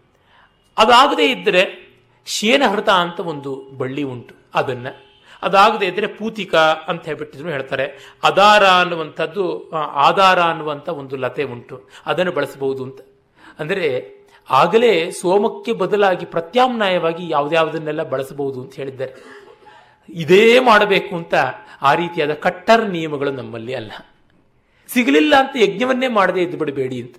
ಅದಾಗದೇ 0.78 1.32
ಇದ್ದರೆ 1.32 1.94
ಶೇನಹೃತ 2.26 2.90
ಅಂತ 2.90 3.20
ಒಂದು 3.20 3.78
ಬಳ್ಳಿ 3.78 4.04
ಉಂಟು. 4.04 4.36
ಅದನ್ನು 4.54 5.15
ಅದಾಗದೇ 5.42 5.86
ಇದ್ದರೆ 5.86 6.08
ಪೂತಿಕ 6.08 6.56
ಅಂತ 6.56 7.06
ಹೇಳ್ಬಿಟ್ಟಿದ್ರು 7.06 7.50
ಹೇಳ್ತಾರೆ. 7.50 8.16
ಅದಾರ 8.24 8.66
ಅನ್ನುವಂಥದ್ದು 8.66 9.70
ಆಧಾರ 9.76 10.42
ಅನ್ನುವಂಥ 10.42 10.90
ಒಂದು 10.90 11.16
ಲತೆ 11.16 11.44
ಉಂಟು. 11.44 11.90
ಅದನ್ನು 12.06 12.32
ಬಳಸಬಹುದು 12.32 12.84
ಅಂತ. 12.84 13.02
ಅಂದರೆ 13.60 14.16
ಆಗಲೇ 14.50 15.12
ಸೋಮಕ್ಕೆ 15.12 15.74
ಬದಲಾಗಿ 15.74 16.26
ಪ್ರತ್ಯಾಮ್ನಾಯವಾಗಿ 16.26 17.30
ಯಾವುದ್ಯಾವುದನ್ನೆಲ್ಲ 17.30 18.04
ಬಳಸಬಹುದು 18.04 18.62
ಅಂತ 18.62 18.76
ಹೇಳಿದ್ದಾರೆ. 18.76 19.14
ಇದೇ 20.10 20.60
ಮಾಡಬೇಕು 20.60 21.16
ಅಂತ 21.16 21.34
ಆ 21.82 21.94
ರೀತಿಯಾದ 21.96 22.34
ಕಟ್ಟರ್ 22.34 22.90
ನಿಯಮಗಳು 22.90 23.32
ನಮ್ಮಲ್ಲಿ 23.32 23.74
ಅಲ್ಲ. 23.74 23.92
ಸಿಗಲಿಲ್ಲ 24.88 25.36
ಅಂತ 25.36 25.50
ಯಜ್ಞವನ್ನೇ 25.56 26.08
ಮಾಡದೇ 26.08 26.42
ಇದ್ದು 26.42 26.58
ಬಿಡಬೇಡಿ 26.58 27.02
ಅಂತ. 27.02 27.16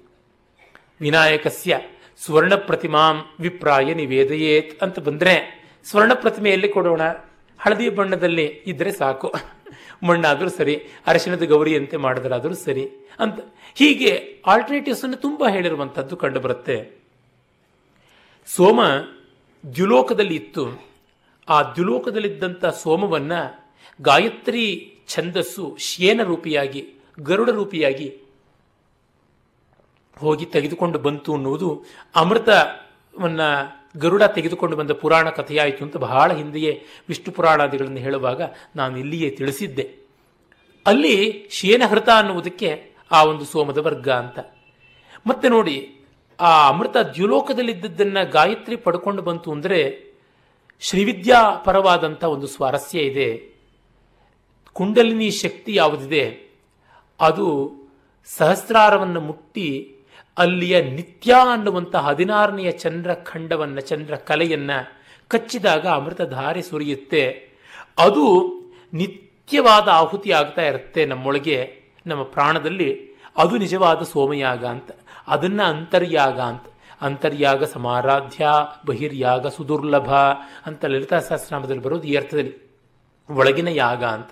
ವಿನಾಯಕಸ್ಯ 1.00 1.80
ಸ್ವರ್ಣ 2.24 2.54
ಪ್ರತಿಮಾಂ 2.54 3.24
ವಿಪ್ರಾಯ 3.40 3.94
ನಿವೇದಯೇತ್ 3.94 4.82
ಅಂತ 4.82 4.98
ಬಂದರೆ, 4.98 5.66
ಸ್ವರ್ಣ 5.84 6.12
ಪ್ರತಿಮೆಯಲ್ಲಿ 6.14 6.68
ಕೊಡೋಣ. 6.68 7.00
ಹಳದಿ 7.58 7.88
ಬಣ್ಣದಲ್ಲಿ 7.88 8.44
ಇದ್ದರೆ 8.44 8.92
ಸಾಕು. 8.92 9.32
ಮಣ್ಣಾದರೂ 10.02 10.48
ಸರಿ 10.48 10.74
ಅರಶಿನದ 11.06 11.42
ಗೌರಿಯಂತೆ 11.42 11.96
ಮಾಡಿದ್ರಾದರೂ 11.96 12.54
ಸರಿ 12.54 12.84
ಅಂತ. 13.18 13.40
ಹೀಗೆ 13.74 14.42
ಆಲ್ಟರ್ನೇಟಿವ್ಸನ್ನು 14.46 15.16
ತುಂಬ 15.16 15.48
ಹೇಳಿರುವಂಥದ್ದು 15.48 16.16
ಕಂಡು 16.16 16.40
ಬರುತ್ತೆ 16.40 16.76
ಸೋಮ 18.46 18.80
ದ್ಯುಲೋಕದಲ್ಲಿ 19.74 20.36
ಇತ್ತು 20.36 20.64
ಆ 21.48 21.62
ದ್ಯುಲೋಕದಲ್ಲಿದ್ದಂಥ 21.62 22.64
ಸೋಮವನ್ನ 22.64 23.32
ಗಾಯತ್ರಿ 24.02 24.64
ಛಂದಸ್ಸು 25.08 25.76
ಶೇನ 25.78 26.22
ರೂಪಿಯಾಗಿ, 26.22 26.82
ಗರುಡ 27.20 27.50
ರೂಪಿಯಾಗಿ 27.50 28.08
ಹೋಗಿ 30.18 30.46
ತೆಗೆದುಕೊಂಡು 30.46 30.98
ಬಂತು 30.98 31.34
ಅನ್ನುವುದು 31.34 31.84
ಅಮೃತವನ್ನ 32.14 33.40
ಗರುಡ 33.98 34.22
ತೆಗೆದುಕೊಂಡು 34.22 34.76
ಬಂದ 34.76 34.90
ಪುರಾಣ 34.90 35.30
ಕಥೆಯಾಯಿತು 35.30 35.84
ಅಂತ 35.84 35.96
ಬಹಳ 35.96 36.32
ಹಿಂದೆಯೇ 36.32 36.82
ವಿಷ್ಣು 37.08 37.32
ಪುರಾಣಾದಿಗಳನ್ನು 37.32 37.98
ಹೇಳುವಾಗ 37.98 38.42
ನಾನು 38.76 38.98
ಇಲ್ಲಿಯೇ 38.98 39.30
ತಿಳಿಸಿದ್ದೆ. 39.30 40.06
ಅಲ್ಲಿ 40.86 41.48
ಶೇನಹೃತ 41.50 42.08
ಅನ್ನುವುದಕ್ಕೆ 42.08 42.92
ಆ 43.10 43.24
ಒಂದು 43.24 43.44
ಸೋಮದ 43.44 43.78
ವರ್ಗ 43.78 44.08
ಅಂತ. 44.08 44.38
ಮತ್ತೆ 45.26 45.48
ನೋಡಿ, 45.48 46.06
ಆ 46.40 46.68
ಅಮೃತ 46.68 46.96
ದ್ಯುಲೋಕದಲ್ಲಿದ್ದದ್ದನ್ನು 46.96 48.30
ಗಾಯತ್ರಿ 48.30 48.76
ಪಡ್ಕೊಂಡು 48.76 49.22
ಬಂತು 49.22 49.52
ಅಂದರೆ 49.52 50.06
ಶ್ರೀವಿದ್ಯಾ 50.80 51.54
ಪರವಾದಂಥ 51.54 52.24
ಒಂದು 52.24 52.46
ಸ್ವಾರಸ್ಯ 52.46 53.00
ಇದೆ. 53.00 53.56
ಕುಂಡಲಿನಿ 54.72 55.30
ಶಕ್ತಿ 55.30 55.74
ಯಾವುದಿದೆ? 55.74 56.54
ಅದು 57.20 57.72
ಸಹಸ್ರಾರವನ್ನು 58.24 59.20
ಮುಟ್ಟಿ 59.20 59.95
ಅಲ್ಲಿಯ 60.38 60.80
ನಿತ್ಯ 60.80 61.34
ಅನ್ನುವಂಥ 61.52 61.94
ಹದಿನಾರನೆಯ 61.94 62.72
ಚಂದ್ರ 62.72 63.14
ಖಂಡವನ್ನು 63.14 63.80
ಚಂದ್ರ 63.80 64.16
ಕಲೆಯನ್ನು 64.16 64.92
ಕಚ್ಚಿದಾಗ 65.28 65.86
ಅಮೃತಧಾರೆ 65.86 66.62
ಸುರಿಯುತ್ತೆ. 66.62 67.48
ಅದು 67.98 68.52
ನಿತ್ಯವಾದ 68.92 69.88
ಆಹುತಿ 69.88 70.30
ಆಗ್ತಾ 70.30 70.62
ಇರುತ್ತೆ 70.62 71.06
ನಮ್ಮೊಳಗೆ, 71.06 71.80
ನಮ್ಮ 72.06 72.22
ಪ್ರಾಣದಲ್ಲಿ. 72.22 73.16
ಅದು 73.36 73.56
ನಿಜವಾದ 73.56 74.02
ಸೋಮಯಾಗ 74.02 74.66
ಅಂತ. 74.66 74.90
ಅದನ್ನು 75.28 75.62
ಅಂತರ್ಯಾಗ 75.62 76.40
ಅಂತ. 76.40 76.64
ಅಂತರ್ಯಾಗ 77.00 77.64
ಸಮಾರಾಧ್ಯ, 77.64 78.48
ಬಹಿರ್ಯಾಗ 78.86 79.46
ಸುದುರ್ಲಭ 79.46 80.14
ಅಂತ 80.66 80.84
ಲಲಿತಾ 80.84 81.18
ಸಹಸ್ರನಾಮದಲ್ಲಿ 81.18 81.82
ಬರೋದು 81.82 82.02
ಈ 82.02 82.14
ಅರ್ಥದಲ್ಲಿ. 82.14 82.66
ಒಳಗಿನ 83.30 83.68
ಯಾಗ 83.68 84.04
ಅಂತ. 84.04 84.30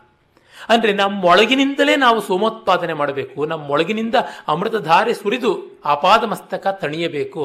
ಅಂದ್ರೆ 0.68 0.92
ನಮ್ಮೊಳಗಿನಿಂದಲೇ 0.92 1.96
ನಾವು 1.96 2.18
ಸೋಮೋತ್ಪಾದನೆ 2.20 2.92
ಮಾಡಬೇಕು. 2.92 3.38
ನಮ್ಮೊಳಗಿನಿಂದ 3.44 4.16
ಅಮೃತಧಾರೆ 4.48 5.14
ಸುರಿದು 5.14 5.52
ಅಪಾದ 5.84 6.22
ಮಸ್ತಕ 6.24 6.66
ತಣಿಯಬೇಕು. 6.82 7.44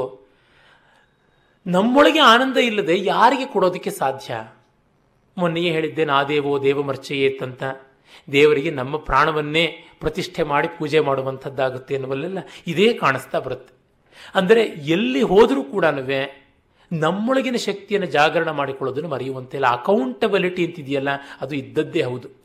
ನಮ್ಮೊಳಗೆ 1.66 2.20
ಆನಂದ 2.20 2.58
ಇಲ್ಲದೆ 2.58 2.96
ಯಾರಿಗೆ 3.04 3.46
ಕೊಡೋದಕ್ಕೆ 3.46 3.90
ಸಾಧ್ಯ? 3.90 4.34
ಮೊನ್ನೆಯೇ 5.38 5.72
ಹೇಳಿದ್ದೆ 5.72 6.06
ನಾದೇವೋ 6.06 6.54
ದೇವಮರ್ಚಯೇತ್ 6.64 7.44
ಅಂತ 7.44 7.64
ದೇವರಿಗೆ 8.32 8.72
ನಮ್ಮ 8.72 8.98
ಪ್ರಾಣವನ್ನೇ 8.98 9.66
ಪ್ರತಿಷ್ಠೆ 10.00 10.44
ಮಾಡಿ 10.44 10.68
ಪೂಜೆ 10.68 11.00
ಮಾಡುವಂಥದ್ದಾಗುತ್ತೆ 11.00 11.94
ಎನ್ನುವಲ್ಲೆಲ್ಲ 11.96 12.40
ಇದೇ 12.68 12.88
ಕಾಣಿಸ್ತಾ 12.94 13.40
ಬರುತ್ತೆ. 13.40 13.74
ಅಂದರೆ 14.36 14.62
ಎಲ್ಲಿ 14.96 15.22
ಹೋದರೂ 15.22 15.64
ಕೂಡ 15.64 15.86
ನಮ್ಮೊಳಗಿನ 16.92 17.56
ಶಕ್ತಿಯನ್ನು 17.56 18.08
ಜಾಗರಣ 18.10 18.50
ಮಾಡಿಕೊಳ್ಳೋದನ್ನು 18.50 19.10
ಮರೆಯುವಂತಿಲ್ಲ 19.10 19.68
ಅಕೌಂಟಬಿಲಿಟಿ 19.68 20.62
ಅಂತಿದೆಯಲ್ಲ, 20.66 21.10
ಅದು 21.42 21.54
ಇದ್ದದ್ದೇ 21.56 22.02
ಹೌದು. 22.02 22.39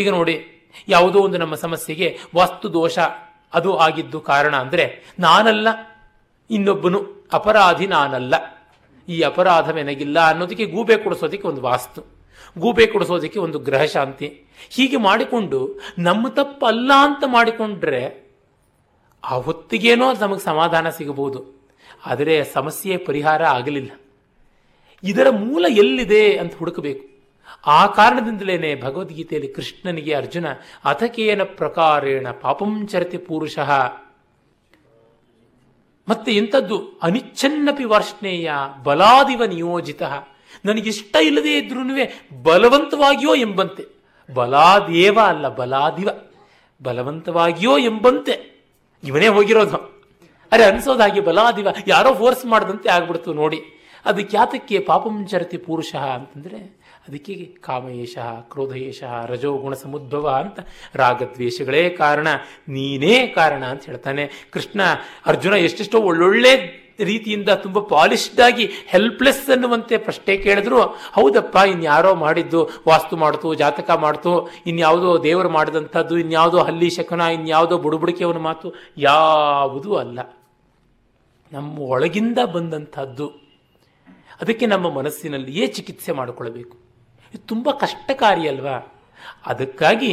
ಈಗ 0.00 0.08
ನೋಡಿ, 0.18 0.36
ಯಾವುದೋ 0.94 1.18
ಒಂದು 1.26 1.38
ನಮ್ಮ 1.42 1.54
ಸಮಸ್ಯೆಗೆ 1.64 2.08
ವಾಸ್ತು 2.38 2.66
ದೋಷ 2.78 2.98
ಅದು 3.52 3.70
ಆಗಿದ್ದು 3.86 4.18
ಕಾರಣ 4.30 4.54
ಅಂದರೆ 4.64 4.84
ನಾನಲ್ಲ, 5.26 5.68
ಇನ್ನೊಬ್ಬನು 6.50 6.98
ಅಪರಾಧಿ 7.38 7.86
ನಾನಲ್ಲ. 7.96 8.34
ಈ 9.08 9.16
ಅಪರಾಧವೆನಗಿಲ್ಲ 9.30 10.18
ಅನ್ನೋದಕ್ಕೆ 10.30 10.66
ಗೂಬೆ 10.74 10.96
ಕೊಡಿಸೋದಕ್ಕೆ 11.04 11.46
ಒಂದು 11.50 11.62
ವಾಸ್ತು, 11.70 12.00
ಗೂಬೆ 12.56 12.84
ಕೊಡಿಸೋದಕ್ಕೆ 12.92 13.38
ಒಂದು 13.46 13.58
ಗ್ರಹ 13.68 13.84
ಶಾಂತಿ. 13.94 14.28
ಹೀಗೆ 14.74 14.98
ಮಾಡಿಕೊಂಡು 15.08 15.58
ನಮ್ಮ 15.98 16.28
ತಪ್ಪಲ್ಲ 16.38 16.90
ಅಂತ 17.06 17.24
ಮಾಡಿಕೊಂಡ್ರೆ 17.36 18.02
ಆ 19.24 19.36
ಹೊತ್ತಿಗೇನೋ 19.46 20.06
ನಮಗೆ 20.22 20.42
ಸಮಾಧಾನ 20.50 20.88
ಸಿಗಬಹುದು. 20.98 21.40
ಆದರೆ 22.10 22.34
ಸಮಸ್ಯೆ 22.56 22.96
ಪರಿಹಾರ 23.08 23.42
ಆಗಲಿಲ್ಲ. 23.56 23.90
ಇದರ 25.02 25.28
ಮೂಲ 25.44 25.64
ಎಲ್ಲಿದೆ 25.82 26.24
ಅಂತ 26.42 26.52
ಹುಡುಕಬೇಕು. 26.60 27.04
ಆ 27.66 27.86
ಕಾರಣದಿಂದಲೇ 27.86 28.80
ಭಗವದ್ಗೀತೆಯಲ್ಲಿ 28.80 29.52
ಕೃಷ್ಣನಿಗೆ 29.52 30.14
ಅರ್ಜುನ, 30.14 30.48
ಅಥಕೇನ 30.84 31.42
ಪ್ರಕಾರೇಣ 31.42 32.26
ಪಾಪಂಚರತಿ 32.40 33.18
ಪುರುಷಃ. 33.18 33.70
ಮತ್ತೆ 36.08 36.32
ಎಂಥದ್ದು? 36.32 37.00
ಅನಿಚ್ಛನ್ನಪಿ 37.02 37.84
ವಾರ್ಷ್ಣೇಯ 37.84 38.50
ಬಲಾದಿವ 38.82 39.44
ನಿಯೋಜಿತ. 39.44 40.02
ನನಗಿಷ್ಟ 40.64 41.16
ಇಲ್ಲದೇ 41.22 41.58
ಇದ್ರೂ 41.58 41.80
ಬಲವಂತವಾಗಿಯೋ 42.42 43.34
ಎಂಬಂತೆ. 43.34 43.84
ಬಲಾದೇವ 44.34 45.18
ಅಲ್ಲ, 45.24 45.48
ಬಲಾದಿವ. 45.48 46.08
ಬಲವಂತವಾಗಿಯೋ 46.82 47.78
ಎಂಬಂತೆ. 47.78 48.64
ಇವನೇ 49.04 49.28
ಹೋಗಿರೋದು. 49.28 49.76
ಅರೆ 50.52 50.64
ಅನ್ಸೋದಾಗಿ 50.64 51.20
ಬಲಾದಿವ 51.20 51.68
ಯಾರೋ 51.86 52.14
ಫೋರ್ಸ್ 52.14 52.46
ಮಾಡದಂತೆ 52.46 52.88
ಆಗ್ಬಿಡ್ತು 52.88 53.34
ನೋಡಿ. 53.34 53.60
ಅದಕ್ಕೆ 54.04 54.36
ಯಾತಕ್ಕೆ 54.36 54.78
ಪಾಪಂಚರತಿ 54.78 55.56
ಪುರುಷ 55.56 55.94
ಅಂತಂದ್ರೆ 55.94 56.77
ಅದಕ್ಕೆ 57.08 57.56
ಕಾಮಯೇಶ 57.60 58.18
ಕ್ರೋಧಯೇಶ 58.40 59.02
ರಜೋಗುಣ 59.26 59.74
ಸಮುದ್ಭವ 59.74 60.28
ಅಂತ 60.28 60.60
ರಾಗದ್ವೇಷಗಳೇ 60.94 61.90
ಕಾರಣ, 61.90 62.28
ನೀನೇ 62.68 63.26
ಕಾರಣ 63.26 63.64
ಅಂತ 63.64 63.84
ಹೇಳ್ತಾನೆ. 63.84 64.30
ಕೃಷ್ಣ 64.50 64.80
ಅರ್ಜುನ 65.26 65.52
ಎಷ್ಟೆಷ್ಟೋ 65.52 66.00
ಒಳ್ಳೊಳ್ಳೆ 66.00 66.88
ರೀತಿಯಿಂದ 67.00 67.48
ತುಂಬ 67.48 67.78
ಪಾಲಿಶ್ಡ್ 67.78 68.40
ಆಗಿ 68.40 68.68
ಹೆಲ್ಪ್ಲೆಸ್ 68.86 69.50
ಅನ್ನುವಂತೆ 69.50 69.98
ಪ್ರಶ್ನೆ 69.98 70.36
ಕೇಳಿದ್ರು. 70.36 70.82
ಹೌದಪ್ಪ, 70.86 71.56
ಇನ್ಯಾರೋ 71.56 72.14
ಮಾಡಿದ್ದು, 72.14 72.64
ವಾಸ್ತು 72.88 73.16
ಮಾಡ್ತು, 73.16 73.54
ಜಾತಕ 73.54 73.90
ಮಾಡ್ತು, 73.90 74.50
ಇನ್ಯಾವುದೋ 74.66 75.22
ದೇವರು 75.22 75.50
ಮಾಡಿದಂಥದ್ದು, 75.50 76.18
ಇನ್ಯಾವುದೋ 76.18 76.58
ಹಲ್ಲಿ 76.58 76.90
ಶಕನ, 76.90 77.20
ಇನ್ಯಾವುದೋ 77.20 77.78
ಬುಡುಬುಡಿಕೆಯವನ 77.78 78.38
ಮಾತು 78.38 78.74
ಯಾವುದೂ 78.96 79.94
ಅಲ್ಲ. 79.94 80.18
ನಮ್ಮ 81.52 81.78
ಒಳಗಿಂದ 81.78 82.38
ಬಂದಂಥದ್ದು. 82.52 83.28
ಅದಕ್ಕೆ 84.40 84.66
ನಮ್ಮ 84.66 84.90
ಮನಸ್ಸಿನಲ್ಲಿಯೇ 84.90 85.66
ಚಿಕಿತ್ಸೆ 85.66 86.12
ಮಾಡಿಕೊಳ್ಬೇಕು. 86.12 86.87
ಇದು 87.32 87.42
ತುಂಬ 87.52 87.68
ಕಷ್ಟಕಾರಿ 87.82 88.44
ಅಲ್ವಾ? 88.52 88.76
ಅದಕ್ಕಾಗಿ 89.50 90.12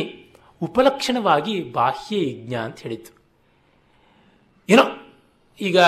ಉಪಲಕ್ಷಣವಾಗಿ 0.62 1.56
ಬಾಹ್ಯ 1.78 2.20
ಯಜ್ಞ 2.28 2.54
ಅಂತ 2.68 2.78
ಹೇಳಿತು 2.86 3.12
ಏನೋ, 4.70 4.84
ಈಗ 5.60 5.80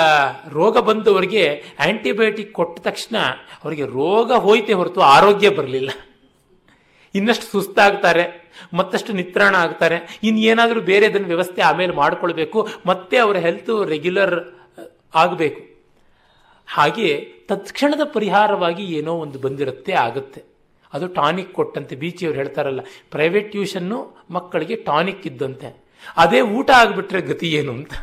ರೋಗ 0.57 0.77
ಬಂದವರಿಗೆ 0.89 1.43
ಆ್ಯಂಟಿಬಯೋಟಿಕ್ 1.85 2.51
ಕೊಟ್ಟ 2.57 2.75
ತಕ್ಷಣ 2.87 3.15
ಅವರಿಗೆ 3.63 3.85
ರೋಗ 3.99 4.31
ಹೋಯ್ತೆ 4.45 4.73
ಹೊರತು 4.79 5.01
ಆರೋಗ್ಯ 5.15 5.49
ಬರಲಿಲ್ಲ. 5.57 5.91
ಇನ್ನಷ್ಟು 7.15 7.47
ಸುಸ್ತಾಗ್ತಾರೆ, 7.53 8.23
ಮತ್ತಷ್ಟು 8.77 9.11
ನಿತ್ರಾಣ 9.13 9.53
ಆಗ್ತಾರೆ 9.55 9.97
ಇನ್ನೇನಾದರೂ 10.27 10.81
ಬೇರೆದನ್ನು 10.91 11.29
ವ್ಯವಸ್ಥೆ 11.33 11.61
ಆಮೇಲೆ 11.61 11.93
ಮಾಡಿಕೊಳ್ಬೇಕು, 12.01 12.59
ಮತ್ತೆ 12.85 13.17
ಅವರ 13.17 13.37
ಹೆಲ್ತ್ 13.45 13.73
ರೆಗ್ಯುಲರ್ 13.93 14.35
ಆಗಬೇಕು. 15.15 15.61
ಹಾಗೆ 16.67 17.09
ತತ್ಕ್ಷಣದ 17.49 18.03
ಪರಿಹಾರವಾಗಿ 18.15 18.85
ಏನೋ 18.99 19.13
ಒಂದು 19.25 19.37
ಬಂದಿರುತ್ತೆ, 19.39 19.93
ಆಗುತ್ತೆ. 20.05 20.41
ಅದು 20.97 21.07
ಟಾನಿಕ್ 21.07 21.53
ಕೊಟ್ಟಂತೆ, 21.53 21.95
ಬೀಚಿಯವ್ರು 21.95 22.39
ಹೇಳ್ತಾರಲ್ಲ 22.39 22.81
ಪ್ರೈವೇಟ್ 23.11 23.51
ಟ್ಯೂಷನ್ನು 23.51 24.25
ಮಕ್ಕಳಿಗೆ 24.31 24.75
ಟಾನಿಕ್ 24.75 25.27
ಇದ್ದಂತೆ. 25.27 25.85
ಅದೇ 26.17 26.41
ಊಟ 26.41 26.71
ಆಗಿಬಿಟ್ರೆ 26.71 27.21
ಗತಿ 27.21 27.53
ಏನು 27.53 27.71
ಅಂತ. 27.71 27.93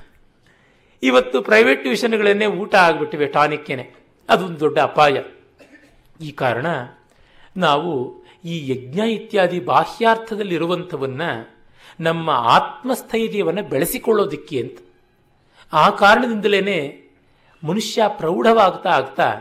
ಇವತ್ತು 1.03 1.43
ಪ್ರೈವೇಟ್ 1.43 1.83
ಟ್ಯೂಷನ್ಗಳನ್ನೇ 1.83 2.47
ಊಟ 2.47 2.75
ಆಗಿಬಿಟ್ಟಿವೆ, 2.75 3.27
ಟಾನಿಕ್ಕೇನೆ. 3.27 3.91
ಅದೊಂದು 4.29 4.61
ದೊಡ್ಡ 4.61 4.79
ಅಪಾಯ. 4.79 5.23
ಈ 6.21 6.31
ಕಾರಣ 6.31 6.67
ನಾವು 7.57 8.25
ಈ 8.45 8.71
ಯಜ್ಞ 8.71 9.01
ಇತ್ಯಾದಿ 9.01 9.61
ಬಾಹ್ಯಾರ್ಥದಲ್ಲಿರುವಂಥವನ್ನ 9.61 11.23
ನಮ್ಮ 12.01 12.31
ಆತ್ಮಸ್ಥೈರ್ಯವನ್ನು 12.31 13.63
ಬೆಳೆಸಿಕೊಳ್ಳೋದಿಕ್ಕೆ 13.63 14.61
ಅಂತ. 14.61 14.79
ಆ 15.73 15.91
ಕಾರಣದಿಂದಲೇ 15.91 17.01
ಮನುಷ್ಯ 17.65 18.03
ಪ್ರೌಢವಾಗ್ತಾ 18.09 18.91
ಆಗ್ತಾ 18.91 19.33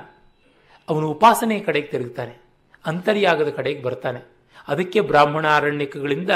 ಅವನು 0.89 1.07
ಉಪಾಸನೆಯ 1.07 1.59
ಕಡೆಗೆ 1.59 1.87
ತಿರುಗ್ತಾನೆ. 1.87 2.42
ಅಂತರ್ಯಾಗದ 2.85 3.49
ಕಡೆಗೆ 3.49 3.81
ಬರ್ತಾನೆ. 3.83 4.19
ಅದಕ್ಕೆ 4.67 5.01
ಬ್ರಾಹ್ಮಣ 5.01 5.45
ಆರಣ್ಯಕಗಳಿಂದ 5.45 6.31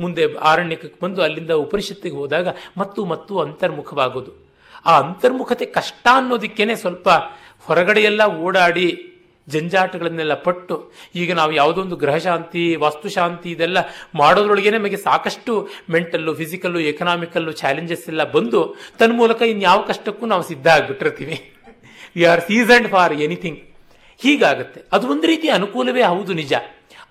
ಮುಂದೆ 0.00 0.34
ಆರಣ್ಯಕಕ್ಕೆ 0.34 0.98
ಬಂದು 1.02 1.22
ಅಲ್ಲಿಂದ 1.22 1.50
ಉಪನಿಷತ್ತಿಗೆ 1.50 2.16
ಹೋದಾಗ 2.16 2.48
ಮತ್ತು 2.78 3.04
ಮತ್ತು 3.04 3.38
ಅಂತರ್ಮುಖವಾಗೋದು. 3.38 4.32
ಆ 4.86 5.00
ಅಂತರ್ಮುಖತೆ 5.00 5.66
ಕಷ್ಟ 5.66 6.06
ಅನ್ನೋದಕ್ಕೇನೆ 6.12 6.76
ಸ್ವಲ್ಪ 6.76 7.08
ಹೊರಗಡೆಯೆಲ್ಲ 7.66 8.22
ಓಡಾಡಿ 8.46 9.08
ಜಂಜಾಟಗಳನ್ನೆಲ್ಲ 9.48 10.34
ಪಟ್ಟು 10.34 10.92
ಈಗ 11.14 11.34
ನಾವು 11.34 11.52
ಯಾವುದೊಂದು 11.52 11.96
ಗ್ರಹಶಾಂತಿ 11.96 12.76
ವಾಸ್ತುಶಾಂತಿ 12.76 13.50
ಇದೆಲ್ಲ 13.50 13.78
ಮಾಡೋದ್ರೊಳಗೆ 14.14 14.70
ನಮಗೆ 14.70 14.96
ಸಾಕಷ್ಟು 14.96 15.68
ಮೆಂಟಲ್ಲು, 15.90 16.34
ಫಿಸಿಕಲ್ಲು, 16.34 16.80
ಎಕನಾಮಿಕಲ್ಲು 16.80 17.52
ಚಾಲೆಂಜಸ್ 17.52 18.08
ಎಲ್ಲ 18.08 18.24
ಬಂದು 18.30 18.76
ತನ್ಮೂಲಕ 18.98 19.42
ಇನ್ಯಾವ 19.42 19.82
ಕಷ್ಟಕ್ಕೂ 19.82 20.26
ನಾವು 20.26 20.42
ಸಿದ್ಧ 20.42 20.68
ಆಗಿಬಿಟ್ಟಿರ್ತೀವಿ. 20.68 21.36
We 22.16 22.24
are 22.24 22.40
seasoned 22.40 22.88
for 22.88 23.12
anything. 23.12 23.60
ಹೀಗಾಗುತ್ತೆ. 24.22 24.82
ಅದು 24.92 25.08
ಒಂದು 25.08 25.26
ರೀತಿ 25.26 25.48
ಅನುಕೂಲವೇ 25.48 26.02
ಹೌದು 26.02 26.32
ನಿಜ. 26.32 26.52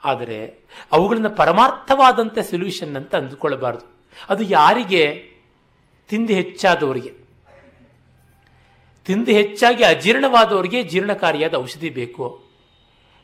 ಆದರೆ 0.03 0.59
ಅವುಗಳನ್ನ 0.91 1.28
ಪರಮಾರ್ಥವಾದಂಥ 1.28 2.39
ಸೊಲ್ಯೂಷನ್ 2.39 2.95
ಅಂತ 2.95 3.16
ಅಂದುಕೊಳ್ಳಬಾರದು. 3.16 4.01
ಅದು 4.30 4.43
ಯಾರಿಗೆ? 4.43 5.32
ತಿಂದು 6.09 6.34
ಹೆಚ್ಚಾದವರಿಗೆ. 6.34 7.14
ತಿಂದು 9.05 9.32
ಹೆಚ್ಚಾಗಿ 9.32 9.84
ಅಜೀರ್ಣವಾದವರಿಗೆ 9.84 10.84
ಜೀರ್ಣಕಾರಿಯಾದ 10.84 11.53
ಔಷಧಿ 11.53 11.89
ಬೇಕು. 11.89 12.43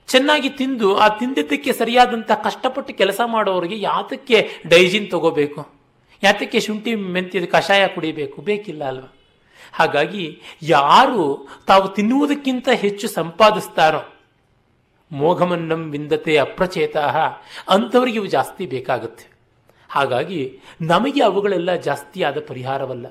ಚೆನ್ನಾಗಿ 0.07 0.49
ತಿಂದು 0.49 0.97
ಆ 0.97 1.07
ತಿಂದಿದ್ದಕ್ಕೆ 1.07 1.73
ಸರಿಯಾದಂಥ 1.73 2.31
ಕಷ್ಟಪಟ್ಟು 2.31 2.93
ಕೆಲಸ 2.93 3.21
ಮಾಡೋರಿಗೆ 3.25 3.79
ಯಾತಕ್ಕೆ 3.79 4.49
ಡೈಜಿನ್ 4.67 5.11
ತಗೋಬೇಕು? 5.11 5.67
ಯಾತಕ್ಕೆ 6.23 6.59
ಶುಂಠಿ 6.59 6.95
ಮೆಂತ್ಯದ 6.95 7.45
ಕಷಾಯ 7.45 7.87
ಕುಡಿಬೇಕು? 7.87 8.41
ಬೇಕಿಲ್ಲ 8.41 8.83
ಅಲ್ವಾ? 8.83 9.16
ಹಾಗಾಗಿ 9.73 10.41
ಯಾರು 10.61 11.47
ತಾವು 11.67 11.87
ತಿನ್ನುವುದಕ್ಕಿಂತ 11.87 12.69
ಹೆಚ್ಚು 12.73 13.07
ಸಂಪಾದಿಸ್ತಾರೋ, 13.07 14.01
ಮೋಘಮನ್ನಂ 15.11 15.91
ವಿಂದತೆ 15.91 16.37
ಅಪ್ರಚೇತ 16.37 16.97
ಅಂಥವರಿಗೆ 17.69 18.17
ಇವು 18.17 18.25
ಜಾಸ್ತಿ 18.25 18.65
ಬೇಕಾಗುತ್ತೆ. 18.65 19.25
ಹಾಗಾಗಿ 19.89 20.59
ನಮಗೆ 20.81 21.23
ಅವುಗಳೆಲ್ಲ 21.23 21.75
ಜಾಸ್ತಿ 21.75 22.23
ಆದ 22.23 22.37
ಪರಿಹಾರವಲ್ಲ. 22.47 23.07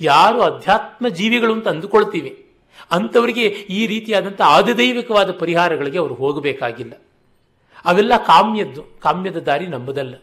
ಯಾರು 0.00 0.42
ಅಧ್ಯಾತ್ಮ 0.42 1.08
ಜೀವಿಗಳು 1.08 1.52
ಅಂತ 1.52 1.68
ಅಂದುಕೊಳ್ತೀವಿ, 1.68 2.46
ಅಂಥವರಿಗೆ 2.90 3.46
ಈ 3.46 3.86
ರೀತಿಯಾದಂಥ 3.86 4.40
ಆದಿದೈವಿಕವಾದ 4.40 5.30
ಪರಿಹಾರಗಳಿಗೆ 5.32 5.98
ಅವರು 5.98 6.14
ಹೋಗಬೇಕಾಗಿಲ್ಲ. 6.14 6.92
ಅವೆಲ್ಲ 7.84 8.16
ಕಾಮ್ಯದ್ದು, 8.16 8.82
ಕಾಮ್ಯದ 9.00 9.36
ದಾರಿ 9.36 9.66
ನಂಬುದಲ್ಲ. 9.66 10.14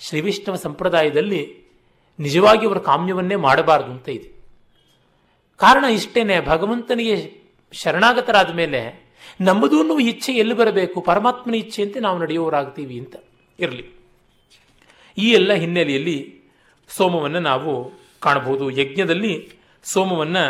ಶ್ರೀವಿಷ್ಣವ 0.00 0.54
ಸಂಪ್ರದಾಯದಲ್ಲಿ 0.54 1.42
ನಿಜವಾಗಿ 2.18 2.66
ಅವರು 2.66 2.80
ಕಾಮ್ಯವನ್ನೇ 2.80 3.34
ಮಾಡಬಾರದು 3.34 3.90
ಅಂತ 3.90 4.08
ಇದೆ. 4.08 4.35
ಕಾರಣ 5.56 5.84
ಇಷ್ಟೇನೆ, 5.84 6.40
ಭಗವಂತನಿಗೆ 6.40 7.16
ಶರಣಾಗತರಾದ 7.72 8.54
ಮೇಲೆ 8.54 8.80
ನಮ್ಮದು 9.40 9.98
ಇಚ್ಛೆ 9.98 10.32
ಎಲ್ಲಿ 10.32 10.54
ಬರಬೇಕು? 10.54 11.00
ಪರಮಾತ್ಮನ 11.00 11.54
ಇಚ್ಛೆಯಂತೆ 11.54 12.00
ನಾವು 12.00 12.18
ನಡೆಯುವವರಾಗ್ತೀವಿ 12.18 12.98
ಅಂತ 12.98 13.16
ಇರಲಿ. 13.58 13.84
ಈ 15.18 15.30
ಎಲ್ಲ 15.30 15.52
ಹಿನ್ನೆಲೆಯಲ್ಲಿ 15.52 16.40
ಸೋಮವನ್ನು 16.88 17.40
ನಾವು 17.40 17.92
ಕಾಣಬಹುದು. 18.20 18.70
ಯಜ್ಞದಲ್ಲಿ 18.70 19.32
ಸೋಮವನ್ನು 19.84 20.44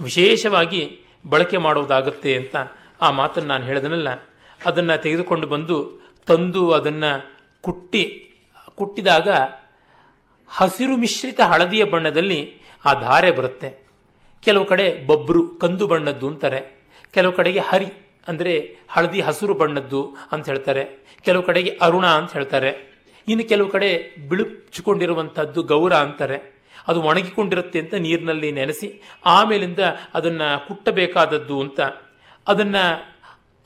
ವಿಶೇಷವಾಗಿ 0.00 1.00
ಬಳಕೆ 1.26 1.56
ಮಾಡುವುದಾಗುತ್ತೆ 1.56 2.36
ಅಂತ 2.36 2.56
ಆ 3.00 3.10
ಮಾತನ್ನು 3.10 3.48
ನಾನು 3.48 3.64
ಹೇಳಿದನಲ್ಲ. 3.64 4.08
ಅದನ್ನು 4.66 5.02
ತೆಗೆದುಕೊಂಡು 5.02 5.46
ಬಂದು 5.46 5.76
ತಂದು 6.26 6.72
ಅದನ್ನು 6.72 7.10
ಕುಟ್ಟಿ, 7.60 8.04
ಕುಟ್ಟಿದಾಗ 8.74 9.28
ಹಸಿರು 10.48 10.96
ಮಿಶ್ರಿತ 10.96 11.40
ಹಳದಿಯ 11.40 11.84
ಬಣ್ಣದಲ್ಲಿ 11.84 12.40
ಆ 12.84 13.00
ಧಾರೆ 13.00 13.30
ಬರುತ್ತೆ. 13.30 13.88
ಕೆಲವು 14.42 14.64
ಕಡೆ 14.64 15.06
ಬಬ್ರು 15.06 15.48
ಕಂದು 15.58 15.86
ಬಣ್ಣದ್ದು 15.86 16.28
ಅಂತಾರೆ. 16.28 16.86
ಕೆಲವು 17.14 17.32
ಕಡೆಗೆ 17.32 17.58
ಹರಿ 17.58 17.86
ಅಂದರೆ 18.28 18.76
ಹಳದಿ 18.88 19.20
ಹಸಿರು 19.20 19.54
ಬಣ್ಣದ್ದು 19.54 20.16
ಅಂತ 20.32 20.48
ಹೇಳ್ತಾರೆ. 20.48 20.84
ಕೆಲವು 21.24 21.42
ಕಡೆಗೆ 21.42 21.70
ಅರುಣ 21.70 22.06
ಅಂತ 22.06 22.32
ಹೇಳ್ತಾರೆ. 22.32 22.98
ಇನ್ನು 23.28 23.48
ಕೆಲವು 23.48 23.68
ಕಡೆ 23.68 24.16
ಬಿಳುಚಿಕೊಂಡಿರುವಂಥದ್ದು 24.28 25.62
ಗೌರ 25.62 25.94
ಅಂತಾರೆ. 25.94 26.58
ಅದು 26.88 27.02
ಒಣಗಿಕೊಂಡಿರುತ್ತೆ 27.02 27.78
ಅಂತ 27.78 27.94
ನೀರಿನಲ್ಲಿ 27.94 28.52
ನೆನೆಸಿ 28.52 29.02
ಆಮೇಲಿಂದ 29.24 29.78
ಅದನ್ನು 30.14 30.68
ಕುಟ್ಟಬೇಕಾದದ್ದು 30.68 31.60
ಅಂತ. 31.60 31.80
ಅದನ್ನು 32.48 33.14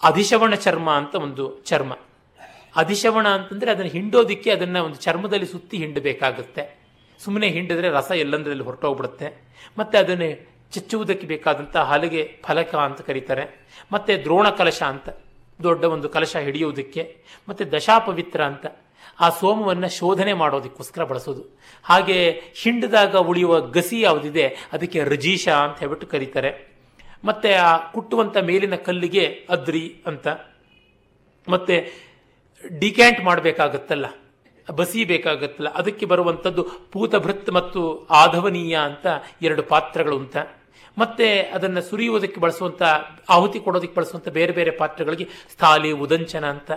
ಅಧಿಶವಣ 0.03 0.55
ಚರ್ಮ 0.55 0.91
ಅಂತ 0.91 1.15
ಒಂದು 1.15 1.63
ಚರ್ಮ. 1.65 1.99
ಅಧಿಶವಣ 2.77 3.29
ಅಂತಂದರೆ 3.29 3.71
ಅದನ್ನು 3.71 3.91
ಹಿಂಡೋದಿಕ್ಕೆ 3.91 4.51
ಅದನ್ನು 4.51 4.85
ಒಂದು 4.85 4.97
ಚರ್ಮದಲ್ಲಿ 4.97 5.47
ಸುತ್ತಿ 5.47 5.77
ಹಿಂಡಬೇಕಾಗುತ್ತೆ. 5.77 6.82
ಸುಮ್ಮನೆ 7.25 7.49
ಹಿಂಡಿದ್ರೆ 7.49 7.89
ರಸ 7.89 8.11
ಎಲ್ಲಂದ್ರಲ್ಲಿ 8.15 8.65
ಹೊರಟೋಗ್ಬಿಡುತ್ತೆ. 8.65 9.43
ಮತ್ತು 9.79 9.99
ಅದನ್ನು 9.99 10.53
ಚಚ್ಚುವುದಕ್ಕೆ 10.73 11.27
ಬೇಕಾದಂಥ 11.27 11.77
ಹಲಗೆ 11.77 12.37
ಫಲಕ 12.43 12.75
ಅಂತ 12.75 13.01
ಕರೀತಾರೆ. 13.01 13.67
ಮತ್ತು 13.93 14.25
ದ್ರೋಣ 14.25 14.51
ಕಲಶ 14.51 14.83
ಅಂತ, 14.83 15.09
ದೊಡ್ಡ 15.63 15.85
ಒಂದು 15.85 16.09
ಕಲಶ 16.09 16.37
ಹಿಡಿಯುವುದಕ್ಕೆ. 16.37 17.25
ಮತ್ತು 17.49 17.73
ದಶಾಪವಿತ್ರ 17.73 18.45
ಅಂತ, 18.45 18.67
ಆ 19.21 19.29
ಸೋಮವನ್ನು 19.29 19.89
ಶೋಧನೆ 19.89 20.33
ಮಾಡೋದಕ್ಕೋಸ್ಕರ 20.33 21.05
ಬಳಸೋದು. 21.05 21.59
ಹಾಗೆ 21.83 22.31
ಹಿಂಡಿದಾಗ 22.63 23.17
ಉಳಿಯುವ 23.17 23.61
ಗಸಿ 23.61 24.01
ಯಾವುದಿದೆ, 24.01 24.57
ಅದಕ್ಕೆ 24.73 25.05
ರಜೀಶ 25.05 25.49
ಅಂತ 25.49 25.79
ಹೇಳ್ಬಿಟ್ಟು 25.79 26.07
ಕರೀತಾರೆ. 26.07 26.73
ಮತ್ತು 27.25 27.63
ಆ 27.63 27.77
ಕುಟ್ಟುವಂಥ 27.77 28.37
ಮೇಲಿನ 28.37 28.75
ಕಲ್ಲಿಗೆ 28.75 29.47
ಅದ್ರಿ 29.51 30.03
ಅಂತ. 30.07 30.29
ಮತ್ತು 31.49 31.93
ಡಿಕ್ಯಾಂಟ್ 32.79 33.21
ಮಾಡಬೇಕಾಗತ್ತಲ್ಲ 33.21 34.07
ಬಸಿ 34.71 35.05
ಬೇಕಾಗತ್ತಲ್ಲ, 35.05 35.71
ಅದಕ್ಕೆ 35.73 36.07
ಬರುವಂಥದ್ದು 36.07 36.63
ಪೂತಭೃತ್ 36.93 37.51
ಮತ್ತು 37.51 37.81
ಆಧವನೀಯ 38.11 38.75
ಅಂತ 38.77 39.07
ಎರಡು 39.43 39.63
ಪಾತ್ರಗಳು 39.63 40.17
ಅಂತ. 40.19 40.37
ಮತ್ತೆ 40.99 41.43
ಅದನ್ನು 41.43 41.83
ಸುರಿಯುವುದಕ್ಕೆ 41.83 42.41
ಬಳಸುವಂಥ, 42.41 42.83
ಆಹುತಿ 43.31 43.61
ಕೊಡೋದಕ್ಕೆ 43.61 43.97
ಬಳಸುವಂಥ 43.97 44.29
ಬೇರೆ 44.29 44.53
ಬೇರೆ 44.53 44.71
ಪಾತ್ರಗಳಿಗೆ 44.71 45.27
ಸ್ಥಾಲಿ 45.53 45.91
ಉದಂಚನ 45.93 46.45
ಅಂತ. 46.47 46.71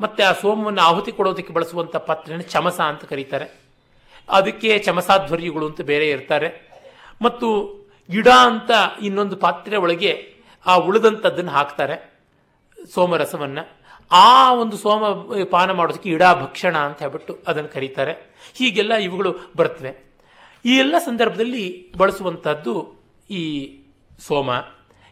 ಮತ್ತೆ 0.00 0.22
ಆ 0.22 0.32
ಸೋಮವನ್ನು 0.32 0.82
ಆಹುತಿ 0.82 1.12
ಕೊಡೋದಕ್ಕೆ 1.12 1.52
ಬಳಸುವಂಥ 1.52 1.96
ಪಾತ್ರೆಯನ್ನು 1.96 2.46
ಚಮಸ 2.50 2.80
ಅಂತ 2.80 3.04
ಕರೀತಾರೆ. 3.04 3.46
ಅದಕ್ಕೆ 4.28 4.78
ಚಮಸಾಧ್ವರ್ಯಗಳು 4.78 5.66
ಅಂತ 5.66 5.80
ಬೇರೆ 5.80 6.08
ಇರ್ತಾರೆ. 6.10 6.48
ಮತ್ತು 7.22 7.48
ಗಿಡ 8.10 8.28
ಅಂತ 8.28 8.70
ಇನ್ನೊಂದು 9.02 9.36
ಪಾತ್ರೆ 9.36 9.76
ಒಳಗೆ 9.76 10.12
ಆ 10.66 10.74
ಉಳಿದಂಥದ್ದನ್ನು 10.76 11.50
ಹಾಕ್ತಾರೆ, 11.50 11.96
ಸೋಮರಸವನ್ನು. 12.94 13.81
ಆ 14.12 14.54
ಒಂದು 14.54 14.76
ಸೋಮ 14.76 15.04
ಪಾನ 15.50 15.70
ಮಾಡೋದಕ್ಕೆ 15.70 16.10
ಇಡಾ 16.10 16.34
ಭಕ್ಷಣ 16.34 16.78
ಅಂತ 16.78 16.98
ಹೇಳ್ಬಿಟ್ಟು 16.98 17.38
ಅದನ್ನು 17.46 17.68
ಕರೀತಾರೆ. 17.68 18.12
ಹೀಗೆಲ್ಲ 18.54 18.94
ಇವುಗಳು 18.94 19.34
ಬರ್ತವೆ. 19.56 20.12
ಈ 20.64 20.76
ಎಲ್ಲ 20.76 20.98
ಸಂದರ್ಭದಲ್ಲಿ 20.98 21.92
ಬಳಸುವಂಥದ್ದು 21.98 23.02
ಈ 23.30 23.76
ಸೋಮ. 24.18 24.50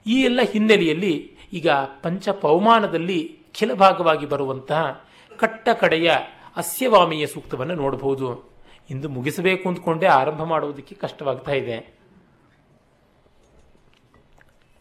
ಈ 0.07 0.23
ಎಲ್ಲ 0.23 0.41
ಹಿನ್ನೆಲೆಯಲ್ಲಿ 0.41 1.37
ಈಗ 1.53 1.71
ಪಂಚ 2.03 2.29
ಪವಮಾನದಲ್ಲಿ 2.29 3.39
ಖಿಲಭಾಗವಾಗಿ 3.55 4.27
ಬರುವಂತಹ 4.27 5.05
ಕಟ್ಟ 5.37 5.69
ಕಡೆಯ 5.69 6.11
ಅಸ್ಯವಾಮಿಯ 6.57 7.27
ಸೂಕ್ತವನ್ನು 7.27 7.75
ನೋಡಬಹುದು. 7.75 8.51
ಇಂದು 8.91 9.09
ಮುಗಿಸಬೇಕು 9.09 9.69
ಅಂದ್ಕೊಂಡೆ 9.69 10.07
ಆರಂಭ 10.07 10.43
ಮಾಡುವುದಕ್ಕೆ 10.43 10.95
ಕಷ್ಟವಾಗ್ತಾ 10.95 11.53
ಇದೆ. 11.53 11.99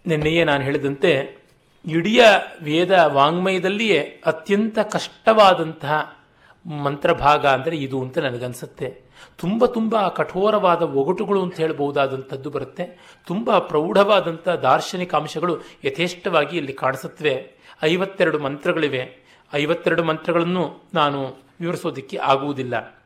ನಿನ್ನೆಯೇ 0.05 0.43
ನಾನು 0.43 0.63
ಹೇಳಿದಂತೆ 0.63 1.39
ಇಡೀ 1.86 2.19
ವೇದ 2.63 2.91
ವಾಂಗ್ಮಯದಲ್ಲಿಯೇ 2.91 3.99
ಅತ್ಯಂತ 4.25 4.80
ಕಷ್ಟವಾದಂತಹ 4.80 6.19
ಮಂತ್ರಭಾಗ 6.65 7.45
ಅಂದರೆ 7.45 7.77
ಇದು 7.77 8.01
ಅಂತ 8.01 8.17
ನನಗನ್ಸುತ್ತೆ. 8.17 9.01
ತುಂಬ 9.38 9.65
ತುಂಬ 9.65 10.07
ಕಠೋರವಾದ 10.07 10.82
ಒಗಟುಗಳು 10.82 11.43
ಅಂತ 11.43 11.55
ಹೇಳಬಹುದಾದಂಥದ್ದು 11.55 12.49
ಬರುತ್ತೆ. 12.49 13.15
ತುಂಬ 13.27 13.57
ಪ್ರೌಢವಾದಂಥ 13.57 14.49
ದಾರ್ಶನಿಕ 14.49 15.15
ಅಂಶಗಳು 15.15 15.57
ಯಥೇಷ್ಟವಾಗಿ 15.84 16.57
ಇಲ್ಲಿ 16.57 16.73
ಕಾಣಿಸುತ್ತವೆ. 16.73 17.51
ಐವತ್ತೆರಡು 17.84 18.39
ಮಂತ್ರಗಳಿವೆ. 18.39 19.23
ಐವತ್ತೆರಡು 19.53 20.03
ಮಂತ್ರಗಳನ್ನು 20.03 20.84
ನಾನು 20.93 21.38
ವಿವರಿಸೋದಕ್ಕೆ 21.61 22.17
ಆಗುವುದಿಲ್ಲ. 22.17 23.03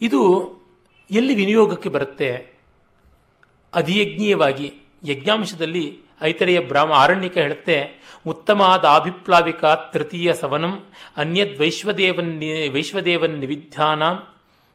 ಇದು 0.00 0.52
ಎಲ್ಲಿ 1.10 1.34
ವಿನಿಯೋಗಕ್ಕೆ 1.34 1.88
ಬರುತ್ತೆ? 1.88 2.58
ಅಧಿಯಜ್ಞೀಯವಾಗಿ 3.74 4.74
ಯಜ್ಞಾಂಶದಲ್ಲಿ 5.04 6.00
ಐತರೆಯ 6.22 6.60
ಬ್ರಾಹ್ಮ 6.60 6.92
ಆರಣ್ಯಕ 6.92 7.38
ಹೇಳುತ್ತೆ 7.38 8.00
ಉತ್ತಮಾದ 8.26 8.84
ಅಭಿಪ್ಲಾವಿಕ 8.84 9.64
ತೃತೀಯ 9.64 10.34
ಸವನಂ 10.34 10.84
ಅನ್ಯದ್ 11.16 11.58
ವೈಶ್ವದೇವನ್ 11.58 12.42
ವೈಶ್ವದೇವನ್ 12.72 13.38
ನಿವಿಧಾನ 13.38 14.02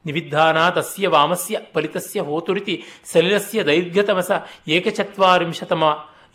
ನಿವಿಧಾನ 0.05 0.69
ತಸ್ಯ 0.69 1.07
ವಾಮಸ್ಯ 1.07 1.59
ಫಲಿತಸ್ಯ 1.73 2.19
ಹೋತುರಿತಿ 2.19 2.83
ಸಲಿಲಸ್ಯ 3.05 3.63
ದೈರ್ಘ್ಯತಮಸ 3.63 4.31
ಏಕಚತ್ವಾರಿಂಶತಮ 4.67 5.83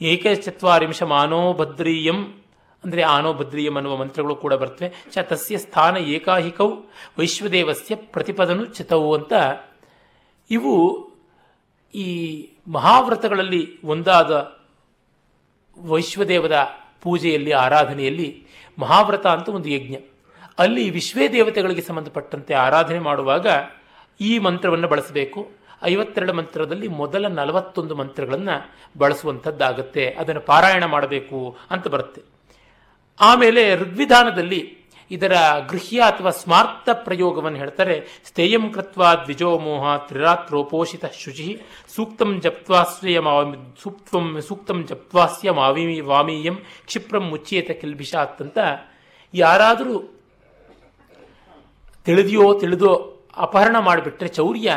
ಏಕಚತ್ವಾರಿಂಶ 0.02 1.02
ಮಾನೋಭದ್ರೀಯಂ 1.02 2.40
ಅಂದರೆ 2.84 3.02
ಆನೋಭದ್ರೀಯಂ 3.02 3.76
ಅನ್ನುವ 3.76 3.96
ಮಂತ್ರಗಳು 3.96 4.34
ಕೂಡ 4.34 4.54
ಬರ್ತವೆ. 4.54 4.92
ಚ, 5.12 5.18
ತಸ್ಯ 5.18 5.58
ಸ್ಥಾನ 5.58 5.96
ಏಕಾಹಿಕೌ, 5.96 6.70
ವೈಶ್ವದೇವಸ್ಯ 7.18 7.94
ಪ್ರತಿಪದನು 7.94 8.64
ಚಿತವು 8.64 9.14
ಅಂತ. 9.14 9.32
ಇವು 10.50 11.08
ಈ 11.94 12.08
ಮಹಾವ್ರತಗಳಲ್ಲಿ 12.68 13.82
ಒಂದಾದ 13.84 14.59
ವೈಶ್ವದೇವದ 15.78 16.66
ಪೂಜೆಯಲ್ಲಿ, 17.00 17.52
ಆರಾಧನೆಯಲ್ಲಿ 17.52 18.46
ಮಹಾವ್ರತ 18.78 19.26
ಅಂತ 19.26 19.48
ಒಂದು 19.48 19.68
ಯಜ್ಞ. 19.68 19.94
ಅಲ್ಲಿ 20.58 20.90
ವಿಶ್ವೇ 20.90 21.28
ದೇವತೆಗಳಿಗೆ 21.28 21.82
ಸಂಬಂಧಪಟ್ಟಂತೆ 21.82 22.54
ಆರಾಧನೆ 22.54 22.98
ಮಾಡುವಾಗ 22.98 23.46
ಈ 24.20 24.38
ಮಂತ್ರವನ್ನು 24.38 24.88
ಬಳಸಬೇಕು. 24.88 25.50
ಐವತ್ತೆರಡು 25.82 26.32
ಮಂತ್ರದಲ್ಲಿ 26.32 26.88
ಮೊದಲ 26.88 27.28
ನಲವತ್ತೊಂದು 27.28 27.96
ಮಂತ್ರಗಳನ್ನು 27.96 28.70
ಬಳಸುವಂಥದ್ದಾಗುತ್ತೆ. 28.98 30.10
ಅದನ್ನು 30.10 30.40
ಪಾರಾಯಣ 30.40 30.84
ಮಾಡಬೇಕು 30.84 31.56
ಅಂತ 31.70 31.88
ಬರುತ್ತೆ. 31.88 32.22
ಆಮೇಲೆ 33.20 33.76
ಋಗ್ವಿಧಾನದಲ್ಲಿ 33.76 34.79
ಇದರ 35.10 35.34
ಗೃಹ್ಯ 35.70 36.00
ಅಥವಾ 36.00 36.30
ಸ್ಮಾರ್ಥ 36.30 36.88
ಪ್ರಯೋಗವನ್ನು 37.06 37.58
ಹೇಳ್ತಾರೆ 37.58 37.96
ಸ್ಥೇಯಂ 38.28 38.64
ಕೃತ್ವ 38.72 39.02
ದ್ವಿಜೋಮೋಹ 39.24 39.96
ತ್ರಿರಾತ್ರೋಪೋಷಿತ 40.08 41.04
ಶುಚಿ 41.22 41.48
ಸೂಕ್ತಂ 41.96 42.40
ಜಪ್ವಾಸ್ಯ 42.40 43.20
ಸೂಕ್ತಂ 43.82 44.40
ಸೂಕ್ತಂ 44.48 44.80
ಜಪ್ವಾಸ್ಯ 44.86 45.50
ಮಾವಿಮಿ 45.50 46.00
ವಾಮೀಯಂ 46.00 46.58
ಕ್ಷಿಪ್ರಂ 46.86 47.26
ಮುಚ್ಚೇತ 47.28 47.70
ಕಿಲ್ಬಿಷಾತ್ 47.80 48.42
ಅಂತ 48.42 48.58
ಯಾರಾದರೂ 49.34 49.96
ತಿಳಿದೆಯೋ 52.06 52.54
ತಿಳಿದೋ 52.54 52.92
ಅಪಹರಣ 53.36 53.76
ಮಾಡಿಬಿಟ್ರೆ 53.78 54.28
ಚೌರ್ಯ, 54.28 54.70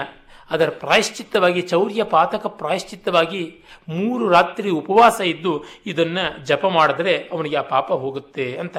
ಅದರ 0.52 0.70
ಪ್ರಾಯಶ್ಚಿತ್ತವಾಗಿ, 0.80 1.62
ಚೌರ್ಯ 1.62 2.04
ಪಾತಕ 2.04 2.46
ಪ್ರಾಯಶ್ಚಿತ್ತವಾಗಿ 2.46 3.42
ಮೂರು 3.90 4.30
ರಾತ್ರಿ 4.30 4.70
ಉಪವಾಸ 4.70 5.22
ಇದ್ದು 5.22 5.54
ಇದನ್ನು 5.86 6.26
ಜಪ 6.46 6.66
ಮಾಡಿದ್ರೆ 6.66 7.14
ಅವನಿಗೆ 7.34 7.58
ಆ 7.58 7.62
ಪಾಪ 7.62 7.92
ಹೋಗುತ್ತೆ 7.94 8.46
ಅಂತ. 8.58 8.78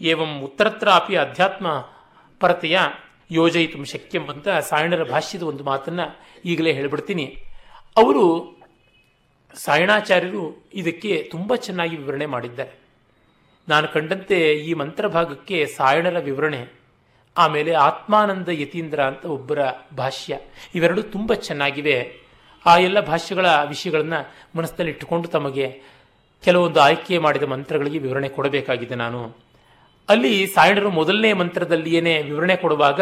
ಏವಂ 0.00 0.40
ಉತ್ತರತ್ರಾಪಿ 0.40 1.16
ಅಧ್ಯಾತ್ಮ 1.16 1.66
ಪರತೆಯ 2.40 2.78
ಯೋಜಯಿತು 3.30 3.84
ಶಕ್ಯಂ 3.84 4.28
ಅಂತ 4.28 4.48
ಸಾಯಣರ 4.48 5.04
ಭಾಷ್ಯದ 5.04 5.42
ಒಂದು 5.42 5.64
ಮಾತನ್ನು 5.64 6.06
ಈಗಲೇ 6.44 6.72
ಹೇಳಿಬಿಡ್ತೀನಿ. 6.72 7.26
ಅವರು 7.96 8.24
ಸಾಯಣಾಚಾರ್ಯರು 9.54 10.70
ಇದಕ್ಕೆ 10.74 11.28
ತುಂಬ 11.30 11.54
ಚೆನ್ನಾಗಿ 11.54 11.96
ವಿವರಣೆ 11.96 12.26
ಮಾಡಿದ್ದಾರೆ. 12.26 12.72
ನಾನು 13.68 13.88
ಕಂಡಂತೆ 13.88 14.38
ಈ 14.52 14.74
ಮಂತ್ರಭಾಗಕ್ಕೆ 14.74 15.66
ಸಾಯಣರ 15.66 16.18
ವಿವರಣೆ, 16.18 16.68
ಆಮೇಲೆ 17.36 17.74
ಆತ್ಮಾನಂದ 17.74 18.48
ಯತೀಂದ್ರ 18.52 19.00
ಅಂತ 19.00 19.24
ಒಬ್ಬರ 19.24 19.58
ಭಾಷ್ಯ, 19.96 20.38
ಇವೆರಡು 20.74 21.02
ತುಂಬ 21.02 21.34
ಚೆನ್ನಾಗಿವೆ. 21.34 21.98
ಆ 22.66 22.76
ಎಲ್ಲ 22.78 23.00
ಭಾಷ್ಯಗಳ 23.00 23.46
ವಿಷಯಗಳನ್ನು 23.64 24.20
ಮನಸ್ಸಲ್ಲಿ 24.58 24.92
ಇಟ್ಟುಕೊಂಡು 24.92 25.28
ತಮಗೆ 25.28 25.82
ಕೆಲವೊಂದು 26.44 26.80
ಆಯ್ಕೆ 26.80 27.18
ಮಾಡಿದ 27.18 27.42
ಮಂತ್ರಗಳಿಗೆ 27.42 27.98
ವಿವರಣೆ 27.98 28.28
ಕೊಡಬೇಕಾಗಿದೆ 28.28 28.94
ನಾನು. 28.94 29.47
ಅಲ್ಲಿ 30.08 30.46
ಸಾಯಣರು 30.46 30.90
ಮೊದಲನೇ 30.90 31.32
ಮಂತ್ರದಲ್ಲಿಯೇ 31.32 32.22
ವಿವರಣೆ 32.22 32.56
ಕೊಡುವಾಗ, 32.56 33.00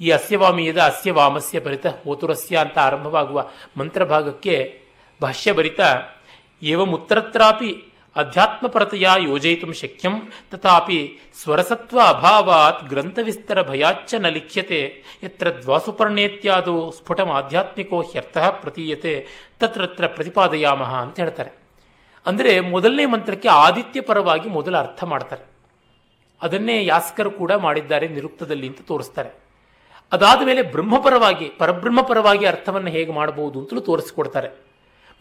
ಈ 0.00 0.10
ಅಸ್ಯವಾಮಿಯದ 0.10 0.78
ಅಸ್ಯವಾಮಸ್ಯ 0.78 1.60
ಭರಿತ 1.60 1.86
ಓತುರಸ್ಯ 2.06 2.56
ಅಂತ 2.56 2.78
ಆರಂಭವಾಗುವ 2.78 3.50
ಮಂತ್ರಭಾಗಕ್ಕೆ 3.76 4.82
ಭಾಷ್ಯ 5.22 5.52
ಭರಿತ 5.52 5.80
ಏವಮುತ್ತರತ್ರಾಪಿ 6.62 7.70
ಅಧ್ಯಾತ್ಮಪರತೆಯ 8.16 9.06
ಯೋಜಯಿತು 9.24 9.72
ಶಕ್ಯಂ, 9.72 10.14
ತಥಾಪಿ 10.50 11.18
ಸ್ವರಸತ್ವ 11.42 11.98
ಅಭಾವಾತ್ 12.08 12.84
ಗ್ರಂಥವಿಸ್ತರ 12.88 13.68
ಭಯಾಚ್ಚ 13.68 14.14
ನ 14.14 14.28
ಲಿಖ್ಯತೆ, 14.28 15.04
ಯತ್ರ 15.22 15.50
ದ್ವಾಸುಪರ್ಣೇತ್ಯಾದೋ 15.62 16.90
ಸ್ಫುಟಂ 16.90 17.30
ಆಧ್ಯಾತ್ಮಿಕೋ 17.30 18.00
ಹ್ಯರ್ಥ 18.00 18.38
ಪ್ರತೀಯತೆ, 18.38 19.26
ತತ್ರತ್ರ 19.60 20.06
ಪ್ರತಿಪಾದಯಾಮಹ 20.06 20.94
ಅಂತ 20.94 21.20
ಹೇಳ್ತಾರೆ. 21.20 21.52
ಅಂದರೆ 22.26 22.60
ಮೊದಲನೇ 22.60 23.06
ಮಂತ್ರಕ್ಕೆ 23.06 23.48
ಆದಿತ್ಯ 23.48 24.00
ಪರವಾಗಿ 24.00 24.48
ಮೊದಲ 24.48 24.76
ಅರ್ಥ 24.78 25.04
ಮಾಡ್ತಾರೆ. 25.04 25.55
ಅದನ್ನೇ 26.42 26.84
ಯಾಸ್ಕರು 26.84 27.30
ಕೂಡ 27.30 27.52
ಮಾಡಿದ್ದಾರೆ 27.52 28.08
ನಿರುಕ್ತದಲ್ಲಿ 28.08 28.66
ಅಂತ 28.66 28.80
ತೋರಿಸ್ತಾರೆ. 28.80 29.30
ಅದಾದ 30.12 30.46
ಮೇಲೆ 30.46 30.62
ಬ್ರಹ್ಮಪರವಾಗಿ, 30.62 31.46
ಪರಬ್ರಹ್ಮಪರವಾಗಿ 31.58 32.46
ಅರ್ಥವನ್ನು 32.46 32.90
ಹೇಗೆ 32.90 33.12
ಮಾಡಬಹುದು 33.12 33.60
ಅಂತಲೂ 33.60 33.80
ತೋರಿಸ್ಕೊಡ್ತಾರೆ. 33.80 34.50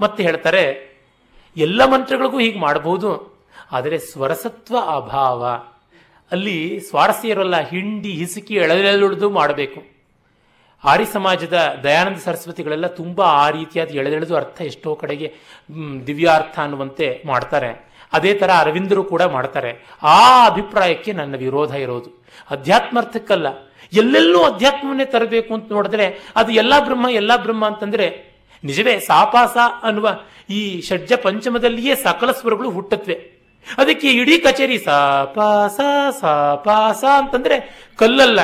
ಮತ್ತೆ 0.01 0.23
ಹೇಳ್ತಾರೆ, 0.23 0.63
ಎಲ್ಲ 1.57 1.85
ಮಂತ್ರಗಳಿಗೂ 1.85 2.39
ಹೀಗೆ 2.39 2.59
ಮಾಡಬಹುದು, 2.59 3.09
ಆದರೆ 3.71 3.97
ಸ್ವರಸತ್ವ 3.99 4.77
ಅಭಾವ. 4.77 5.45
ಅಲ್ಲಿ 6.31 6.79
ಸ್ವಾರಸ್ಯ 6.79 7.33
ಹಿಂಡಿ, 7.69 8.11
ಹಿಸುಕಿ 8.11 8.55
ಎಳೆದೆಳೆದು 8.55 9.29
ಮಾಡಬೇಕು. 9.29 9.81
ಆರ್ಯ 10.83 11.05
ಸಮಾಜದ 11.05 11.57
ದಯಾನಂದ 11.83 12.17
ಸರಸ್ವತಿಗಳೆಲ್ಲ 12.17 12.87
ತುಂಬ 12.87 13.21
ಆ 13.21 13.49
ರೀತಿಯಾದ 13.49 13.87
ಎಳೆದೆಳೆದು 13.87 14.35
ಅರ್ಥ 14.35 14.61
ಎಷ್ಟೋ 14.61 14.95
ಕಡೆಗೆ 14.95 15.33
ದಿವ್ಯಾರ್ಥ 16.07 16.59
ಅನ್ನುವಂತೆ 16.59 17.23
ಮಾಡ್ತಾರೆ. 17.25 17.71
ಅದೇ 18.15 18.33
ಥರ 18.33 18.51
ಅರವಿಂದರು 18.57 19.03
ಕೂಡ 19.03 19.23
ಮಾಡ್ತಾರೆ. 19.23 19.71
ಆ 20.03 20.45
ಅಭಿಪ್ರಾಯಕ್ಕೆ 20.45 21.11
ನನ್ನ 21.11 21.35
ವಿರೋಧ 21.35 21.75
ಇರೋದು. 21.75 22.09
ಅಧ್ಯಾತ್ಮಾರ್ಥಕ್ಕಲ್ಲ. 22.49 23.47
ಎಲ್ಲೆಲ್ಲೂ 23.93 24.39
ಅಧ್ಯಾತ್ಮವನ್ನೇ 24.43 25.05
ತರಬೇಕು 25.05 25.53
ಅಂತ 25.53 25.71
ನೋಡಿದ್ರೆ 25.71 26.05
ಅದು 26.35 26.51
ಎಲ್ಲ 26.51 26.73
ಬ್ರಹ್ಮ 26.79 27.09
ಎಲ್ಲ 27.09 27.35
ಬ್ರಹ್ಮ 27.35 27.65
ಅಂತಂದರೆ 27.65 28.07
ನಿಜವೇ 28.63 28.99
ಸಾಪಾಸ 28.99 29.57
ಅನ್ನುವ 29.83 30.09
ಈ 30.49 30.81
ಷಡ್ಜ 30.81 31.13
ಪಂಚಮದಲ್ಲಿಯೇ 31.13 31.95
ಸಕಲ 31.95 32.31
ಸ್ವರಗಳು 32.31 32.69
ಹುಟ್ಟತ್ವೆ 32.69 33.15
ಅದಕ್ಕೆ 33.77 34.07
ಇಡೀ 34.09 34.37
ಕಚೇರಿ 34.37 34.77
ಸಾಪಾಸ 34.77 35.79
ಸಾಪಾಸ 36.21 37.03
ಅಂತಂದ್ರೆ 37.17 37.57
ಕಲ್ಲಲ್ಲ. 37.97 38.39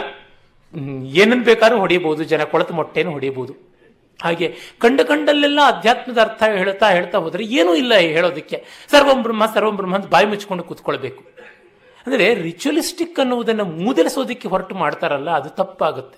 ಏನನ್ನು 0.74 1.06
ಏನನ್ 1.06 1.44
ಬೇಕಾದ್ರೂ 1.44 1.80
ಹೊಡೆಯಬಹುದು 1.80 2.24
ಜನ 2.24 2.44
ಕೊಳತು 2.44 2.74
ಮೊಟ್ಟೆನೂ 2.74 3.12
ಹೊಡೆಯಬಹುದು 3.12 3.71
ಹಾಗೆ 4.24 4.48
ಕಂಡ 4.84 5.02
ಕಂಡಲ್ಲೆಲ್ಲ 5.02 5.60
ಅಧ್ಯಾತ್ಮದ 5.74 6.20
ಅರ್ಥ 6.26 6.44
ಹೇಳ್ತಾ 6.62 6.88
ಹೇಳ್ತಾ 6.90 7.18
ಹೋದರೆ 7.18 7.44
ಏನೂ 7.60 7.74
ಇಲ್ಲ 7.76 7.94
ಹೇಳೋದಕ್ಕೆ. 8.16 8.58
ಸರ್ವಂ 8.92 9.20
ಬ್ರಹ್ಮ 9.26 9.46
ಸರ್ವಂ 9.56 9.76
ಬ್ರಹ್ಮ 9.76 9.96
ಅಂತ 9.96 10.10
ಬಾಯಿ 10.16 10.28
ಮುಚ್ಕೊಂಡು 10.32 10.64
ಕೂತ್ಕೊಳ್ಬೇಕು. 10.64 11.22
ಅಂದರೆ 12.06 12.28
ರಿಚುಲಿಸ್ಟಿಕ್ 12.48 13.20
ಅನ್ನುವುದನ್ನು 13.20 13.66
ಮೂದಲಿಸೋದಕ್ಕೆ 13.80 14.48
ಹೊರಟು 14.48 14.76
ಮಾಡ್ತಾರಲ್ಲ, 14.76 15.30
ಅದು 15.40 15.50
ತಪ್ಪಾಗುತ್ತೆ. 15.62 16.18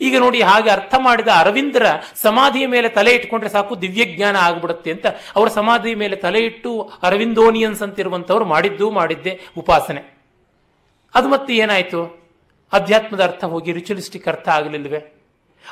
ಈಗ 0.00 0.16
ನೋಡಿ 0.18 0.40
ಹಾಗೆ 0.40 0.70
ಅರ್ಥ 0.70 0.94
ಮಾಡಿದ 0.98 1.30
ಅರವಿಂದರ 1.42 1.86
ಸಮಾಧಿಯ 2.22 2.66
ಮೇಲೆ 2.74 2.88
ತಲೆ 2.88 3.12
ಇಟ್ಕೊಂಡ್ರೆ 3.16 3.50
ಸಾಕು 3.56 3.72
ದಿವ್ಯಜ್ಞಾನ 3.82 4.36
ಆಗ್ಬಿಡುತ್ತೆ 4.46 4.90
ಅಂತ 4.94 5.06
ಅವರ 5.36 5.48
ಸಮಾಧಿಯ 5.58 5.94
ಮೇಲೆ 6.02 6.16
ತಲೆ 6.16 6.40
ಇಟ್ಟು 6.40 6.70
ಅರವಿಂದೋನಿಯನ್ಸ್ 7.02 7.82
ಅಂತಿರುವಂಥವ್ರು 7.86 8.44
ಮಾಡಿದ್ದು 8.44 8.86
ಮಾಡಿದ್ದೆ 8.98 9.32
ಉಪಾಸನೆ. 9.62 10.02
ಅದು 11.14 11.28
ಮತ್ತೆ 11.28 11.52
ಏನಾಯಿತು? 11.54 12.00
ಅಧ್ಯಾತ್ಮದ 12.72 13.22
ಅರ್ಥ 13.22 13.44
ಹೋಗಿ 13.44 13.70
ರಿಚುಲಿಸ್ಟಿಕ್ 13.78 14.28
ಅರ್ಥ 14.28 14.48
ಆಗಲಿಲ್ವೇ? 14.58 15.00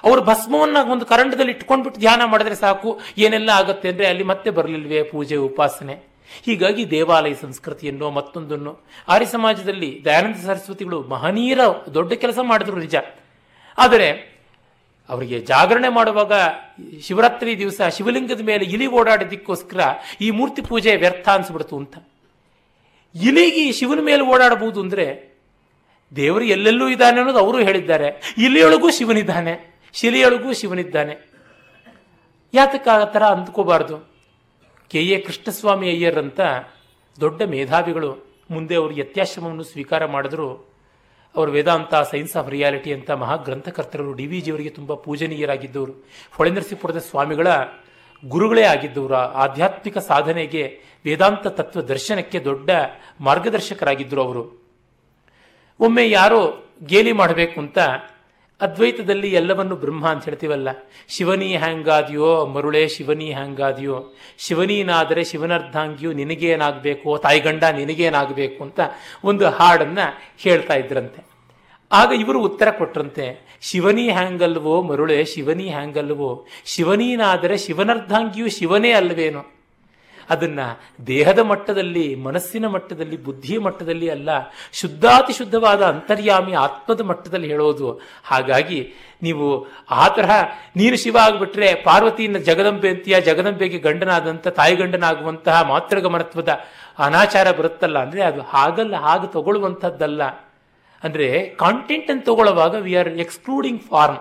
ಅವರು 0.04 0.22
ಭಸ್ಮವನ್ನ 0.22 0.76
ಒಂದು 0.90 1.06
ಕರಂಡದಲ್ಲಿ 1.06 1.52
ಇಟ್ಕೊಂಡ್ಬಿಟ್ಟು 1.52 2.00
ಧ್ಯಾನ 2.00 2.22
ಮಾಡಿದ್ರೆ 2.24 2.54
ಸಾಕು. 2.54 3.00
ಏನೆಲ್ಲ 3.18 3.50
ಆಗುತ್ತೆ 3.50 3.88
ಅಂದ್ರೆ 3.88 4.06
ಅಲ್ಲಿ 4.06 4.24
ಮತ್ತೆ 4.24 4.50
ಬರಲಿಲ್ವೇ 4.50 5.02
ಪೂಜೆ, 5.02 5.36
ಉಪಾಸನೆ. 5.36 6.08
ಹೀಗಾಗಿ 6.46 6.90
ದೇವಾಲಯ 6.90 7.34
ಸಂಸ್ಕೃತಿಯನ್ನು 7.34 8.10
ಮತ್ತೊಂದನ್ನು. 8.10 8.78
ಆರ್ಯ 9.08 9.26
ಸಮಾಜದಲ್ಲಿ 9.26 10.02
ದಯಾನಂದ 10.04 10.46
ಸರಸ್ವತಿಗಳು 10.46 11.02
ಮಹನೀಯರ 11.02 11.60
ದೊಡ್ಡ 11.94 12.12
ಕೆಲಸ 12.12 12.38
ಮಾಡಿದ್ರು 12.42 12.76
ನಿಜ. 12.76 12.96
ಆದರೆ 13.78 14.38
ಅವರಿಗೆ 15.08 15.40
ಜಾಗರಣೆ 15.40 15.88
ಮಾಡುವಾಗ 15.88 16.32
ಶಿವರಾತ್ರಿ 17.02 17.58
ದಿವಸ 17.58 17.80
ಶಿವಲಿಂಗದ 17.96 18.40
ಮೇಲೆ 18.40 18.64
ಇಲಿ 18.64 18.86
ಓಡಾಡೋದಕ್ಕೋಸ್ಕರ 18.86 19.80
ಈ 20.20 20.30
ಮೂರ್ತಿ 20.30 20.62
ಪೂಜೆ 20.62 20.96
ವ್ಯರ್ಥ 20.96 21.28
ಅನ್ಸ್ಬಿಡ್ತು 21.28 21.76
ಅಂತ. 21.76 21.98
ಇಲಿಗೆ 23.14 23.72
ಶಿವನ 23.72 23.98
ಮೇಲೆ 24.00 24.22
ಓಡಾಡಬಹುದು 24.22 24.80
ಅಂದ್ರೆ 24.80 25.36
ದೇವರು 26.16 26.44
ಎಲ್ಲೆಲ್ಲೂ 26.44 26.88
ಇದ್ದಾನೆ 26.88 27.18
ಅನ್ನೋದು 27.18 27.38
ಅವರು 27.38 27.58
ಹೇಳಿದ್ದಾರೆ. 27.58 28.34
ಇಲಿಯೊಳಗೂ 28.38 28.90
ಶಿವನಿದ್ದಾನೆ. 28.90 29.77
ಶಿಲೆಯೊಳಗೂ 29.92 30.52
ಶಿವನಿದ್ದಾನೆ. 30.52 31.16
ಯಾತಕ್ಕೆ 32.54 32.90
ಆ 32.90 33.04
ಥರ 33.04 33.22
ಅಂದ್ಕೋಬಾರ್ದು. 33.22 34.08
ಕೆ 34.88 35.04
ಎ 35.04 35.20
ಕೃಷ್ಣಸ್ವಾಮಿ 35.20 35.88
ಅಯ್ಯರ್ 35.90 36.18
ಅಂತ 36.18 36.40
ದೊಡ್ಡ 37.20 37.42
ಮೇಧಾವಿಗಳು 37.42 38.26
ಮುಂದೆ 38.50 38.74
ಅವರು 38.74 38.96
ಯತ್ಯಾಶ್ರಮವನ್ನು 38.96 39.62
ಸ್ವೀಕಾರ 39.62 40.06
ಮಾಡಿದ್ರು. 40.06 40.54
ಅವರು 41.36 41.50
ವೇದಾಂತ, 41.50 41.94
ಸೈನ್ಸ್ 41.94 42.36
ಆಫ್ 42.36 42.50
ರಿಯಾಲಿಟಿ 42.50 42.92
ಅಂತ 42.92 43.10
ಮಹಾ 43.10 43.36
ಗ್ರಂಥಕರ್ತರು 43.36 44.12
ಡಿ 44.12 44.26
ವಿ 44.26 44.40
ಜಿಯವರಿಗೆ 44.40 44.70
ತುಂಬ 44.70 44.94
ಪೂಜನೀಯರಾಗಿದ್ದವರು. 44.94 45.92
ಹೊಳೆನರಸೀಪುರದ 46.36 46.98
ಸ್ವಾಮಿಗಳ 46.98 47.46
ಗುರುಗಳೇ 48.28 48.62
ಆಗಿದ್ದವರು. 48.62 49.14
ಆಧ್ಯಾತ್ಮಿಕ 49.14 49.98
ಸಾಧನೆಗೆ 49.98 50.80
ವೇದಾಂತ 51.04 51.46
ತತ್ವ 51.46 51.80
ದರ್ಶನಕ್ಕೆ 51.80 52.40
ದೊಡ್ಡ 52.40 52.70
ಮಾರ್ಗದರ್ಶಕರಾಗಿದ್ದರು 53.20 54.22
ಅವರು. 54.22 54.68
ಒಮ್ಮೆ 55.80 56.10
ಯಾರೋ 56.10 56.64
ಗೇಲಿ 56.86 57.12
ಮಾಡಬೇಕು 57.12 57.60
ಅಂತ 57.60 57.78
ಅದ್ವೈತದಲ್ಲಿ 58.60 59.32
ಎಲ್ಲವನ್ನು 59.32 59.76
ಬ್ರಹ್ಮ 59.76 60.08
ಅಂತ 60.08 60.24
ಹೇಳ್ತೀವಲ್ಲ. 60.24 60.68
ಶಿವನಿ 61.08 61.56
ಹ್ಯಾಂಗಾದ್ಯೋ 61.56 62.46
ಮರುಳೆ 62.46 62.88
ಶಿವನಿ 62.88 63.32
ಹ್ಯಾಂಗಾದ್ಯೋ 63.32 64.14
ಶಿವನೀನಾದರೆ 64.38 65.24
ಶಿವನರ್ಧಾಂಗಿಯೋ 65.24 66.12
ನಿನಗೇನಾಗಬೇಕು, 66.12 67.18
ತಾಯಿಗಂಡ 67.18 67.64
ನಿನಗೇನಾಗಬೇಕು 67.64 68.64
ಅಂತ 68.64 68.80
ಒಂದು 69.24 69.48
ಹಾಡನ್ನು 69.48 70.34
ಹೇಳ್ತಾ 70.38 70.74
ಇದ್ರಂತೆ. 70.74 71.26
ಆಗ 71.92 72.12
ಇವರು 72.20 72.40
ಉತ್ತರ 72.40 72.70
ಕೊಟ್ರಂತೆ, 72.70 73.58
ಶಿವನಿ 73.60 74.08
ಹ್ಯಾಂಗಲ್ವೋ 74.08 74.82
ಮರುಳೆ 74.82 75.24
ಶಿವನಿ 75.24 75.68
ಹ್ಯಾಂಗಲ್ವೋ 75.68 76.46
ಶಿವನೀನಾದರೆ 76.64 77.56
ಶಿವನರ್ಧಾಂಗಿಯು 77.58 78.48
ಶಿವನೇ 78.48 78.92
ಅಲ್ವೇನೋ. 78.92 79.57
ಅದನ್ನ 80.30 80.60
ದೇಹದ 81.06 81.38
ಮಟ್ಟದಲ್ಲಿ, 81.38 82.14
ಮನಸ್ಸಿನ 82.14 82.66
ಮಟ್ಟದಲ್ಲಿ, 82.66 83.16
ಬುದ್ಧಿಯ 83.16 83.58
ಮಟ್ಟದಲ್ಲಿ 83.58 84.10
ಅಲ್ಲ 84.10 84.30
ಶುದ್ಧಾತಿ 84.72 85.32
ಶುದ್ಧವಾದ 85.32 85.82
ಅಂತರ್ಯಾಮಿ 85.82 86.52
ಆತ್ಮದ 86.52 87.00
ಮಟ್ಟದಲ್ಲಿ 87.00 87.48
ಹೇಳೋದು. 87.48 88.00
ಹಾಗಾಗಿ 88.24 88.92
ನೀವು 89.22 89.66
ಆ 89.90 90.08
ತರಹ 90.08 90.42
ನೀನು 90.76 90.96
ಶಿವ 90.96 91.18
ಆಗಿಬಿಟ್ರೆ 91.22 91.74
ಪಾರ್ವತಿಯಿಂದ 91.74 92.36
ಜಗದಂಬೆ 92.36 92.88
ಅಂತೀಯ 92.88 93.20
ಜಗದಂಬೆಗೆ 93.20 93.78
ಗಂಡನಾದಂಥ 93.78 94.48
ತಾಯಿ 94.48 94.76
ಗಂಡನಾಗುವಂತಹ 94.76 95.62
ಮಾತೃಗಮನತ್ವದ 95.62 96.48
ಅನಾಚಾರ 96.98 97.50
ಬರುತ್ತಲ್ಲ 97.50 97.98
ಅಂದ್ರೆ 97.98 98.22
ಅದು 98.22 98.42
ಹಾಗಲ್ಲ, 98.42 98.96
ಹಾಗೆ 98.96 99.32
ತಗೊಳ್ಳುವಂಥದ್ದಲ್ಲ. 99.32 100.22
ಅಂದ್ರೆ 101.04 101.48
ಕಾಂಟೆಂಟ್ 101.48 102.10
ಅನ್ನು 102.10 102.24
ತಗೊಳ್ಳುವಾಗ 102.24 102.74
ವಿ 102.74 102.94
ಆರ್ 102.94 103.08
ಎಕ್ಸ್ಕ್ಲೂಡಿಂಗ್ 103.08 103.82
ಫಾರ್ಮ್ 103.82 104.18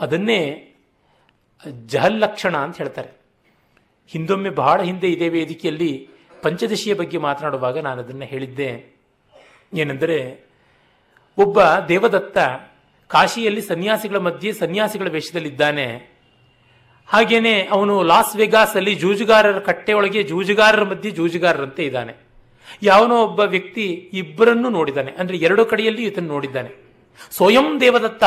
ಅದನ್ನೇ 0.00 0.68
ಜಹಲ್ಲಕ್ಷಣ 1.86 2.56
ಅಂತ 2.56 2.76
ಹೇಳ್ತಾರೆ. 2.76 3.21
ಹಿಂದೊಮ್ಮೆ 4.08 4.50
ಬಹಳ 4.50 4.82
ಹಿಂದೆ 4.82 5.08
ಇದೇ 5.12 5.28
ವೇದಿಕೆಯಲ್ಲಿ 5.28 6.08
ಪಂಚದಶಿಯ 6.42 6.94
ಬಗ್ಗೆ 6.94 7.18
ಮಾತನಾಡುವಾಗ 7.18 7.78
ನಾನು 7.78 8.02
ಅದನ್ನು 8.02 8.24
ಹೇಳಿದ್ದೆ. 8.24 8.96
ಏನೆಂದರೆ, 9.74 10.46
ಒಬ್ಬ 11.38 11.60
ದೇವದತ್ತ 11.88 12.38
ಕಾಶಿಯಲ್ಲಿ 13.08 13.62
ಸನ್ಯಾಸಿಗಳ 13.62 14.16
ಮಧ್ಯೆ 14.16 14.52
ಸನ್ಯಾಸಿಗಳ 14.52 15.08
ವೇಷದಲ್ಲಿದ್ದಾನೆ. 15.08 16.12
ಹಾಗೇನೆ 17.06 17.68
ಅವನು 17.70 18.02
ಲಾಸ್ 18.02 18.36
ವೆಗಾಸ್ 18.36 18.76
ಅಲ್ಲಿ 18.76 18.94
ಜೂಜುಗಾರರ 18.94 19.58
ಕಟ್ಟೆಯೊಳಗೆ 19.58 20.22
ಜೂಜುಗಾರರ 20.22 20.84
ಮಧ್ಯೆ 20.84 21.10
ಜೂಜುಗಾರರಂತೆ 21.10 21.84
ಇದ್ದಾನೆ. 21.84 22.14
ಯಾವನೋ 22.82 23.22
ಒಬ್ಬ 23.22 23.40
ವ್ಯಕ್ತಿ 23.40 24.10
ಇಬ್ಬರನ್ನು 24.12 24.68
ನೋಡಿದ್ದಾನೆ. 24.68 25.12
ಅಂದರೆ 25.12 25.36
ಎರಡು 25.36 25.64
ಕಡೆಯಲ್ಲಿ 25.64 26.04
ಇದನ್ನು 26.04 26.28
ನೋಡಿದ್ದಾನೆ. 26.28 26.91
ಸ್ವಯಂ 27.38 27.68
ದೇವದತ್ತ. 27.84 28.24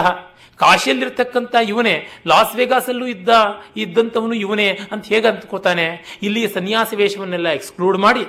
ಕಾಶಿಯಲ್ಲಿರ್ತಕ್ಕಂಥ 0.60 1.56
ಇವನೇ, 1.72 1.94
ಲಾಸ್ 2.32 2.53
ವೆಗಾಸಲ್ಲೂ 2.60 3.06
ಇದ್ದ, 3.14 3.30
ಇದ್ದಂಥವನು 3.84 4.36
ಇವನೇ 4.44 4.68
ಅಂತ 4.94 5.03
ಹೇಗೆ 5.14 5.28
ಅಂದ್ಕೋತಾನೆ 5.32 5.88
ಇಲ್ಲಿ 6.28 6.44
ಸನ್ಯಾಸ 6.53 6.90
ವೇಷವನ್ನೆಲ್ಲ 7.02 7.49
ಎಕ್ಸ್ಕ್ಲೂಡ್ 7.57 7.98
ಮಾಡಿ, 8.06 8.24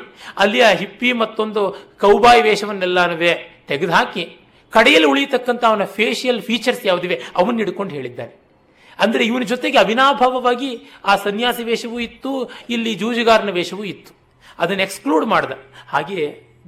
ಅಲ್ಲಿಯ 0.45 0.65
ಹಿಪ್ಪಿ 0.81 1.11
ಮತ್ತೊಂದು 1.23 1.63
ಕೌಬಾಯಿ 2.05 2.43
ವೇಷವನ್ನೆಲ್ಲನೂ 2.49 3.17
ತೆಗೆದುಹಾಕಿ, 3.71 4.25
ಕಡೆಯಲ್ಲಿ 4.73 5.09
ಉಳಿಯತಕ್ಕಂಥ 5.13 5.63
ಅವನ 5.71 5.85
ಫೇಶಿಯಲ್ 5.99 6.43
ಫೀಚರ್ಸ್ 6.49 6.83
ಯಾವುದಿವೆ 6.87 7.17
ಅವನ್ನ 7.41 7.59
ಹಿಡ್ಕೊಂಡು 7.63 7.95
ಹೇಳಿದ್ದಾನೆ. 7.99 8.35
ಅಂದರೆ 8.99 9.23
ಇವನ 9.31 9.45
ಜೊತೆಗೆ 9.53 9.79
ಅವಿನಾಭಾವವಾಗಿ 9.85 10.71
ಆ 11.05 11.15
ಸನ್ಯಾಸಿ 11.27 11.65
ವೇಷವೂ 11.71 11.99
ಇತ್ತು, 12.09 12.33
ಇಲ್ಲಿ 12.75 12.95
ಜೂಜುಗಾರನ 13.03 13.53
ವೇಷವೂ 13.59 13.85
ಇತ್ತು. 13.95 14.13
ಅದನ್ನು 14.59 14.83
ಎಕ್ಸ್ಕ್ಲೂಡ್ 14.83 15.27
ಮಾಡ್ದ. 15.35 15.53
ಹಾಗೆ 15.93 16.21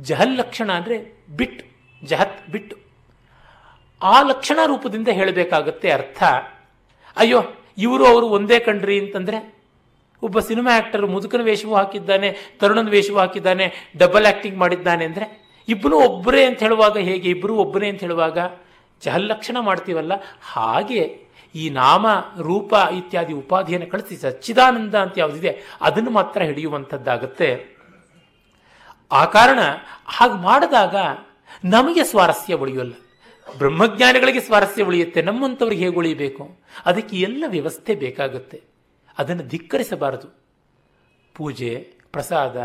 ಜಹಲ್ 0.09 0.37
ಲಕ್ಷಣ 0.43 0.71
ಅಂದರೆ 0.81 0.99
ಬಿಟ್, 1.41 1.63
ಜಹತ್ 2.03 2.39
ಬಿಟ್ಟು. 2.55 2.77
ಆ 4.03 4.23
ಲಕ್ಷಣ 4.23 4.59
ರೂಪದಿಂದ 4.67 5.09
ಹೇಳಬೇಕಾಗುತ್ತೆ 5.09 5.91
ಅರ್ಥ. 5.91 6.23
ಅಯ್ಯೋ, 7.17 7.43
ಇವರು 7.79 8.07
ಅವರು 8.07 8.27
ಒಂದೇ 8.27 8.59
ಕಣ್ರಿ 8.59 9.01
ಅಂತಂದ್ರೆ, 9.01 9.59
ಒಬ್ಬ 10.23 10.41
ಸಿನಿಮಾ 10.41 10.77
ಆಕ್ಟರ್ 10.77 11.07
ಮುದುಕನ 11.07 11.41
ವೇಷವೂ 11.43 11.75
ಹಾಕಿದ್ದಾನೆ, 11.75 12.37
ತರುಣನ 12.61 12.89
ವೇಷವೂ 12.89 13.19
ಹಾಕಿದ್ದಾನೆ, 13.19 13.93
ಡಬಲ್ 13.97 14.27
ಆಕ್ಟಿಂಗ್ 14.27 14.59
ಮಾಡಿದ್ದಾನೆ 14.59 15.05
ಅಂದ್ರೆ 15.05 15.49
ಇಬ್ಬರು 15.69 15.99
ಒಬ್ಬರೇ 15.99 16.45
ಅಂತ 16.45 16.59
ಹೇಳುವಾಗ 16.59 16.99
ಹೇಗೆ 16.99 17.31
ಇಬ್ಬರು 17.31 17.57
ಒಬ್ಬರೇ 17.57 17.89
ಅಂತ 17.89 18.01
ಹೇಳುವಾಗ 18.01 18.39
ಜಹಲ್ಲಕ್ಷಣ 19.03 19.57
ಮಾಡ್ತೀವಲ್ಲ? 19.61 20.13
ಹಾಗೆ 20.43 21.29
ಈ 21.55 21.71
ನಾಮ, 21.71 22.07
ರೂಪ 22.41 22.75
ಇತ್ಯಾದಿ 22.93 23.33
ಉಪಾಧಿಯನ್ನು 23.33 23.91
ಕಳಿಸಿ 23.91 24.17
ಸಚ್ಚಿದಾನಂದ 24.17 24.95
ಅಂತ 24.95 25.19
ಯಾವುದಿದೆ, 25.19 25.63
ಅದನ್ನು 25.81 26.11
ಮಾತ್ರ 26.11 26.43
ಹಿಡಿಯುವಂಥದ್ದಾಗತ್ತೆ. 26.43 27.79
ಆ 29.13 29.25
ಕಾರಣ 29.25 29.59
ಹಾಗೆ 30.07 30.43
ಮಾಡಿದಾಗ 30.43 30.97
ನಮಗೆ 31.65 32.05
ಸ್ವಾರಸ್ಯ 32.05 32.55
ಉಳಿಯೋಲ್ಲ 32.55 32.93
ಬ್ರಹ್ಮಜ್ಞಾನಿಗಳಿಗೆ 33.59 34.41
ಸ್ವಾರಸ್ಯ 34.41 34.83
ಉಳಿಯುತ್ತೆ, 34.83 35.23
ನಮ್ಮಂಥವ್ರಿಗೆ 35.23 35.85
ಹೇಗೆ 35.85 35.97
ಉಳಿಯಬೇಕು 35.97 36.59
ಅದಕ್ಕೆ 36.87 37.17
ಎಲ್ಲ 37.17 37.45
ವ್ಯವಸ್ಥೆ 37.47 37.95
ಬೇಕಾಗುತ್ತೆ. 37.95 38.63
ಅದನ್ನು 39.19 39.49
ಧಿಕ್ಕರಿಸಬಾರದು. 39.49 40.29
ಪೂಜೆ, 41.35 41.93
ಪ್ರಸಾದ, 42.13 42.57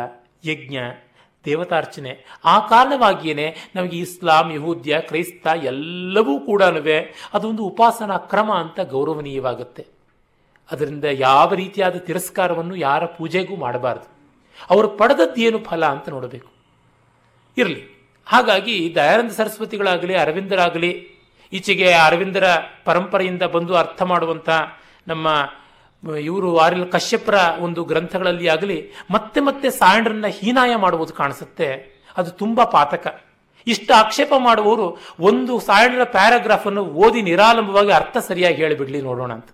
ಯಜ್ಞ, 0.45 0.77
ದೇವತಾರ್ಚನೆ, 1.45 2.25
ಆ 2.45 2.67
ಕಾರಣವಾಗಿಯೇ 2.67 3.55
ನಮಗೆ 3.75 3.97
ಇಸ್ಲಾಂ, 3.97 4.53
ಯಹೂದ್ಯ, 4.53 5.01
ಕ್ರೈಸ್ತ 5.01 5.47
ಎಲ್ಲವೂ 5.63 6.39
ಕೂಡ 6.39 6.63
ಅದೊಂದು 7.33 7.63
ಉಪಾಸನಾ 7.63 8.17
ಕ್ರಮ 8.17 8.51
ಅಂತ 8.51 8.79
ಗೌರವನೀಯವಾಗುತ್ತೆ. 8.79 9.87
ಅದರಿಂದ 10.71 11.03
ಯಾವ 11.03 11.53
ರೀತಿಯಾದ 11.53 11.95
ತಿರಸ್ಕಾರವನ್ನು 11.95 12.75
ಯಾರ 12.75 13.05
ಪೂಜೆಗೂ 13.05 13.55
ಮಾಡಬಾರದು. 13.55 14.13
ಅವರು 14.69 14.87
ಪಡೆದದ್ದೇನು 14.87 15.59
ಫಲ 15.59 15.85
ಅಂತ 15.85 16.09
ನೋಡಬೇಕು. 16.09 16.51
ಇರಲಿ. 17.57 17.92
ಹಾಗಾಗಿ 18.25 18.91
ದಯಾನಂದ 18.95 19.31
ಸರಸ್ವತಿಗಳಾಗಲಿ, 19.31 20.15
ಅರವಿಂದರಾಗಲಿ, 20.15 21.07
ಈಚೆಗೆ 21.53 21.93
ಅರವಿಂದರ 21.93 22.43
ಪರಂಪರೆಯಿಂದ 22.85 23.41
ಬಂದು 23.41 23.75
ಅರ್ಥ 23.75 24.01
ಮಾಡುವಂಥ 24.01 24.49
ನಮ್ಮ 25.07 25.49
ಇವರು 26.19 26.57
ಆರಿಲ್ 26.57 26.91
ಕಶ್ಯಪರ 26.91 27.35
ಒಂದು 27.59 27.83
ಗ್ರಂಥಗಳಲ್ಲಿ 27.83 28.47
ಆಗಲಿ, 28.47 28.91
ಮತ್ತೆ 29.11 29.41
ಮತ್ತೆ 29.41 29.69
ಸಾಯಣರನ್ನ 29.69 30.27
ಹೀನಾಯ 30.27 30.75
ಮಾಡುವುದು 30.75 31.13
ಕಾಣಿಸುತ್ತೆ. 31.13 32.01
ಅದು 32.17 32.31
ತುಂಬ 32.31 32.63
ಪಾತಕ. 32.63 33.21
ಇಷ್ಟು 33.67 33.93
ಆಕ್ಷೇಪ 33.93 34.33
ಮಾಡುವವರು 34.37 34.97
ಒಂದು 35.19 35.59
ಸಾಯಣರ 35.59 36.03
ಪ್ಯಾರಾಗ್ರಾಫನ್ನು 36.03 36.85
ಓದಿ 36.85 37.21
ನಿರಾಲಂಬವಾಗಿ 37.21 37.91
ಅರ್ಥ 37.91 38.17
ಸರಿಯಾಗಿ 38.17 38.55
ಹೇಳಿಬಿಡ್ಲಿ 38.55 39.01
ನೋಡೋಣ 39.01 39.33
ಅಂತ. 39.33 39.45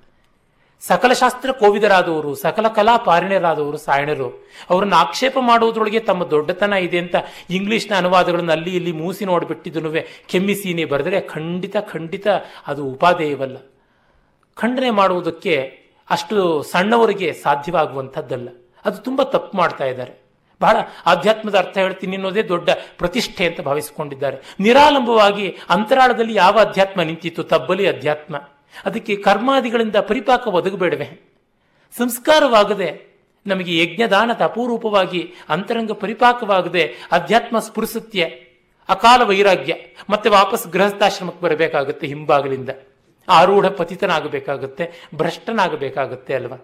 ಸಕಲ 0.81 1.13
ಶಾಸ್ತ್ರ 1.13 1.51
ಕೋವಿದರಾದವರು, 1.51 2.35
ಸಕಲ 2.35 2.67
ಕಲಾ 2.67 2.97
ಪಾರಿಣ್ಯರಾದವರು 2.97 3.77
ಸಾಯಣರು. 3.77 4.47
ಅವರನ್ನು 4.69 4.95
ಆಕ್ಷೇಪ 4.95 5.37
ಮಾಡುವುದರೊಳಗೆ 5.41 5.99
ತಮ್ಮ 5.99 6.23
ದೊಡ್ಡತನ 6.23 6.73
ಇದೆ 6.73 6.97
ಅಂತ 6.97 7.15
ಇಂಗ್ಲಿಷ್ನ 7.49 7.95
ಅನುವಾದಗಳನ್ನು 7.95 8.51
ಅಲ್ಲಿ 8.51 8.75
ಇಲ್ಲಿ 8.75 8.91
ಮೂಸಿ 8.91 9.25
ನೋಡಿಬಿಟ್ಟಿದ್ದನು 9.25 9.91
ಕೆಮ್ಮಿಸೀನಿ 10.27 10.85
ಬರೆದರೆ 10.85 11.21
ಖಂಡಿತ 11.21 11.77
ಖಂಡಿತ 11.77 12.27
ಅದು 12.67 12.85
ಉಪಾದೇಯವಲ್ಲ. 12.85 13.57
ಖಂಡನೆ 14.55 14.89
ಮಾಡುವುದಕ್ಕೆ 14.89 15.79
ಅಷ್ಟು 16.09 16.63
ಸಣ್ಣವರಿಗೆ 16.63 17.33
ಸಾಧ್ಯವಾಗುವಂಥದ್ದಲ್ಲ. 17.33 18.49
ಅದು 18.85 18.97
ತುಂಬ 18.97 19.21
ತಪ್ಪು 19.21 19.57
ಮಾಡ್ತಾ 19.57 19.85
ಇದ್ದಾರೆ. 19.85 20.29
ಬಹಳ 20.61 20.77
ಆಧ್ಯಾತ್ಮದ 21.05 21.55
ಅರ್ಥ 21.55 21.77
ಹೇಳ್ತೀನಿ 21.77 22.15
ಅನ್ನೋದೇ 22.15 22.41
ದೊಡ್ಡ 22.41 22.69
ಪ್ರತಿಷ್ಠೆ 22.97 23.45
ಅಂತ 23.45 23.61
ಭಾವಿಸಿಕೊಂಡಿದ್ದಾರೆ. 23.61 24.37
ನಿರಾಲಂಬವಾಗಿ 24.59 25.57
ಅಂತರಾಳದಲ್ಲಿ 25.69 26.35
ಯಾವ 26.35 26.59
ಅಧ್ಯಾತ್ಮ 26.59 27.01
ನಿಂತಿತ್ತು? 27.01 27.43
ತಬ್ಬಲಿ 27.43 27.87
ಅಧ್ಯಾತ್ಮ. 27.87 28.35
ಅದಕ್ಕೆ 28.85 29.15
ಕರ್ಮಾದಿಗಳಿಂದ 29.15 29.95
ಪರಿಪಾಕ 29.95 30.47
ಒದಗಬೇಡವೆ. 30.47 31.07
ಸಂಸ್ಕಾರವಾಗದೆ 31.97 33.09
ನಮಗೆ 33.47 33.83
ಯಜ್ಞದಾನದ 33.83 34.41
ಅಪೂರೂಪವಾಗಿ 34.41 35.33
ಅಂತರಂಗ 35.49 35.91
ಪರಿಪಾಕವಾಗದೆ 35.91 36.83
ಅಧ್ಯಾತ್ಮ 37.11 37.59
ಸ್ಫುರಿಸುತ್ತೆ 37.59 38.23
ಅಕಾಲ 38.89 39.21
ವೈರಾಗ್ಯ 39.21 39.75
ಮತ್ತೆ 40.09 40.29
ವಾಪಸ್ 40.29 40.67
ಗೃಹಸ್ಥಾಶ್ರಮಕ್ಕೆ 40.67 41.43
ಬರಬೇಕಾಗುತ್ತೆ 41.43 42.07
ಹಿಂಬಾಗಲಿಂದ 42.07 42.69
ಆರೂಢ 43.29 43.65
ಪತಿತನಾಗಬೇಕಾಗುತ್ತೆ, 43.65 44.91
ಭ್ರಷ್ಟನಾಗಬೇಕಾಗುತ್ತೆ 45.15 46.33
ಅಲ್ವಾ? 46.33 46.57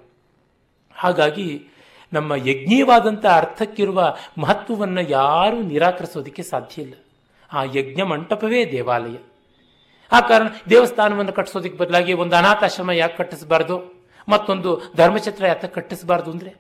ಹಾಗಾಗಿ 0.96 1.68
ನಮ್ಮ 2.14 2.36
ಯಜ್ಞೀಯವಾದಂಥ 2.36 3.26
ಅರ್ಥಕ್ಕಿರುವ 3.26 4.16
ಮಹತ್ವವನ್ನು 4.38 5.02
ಯಾರೂ 5.02 5.62
ನಿರಾಕರಿಸೋದಕ್ಕೆ 5.62 6.44
ಸಾಧ್ಯ 6.44 6.82
ಇಲ್ಲ. 6.82 6.94
ಆ 7.54 7.64
ಯಜ್ಞ 7.64 8.02
ಮಂಟಪವೇ 8.02 8.72
ದೇವಾಲಯ. 8.72 9.18
ಆ 10.12 10.20
ಕಾರಣ 10.20 10.48
ದೇವಸ್ಥಾನವನ್ನು 10.70 11.34
ಕಟ್ಟಿಸೋದಕ್ಕೆ 11.34 11.78
ಬದಲಾಗಿ 11.78 12.14
ಒಂದು 12.14 12.36
ಅನಾಥಾಶ್ರಮ 12.36 12.92
ಯಾಕೆ 12.92 13.18
ಕಟ್ಟಿಸಬಾರ್ದು? 13.18 14.06
ಮತ್ತೊಂದು 14.30 14.82
ಧರ್ಮಛತ್ರ 14.96 15.48
ಯಾಕೆ 15.48 15.68
ಕಟ್ಟಿಸಬಾರ್ದು 15.68 16.32
ಅಂದರೆ 16.32 16.56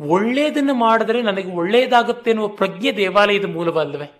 ಒಳ್ಳೆಯದನ್ನು 0.00 0.74
ಮಾಡಿದ್ರೆ 0.74 1.22
ನನಗೆ 1.22 1.50
ಒಳ್ಳೆಯದಾಗುತ್ತೆ 1.50 2.30
ಎನ್ನುವ 2.30 2.48
ಪ್ರಜ್ಞೆ 2.48 2.96
ದೇವಾಲಯದ 2.96 3.44
ಮೂಲವಲ್ಲವೇ. 3.44 4.10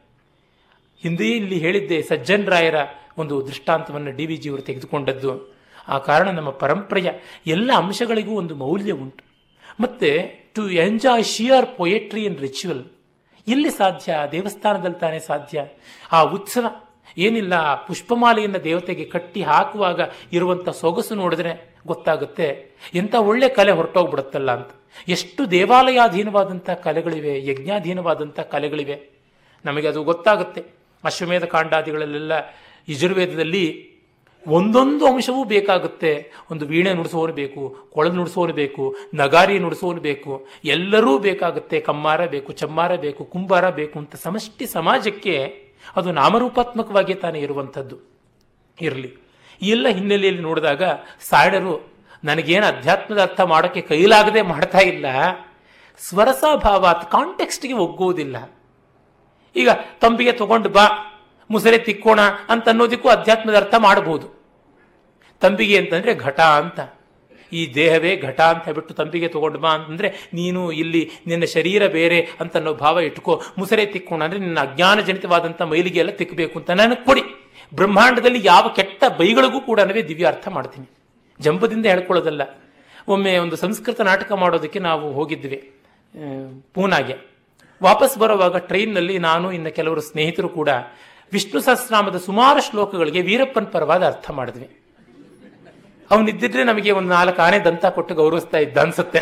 ಹಿಂದೆ 1.02 1.28
ಇಲ್ಲಿ 1.28 1.58
ಹೇಳಿದ್ದೆ 1.58 2.02
ಸಜ್ಜನ್ 2.02 2.46
ರಾಯರ 2.46 2.74
ಒಂದು 3.18 3.46
ದೃಷ್ಟಾಂತವನ್ನು 3.46 4.10
ಡಿ 4.10 4.26
ವಿ 4.26 4.36
ಜಿಯವರು 4.36 4.62
ತೆಗೆದುಕೊಂಡದ್ದು. 4.62 5.54
ಆ 5.88 5.98
ಕಾರಣ 5.98 6.28
ನಮ್ಮ 6.28 6.50
ಪರಂಪರೆಯ 6.50 7.10
ಎಲ್ಲ 7.46 7.72
ಅಂಶಗಳಿಗೂ 7.72 8.32
ಒಂದು 8.32 8.54
ಮೌಲ್ಯ 8.54 8.92
ಉಂಟು. 8.92 9.24
ಮತ್ತೆ 9.80 10.18
to 10.54 10.70
enjoy 10.70 11.24
sheer 11.24 11.76
poetry 11.76 12.26
and 12.26 12.40
ritual 12.40 12.84
ಎಲ್ಲಿ 13.48 13.70
ಸಾಧ್ಯ? 13.70 14.14
ದೇವಸ್ಥಾನದಲ್ಲಿ 14.32 14.98
ತಾನೇ 14.98 15.18
ಸಾಧ್ಯ? 15.18 15.64
ಆ 16.12 16.22
ಉತ್ಸವ. 16.22 16.87
ಏನಿಲ್ಲ, 17.26 17.74
ಪುಷ್ಪಮಾಲೆಯನ್ನು 17.74 18.64
ದೇವತೆಗೆ 18.64 19.04
ಕಟ್ಟಿ 19.04 19.42
ಹಾಕುವಾಗ 19.42 20.00
ಇರುವಂಥ 20.32 20.68
ಸೊಗಸು 20.68 21.14
ನೋಡಿದ್ರೆ 21.14 21.52
ಗೊತ್ತಾಗುತ್ತೆ 21.86 22.48
ಎಂಥ 22.94 23.14
ಒಳ್ಳೆ 23.14 23.48
ಕಲೆ 23.48 23.72
ಹೊರಟೋಗ್ಬಿಡುತ್ತಲ್ಲ 23.72 24.50
ಅಂತ. 24.50 24.70
ಎಷ್ಟು 25.08 25.50
ದೇವಾಲಯಾಧೀನವಾದಂಥ 25.50 26.70
ಕಲೆಗಳಿವೆ 26.70 27.34
ಯಜ್ಞಾಧೀನವಾದಂಥ 27.50 28.40
ಕಲೆಗಳಿವೆ. 28.40 28.96
ನಮಗೆ 29.64 29.88
ಅದು 29.88 30.00
ಗೊತ್ತಾಗುತ್ತೆ. 30.04 30.60
ಅಶ್ವಮೇಧ 31.04 31.44
ಕಾಂಡಾದಿಗಳಲ್ಲೆಲ್ಲ 31.44 32.32
ಯಜುರ್ವೇದದಲ್ಲಿ 32.88 33.64
ಒಂದೊಂದು 34.46 35.04
ಅಂಶವೂ 35.06 35.44
ಬೇಕಾಗುತ್ತೆ. 35.44 36.10
ಒಂದು 36.50 36.66
ವೀಣೆ 36.66 36.92
ನುಡಿಸೋನು 36.94 37.32
ಬೇಕು, 37.32 37.62
ಕೊಳಲು 37.94 38.12
ನುಡಿಸೋನು 38.12 38.52
ಬೇಕು, 38.52 38.84
ನಗಾರಿ 39.14 39.58
ನುಡಿಸೋನು 39.58 40.00
ಬೇಕು, 40.00 40.46
ಎಲ್ಲರೂ 40.64 41.18
ಬೇಕಾಗುತ್ತೆ. 41.18 41.80
ಕಮ್ಮಾರ 41.80 42.26
ಬೇಕು, 42.26 42.52
ಚಮ್ಮಾರ 42.52 42.96
ಬೇಕು, 42.96 43.24
ಕುಂಬಾರ 43.24 43.70
ಬೇಕು 43.70 43.98
ಅಂತ 43.98 44.16
ಸಮಷ್ಟಿ 44.16 44.66
ಸಮಾಜಕ್ಕೆ 44.66 45.34
ಅದು 45.96 46.12
ನಾಮರೂಪಾತ್ಮಕವಾಗಿ 46.12 47.14
ತಾನೇ 47.14 47.38
ಇರುವಂಥದ್ದು. 47.38 47.98
ಇರಲಿ. 48.80 49.16
ಎಲ್ಲ 49.62 49.88
ಹಿನ್ನೆಲೆಯಲ್ಲಿ 49.88 50.42
ನೋಡಿದಾಗ 50.42 50.82
ಸಾಯಣರು 51.20 51.92
ನನಗೇನು 52.24 52.66
ಅಧ್ಯಾತ್ಮದ 52.66 53.22
ಅರ್ಥ 53.22 53.40
ಮಾಡೋಕ್ಕೆ 53.40 53.80
ಕೈಲಾಗದೆ 53.80 54.42
ಮಾಡ್ತಾ 54.42 54.78
ಇಲ್ಲ. 54.78 55.06
ಸ್ವರಸಾಭಾವ 55.98 56.92
ಕಾಂಟೆಕ್ಸ್ಟ್ಗೆ 56.92 57.72
ಒಗ್ಗುವುದಿಲ್ಲ. 57.72 58.58
ಈಗ 59.56 59.68
ತಂಬಿಗೆ 60.00 60.32
ತಗೊಂಡು 60.32 60.68
ಬಾ, 60.68 60.88
ಮುಸರೆ 61.50 61.78
ತಿಕ್ಕೋಣ 61.78 62.20
ಅಂತ 62.48 62.68
ಅನ್ನೋದಕ್ಕೂ 62.68 63.08
ಅಧ್ಯಾತ್ಮದ 63.08 63.56
ಅರ್ಥ 63.56 63.74
ಮಾಡಬಹುದು 63.78 64.42
ತಂಬಿಗೆ 65.40 65.78
ಅಂತಂದರೆ 65.78 66.14
ಘಟ 66.14 66.40
ಅಂತ. 66.40 66.97
ಈ 67.52 67.74
ದೇಹವೇ 67.74 68.16
ಘಟ 68.16 68.40
ಅಂತ 68.40 68.64
ಹೇಳ್ಬಿಟ್ಟು 68.64 68.94
ತಂಬಿಗೆ 68.94 69.28
ತಗೊಂಡು 69.28 69.58
ಬಾ 69.58 69.70
ಅಂತಂದ್ರೆ 69.70 70.30
ನೀನು 70.34 70.72
ಇಲ್ಲಿ 70.72 71.10
ನಿನ್ನ 71.26 71.44
ಶರೀರ 71.44 71.86
ಬೇರೆ 71.86 72.28
ಅಂತ 72.40 72.56
ಅನ್ನೋ 72.56 72.74
ಭಾವ 72.74 73.00
ಇಟ್ಕೋ. 73.00 73.42
ಮುಸರೆ 73.58 73.86
ತಿಕ್ಕೋಣ 73.86 74.24
ಅಂದ್ರೆ 74.24 74.40
ನಿನ್ನ 74.40 74.60
ಅಜ್ಞಾನಜನಿತವಾದಂಥ 74.60 75.62
ಮೈಲಿಗೆ 75.62 75.98
ಎಲ್ಲ 75.98 76.10
ತಿಕ್ಕಬೇಕು 76.10 76.58
ಅಂತ 76.58 76.70
ನನಗೆ 76.70 77.04
ಕೊಡಿ. 77.04 77.22
ಬ್ರಹ್ಮಾಂಡದಲ್ಲಿ 77.74 78.40
ಯಾವ 78.44 78.68
ಕೆಟ್ಟ 78.68 79.04
ಬೈಗಳಿಗೂ 79.18 79.60
ಕೂಡ 79.60 79.80
ದಿವ್ಯ 79.80 80.26
ಅರ್ಥ 80.26 80.48
ಮಾಡ್ತೀನಿ. 80.48 80.86
ಜಂಬದಿಂದ 81.40 81.86
ಹೇಳ್ಕೊಳ್ಳೋದಲ್ಲ. 81.86 82.42
ಒಮ್ಮೆ 83.08 83.38
ಒಂದು 83.38 83.56
ಸಂಸ್ಕೃತ 83.56 84.00
ನಾಟಕ 84.00 84.32
ಮಾಡೋದಕ್ಕೆ 84.32 84.78
ನಾವು 84.78 85.12
ಹೋಗಿದ್ವಿ 85.12 85.72
ಪೂನಾಗೆ. 86.74 87.16
ವಾಪಸ್ 87.82 88.18
ಬರುವಾಗ 88.18 88.56
ಟ್ರೈನ್ನಲ್ಲಿ 88.56 89.18
ನಾನು, 89.18 89.52
ಇನ್ನು 89.52 89.74
ಕೆಲವರು 89.74 90.00
ಸ್ನೇಹಿತರು 90.00 90.48
ಕೂಡ 90.48 90.68
ವಿಷ್ಣು 91.32 91.60
ಸಹಸ್ರನಾಮದ 91.60 92.16
ಸುಮಾರು 92.16 92.70
ಶ್ಲೋಕಗಳಿಗೆ 92.70 93.20
ವೀರಪ್ಪನ 93.20 93.64
ಪರವಾದ 93.64 94.06
ಅರ್ಥ 94.06 94.30
ಮಾಡಿದ್ವಿ. 94.30 94.77
ಅವನಿದ್ದಿದ್ರೆ 96.10 96.64
ನಮಗೆ 96.64 96.90
ಒಂದು 96.90 97.08
ನಾಲ್ಕು 97.08 97.42
ಆನೆ 97.42 97.58
ದಂತ 97.58 97.86
ಕೊಟ್ಟು 97.86 98.14
ಗೌರವಿಸ್ತಾ 98.14 98.58
ಇದ್ದ 98.58 98.78
ಅನ್ಸುತ್ತೆ. 98.78 99.20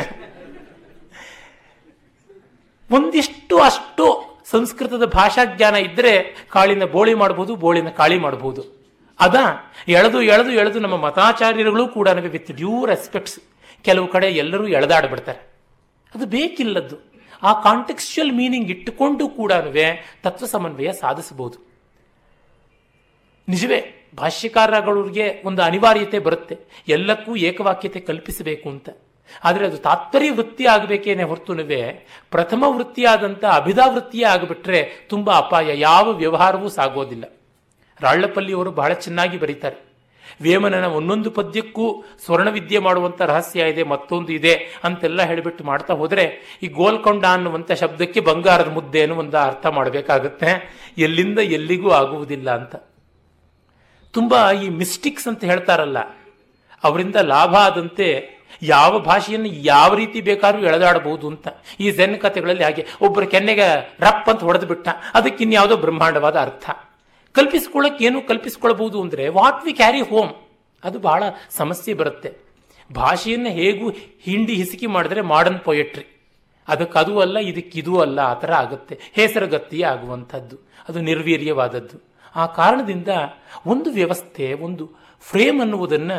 ಒಂದಿಷ್ಟು 2.91 3.59
ಅಷ್ಟು 3.59 4.37
ಸಂಸ್ಕೃತದ 4.45 5.05
ಭಾಷಾ 5.05 5.45
ಜ್ಞಾನ 5.45 5.75
ಇದ್ರೆ 5.75 6.37
ಕಾಳಿನ 6.51 6.85
ಬೋಳಿ 6.85 7.15
ಮಾಡಬಹುದು 7.15 7.57
ಬೋಳಿನ 7.57 7.89
ಕಾಳಿ 7.89 8.19
ಮಾಡಬಹುದು 8.19 8.63
ಅದ 9.21 9.37
ಎಳೆದು 9.89 10.23
ಎಳೆದು 10.23 10.51
ಎಳೆದು 10.51 10.81
ನಮ್ಮ 10.81 10.97
ಮತಾಚಾರ್ಯರುಗಳು 10.97 11.89
ಕೂಡ 11.89 12.09
ನಮಗೆ 12.09 12.29
ವಿತ್ 12.29 12.53
ಡ್ಯೂ 12.53 12.87
ರೆಸ್ಪೆಕ್ಟ್ಸ್ 12.87 13.41
ಕೆಲವು 13.85 14.09
ಕಡೆ 14.09 14.27
ಎಲ್ಲರೂ 14.27 14.67
ಎಳೆದಾಡ್ಬಿಡ್ತಾರೆ. 14.67 15.39
ಅದು 16.15 16.27
ಬೇಕಿಲ್ಲದ್ದು. 16.27 16.97
ಆ 17.43 17.63
ಕಾಂಟೆಕ್ಸ್ಚುಯಲ್ 17.63 18.33
ಮೀನಿಂಗ್ 18.33 18.71
ಇಟ್ಟುಕೊಂಡು 18.71 19.29
ಕೂಡ 19.29 19.53
ತತ್ವ 20.23 20.47
ಸಮನ್ವಯ 20.47 20.93
ಸಾಧಿಸಬಹುದು. 20.93 21.59
ನಿಜವೇ 23.49 23.96
ಭಾಷ್ಯಕಾರಗಳಿಗೆ 24.17 25.43
ಒಂದು 25.45 25.63
ಅನಿವಾರ್ಯತೆ 25.63 26.19
ಬರುತ್ತೆ. 26.19 26.59
ಎಲ್ಲಕ್ಕೂ 26.89 27.37
ಏಕವಾಕ್ಯತೆ 27.37 28.01
ಕಲ್ಪಿಸಬೇಕು 28.01 28.69
ಅಂತ. 28.69 28.89
ಆದರೆ 29.45 29.67
ಅದು 29.67 29.77
ತಾತ್ಪರ್ಯ 29.77 30.31
ವೃತ್ತಿ 30.31 30.67
ಆಗಬೇಕೇನೆ 30.67 31.23
ಹೊರತುನವೇ, 31.23 32.07
ಪ್ರಥಮ 32.31 32.65
ವೃತ್ತಿಯಾದಂಥ 32.67 33.45
ಅಭಿಧಾ 33.45 33.87
ವೃತ್ತಿಯೇ 33.87 34.25
ಆಗಿಬಿಟ್ರೆ 34.25 35.07
ತುಂಬ 35.09 35.31
ಅಪಾಯ, 35.31 35.81
ಯಾವ 35.81 36.13
ವ್ಯವಹಾರವೂ 36.13 36.69
ಸಾಗೋದಿಲ್ಲ. 36.69 37.25
ರಾಳ್ಳಪಲ್ಲಿಯವರು 38.01 38.71
ಬಹಳ 38.71 38.93
ಚೆನ್ನಾಗಿ 38.93 39.39
ಬರೀತಾರೆ. 39.39 39.87
ವೇಮನನ 40.43 40.85
ಒಂದೊಂದು 40.85 41.31
ಪದ್ಯಕ್ಕೂ 41.31 42.05
ಸ್ವರ್ಣವಿದ್ಯೆ 42.25 42.79
ಮಾಡುವಂಥ 42.79 43.23
ರಹಸ್ಯ 43.23 43.69
ಇದೆ, 43.69 43.83
ಮತ್ತೊಂದು 43.83 44.33
ಇದೆ 44.33 44.55
ಅಂತೆಲ್ಲ 44.85 45.23
ಹೇಳಿಬಿಟ್ಟು 45.23 45.65
ಮಾಡ್ತಾ 45.65 45.95
ಹೋದರೆ, 45.95 46.59
ಈ 46.63 46.67
ಗೋಲ್ಕೊಂಡ 46.67 47.25
ಅನ್ನುವಂಥ 47.25 47.73
ಶಬ್ದಕ್ಕೆ 47.73 48.21
ಬಂಗಾರದ 48.21 48.69
ಮುದ್ದೆ 48.69 49.01
ಅನ್ನುವಂಥ 49.01 49.35
ಅರ್ಥ 49.35 49.67
ಮಾಡಬೇಕಾಗುತ್ತೆ. 49.67 50.51
ಎಲ್ಲಿಂದ 50.99 51.39
ಎಲ್ಲಿಗೂ 51.39 51.91
ಆಗುವುದಿಲ್ಲ 51.91 52.51
ಅಂತ. 52.51 52.77
ತುಂಬ 54.17 54.35
ಈ 54.63 54.67
ಮಿಸ್ಟಿಕ್ಸ್ 54.81 55.29
ಅಂತ 55.31 55.43
ಹೇಳ್ತಾರಲ್ಲ, 55.51 55.99
ಅವರಿಂದ 56.87 57.19
ಲಾಭ 57.35 57.55
ಆದಂತೆ 57.67 58.07
ಯಾವ 58.73 58.93
ಭಾಷೆಯನ್ನು 59.09 59.51
ಯಾವ 59.71 59.91
ರೀತಿ 60.01 60.19
ಬೇಕಾದ್ರೂ 60.29 60.61
ಎಳೆದಾಡಬಹುದು 60.69 61.27
ಅಂತ. 61.33 61.47
ಈ 61.85 61.87
ಜನ್ 61.99 62.15
ಕಥೆಗಳಲ್ಲಿ 62.25 62.65
ಹಾಗೆ 62.67 62.83
ಒಬ್ಬರ 63.07 63.25
ಕೆನ್ನೆಗೆ 63.35 63.67
ರಪ್ 64.07 64.29
ಅಂತ 64.33 64.43
ಹೊಡೆದು 64.49 64.67
ಬಿಟ್ಟ, 64.73 64.89
ಅದಕ್ಕೆ 65.19 65.43
ಇನ್ಯಾವುದೋ 65.47 65.77
ಬ್ರಹ್ಮಾಂಡವಾದ 65.85 66.37
ಅರ್ಥ. 66.47 66.67
ಕಲ್ಪಿಸ್ಕೊಳ್ಳೋಕೆ 67.35 68.05
ಏನು 68.09 68.19
ಕಲ್ಪಿಸ್ಕೊಳ್ಬಹುದು 68.31 68.99
ಅಂದರೆ 69.05 69.25
ವಾಟ್ 69.39 69.63
ವಿ 69.67 69.73
ಕ್ಯಾರಿ 69.81 70.03
ಹೋಮ್ 70.11 70.33
ಅದು 70.83 70.99
ಬಹಳ 71.09 71.23
ಸಮಸ್ಯೆ 71.61 71.95
ಬರುತ್ತೆ. 72.01 72.31
ಭಾಷೆಯನ್ನು 72.91 73.51
ಹೇಗೂ 73.61 73.87
ಹಿಂಡಿ 74.27 74.55
ಹಿಸುಕಿ 74.61 74.89
ಮಾಡಿದ್ರೆ 74.97 75.23
ಮಾಡರ್ನ್ 75.33 75.63
ಪೊಯೆಟ್ರಿ 75.69 76.07
ಅದು 76.69 76.85
ಅಲ್ಲ, 77.25 77.37
ಇದಕ್ಕೆ 77.51 77.77
ಇದು 77.83 77.95
ಅಲ್ಲ, 78.05 78.19
ಆ 78.33 78.35
ಥರ 78.43 78.53
ಆಗುತ್ತೆ. 78.63 78.95
ಹೆಸರುಗತ್ತಿಯೇ 79.19 79.85
ಆಗುವಂಥದ್ದು. 79.95 80.57
ಅದು 80.89 80.99
ನಿರ್ವೀರ್ಯವಾದದ್ದು. 81.11 81.97
ಆ 82.43 82.45
ಕಾರಣದಿಂದ 82.59 83.09
ಒಂದು 83.67 83.89
ವ್ಯವಸ್ಥೆ, 83.91 84.47
ಒಂದು 84.67 84.85
ಫ್ರೇಮ್ 85.25 85.61
ಅನ್ನುವುದನ್ನು 85.61 86.19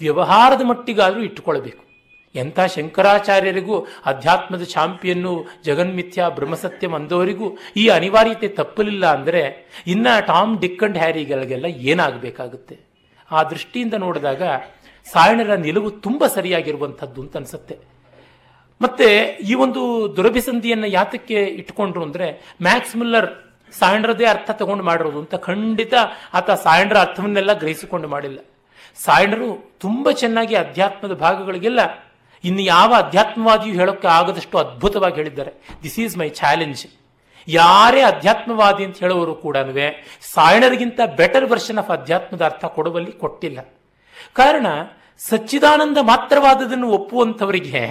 ವ್ಯವಹಾರದ 0.00 0.62
ಮಟ್ಟಿಗಾದರೂ 0.70 1.20
ಇಟ್ಟುಕೊಳ್ಬೇಕು 1.20 1.82
ಎಂಥ 2.34 2.58
ಶಂಕರಾಚಾರ್ಯರಿಗೂ, 2.74 3.76
ಅಧ್ಯಾತ್ಮದ 4.10 4.64
ಚಾಂಪಿಯನ್ನು 4.74 5.32
ಜಗನ್ಮಿಥ್ಯ 5.64 6.24
ಬ್ರಹ್ಮಸತ್ಯಂ 6.34 6.92
ಅಂದವರಿಗೂ 6.94 7.46
ಈ 7.76 7.84
ಅನಿವಾರ್ಯತೆ 7.88 8.48
ತಪ್ಪಲಿಲ್ಲ 8.48 9.04
ಅಂದರೆ 9.16 9.42
ಇನ್ನು 9.86 10.12
ಟಾಮ್, 10.26 10.52
ಡಿಕ್ 10.60 10.82
ಅಂಡ್ 10.84 10.98
ಹ್ಯಾರಿಗಳಿಗೆಲ್ಲ 10.98 11.66
ಏನಾಗಬೇಕಾಗುತ್ತೆ? 11.92 12.76
ಆ 13.30 13.40
ದೃಷ್ಟಿಯಿಂದ 13.52 13.94
ನೋಡಿದಾಗ 14.04 14.42
ಸಾಯಣರ 15.06 15.54
ನಿಲುವು 15.66 15.90
ತುಂಬ 16.06 16.22
ಸರಿಯಾಗಿರುವಂಥದ್ದು 16.36 17.20
ಅಂತ 17.22 17.36
ಅನಿಸುತ್ತೆ. 17.36 17.76
ಮತ್ತೆ 18.80 19.08
ಈ 19.50 19.54
ಒಂದು 19.64 19.82
ದುರಭಿಸಂಧಿಯನ್ನು 20.16 20.88
ಯಾತಕ್ಕೆ 20.98 21.38
ಇಟ್ಕೊಂಡ್ರು 21.60 22.02
ಅಂದರೆ 22.02 22.26
ಮ್ಯಾಕ್ಸ್ 22.62 22.96
ಮುಲ್ಲರ್ 22.96 23.28
ಸಾಯಂಡ್ರದೇ 23.72 24.26
ಅರ್ಥ 24.26 24.50
ತಗೊಂಡು 24.50 24.84
ಮಾಡಿರೋದು 24.84 25.18
ಅಂತ 25.18 25.34
ಖಂಡಿತ 25.34 25.94
ಆತ 26.34 26.50
ಸಾಯಂಡ್ರ 26.50 26.98
ಅರ್ಥವನ್ನೆಲ್ಲ 26.98 27.52
ಗ್ರಹಿಸಿಕೊಂಡು 27.52 28.08
ಮಾಡಿಲ್ಲ. 28.08 28.38
ಸಾಯಂಡ್ರು 29.04 29.76
ತುಂಬ 29.80 30.10
ಚೆನ್ನಾಗಿ 30.10 30.54
ಅಧ್ಯಾತ್ಮದ 30.54 31.12
ಭಾಗಗಳಿಗೆಲ್ಲ 31.12 31.80
ಇನ್ನು 32.44 32.62
ಯಾವ 32.62 32.94
ಅಧ್ಯಾತ್ಮವಾದಿಯು 32.94 33.74
ಹೇಳೋಕ್ಕೆ 33.74 34.08
ಆಗದಷ್ಟು 34.08 34.58
ಅದ್ಭುತವಾಗಿ 34.58 35.14
ಹೇಳಿದ್ದಾರೆ. 35.14 35.52
ದಿಸ್ 35.82 36.00
ಈಸ್ 36.00 36.18
ಮೈ 36.18 36.28
ಚಾಲೆಂಜ್ 36.28 36.86
ಯಾರೇ 37.48 38.00
ಅಧ್ಯಾತ್ಮವಾದಿ 38.00 38.84
ಅಂತ 38.84 38.98
ಹೇಳುವವರು 38.98 39.34
ಕೂಡ 39.34 39.56
ಸಾಯಣರಿಗಿಂತ 40.20 41.00
ಬೆಟರ್ 41.16 41.50
ವರ್ಷನ್ 41.50 41.78
ಆಫ್ 41.78 41.90
ಅಧ್ಯಾತ್ಮದ 41.90 42.42
ಅರ್ಥ 42.42 42.64
ಕೊಡುವಲ್ಲಿ 42.64 43.12
ಕೊಟ್ಟಿಲ್ಲ. 43.12 43.60
ಕಾರಣ, 44.32 44.66
ಸಚ್ಚಿದಾನಂದ 45.18 45.98
ಮಾತ್ರವಾದದನ್ನು 46.00 46.90
ಒಪ್ಪುವಂಥವರಿಗೆ, 46.90 47.86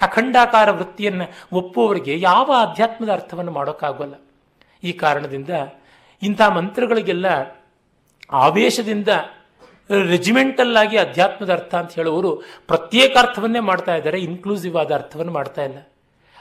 ಅಖಂಡಾಕಾರ 0.00 0.70
ವೃತ್ತಿಯನ್ನು 0.70 1.24
ಒಪ್ಪುವವರಿಗೆ 1.52 2.20
ಯಾವ 2.20 2.54
ಅಧ್ಯಾತ್ಮದ 2.70 3.12
ಅರ್ಥವನ್ನು 3.12 3.52
ಮಾಡೋಕ್ಕಾಗೋಲ್ಲ. 3.52 4.14
ಈ 4.86 4.92
ಕಾರಣದಿಂದ 4.92 5.48
ಇಂಥ 6.22 6.42
ಮಂತ್ರಗಳಿಗೆಲ್ಲ 6.42 7.26
ಆವೇಶದಿಂದ 8.30 9.08
ರೆಜಿಮೆಂಟಲ್ 10.10 10.76
ಆಗಿ 10.76 10.96
ಅಧ್ಯಾತ್ಮದ 10.96 11.52
ಅರ್ಥ 11.52 11.74
ಅಂತ 11.74 11.92
ಹೇಳುವವರು 11.92 12.36
ಪ್ರತ್ಯೇಕ 12.66 13.16
ಅರ್ಥವನ್ನೇ 13.16 13.60
ಮಾಡ್ತಾ 13.60 13.94
ಇದ್ದಾರೆ 13.94 14.20
ಇನ್ಕ್ಲೂಸಿವ್ 14.20 14.76
ಆದ 14.76 14.94
ಅರ್ಥವನ್ನು 14.94 15.32
ಮಾಡ್ತಾ 15.32 15.64
ಇಲ್ಲ. 15.64 15.78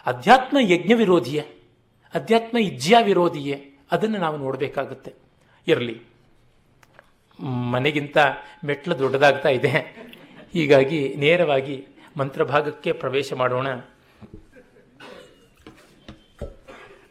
ಅಧ್ಯಾತ್ಮ 0.05 0.57
ಯಜ್ಞ 0.61 0.93
ವಿರೋಧಿಯೇ 0.93 1.45
ಅಧ್ಯಾತ್ಮ 2.15 2.57
ಇಜ್ಜಾ 2.57 2.99
ವಿರೋಧಿಯೇ? 2.99 3.71
ಅದನ್ನು 3.91 4.17
ನಾವು 4.17 4.37
ನೋಡಬೇಕಾಗುತ್ತೆ. 4.37 5.13
ಇರಲಿ. 5.67 6.01
ಮನೆಗಿಂತ 7.71 8.17
ಮೆಟ್ಲು 8.65 8.99
ದೊಡ್ಡದಾಗ್ತಾ 8.99 9.49
ಇದೆ. 9.49 9.71
ಹೀಗಾಗಿ 10.53 11.15
ನೇರವಾಗಿ 11.17 11.87
ಮಂತ್ರಭಾಗಕ್ಕೆ 12.17 12.91
ಪ್ರವೇಶ 12.91 13.33
ಮಾಡೋಣ. 13.33 13.67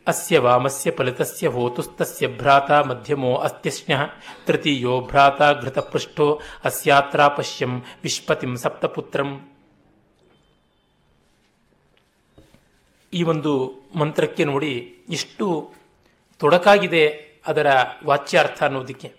ಅಸ್ಯ 0.06 0.38
ವಾಮಸ್ಯ 0.38 0.90
ಫಲಿತಸ್ಯ 0.90 1.46
ಹೋತುಸ್ತಸ್ಯ 1.46 2.28
ಭ್ರಾತ 2.28 2.70
ಮಧ್ಯಮೋ 2.70 3.36
ಅಸ್ತ್ಯಸ್ನ್ಯ 3.36 3.98
ತೃತೀಯೋ 4.46 5.00
ಭ್ರಾತ 5.00 5.42
ಘೃತಪೃಷ್ಠೋ 5.42 6.40
ಅಸ್ಯಾತ್ರಾಪಶ್ಯಂ 6.64 7.82
ವಿಶ್ಪತಿಂ 8.02 8.56
ಸಪ್ತಪುತ್ರಂ 8.56 9.50
ಈ 13.12 13.22
ಒಂದು 13.22 13.72
ಮಂತ್ರಕ್ಕೆ 13.94 14.44
ನೋಡಿ 14.44 14.94
ಎಷ್ಟು 15.08 15.72
ತೊಡಕಾಗಿದೆ 16.38 17.08
ಅದರ 17.46 17.66
ವಾಚ್ಯಾರ್ಥ 18.04 18.62
ಅನ್ನೋದಕ್ಕೆ. 18.62 19.12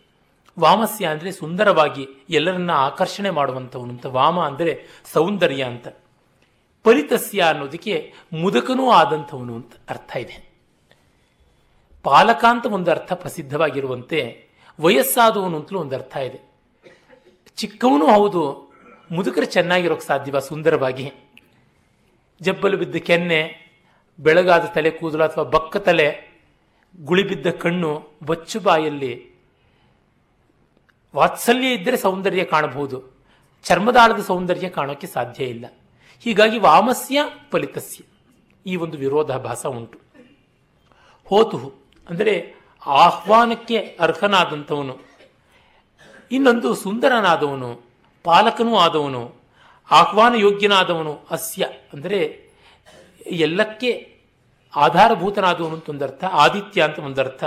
ವಾಮಸ್ಯ 0.60 1.06
ಅಂದರೆ 1.06 1.32
ಸುಂದರವಾಗಿ 1.32 2.08
ಎಲ್ಲರನ್ನ 2.30 2.72
ಆಕರ್ಷಣೆ 2.72 3.30
ಮಾಡುವಂಥವನು 3.30 3.90
ಅಂತ. 3.90 4.06
ವಾಮ 4.06 4.40
ಅಂದರೆ 4.40 4.86
ಸೌಂದರ್ಯ 5.14 5.64
ಅಂತ. 5.64 5.88
ಫಲಿತಸ್ಯ 6.84 7.42
ಅನ್ನೋದಕ್ಕೆ 7.42 8.14
ಮುದಕನೂ 8.34 8.92
ಆದಂಥವನು 8.92 9.56
ಅಂತ 9.56 9.74
ಅರ್ಥ 9.90 10.16
ಇದೆ. 10.16 10.45
ಪಾಲಕ 12.06 12.46
ಅಂತ 12.50 12.66
ಒಂದು 12.66 12.92
ಅರ್ಥ 12.92 13.14
ಪ್ರಸಿದ್ಧವಾಗಿರುವಂತೆ 13.14 14.48
ವಯಸ್ಸಾದವನು 14.80 15.58
ಅಂತಲೂ 15.58 15.80
ಒಂದು 15.80 15.96
ಅರ್ಥ 15.96 16.18
ಇದೆ. 16.18 16.40
ಚಿಕ್ಕವನು 17.56 18.08
ಹೌದು, 18.08 18.74
ಮುದುಕರು 19.12 19.46
ಚೆನ್ನಾಗಿರೋಕೆ 19.46 20.06
ಸಾಧ್ಯವ, 20.06 20.40
ಸುಂದರವಾಗಿ. 20.40 21.12
ಜಬ್ಬಲು 22.42 22.78
ಬಿದ್ದ 22.78 22.96
ಕೆನ್ನೆ, 22.96 23.42
ಬೆಳಗಾದ 24.20 24.66
ತಲೆ 24.66 24.92
ಕೂದಲು 24.92 25.24
ಅಥವಾ 25.24 25.44
ಬಕ್ಕ 25.44 25.78
ತಲೆ 25.78 26.36
ಗುಳಿಬಿದ್ದ 27.04 27.48
ಕಣ್ಣು, 27.48 28.08
ಬಚ್ಚು 28.24 28.60
ಬಾಯಲ್ಲಿ 28.60 29.36
ವಾತ್ಸಲ್ಯ 31.16 31.74
ಇದ್ದರೆ 31.74 31.98
ಸೌಂದರ್ಯ 31.98 32.44
ಕಾಣಬಹುದು. 32.44 33.04
ಚರ್ಮದಾಳದ 33.64 34.22
ಸೌಂದರ್ಯ 34.22 34.70
ಕಾಣೋಕ್ಕೆ 34.70 35.08
ಸಾಧ್ಯ 35.08 35.44
ಇಲ್ಲ. 35.44 35.66
ಹೀಗಾಗಿ 36.20 36.60
ವಾಮಸ್ಯ, 36.60 37.22
ಫಲಿತಸ್ಯ. 37.52 38.04
ಈ 38.66 38.76
ಒಂದು 38.76 38.98
ವಿರೋಧಾಭಾಸ 38.98 39.66
ಉಂಟು. 39.66 40.00
ಹೋತು 41.26 41.85
ಅಂದರೆ 42.10 42.56
ಆಹ್ವಾನಕ್ಕೆ 42.88 43.78
ಅರ್ಹನಾದಂಥವನು. 44.00 44.96
ಇನ್ನೊಂದು 46.32 46.76
ಸುಂದರನಾದವನು, 46.76 47.70
ಪಾಲಕನೂ 48.24 48.78
ಆದವನು 48.78 49.46
ಆಹ್ವಾನ 49.92 50.34
ಯೋಗ್ಯನಾದವನು 50.36 51.28
ಅಸ್ಯ. 51.32 51.68
ಅಂದರೆ 51.94 52.20
ಎಲ್ಲಕ್ಕೆ 53.26 53.92
ಆಧಾರಭೂತನಾದವನು 54.74 55.74
ಅಂತ 55.74 55.90
ಒಂದರ್ಥ, 55.90 56.24
ಆದಿತ್ಯ 56.32 56.82
ಅಂತ 56.82 57.00
ಒಂದರ್ಥ. 57.00 57.44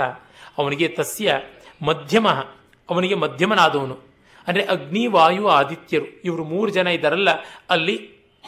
ಅವನಿಗೆ 0.57 0.87
ತಸ್ಯ 0.87 1.35
ಮಧ್ಯಮ, 1.81 2.27
ಅವನಿಗೆ 2.89 3.15
ಮಧ್ಯಮನಾದವನು. 3.15 3.95
ಅಂದರೆ 4.47 4.63
ಅಗ್ನಿ, 4.63 5.07
ವಾಯು, 5.07 5.47
ಆದಿತ್ಯರು, 5.47 6.21
ಇವರು 6.25 6.43
ಮೂರು 6.43 6.71
ಜನ 6.71 6.87
ಇದ್ದಾರಲ್ಲ, 6.87 7.29
ಅಲ್ಲಿ 7.69 7.95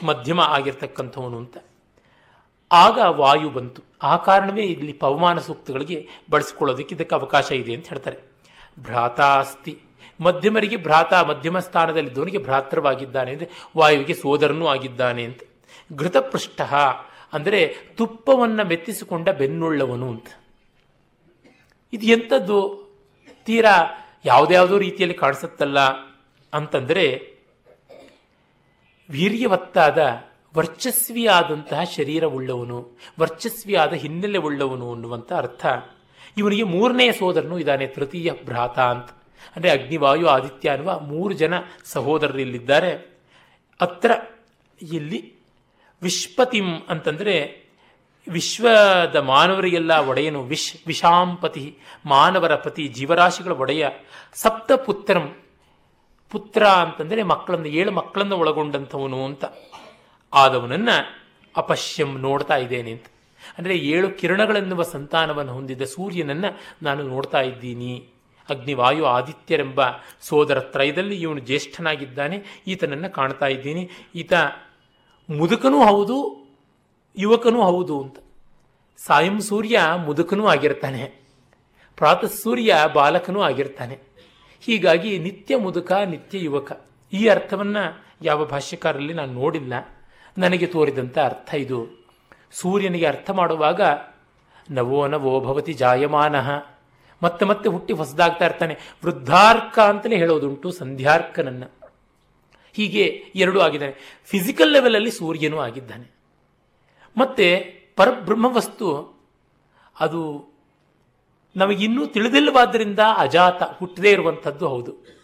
ಮಧ್ಯಮ 0.03 0.39
ಆಗಿರ್ತಕ್ಕಂಥವನು 0.39 1.37
ಅಂತ. 1.37 1.57
ಆಗ 2.71 2.97
ವಾಯು 2.97 3.49
ಬಂತು. 3.49 3.81
ಆ 4.03 4.17
ಕಾರಣವೇ 4.17 4.63
ಇಲ್ಲಿ 4.63 4.93
ಪವಮಾನ 4.93 5.39
ಸೂಕ್ತಗಳಿಗೆ 5.39 6.07
ಬಳಸಿಕೊಳ್ಳೋದಕ್ಕೆ 6.29 6.95
ಇದಕ್ಕೆ 6.95 7.15
ಅವಕಾಶ 7.15 7.51
ಇದೆ 7.51 7.73
ಅಂತ 7.73 7.89
ಹೇಳ್ತಾರೆ. 7.89 8.17
ಭ್ರಾತ 8.79 9.21
ಅಸ್ತಿ. 9.21 9.79
ಮಧ್ಯಮರಿಗೆ 10.19 10.77
ಭ್ರಾತ 10.77 11.13
ಮಧ್ಯಮ 11.13 11.59
ಸ್ಥಾನದಲ್ಲಿದ್ದವನಿಗೆ 11.59 12.37
ಭ್ರಾತೃವಾಗಿದ್ದಾನೆ 12.37 13.31
ಅಂದರೆ 13.31 13.49
ವಾಯುವಿಗೆ 13.77 14.13
ಸೋದರನೂ 14.13 14.67
ಆಗಿದ್ದಾನೆ 14.67 15.23
ಅಂತ. 15.23 15.39
ಘೃತಪೃಷ್ಠ 15.95 16.61
ಅಂದರೆ 17.33 17.75
ತುಪ್ಪವನ್ನು 17.97 18.65
ಮೆತ್ತಿಸಿಕೊಂಡ 18.65 19.29
ಬೆನ್ನುಳ್ಳವನು 19.29 20.09
ಅಂತ. 20.09 20.27
ಇದು 21.93 22.05
ಎಂಥದ್ದು 22.05 22.57
ತೀರಾ 23.45 23.75
ಯಾವುದ್ಯಾವುದೋ 24.25 24.77
ರೀತಿಯಲ್ಲಿ 24.77 25.17
ಕಾಣಿಸುತ್ತಲ್ಲ 25.17 25.79
ಅಂತಂದರೆ 26.53 27.35
ವೀರ್ಯವತ್ತಾದ 29.09 29.97
ವರ್ಚಸ್ವಿಯಾದಂತಹ 30.55 31.83
ಶರೀರವುಳ್ಳವನು, 31.83 32.97
ವರ್ಚಸ್ವಿಯಾದ 33.19 33.93
ಹಿನ್ನೆಲೆ 33.93 34.37
ಉಳ್ಳವನು 34.37 34.93
ಅನ್ನುವಂಥ 34.93 35.31
ಅರ್ಥ. 35.33 35.65
ಇವನಿಗೆ 36.37 36.63
ಮೂರನೆಯ 36.63 37.11
ಸೋದರನು 37.11 37.59
ಇದ್ದಾನೆ, 37.59 37.87
ತೃತೀಯ 37.87 38.31
ಭ್ರಾತ 38.45 38.79
ಅಂತ 38.79 39.09
ಅಂದರೆ 39.55 39.69
ಅಗ್ನಿವಾಯು 39.69 40.27
ಆದಿತ್ಯ 40.27 40.69
ಅನ್ನುವ 40.69 40.99
ಮೂರು 40.99 41.33
ಜನ 41.33 41.53
ಸಹೋದರರಲ್ಲಿದ್ದಾರೆ 41.85 42.91
ಅತ್ರ 43.81 44.11
ಇಲ್ಲಿ 44.81 45.19
ವಿಶ್ವತಿಂ 46.01 46.67
ಅಂತಂದರೆ 46.89 47.61
ವಿಶ್ವದ 48.27 49.15
ಮಾನವರಿಗೆಲ್ಲ 49.15 49.93
ಒಡೆಯನು, 49.99 50.43
ವಿಶ್ 50.43 50.75
ವಿಷಾಂಪತಿ 50.87 51.77
ಮಾನವರ 52.05 52.55
ಪತಿ 52.55 52.87
ಜೀವರಾಶಿಗಳ 52.87 53.51
ಒಡೆಯ. 53.51 53.87
ಸಪ್ತಪುತ್ರಂ, 54.33 55.35
ಪುತ್ರ 56.29 56.63
ಅಂತಂದರೆ 56.65 57.23
ಮಕ್ಕಳನ್ನು, 57.23 57.67
ಏಳು 57.67 57.91
ಮಕ್ಕಳನ್ನು 57.91 58.37
ಒಳಗೊಂಡಂಥವನು 58.37 59.25
ಅಂತ. 59.25 59.45
ಆದವನನ್ನ 60.33 60.89
ಅಪಶ್ಯಂ 61.55 62.19
ನೋಡ್ತಾ 62.19 62.55
ಇದ್ದೇನೆ 62.57 62.91
ಅಂತ. 62.91 63.07
ಅಂದರೆ 63.57 63.75
ಏಳು 63.75 64.09
ಕಿರಣಗಳೆನ್ನುವ 64.09 64.83
ಸಂತಾನವನ್ನು 64.83 65.53
ಹೊಂದಿದ್ದ 65.53 65.81
ಸೂರ್ಯನನ್ನು 65.81 66.49
ನಾನು 66.83 67.03
ನೋಡ್ತಾ 67.03 67.41
ಇದ್ದೀನಿ. 67.41 67.93
ಅಗ್ನಿವಾಯು 68.49 69.05
ಆದಿತ್ಯರೆಂಬ 69.05 69.81
ಸೋದರ 70.21 70.59
ತ್ರಯದಲ್ಲಿ 70.59 71.15
ಇವನು 71.21 71.39
ಜ್ಯೇಷ್ಠನಾಗಿದ್ದಾನೆ, 71.39 72.37
ಈತನನ್ನು 72.67 73.09
ಕಾಣ್ತಾ 73.13 73.47
ಇದ್ದೀನಿ. 73.47 73.89
ಈತ 74.15 74.33
ಮುದುಕನೂ 75.29 75.79
ಹೌದು, 75.85 76.17
ಯುವಕನೂ 77.17 77.61
ಹೌದು 77.61 78.01
ಅಂತ. 78.01 78.17
ಸಾಯಂ 78.97 79.41
ಸೂರ್ಯ 79.41 79.79
ಮುದುಕನೂ 79.95 80.47
ಆಗಿರ್ತಾನೆ, 80.47 81.03
ಪ್ರಾತಃ 81.97 82.27
ಸೂರ್ಯ 82.27 82.75
ಬಾಲಕನೂ 82.93 83.41
ಆಗಿರ್ತಾನೆ. 83.41 83.99
ಹೀಗಾಗಿ 84.61 85.19
ನಿತ್ಯ 85.19 85.57
ಮುದುಕ, 85.57 85.91
ನಿತ್ಯ 85.91 86.39
ಯುವಕ. 86.39 86.71
ಈ 87.13 87.27
ಅರ್ಥವನ್ನು 87.27 87.83
ಯಾವ 88.21 88.45
ಭಾಷ್ಯಕಾರರಲ್ಲಿ 88.45 89.13
ನಾನು 89.13 89.33
ನೋಡಿಲ್ಲ. 89.33 89.73
ನನಗೆ 90.37 90.65
ತೋರಿದಂಥ 90.65 91.17
ಅರ್ಥ 91.17 91.53
ಇದು. 91.53 92.05
ಸೂರ್ಯನಿಗೆ 92.51 93.05
ಅರ್ಥ 93.05 93.29
ಮಾಡುವಾಗ, 93.29 93.81
ನವೋ 94.71 95.07
ನವೋ 95.07 95.39
ಭವತಿ 95.39 95.73
ಜಾಯಮಾನ. 95.73 96.35
ಮತ್ತೆ 97.23 97.45
ಮತ್ತೆ 97.45 97.69
ಹುಟ್ಟಿ 97.69 97.93
ಹೊಸದಾಗ್ತಾ 97.93 98.45
ಇರ್ತಾನೆ. 98.45 98.77
ವೃದ್ಧಾರ್ಕ 99.05 99.79
ಅಂತಲೇ 99.79 100.17
ಹೇಳೋದುಂಟು 100.17 100.71
ಸಂಧ್ಯಾರ್ಕನನ್ನು. 100.71 101.81
ಹೀಗೆ 102.73 103.01
ಎರಡೂ 103.35 103.59
ಆಗಿದ್ದಾನೆ. 103.59 104.21
ಫಿಸಿಕಲ್ 104.25 104.71
ಲೆವೆಲಲ್ಲಿ 104.71 105.11
ಸೂರ್ಯನೂ 105.11 105.59
ಆಗಿದ್ದಾನೆ. 105.59 106.15
ಮತ್ತೆ 107.17 107.57
ಪರಬ್ರಹ್ಮ 107.95 108.45
ವಸ್ತು 108.45 109.19
ಅದು 109.99 110.51
ನಮಗಿನ್ನೂ 111.55 112.05
ತಿಳಿದಿಲ್ಲವಾದ್ದರಿಂದ 112.05 112.99
ಅಜಾತ, 113.17 113.63
ಹುಟ್ಟದೇ 113.63 114.11
ಇರುವಂಥದ್ದು 114.11 114.67
ಹೌದು. 114.67 115.20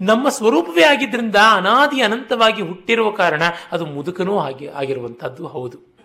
ನಮ್ಮ 0.00 0.28
ಸ್ವರೂಪವೇ 0.28 0.82
ಆಗಿದ್ದರಿಂದ 0.82 1.36
ಅನಾದಿ 1.36 2.00
ಅನಂತವಾಗಿ 2.00 2.62
ಹುಟ್ಟಿರುವ 2.62 3.10
ಕಾರಣ 3.10 3.42
ಅದು 3.72 3.86
ಮುದುಕನೂ 3.86 4.38
ಆಗಿ 4.38 4.66
ಆಗಿರುವಂಥದ್ದು 4.66 5.46
ಹೌದು. 5.46 5.96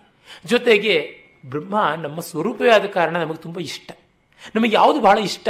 ಜೊತೆಗೆ 0.46 1.20
ಬ್ರಹ್ಮ 1.46 1.94
ನಮ್ಮ 2.02 2.20
ಸ್ವರೂಪವೇ 2.20 2.70
ಆದ 2.70 2.84
ಕಾರಣ 2.84 3.16
ನಮಗೆ 3.16 3.36
ತುಂಬ 3.36 3.60
ಇಷ್ಟ. 3.60 3.92
ನಮಗೆ 4.56 4.74
ಯಾವುದು 4.74 5.00
ಬಹಳ 5.00 5.18
ಇಷ್ಟ? 5.18 5.48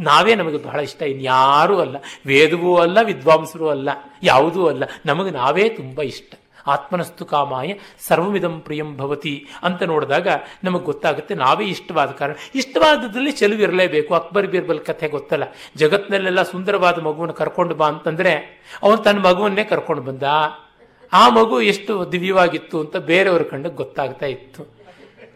ನಾವೇ 0.00 0.34
ನಮಗೆ 0.34 0.58
ಬಹಳ 0.58 0.80
ಇಷ್ಟ. 0.80 1.02
ಇನ್ಯಾರೂ 1.02 1.78
ಅಲ್ಲ. 1.78 1.96
ವೇದವೂ 2.26 2.76
ಅಲ್ಲ, 2.76 2.98
ವಿದ್ವಾಂಸರೂ 3.02 3.68
ಅಲ್ಲ, 3.68 3.90
ಯಾವುದೂ 4.22 4.66
ಅಲ್ಲ. 4.66 4.84
ನಮಗೆ 5.06 5.30
ನಾವೇ 5.30 5.68
ತುಂಬ 5.68 6.02
ಇಷ್ಟ. 6.02 6.34
ಆತ್ಮನಸ್ತು 6.66 7.24
ಕಾಮಾಯ 7.24 7.72
ಸರ್ವಮಿದಂ 8.06 8.60
ಪ್ರಿಯಂ 8.60 8.96
ಭವತಿ 8.96 9.46
ಅಂತ 9.62 9.82
ನೋಡಿದಾಗ 9.82 10.28
ನಮಗೆ 10.64 10.84
ಗೊತ್ತಾಗುತ್ತೆ 10.84 11.34
ನಾವೇ 11.34 11.64
ಇಷ್ಟವಾದ 11.64 12.10
ಕಾರಣ. 12.10 12.34
ಇಷ್ಟವಾದದಲ್ಲಿ 12.54 13.32
ಚೆಲುವು 13.32 13.62
ಇರಲೇಬೇಕು. 13.62 14.14
ಅಕ್ಬರ್ 14.14 14.46
ಬೀರ್ಬಲ್ 14.46 14.80
ಕಥೆ 14.80 15.08
ಗೊತ್ತಲ್ಲ. 15.08 15.44
ಜಗತ್ತಿನಲ್ಲೆಲ್ಲ 15.76 16.42
ಸುಂದರವಾದ 16.42 16.98
ಮಗುವನ್ನು 16.98 17.34
ಕರ್ಕೊಂಡು 17.34 17.74
ಬಾ 17.74 17.88
ಅಂತಂದ್ರೆ 17.88 18.62
ಅವನು 18.82 18.96
ತನ್ನ 18.96 19.18
ಮಗುವನ್ನೇ 19.18 19.64
ಕರ್ಕೊಂಡು 19.64 20.02
ಬಂದ. 20.02 20.22
ಆ 21.12 21.28
ಮಗು 21.28 21.60
ಎಷ್ಟು 21.60 22.12
ದಿವ್ಯವಾಗಿತ್ತು 22.12 22.80
ಅಂತ 22.80 22.96
ಬೇರೆಯವ್ರ 22.96 23.42
ಕಂಡು 23.42 23.70
ಗೊತ್ತಾಗ್ತಾ 23.70 24.26
ಇತ್ತು. 24.26 24.66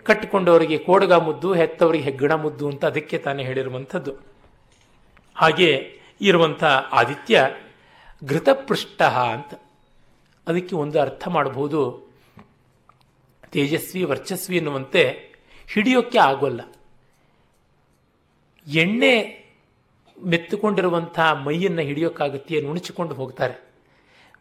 ಕಟ್ಟಿಕೊಂಡವರಿಗೆ 0.04 0.78
ಕೋಡಗ 0.78 1.12
ಮುದ್ದು, 1.12 1.52
ಹೆತ್ತವರಿಗೆ 1.52 2.04
ಹೆಗ್ಗಣ 2.04 2.34
ಮುದ್ದು 2.34 2.68
ಅಂತ 2.68 2.84
ಅದಕ್ಕೆ 2.84 3.18
ತಾನೇ 3.18 3.42
ಹೇಳಿರುವಂಥದ್ದು. 3.42 4.12
ಹಾಗೆ 5.34 6.00
ಇರುವಂಥ 6.20 6.64
ಆದಿತ್ಯ 6.92 7.48
ಘೃತಪೃಷ್ಟ 8.24 9.02
ಅಂತ 9.02 9.62
ಅದಕ್ಕೆ 10.48 10.76
ಒಂದು 10.76 11.00
ಅರ್ಥ 11.00 11.28
ಮಾಡಬಹುದು. 11.28 12.10
ತೇಜಸ್ವಿ, 13.50 14.04
ವರ್ಚಸ್ವಿ 14.04 14.56
ಎನ್ನುವಂತೆ 14.56 15.32
ಹಿಡಿಯೋಕ್ಕೆ 15.72 16.18
ಆಗೋಲ್ಲ. 16.18 16.60
ಎಣ್ಣೆ 18.66 19.46
ಮೆತ್ತುಕೊಂಡಿರುವಂತಹ 20.24 21.42
ಮೈಯನ್ನು 21.44 21.82
ಹಿಡಿಯೋಕ್ಕಾಗುತ್ತೆ 21.82 22.60
ನುಣಚಿಕೊಂಡು 22.60 23.14
ಹೋಗ್ತಾರೆ. 23.14 23.66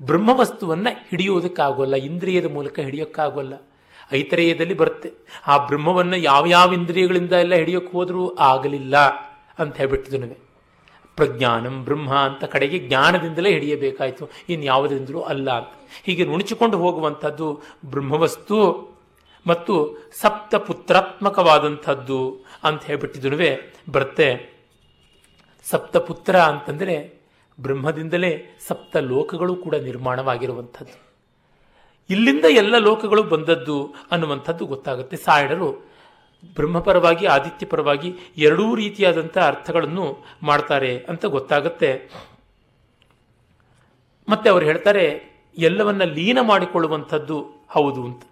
ಬ್ರಹ್ಮವಸ್ತುವನ್ನು 0.02 1.08
ಹಿಡಿಯೋದಕ್ಕಾಗೋಲ್ಲ 1.10 1.96
ಇಂದ್ರಿಯದ 1.96 2.46
ಮೂಲಕ 2.46 2.80
ಹಿಡಿಯೋಕ್ಕಾಗೋಲ್ಲ. 2.80 3.54
ಐತರೇಯದಲ್ಲಿ 4.14 4.74
ಬರುತ್ತೆ. 4.74 5.12
ಆ 5.48 5.66
ಬ್ರಹ್ಮವನ್ನು 5.66 6.18
ಯಾವ 6.18 6.46
ಯಾವ 6.46 6.74
ಇಂದ್ರಿಯಗಳಿಂದ 6.74 7.32
ಎಲ್ಲ 7.32 7.56
ಹಿಡಿಯೋಕ್ಕೆ 7.56 7.92
ಹೋದರೂ 7.92 8.36
ಆಗಲಿಲ್ಲ 8.36 8.98
ಅಂತ 9.60 9.78
ಹೇಳ್ಬಿಟ್ಟಿದ್ದು 9.78 10.45
ಪ್ರಜ್ಞಾನಂ 11.16 11.84
ಬ್ರಹ್ಮ 11.84 12.14
ಅಂತ 12.14 12.44
ಕಡೆಗೆ 12.44 12.80
ಜ್ಞಾನದಿಂದಲೇ 12.80 13.50
ಹಿಡಿಯಬೇಕಾಯಿತು. 13.52 14.30
ಇನ್ನು 14.50 14.66
ಯಾವುದರಿಂದಲೂ 14.66 15.22
ಅಲ್ಲ. 15.22 15.52
ಅಂತ 15.52 15.68
ಹೀಗೆ 16.04 16.26
ನುಣುಚಿಕೊಂಡು 16.26 16.78
ಹೋಗುವಂಥದ್ದು 16.78 17.62
ಬ್ರಹ್ಮವಸ್ತು 17.86 18.96
ಮತ್ತು 19.48 19.98
ಸಪ್ತ 20.22 20.56
ಪುತ್ರಾತ್ಮಕವಾದಂಥದ್ದು 20.56 22.46
ಅಂತ 22.64 22.84
ಹೇಳ್ಬಿಟ್ಟಿದ್ರು 22.84 23.36
ಬರುತ್ತೆ 23.92 24.56
ಸಪ್ತಪುತ್ರ 25.64 26.36
ಅಂತಂದರೆ 26.40 27.22
ಬ್ರಹ್ಮದಿಂದಲೇ 27.62 28.60
ಸಪ್ತ 28.68 28.98
ಲೋಕಗಳು 28.98 29.56
ಕೂಡ 29.56 29.76
ನಿರ್ಮಾಣವಾಗಿರುವಂಥದ್ದು. 29.76 31.06
ಇಲ್ಲಿಂದ 32.10 32.46
ಎಲ್ಲ 32.50 32.78
ಲೋಕಗಳು 32.78 33.24
ಬಂದದ್ದು 33.24 33.94
ಅನ್ನುವಂಥದ್ದು 34.12 34.66
ಗೊತ್ತಾಗುತ್ತೆ. 34.66 35.18
ಸಾಯಣರು 35.18 35.95
ಬ್ರಹ್ಮಪರವಾಗಿ 36.54 37.26
ಆದಿತ್ಯ 37.26 37.66
ಪರವಾಗಿ 37.66 38.16
ಎರಡೂ 38.38 38.76
ರೀತಿಯಾದಂಥ 38.76 39.38
ಅರ್ಥಗಳನ್ನು 39.38 40.26
ಮಾಡ್ತಾರೆ 40.44 40.98
ಅಂತ 40.98 41.26
ಗೊತ್ತಾಗುತ್ತೆ. 41.26 42.12
ಮತ್ತೆ 44.30 44.50
ಅವರು 44.50 44.66
ಹೇಳ್ತಾರೆ, 44.66 45.36
ಎಲ್ಲವನ್ನ 45.58 46.04
ಲೀನ 46.04 46.38
ಮಾಡಿಕೊಳ್ಳುವಂಥದ್ದು 46.42 47.66
ಹೌದು 47.70 48.06
ಅಂತ. 48.06 48.24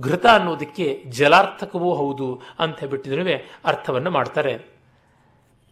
ಘೃತ 0.00 0.26
ಅನ್ನೋದಕ್ಕೆ 0.26 1.04
ಜಲಾರ್ಥಕವೂ 1.08 1.94
ಹೌದು 1.94 2.42
ಅಂತ 2.58 2.78
ಹೇಳ್ಬಿಟ್ಟಿದ್ರೆ 2.78 3.58
ಅರ್ಥವನ್ನು 3.64 4.10
ಮಾಡ್ತಾರೆ. 4.10 4.58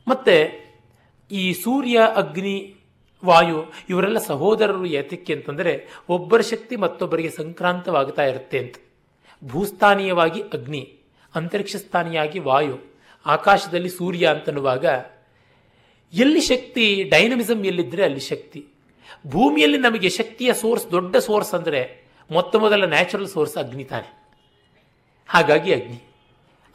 ಮತ್ತೆ 0.08 0.66
ಈ 1.30 1.52
ಸೂರ್ಯ, 1.52 2.00
ಅಗ್ನಿ, 2.16 2.76
ವಾಯು 3.24 3.72
ಇವರೆಲ್ಲ 3.88 4.18
ಸಹೋದರರು 4.18 4.86
ಏತಕ್ಕೆ 4.86 5.34
ಅಂತಂದರೆ 5.34 5.88
ಒಬ್ಬರ 6.08 6.40
ಶಕ್ತಿ 6.40 6.76
ಮತ್ತೊಬ್ಬರಿಗೆ 6.76 7.30
ಸಂಕ್ರಾಂತವಾಗ್ತಾ 7.30 8.22
ಇರುತ್ತೆ 8.22 8.58
ಅಂತ. 8.58 8.74
ಭೂಸ್ಥಾನೀಯವಾಗಿ 9.44 10.40
ಅಗ್ನಿ. 10.42 10.95
ಅಂತರಿಕ್ಷ 11.36 11.76
ಸ್ಥಾನಿಯಾಗಿ 11.76 12.38
ವಾಯು, 12.38 12.78
ಆಕಾಶದಲ್ಲಿ 13.26 13.88
ಸೂರ್ಯ 13.88 14.26
ಅಂತನ್ನುವಾಗ, 14.26 14.86
ಎಲ್ಲಿ 16.12 16.40
ಶಕ್ತಿ 16.40 17.02
ಡೈನಮಿಸಮ್ 17.02 17.66
ಎಲ್ಲಿದ್ದರೆ 17.66 18.04
ಅಲ್ಲಿ 18.04 18.20
ಶಕ್ತಿ. 18.20 18.66
ಭೂಮಿಯಲ್ಲಿ 19.26 19.78
ನಮಗೆ 19.78 20.08
ಶಕ್ತಿಯ 20.08 20.52
ಸೋರ್ಸ್, 20.52 20.90
ದೊಡ್ಡ 20.90 21.16
ಸೋರ್ಸ್ 21.16 21.54
ಅಂದರೆ 21.54 22.04
ಮೊತ್ತ 22.30 22.56
ಮೊದಲ 22.56 22.84
ನ್ಯಾಚುರಲ್ 22.84 23.28
ಸೋರ್ಸ್ 23.28 23.56
ಅಗ್ನಿ 23.56 23.84
ತಾನೆ. 23.84 24.18
ಹಾಗಾಗಿ 25.28 25.74
ಅಗ್ನಿ. 25.74 26.02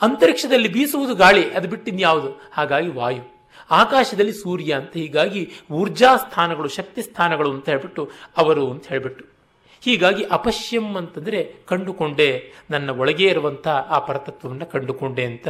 ಅಂತರಿಕ್ಷದಲ್ಲಿ 0.02 0.68
ಬೀಸುವುದು 0.68 1.16
ಗಾಳಿ, 1.16 1.52
ಅದು 1.54 1.68
ಬಿಟ್ಟಿನ್ಯಾವುದು? 1.68 2.50
ಹಾಗಾಗಿ 2.54 2.88
ವಾಯು. 2.88 3.42
ಆಕಾಶದಲ್ಲಿ 3.72 4.34
ಸೂರ್ಯ 4.34 4.74
ಅಂತ 4.74 4.94
ಹೀಗಾಗಿ 4.94 5.52
ಊರ್ಜಾ 5.72 6.18
ಸ್ಥಾನಗಳು, 6.18 6.68
ಶಕ್ತಿ 6.68 7.02
ಸ್ಥಾನಗಳು 7.02 7.52
ಅಂತ 7.52 7.70
ಹೇಳ್ಬಿಟ್ಟು 7.70 8.12
ಅವರು 8.38 8.72
ಅಂತ 8.72 8.88
ಹೇಳ್ಬಿಟ್ಟು. 8.88 9.41
ಹೀಗಾಗಿ 9.82 10.24
ಅಪಶ್ಯಂ 10.24 10.96
ಅಂತಂದರೆ 10.96 11.56
ಕಂಡುಕೊಂಡೆ, 11.66 12.54
ನನ್ನ 12.70 12.90
ಒಳಗೆ 12.90 13.28
ಇರುವಂಥ 13.28 13.68
ಆ 13.68 14.00
ಪರತತ್ವವನ್ನು 14.00 14.66
ಕಂಡುಕೊಂಡೆ 14.66 15.26
ಅಂತ. 15.26 15.48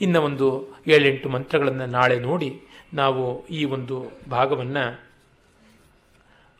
ಇನ್ನು 0.00 0.22
ಒಂದು 0.22 0.76
ಏಳೆಂಟು 0.86 1.28
ಮಂತ್ರಗಳನ್ನು 1.28 1.86
ನಾಳೆ 1.86 2.18
ನೋಡಿ 2.18 2.60
ನಾವು 2.94 3.46
ಈ 3.46 3.64
ಒಂದು 3.64 4.12
ಭಾಗವನ್ನು 4.30 5.02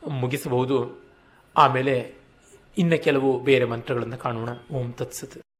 ಮುಗಿಸಬಹುದು. 0.07 1.01
ಆಮೇಲೆ 1.57 2.13
ಇನ್ನು 2.77 3.03
ಕೆಲವು 3.03 3.39
ಬೇರೆ 3.39 3.65
ಮಂತ್ರಗಳನ್ನು 3.65 4.17
ಕಾಣೋಣ. 4.17 4.49
ಓಂ 4.73 4.91
ತತ್ಸತ್. 4.91 5.50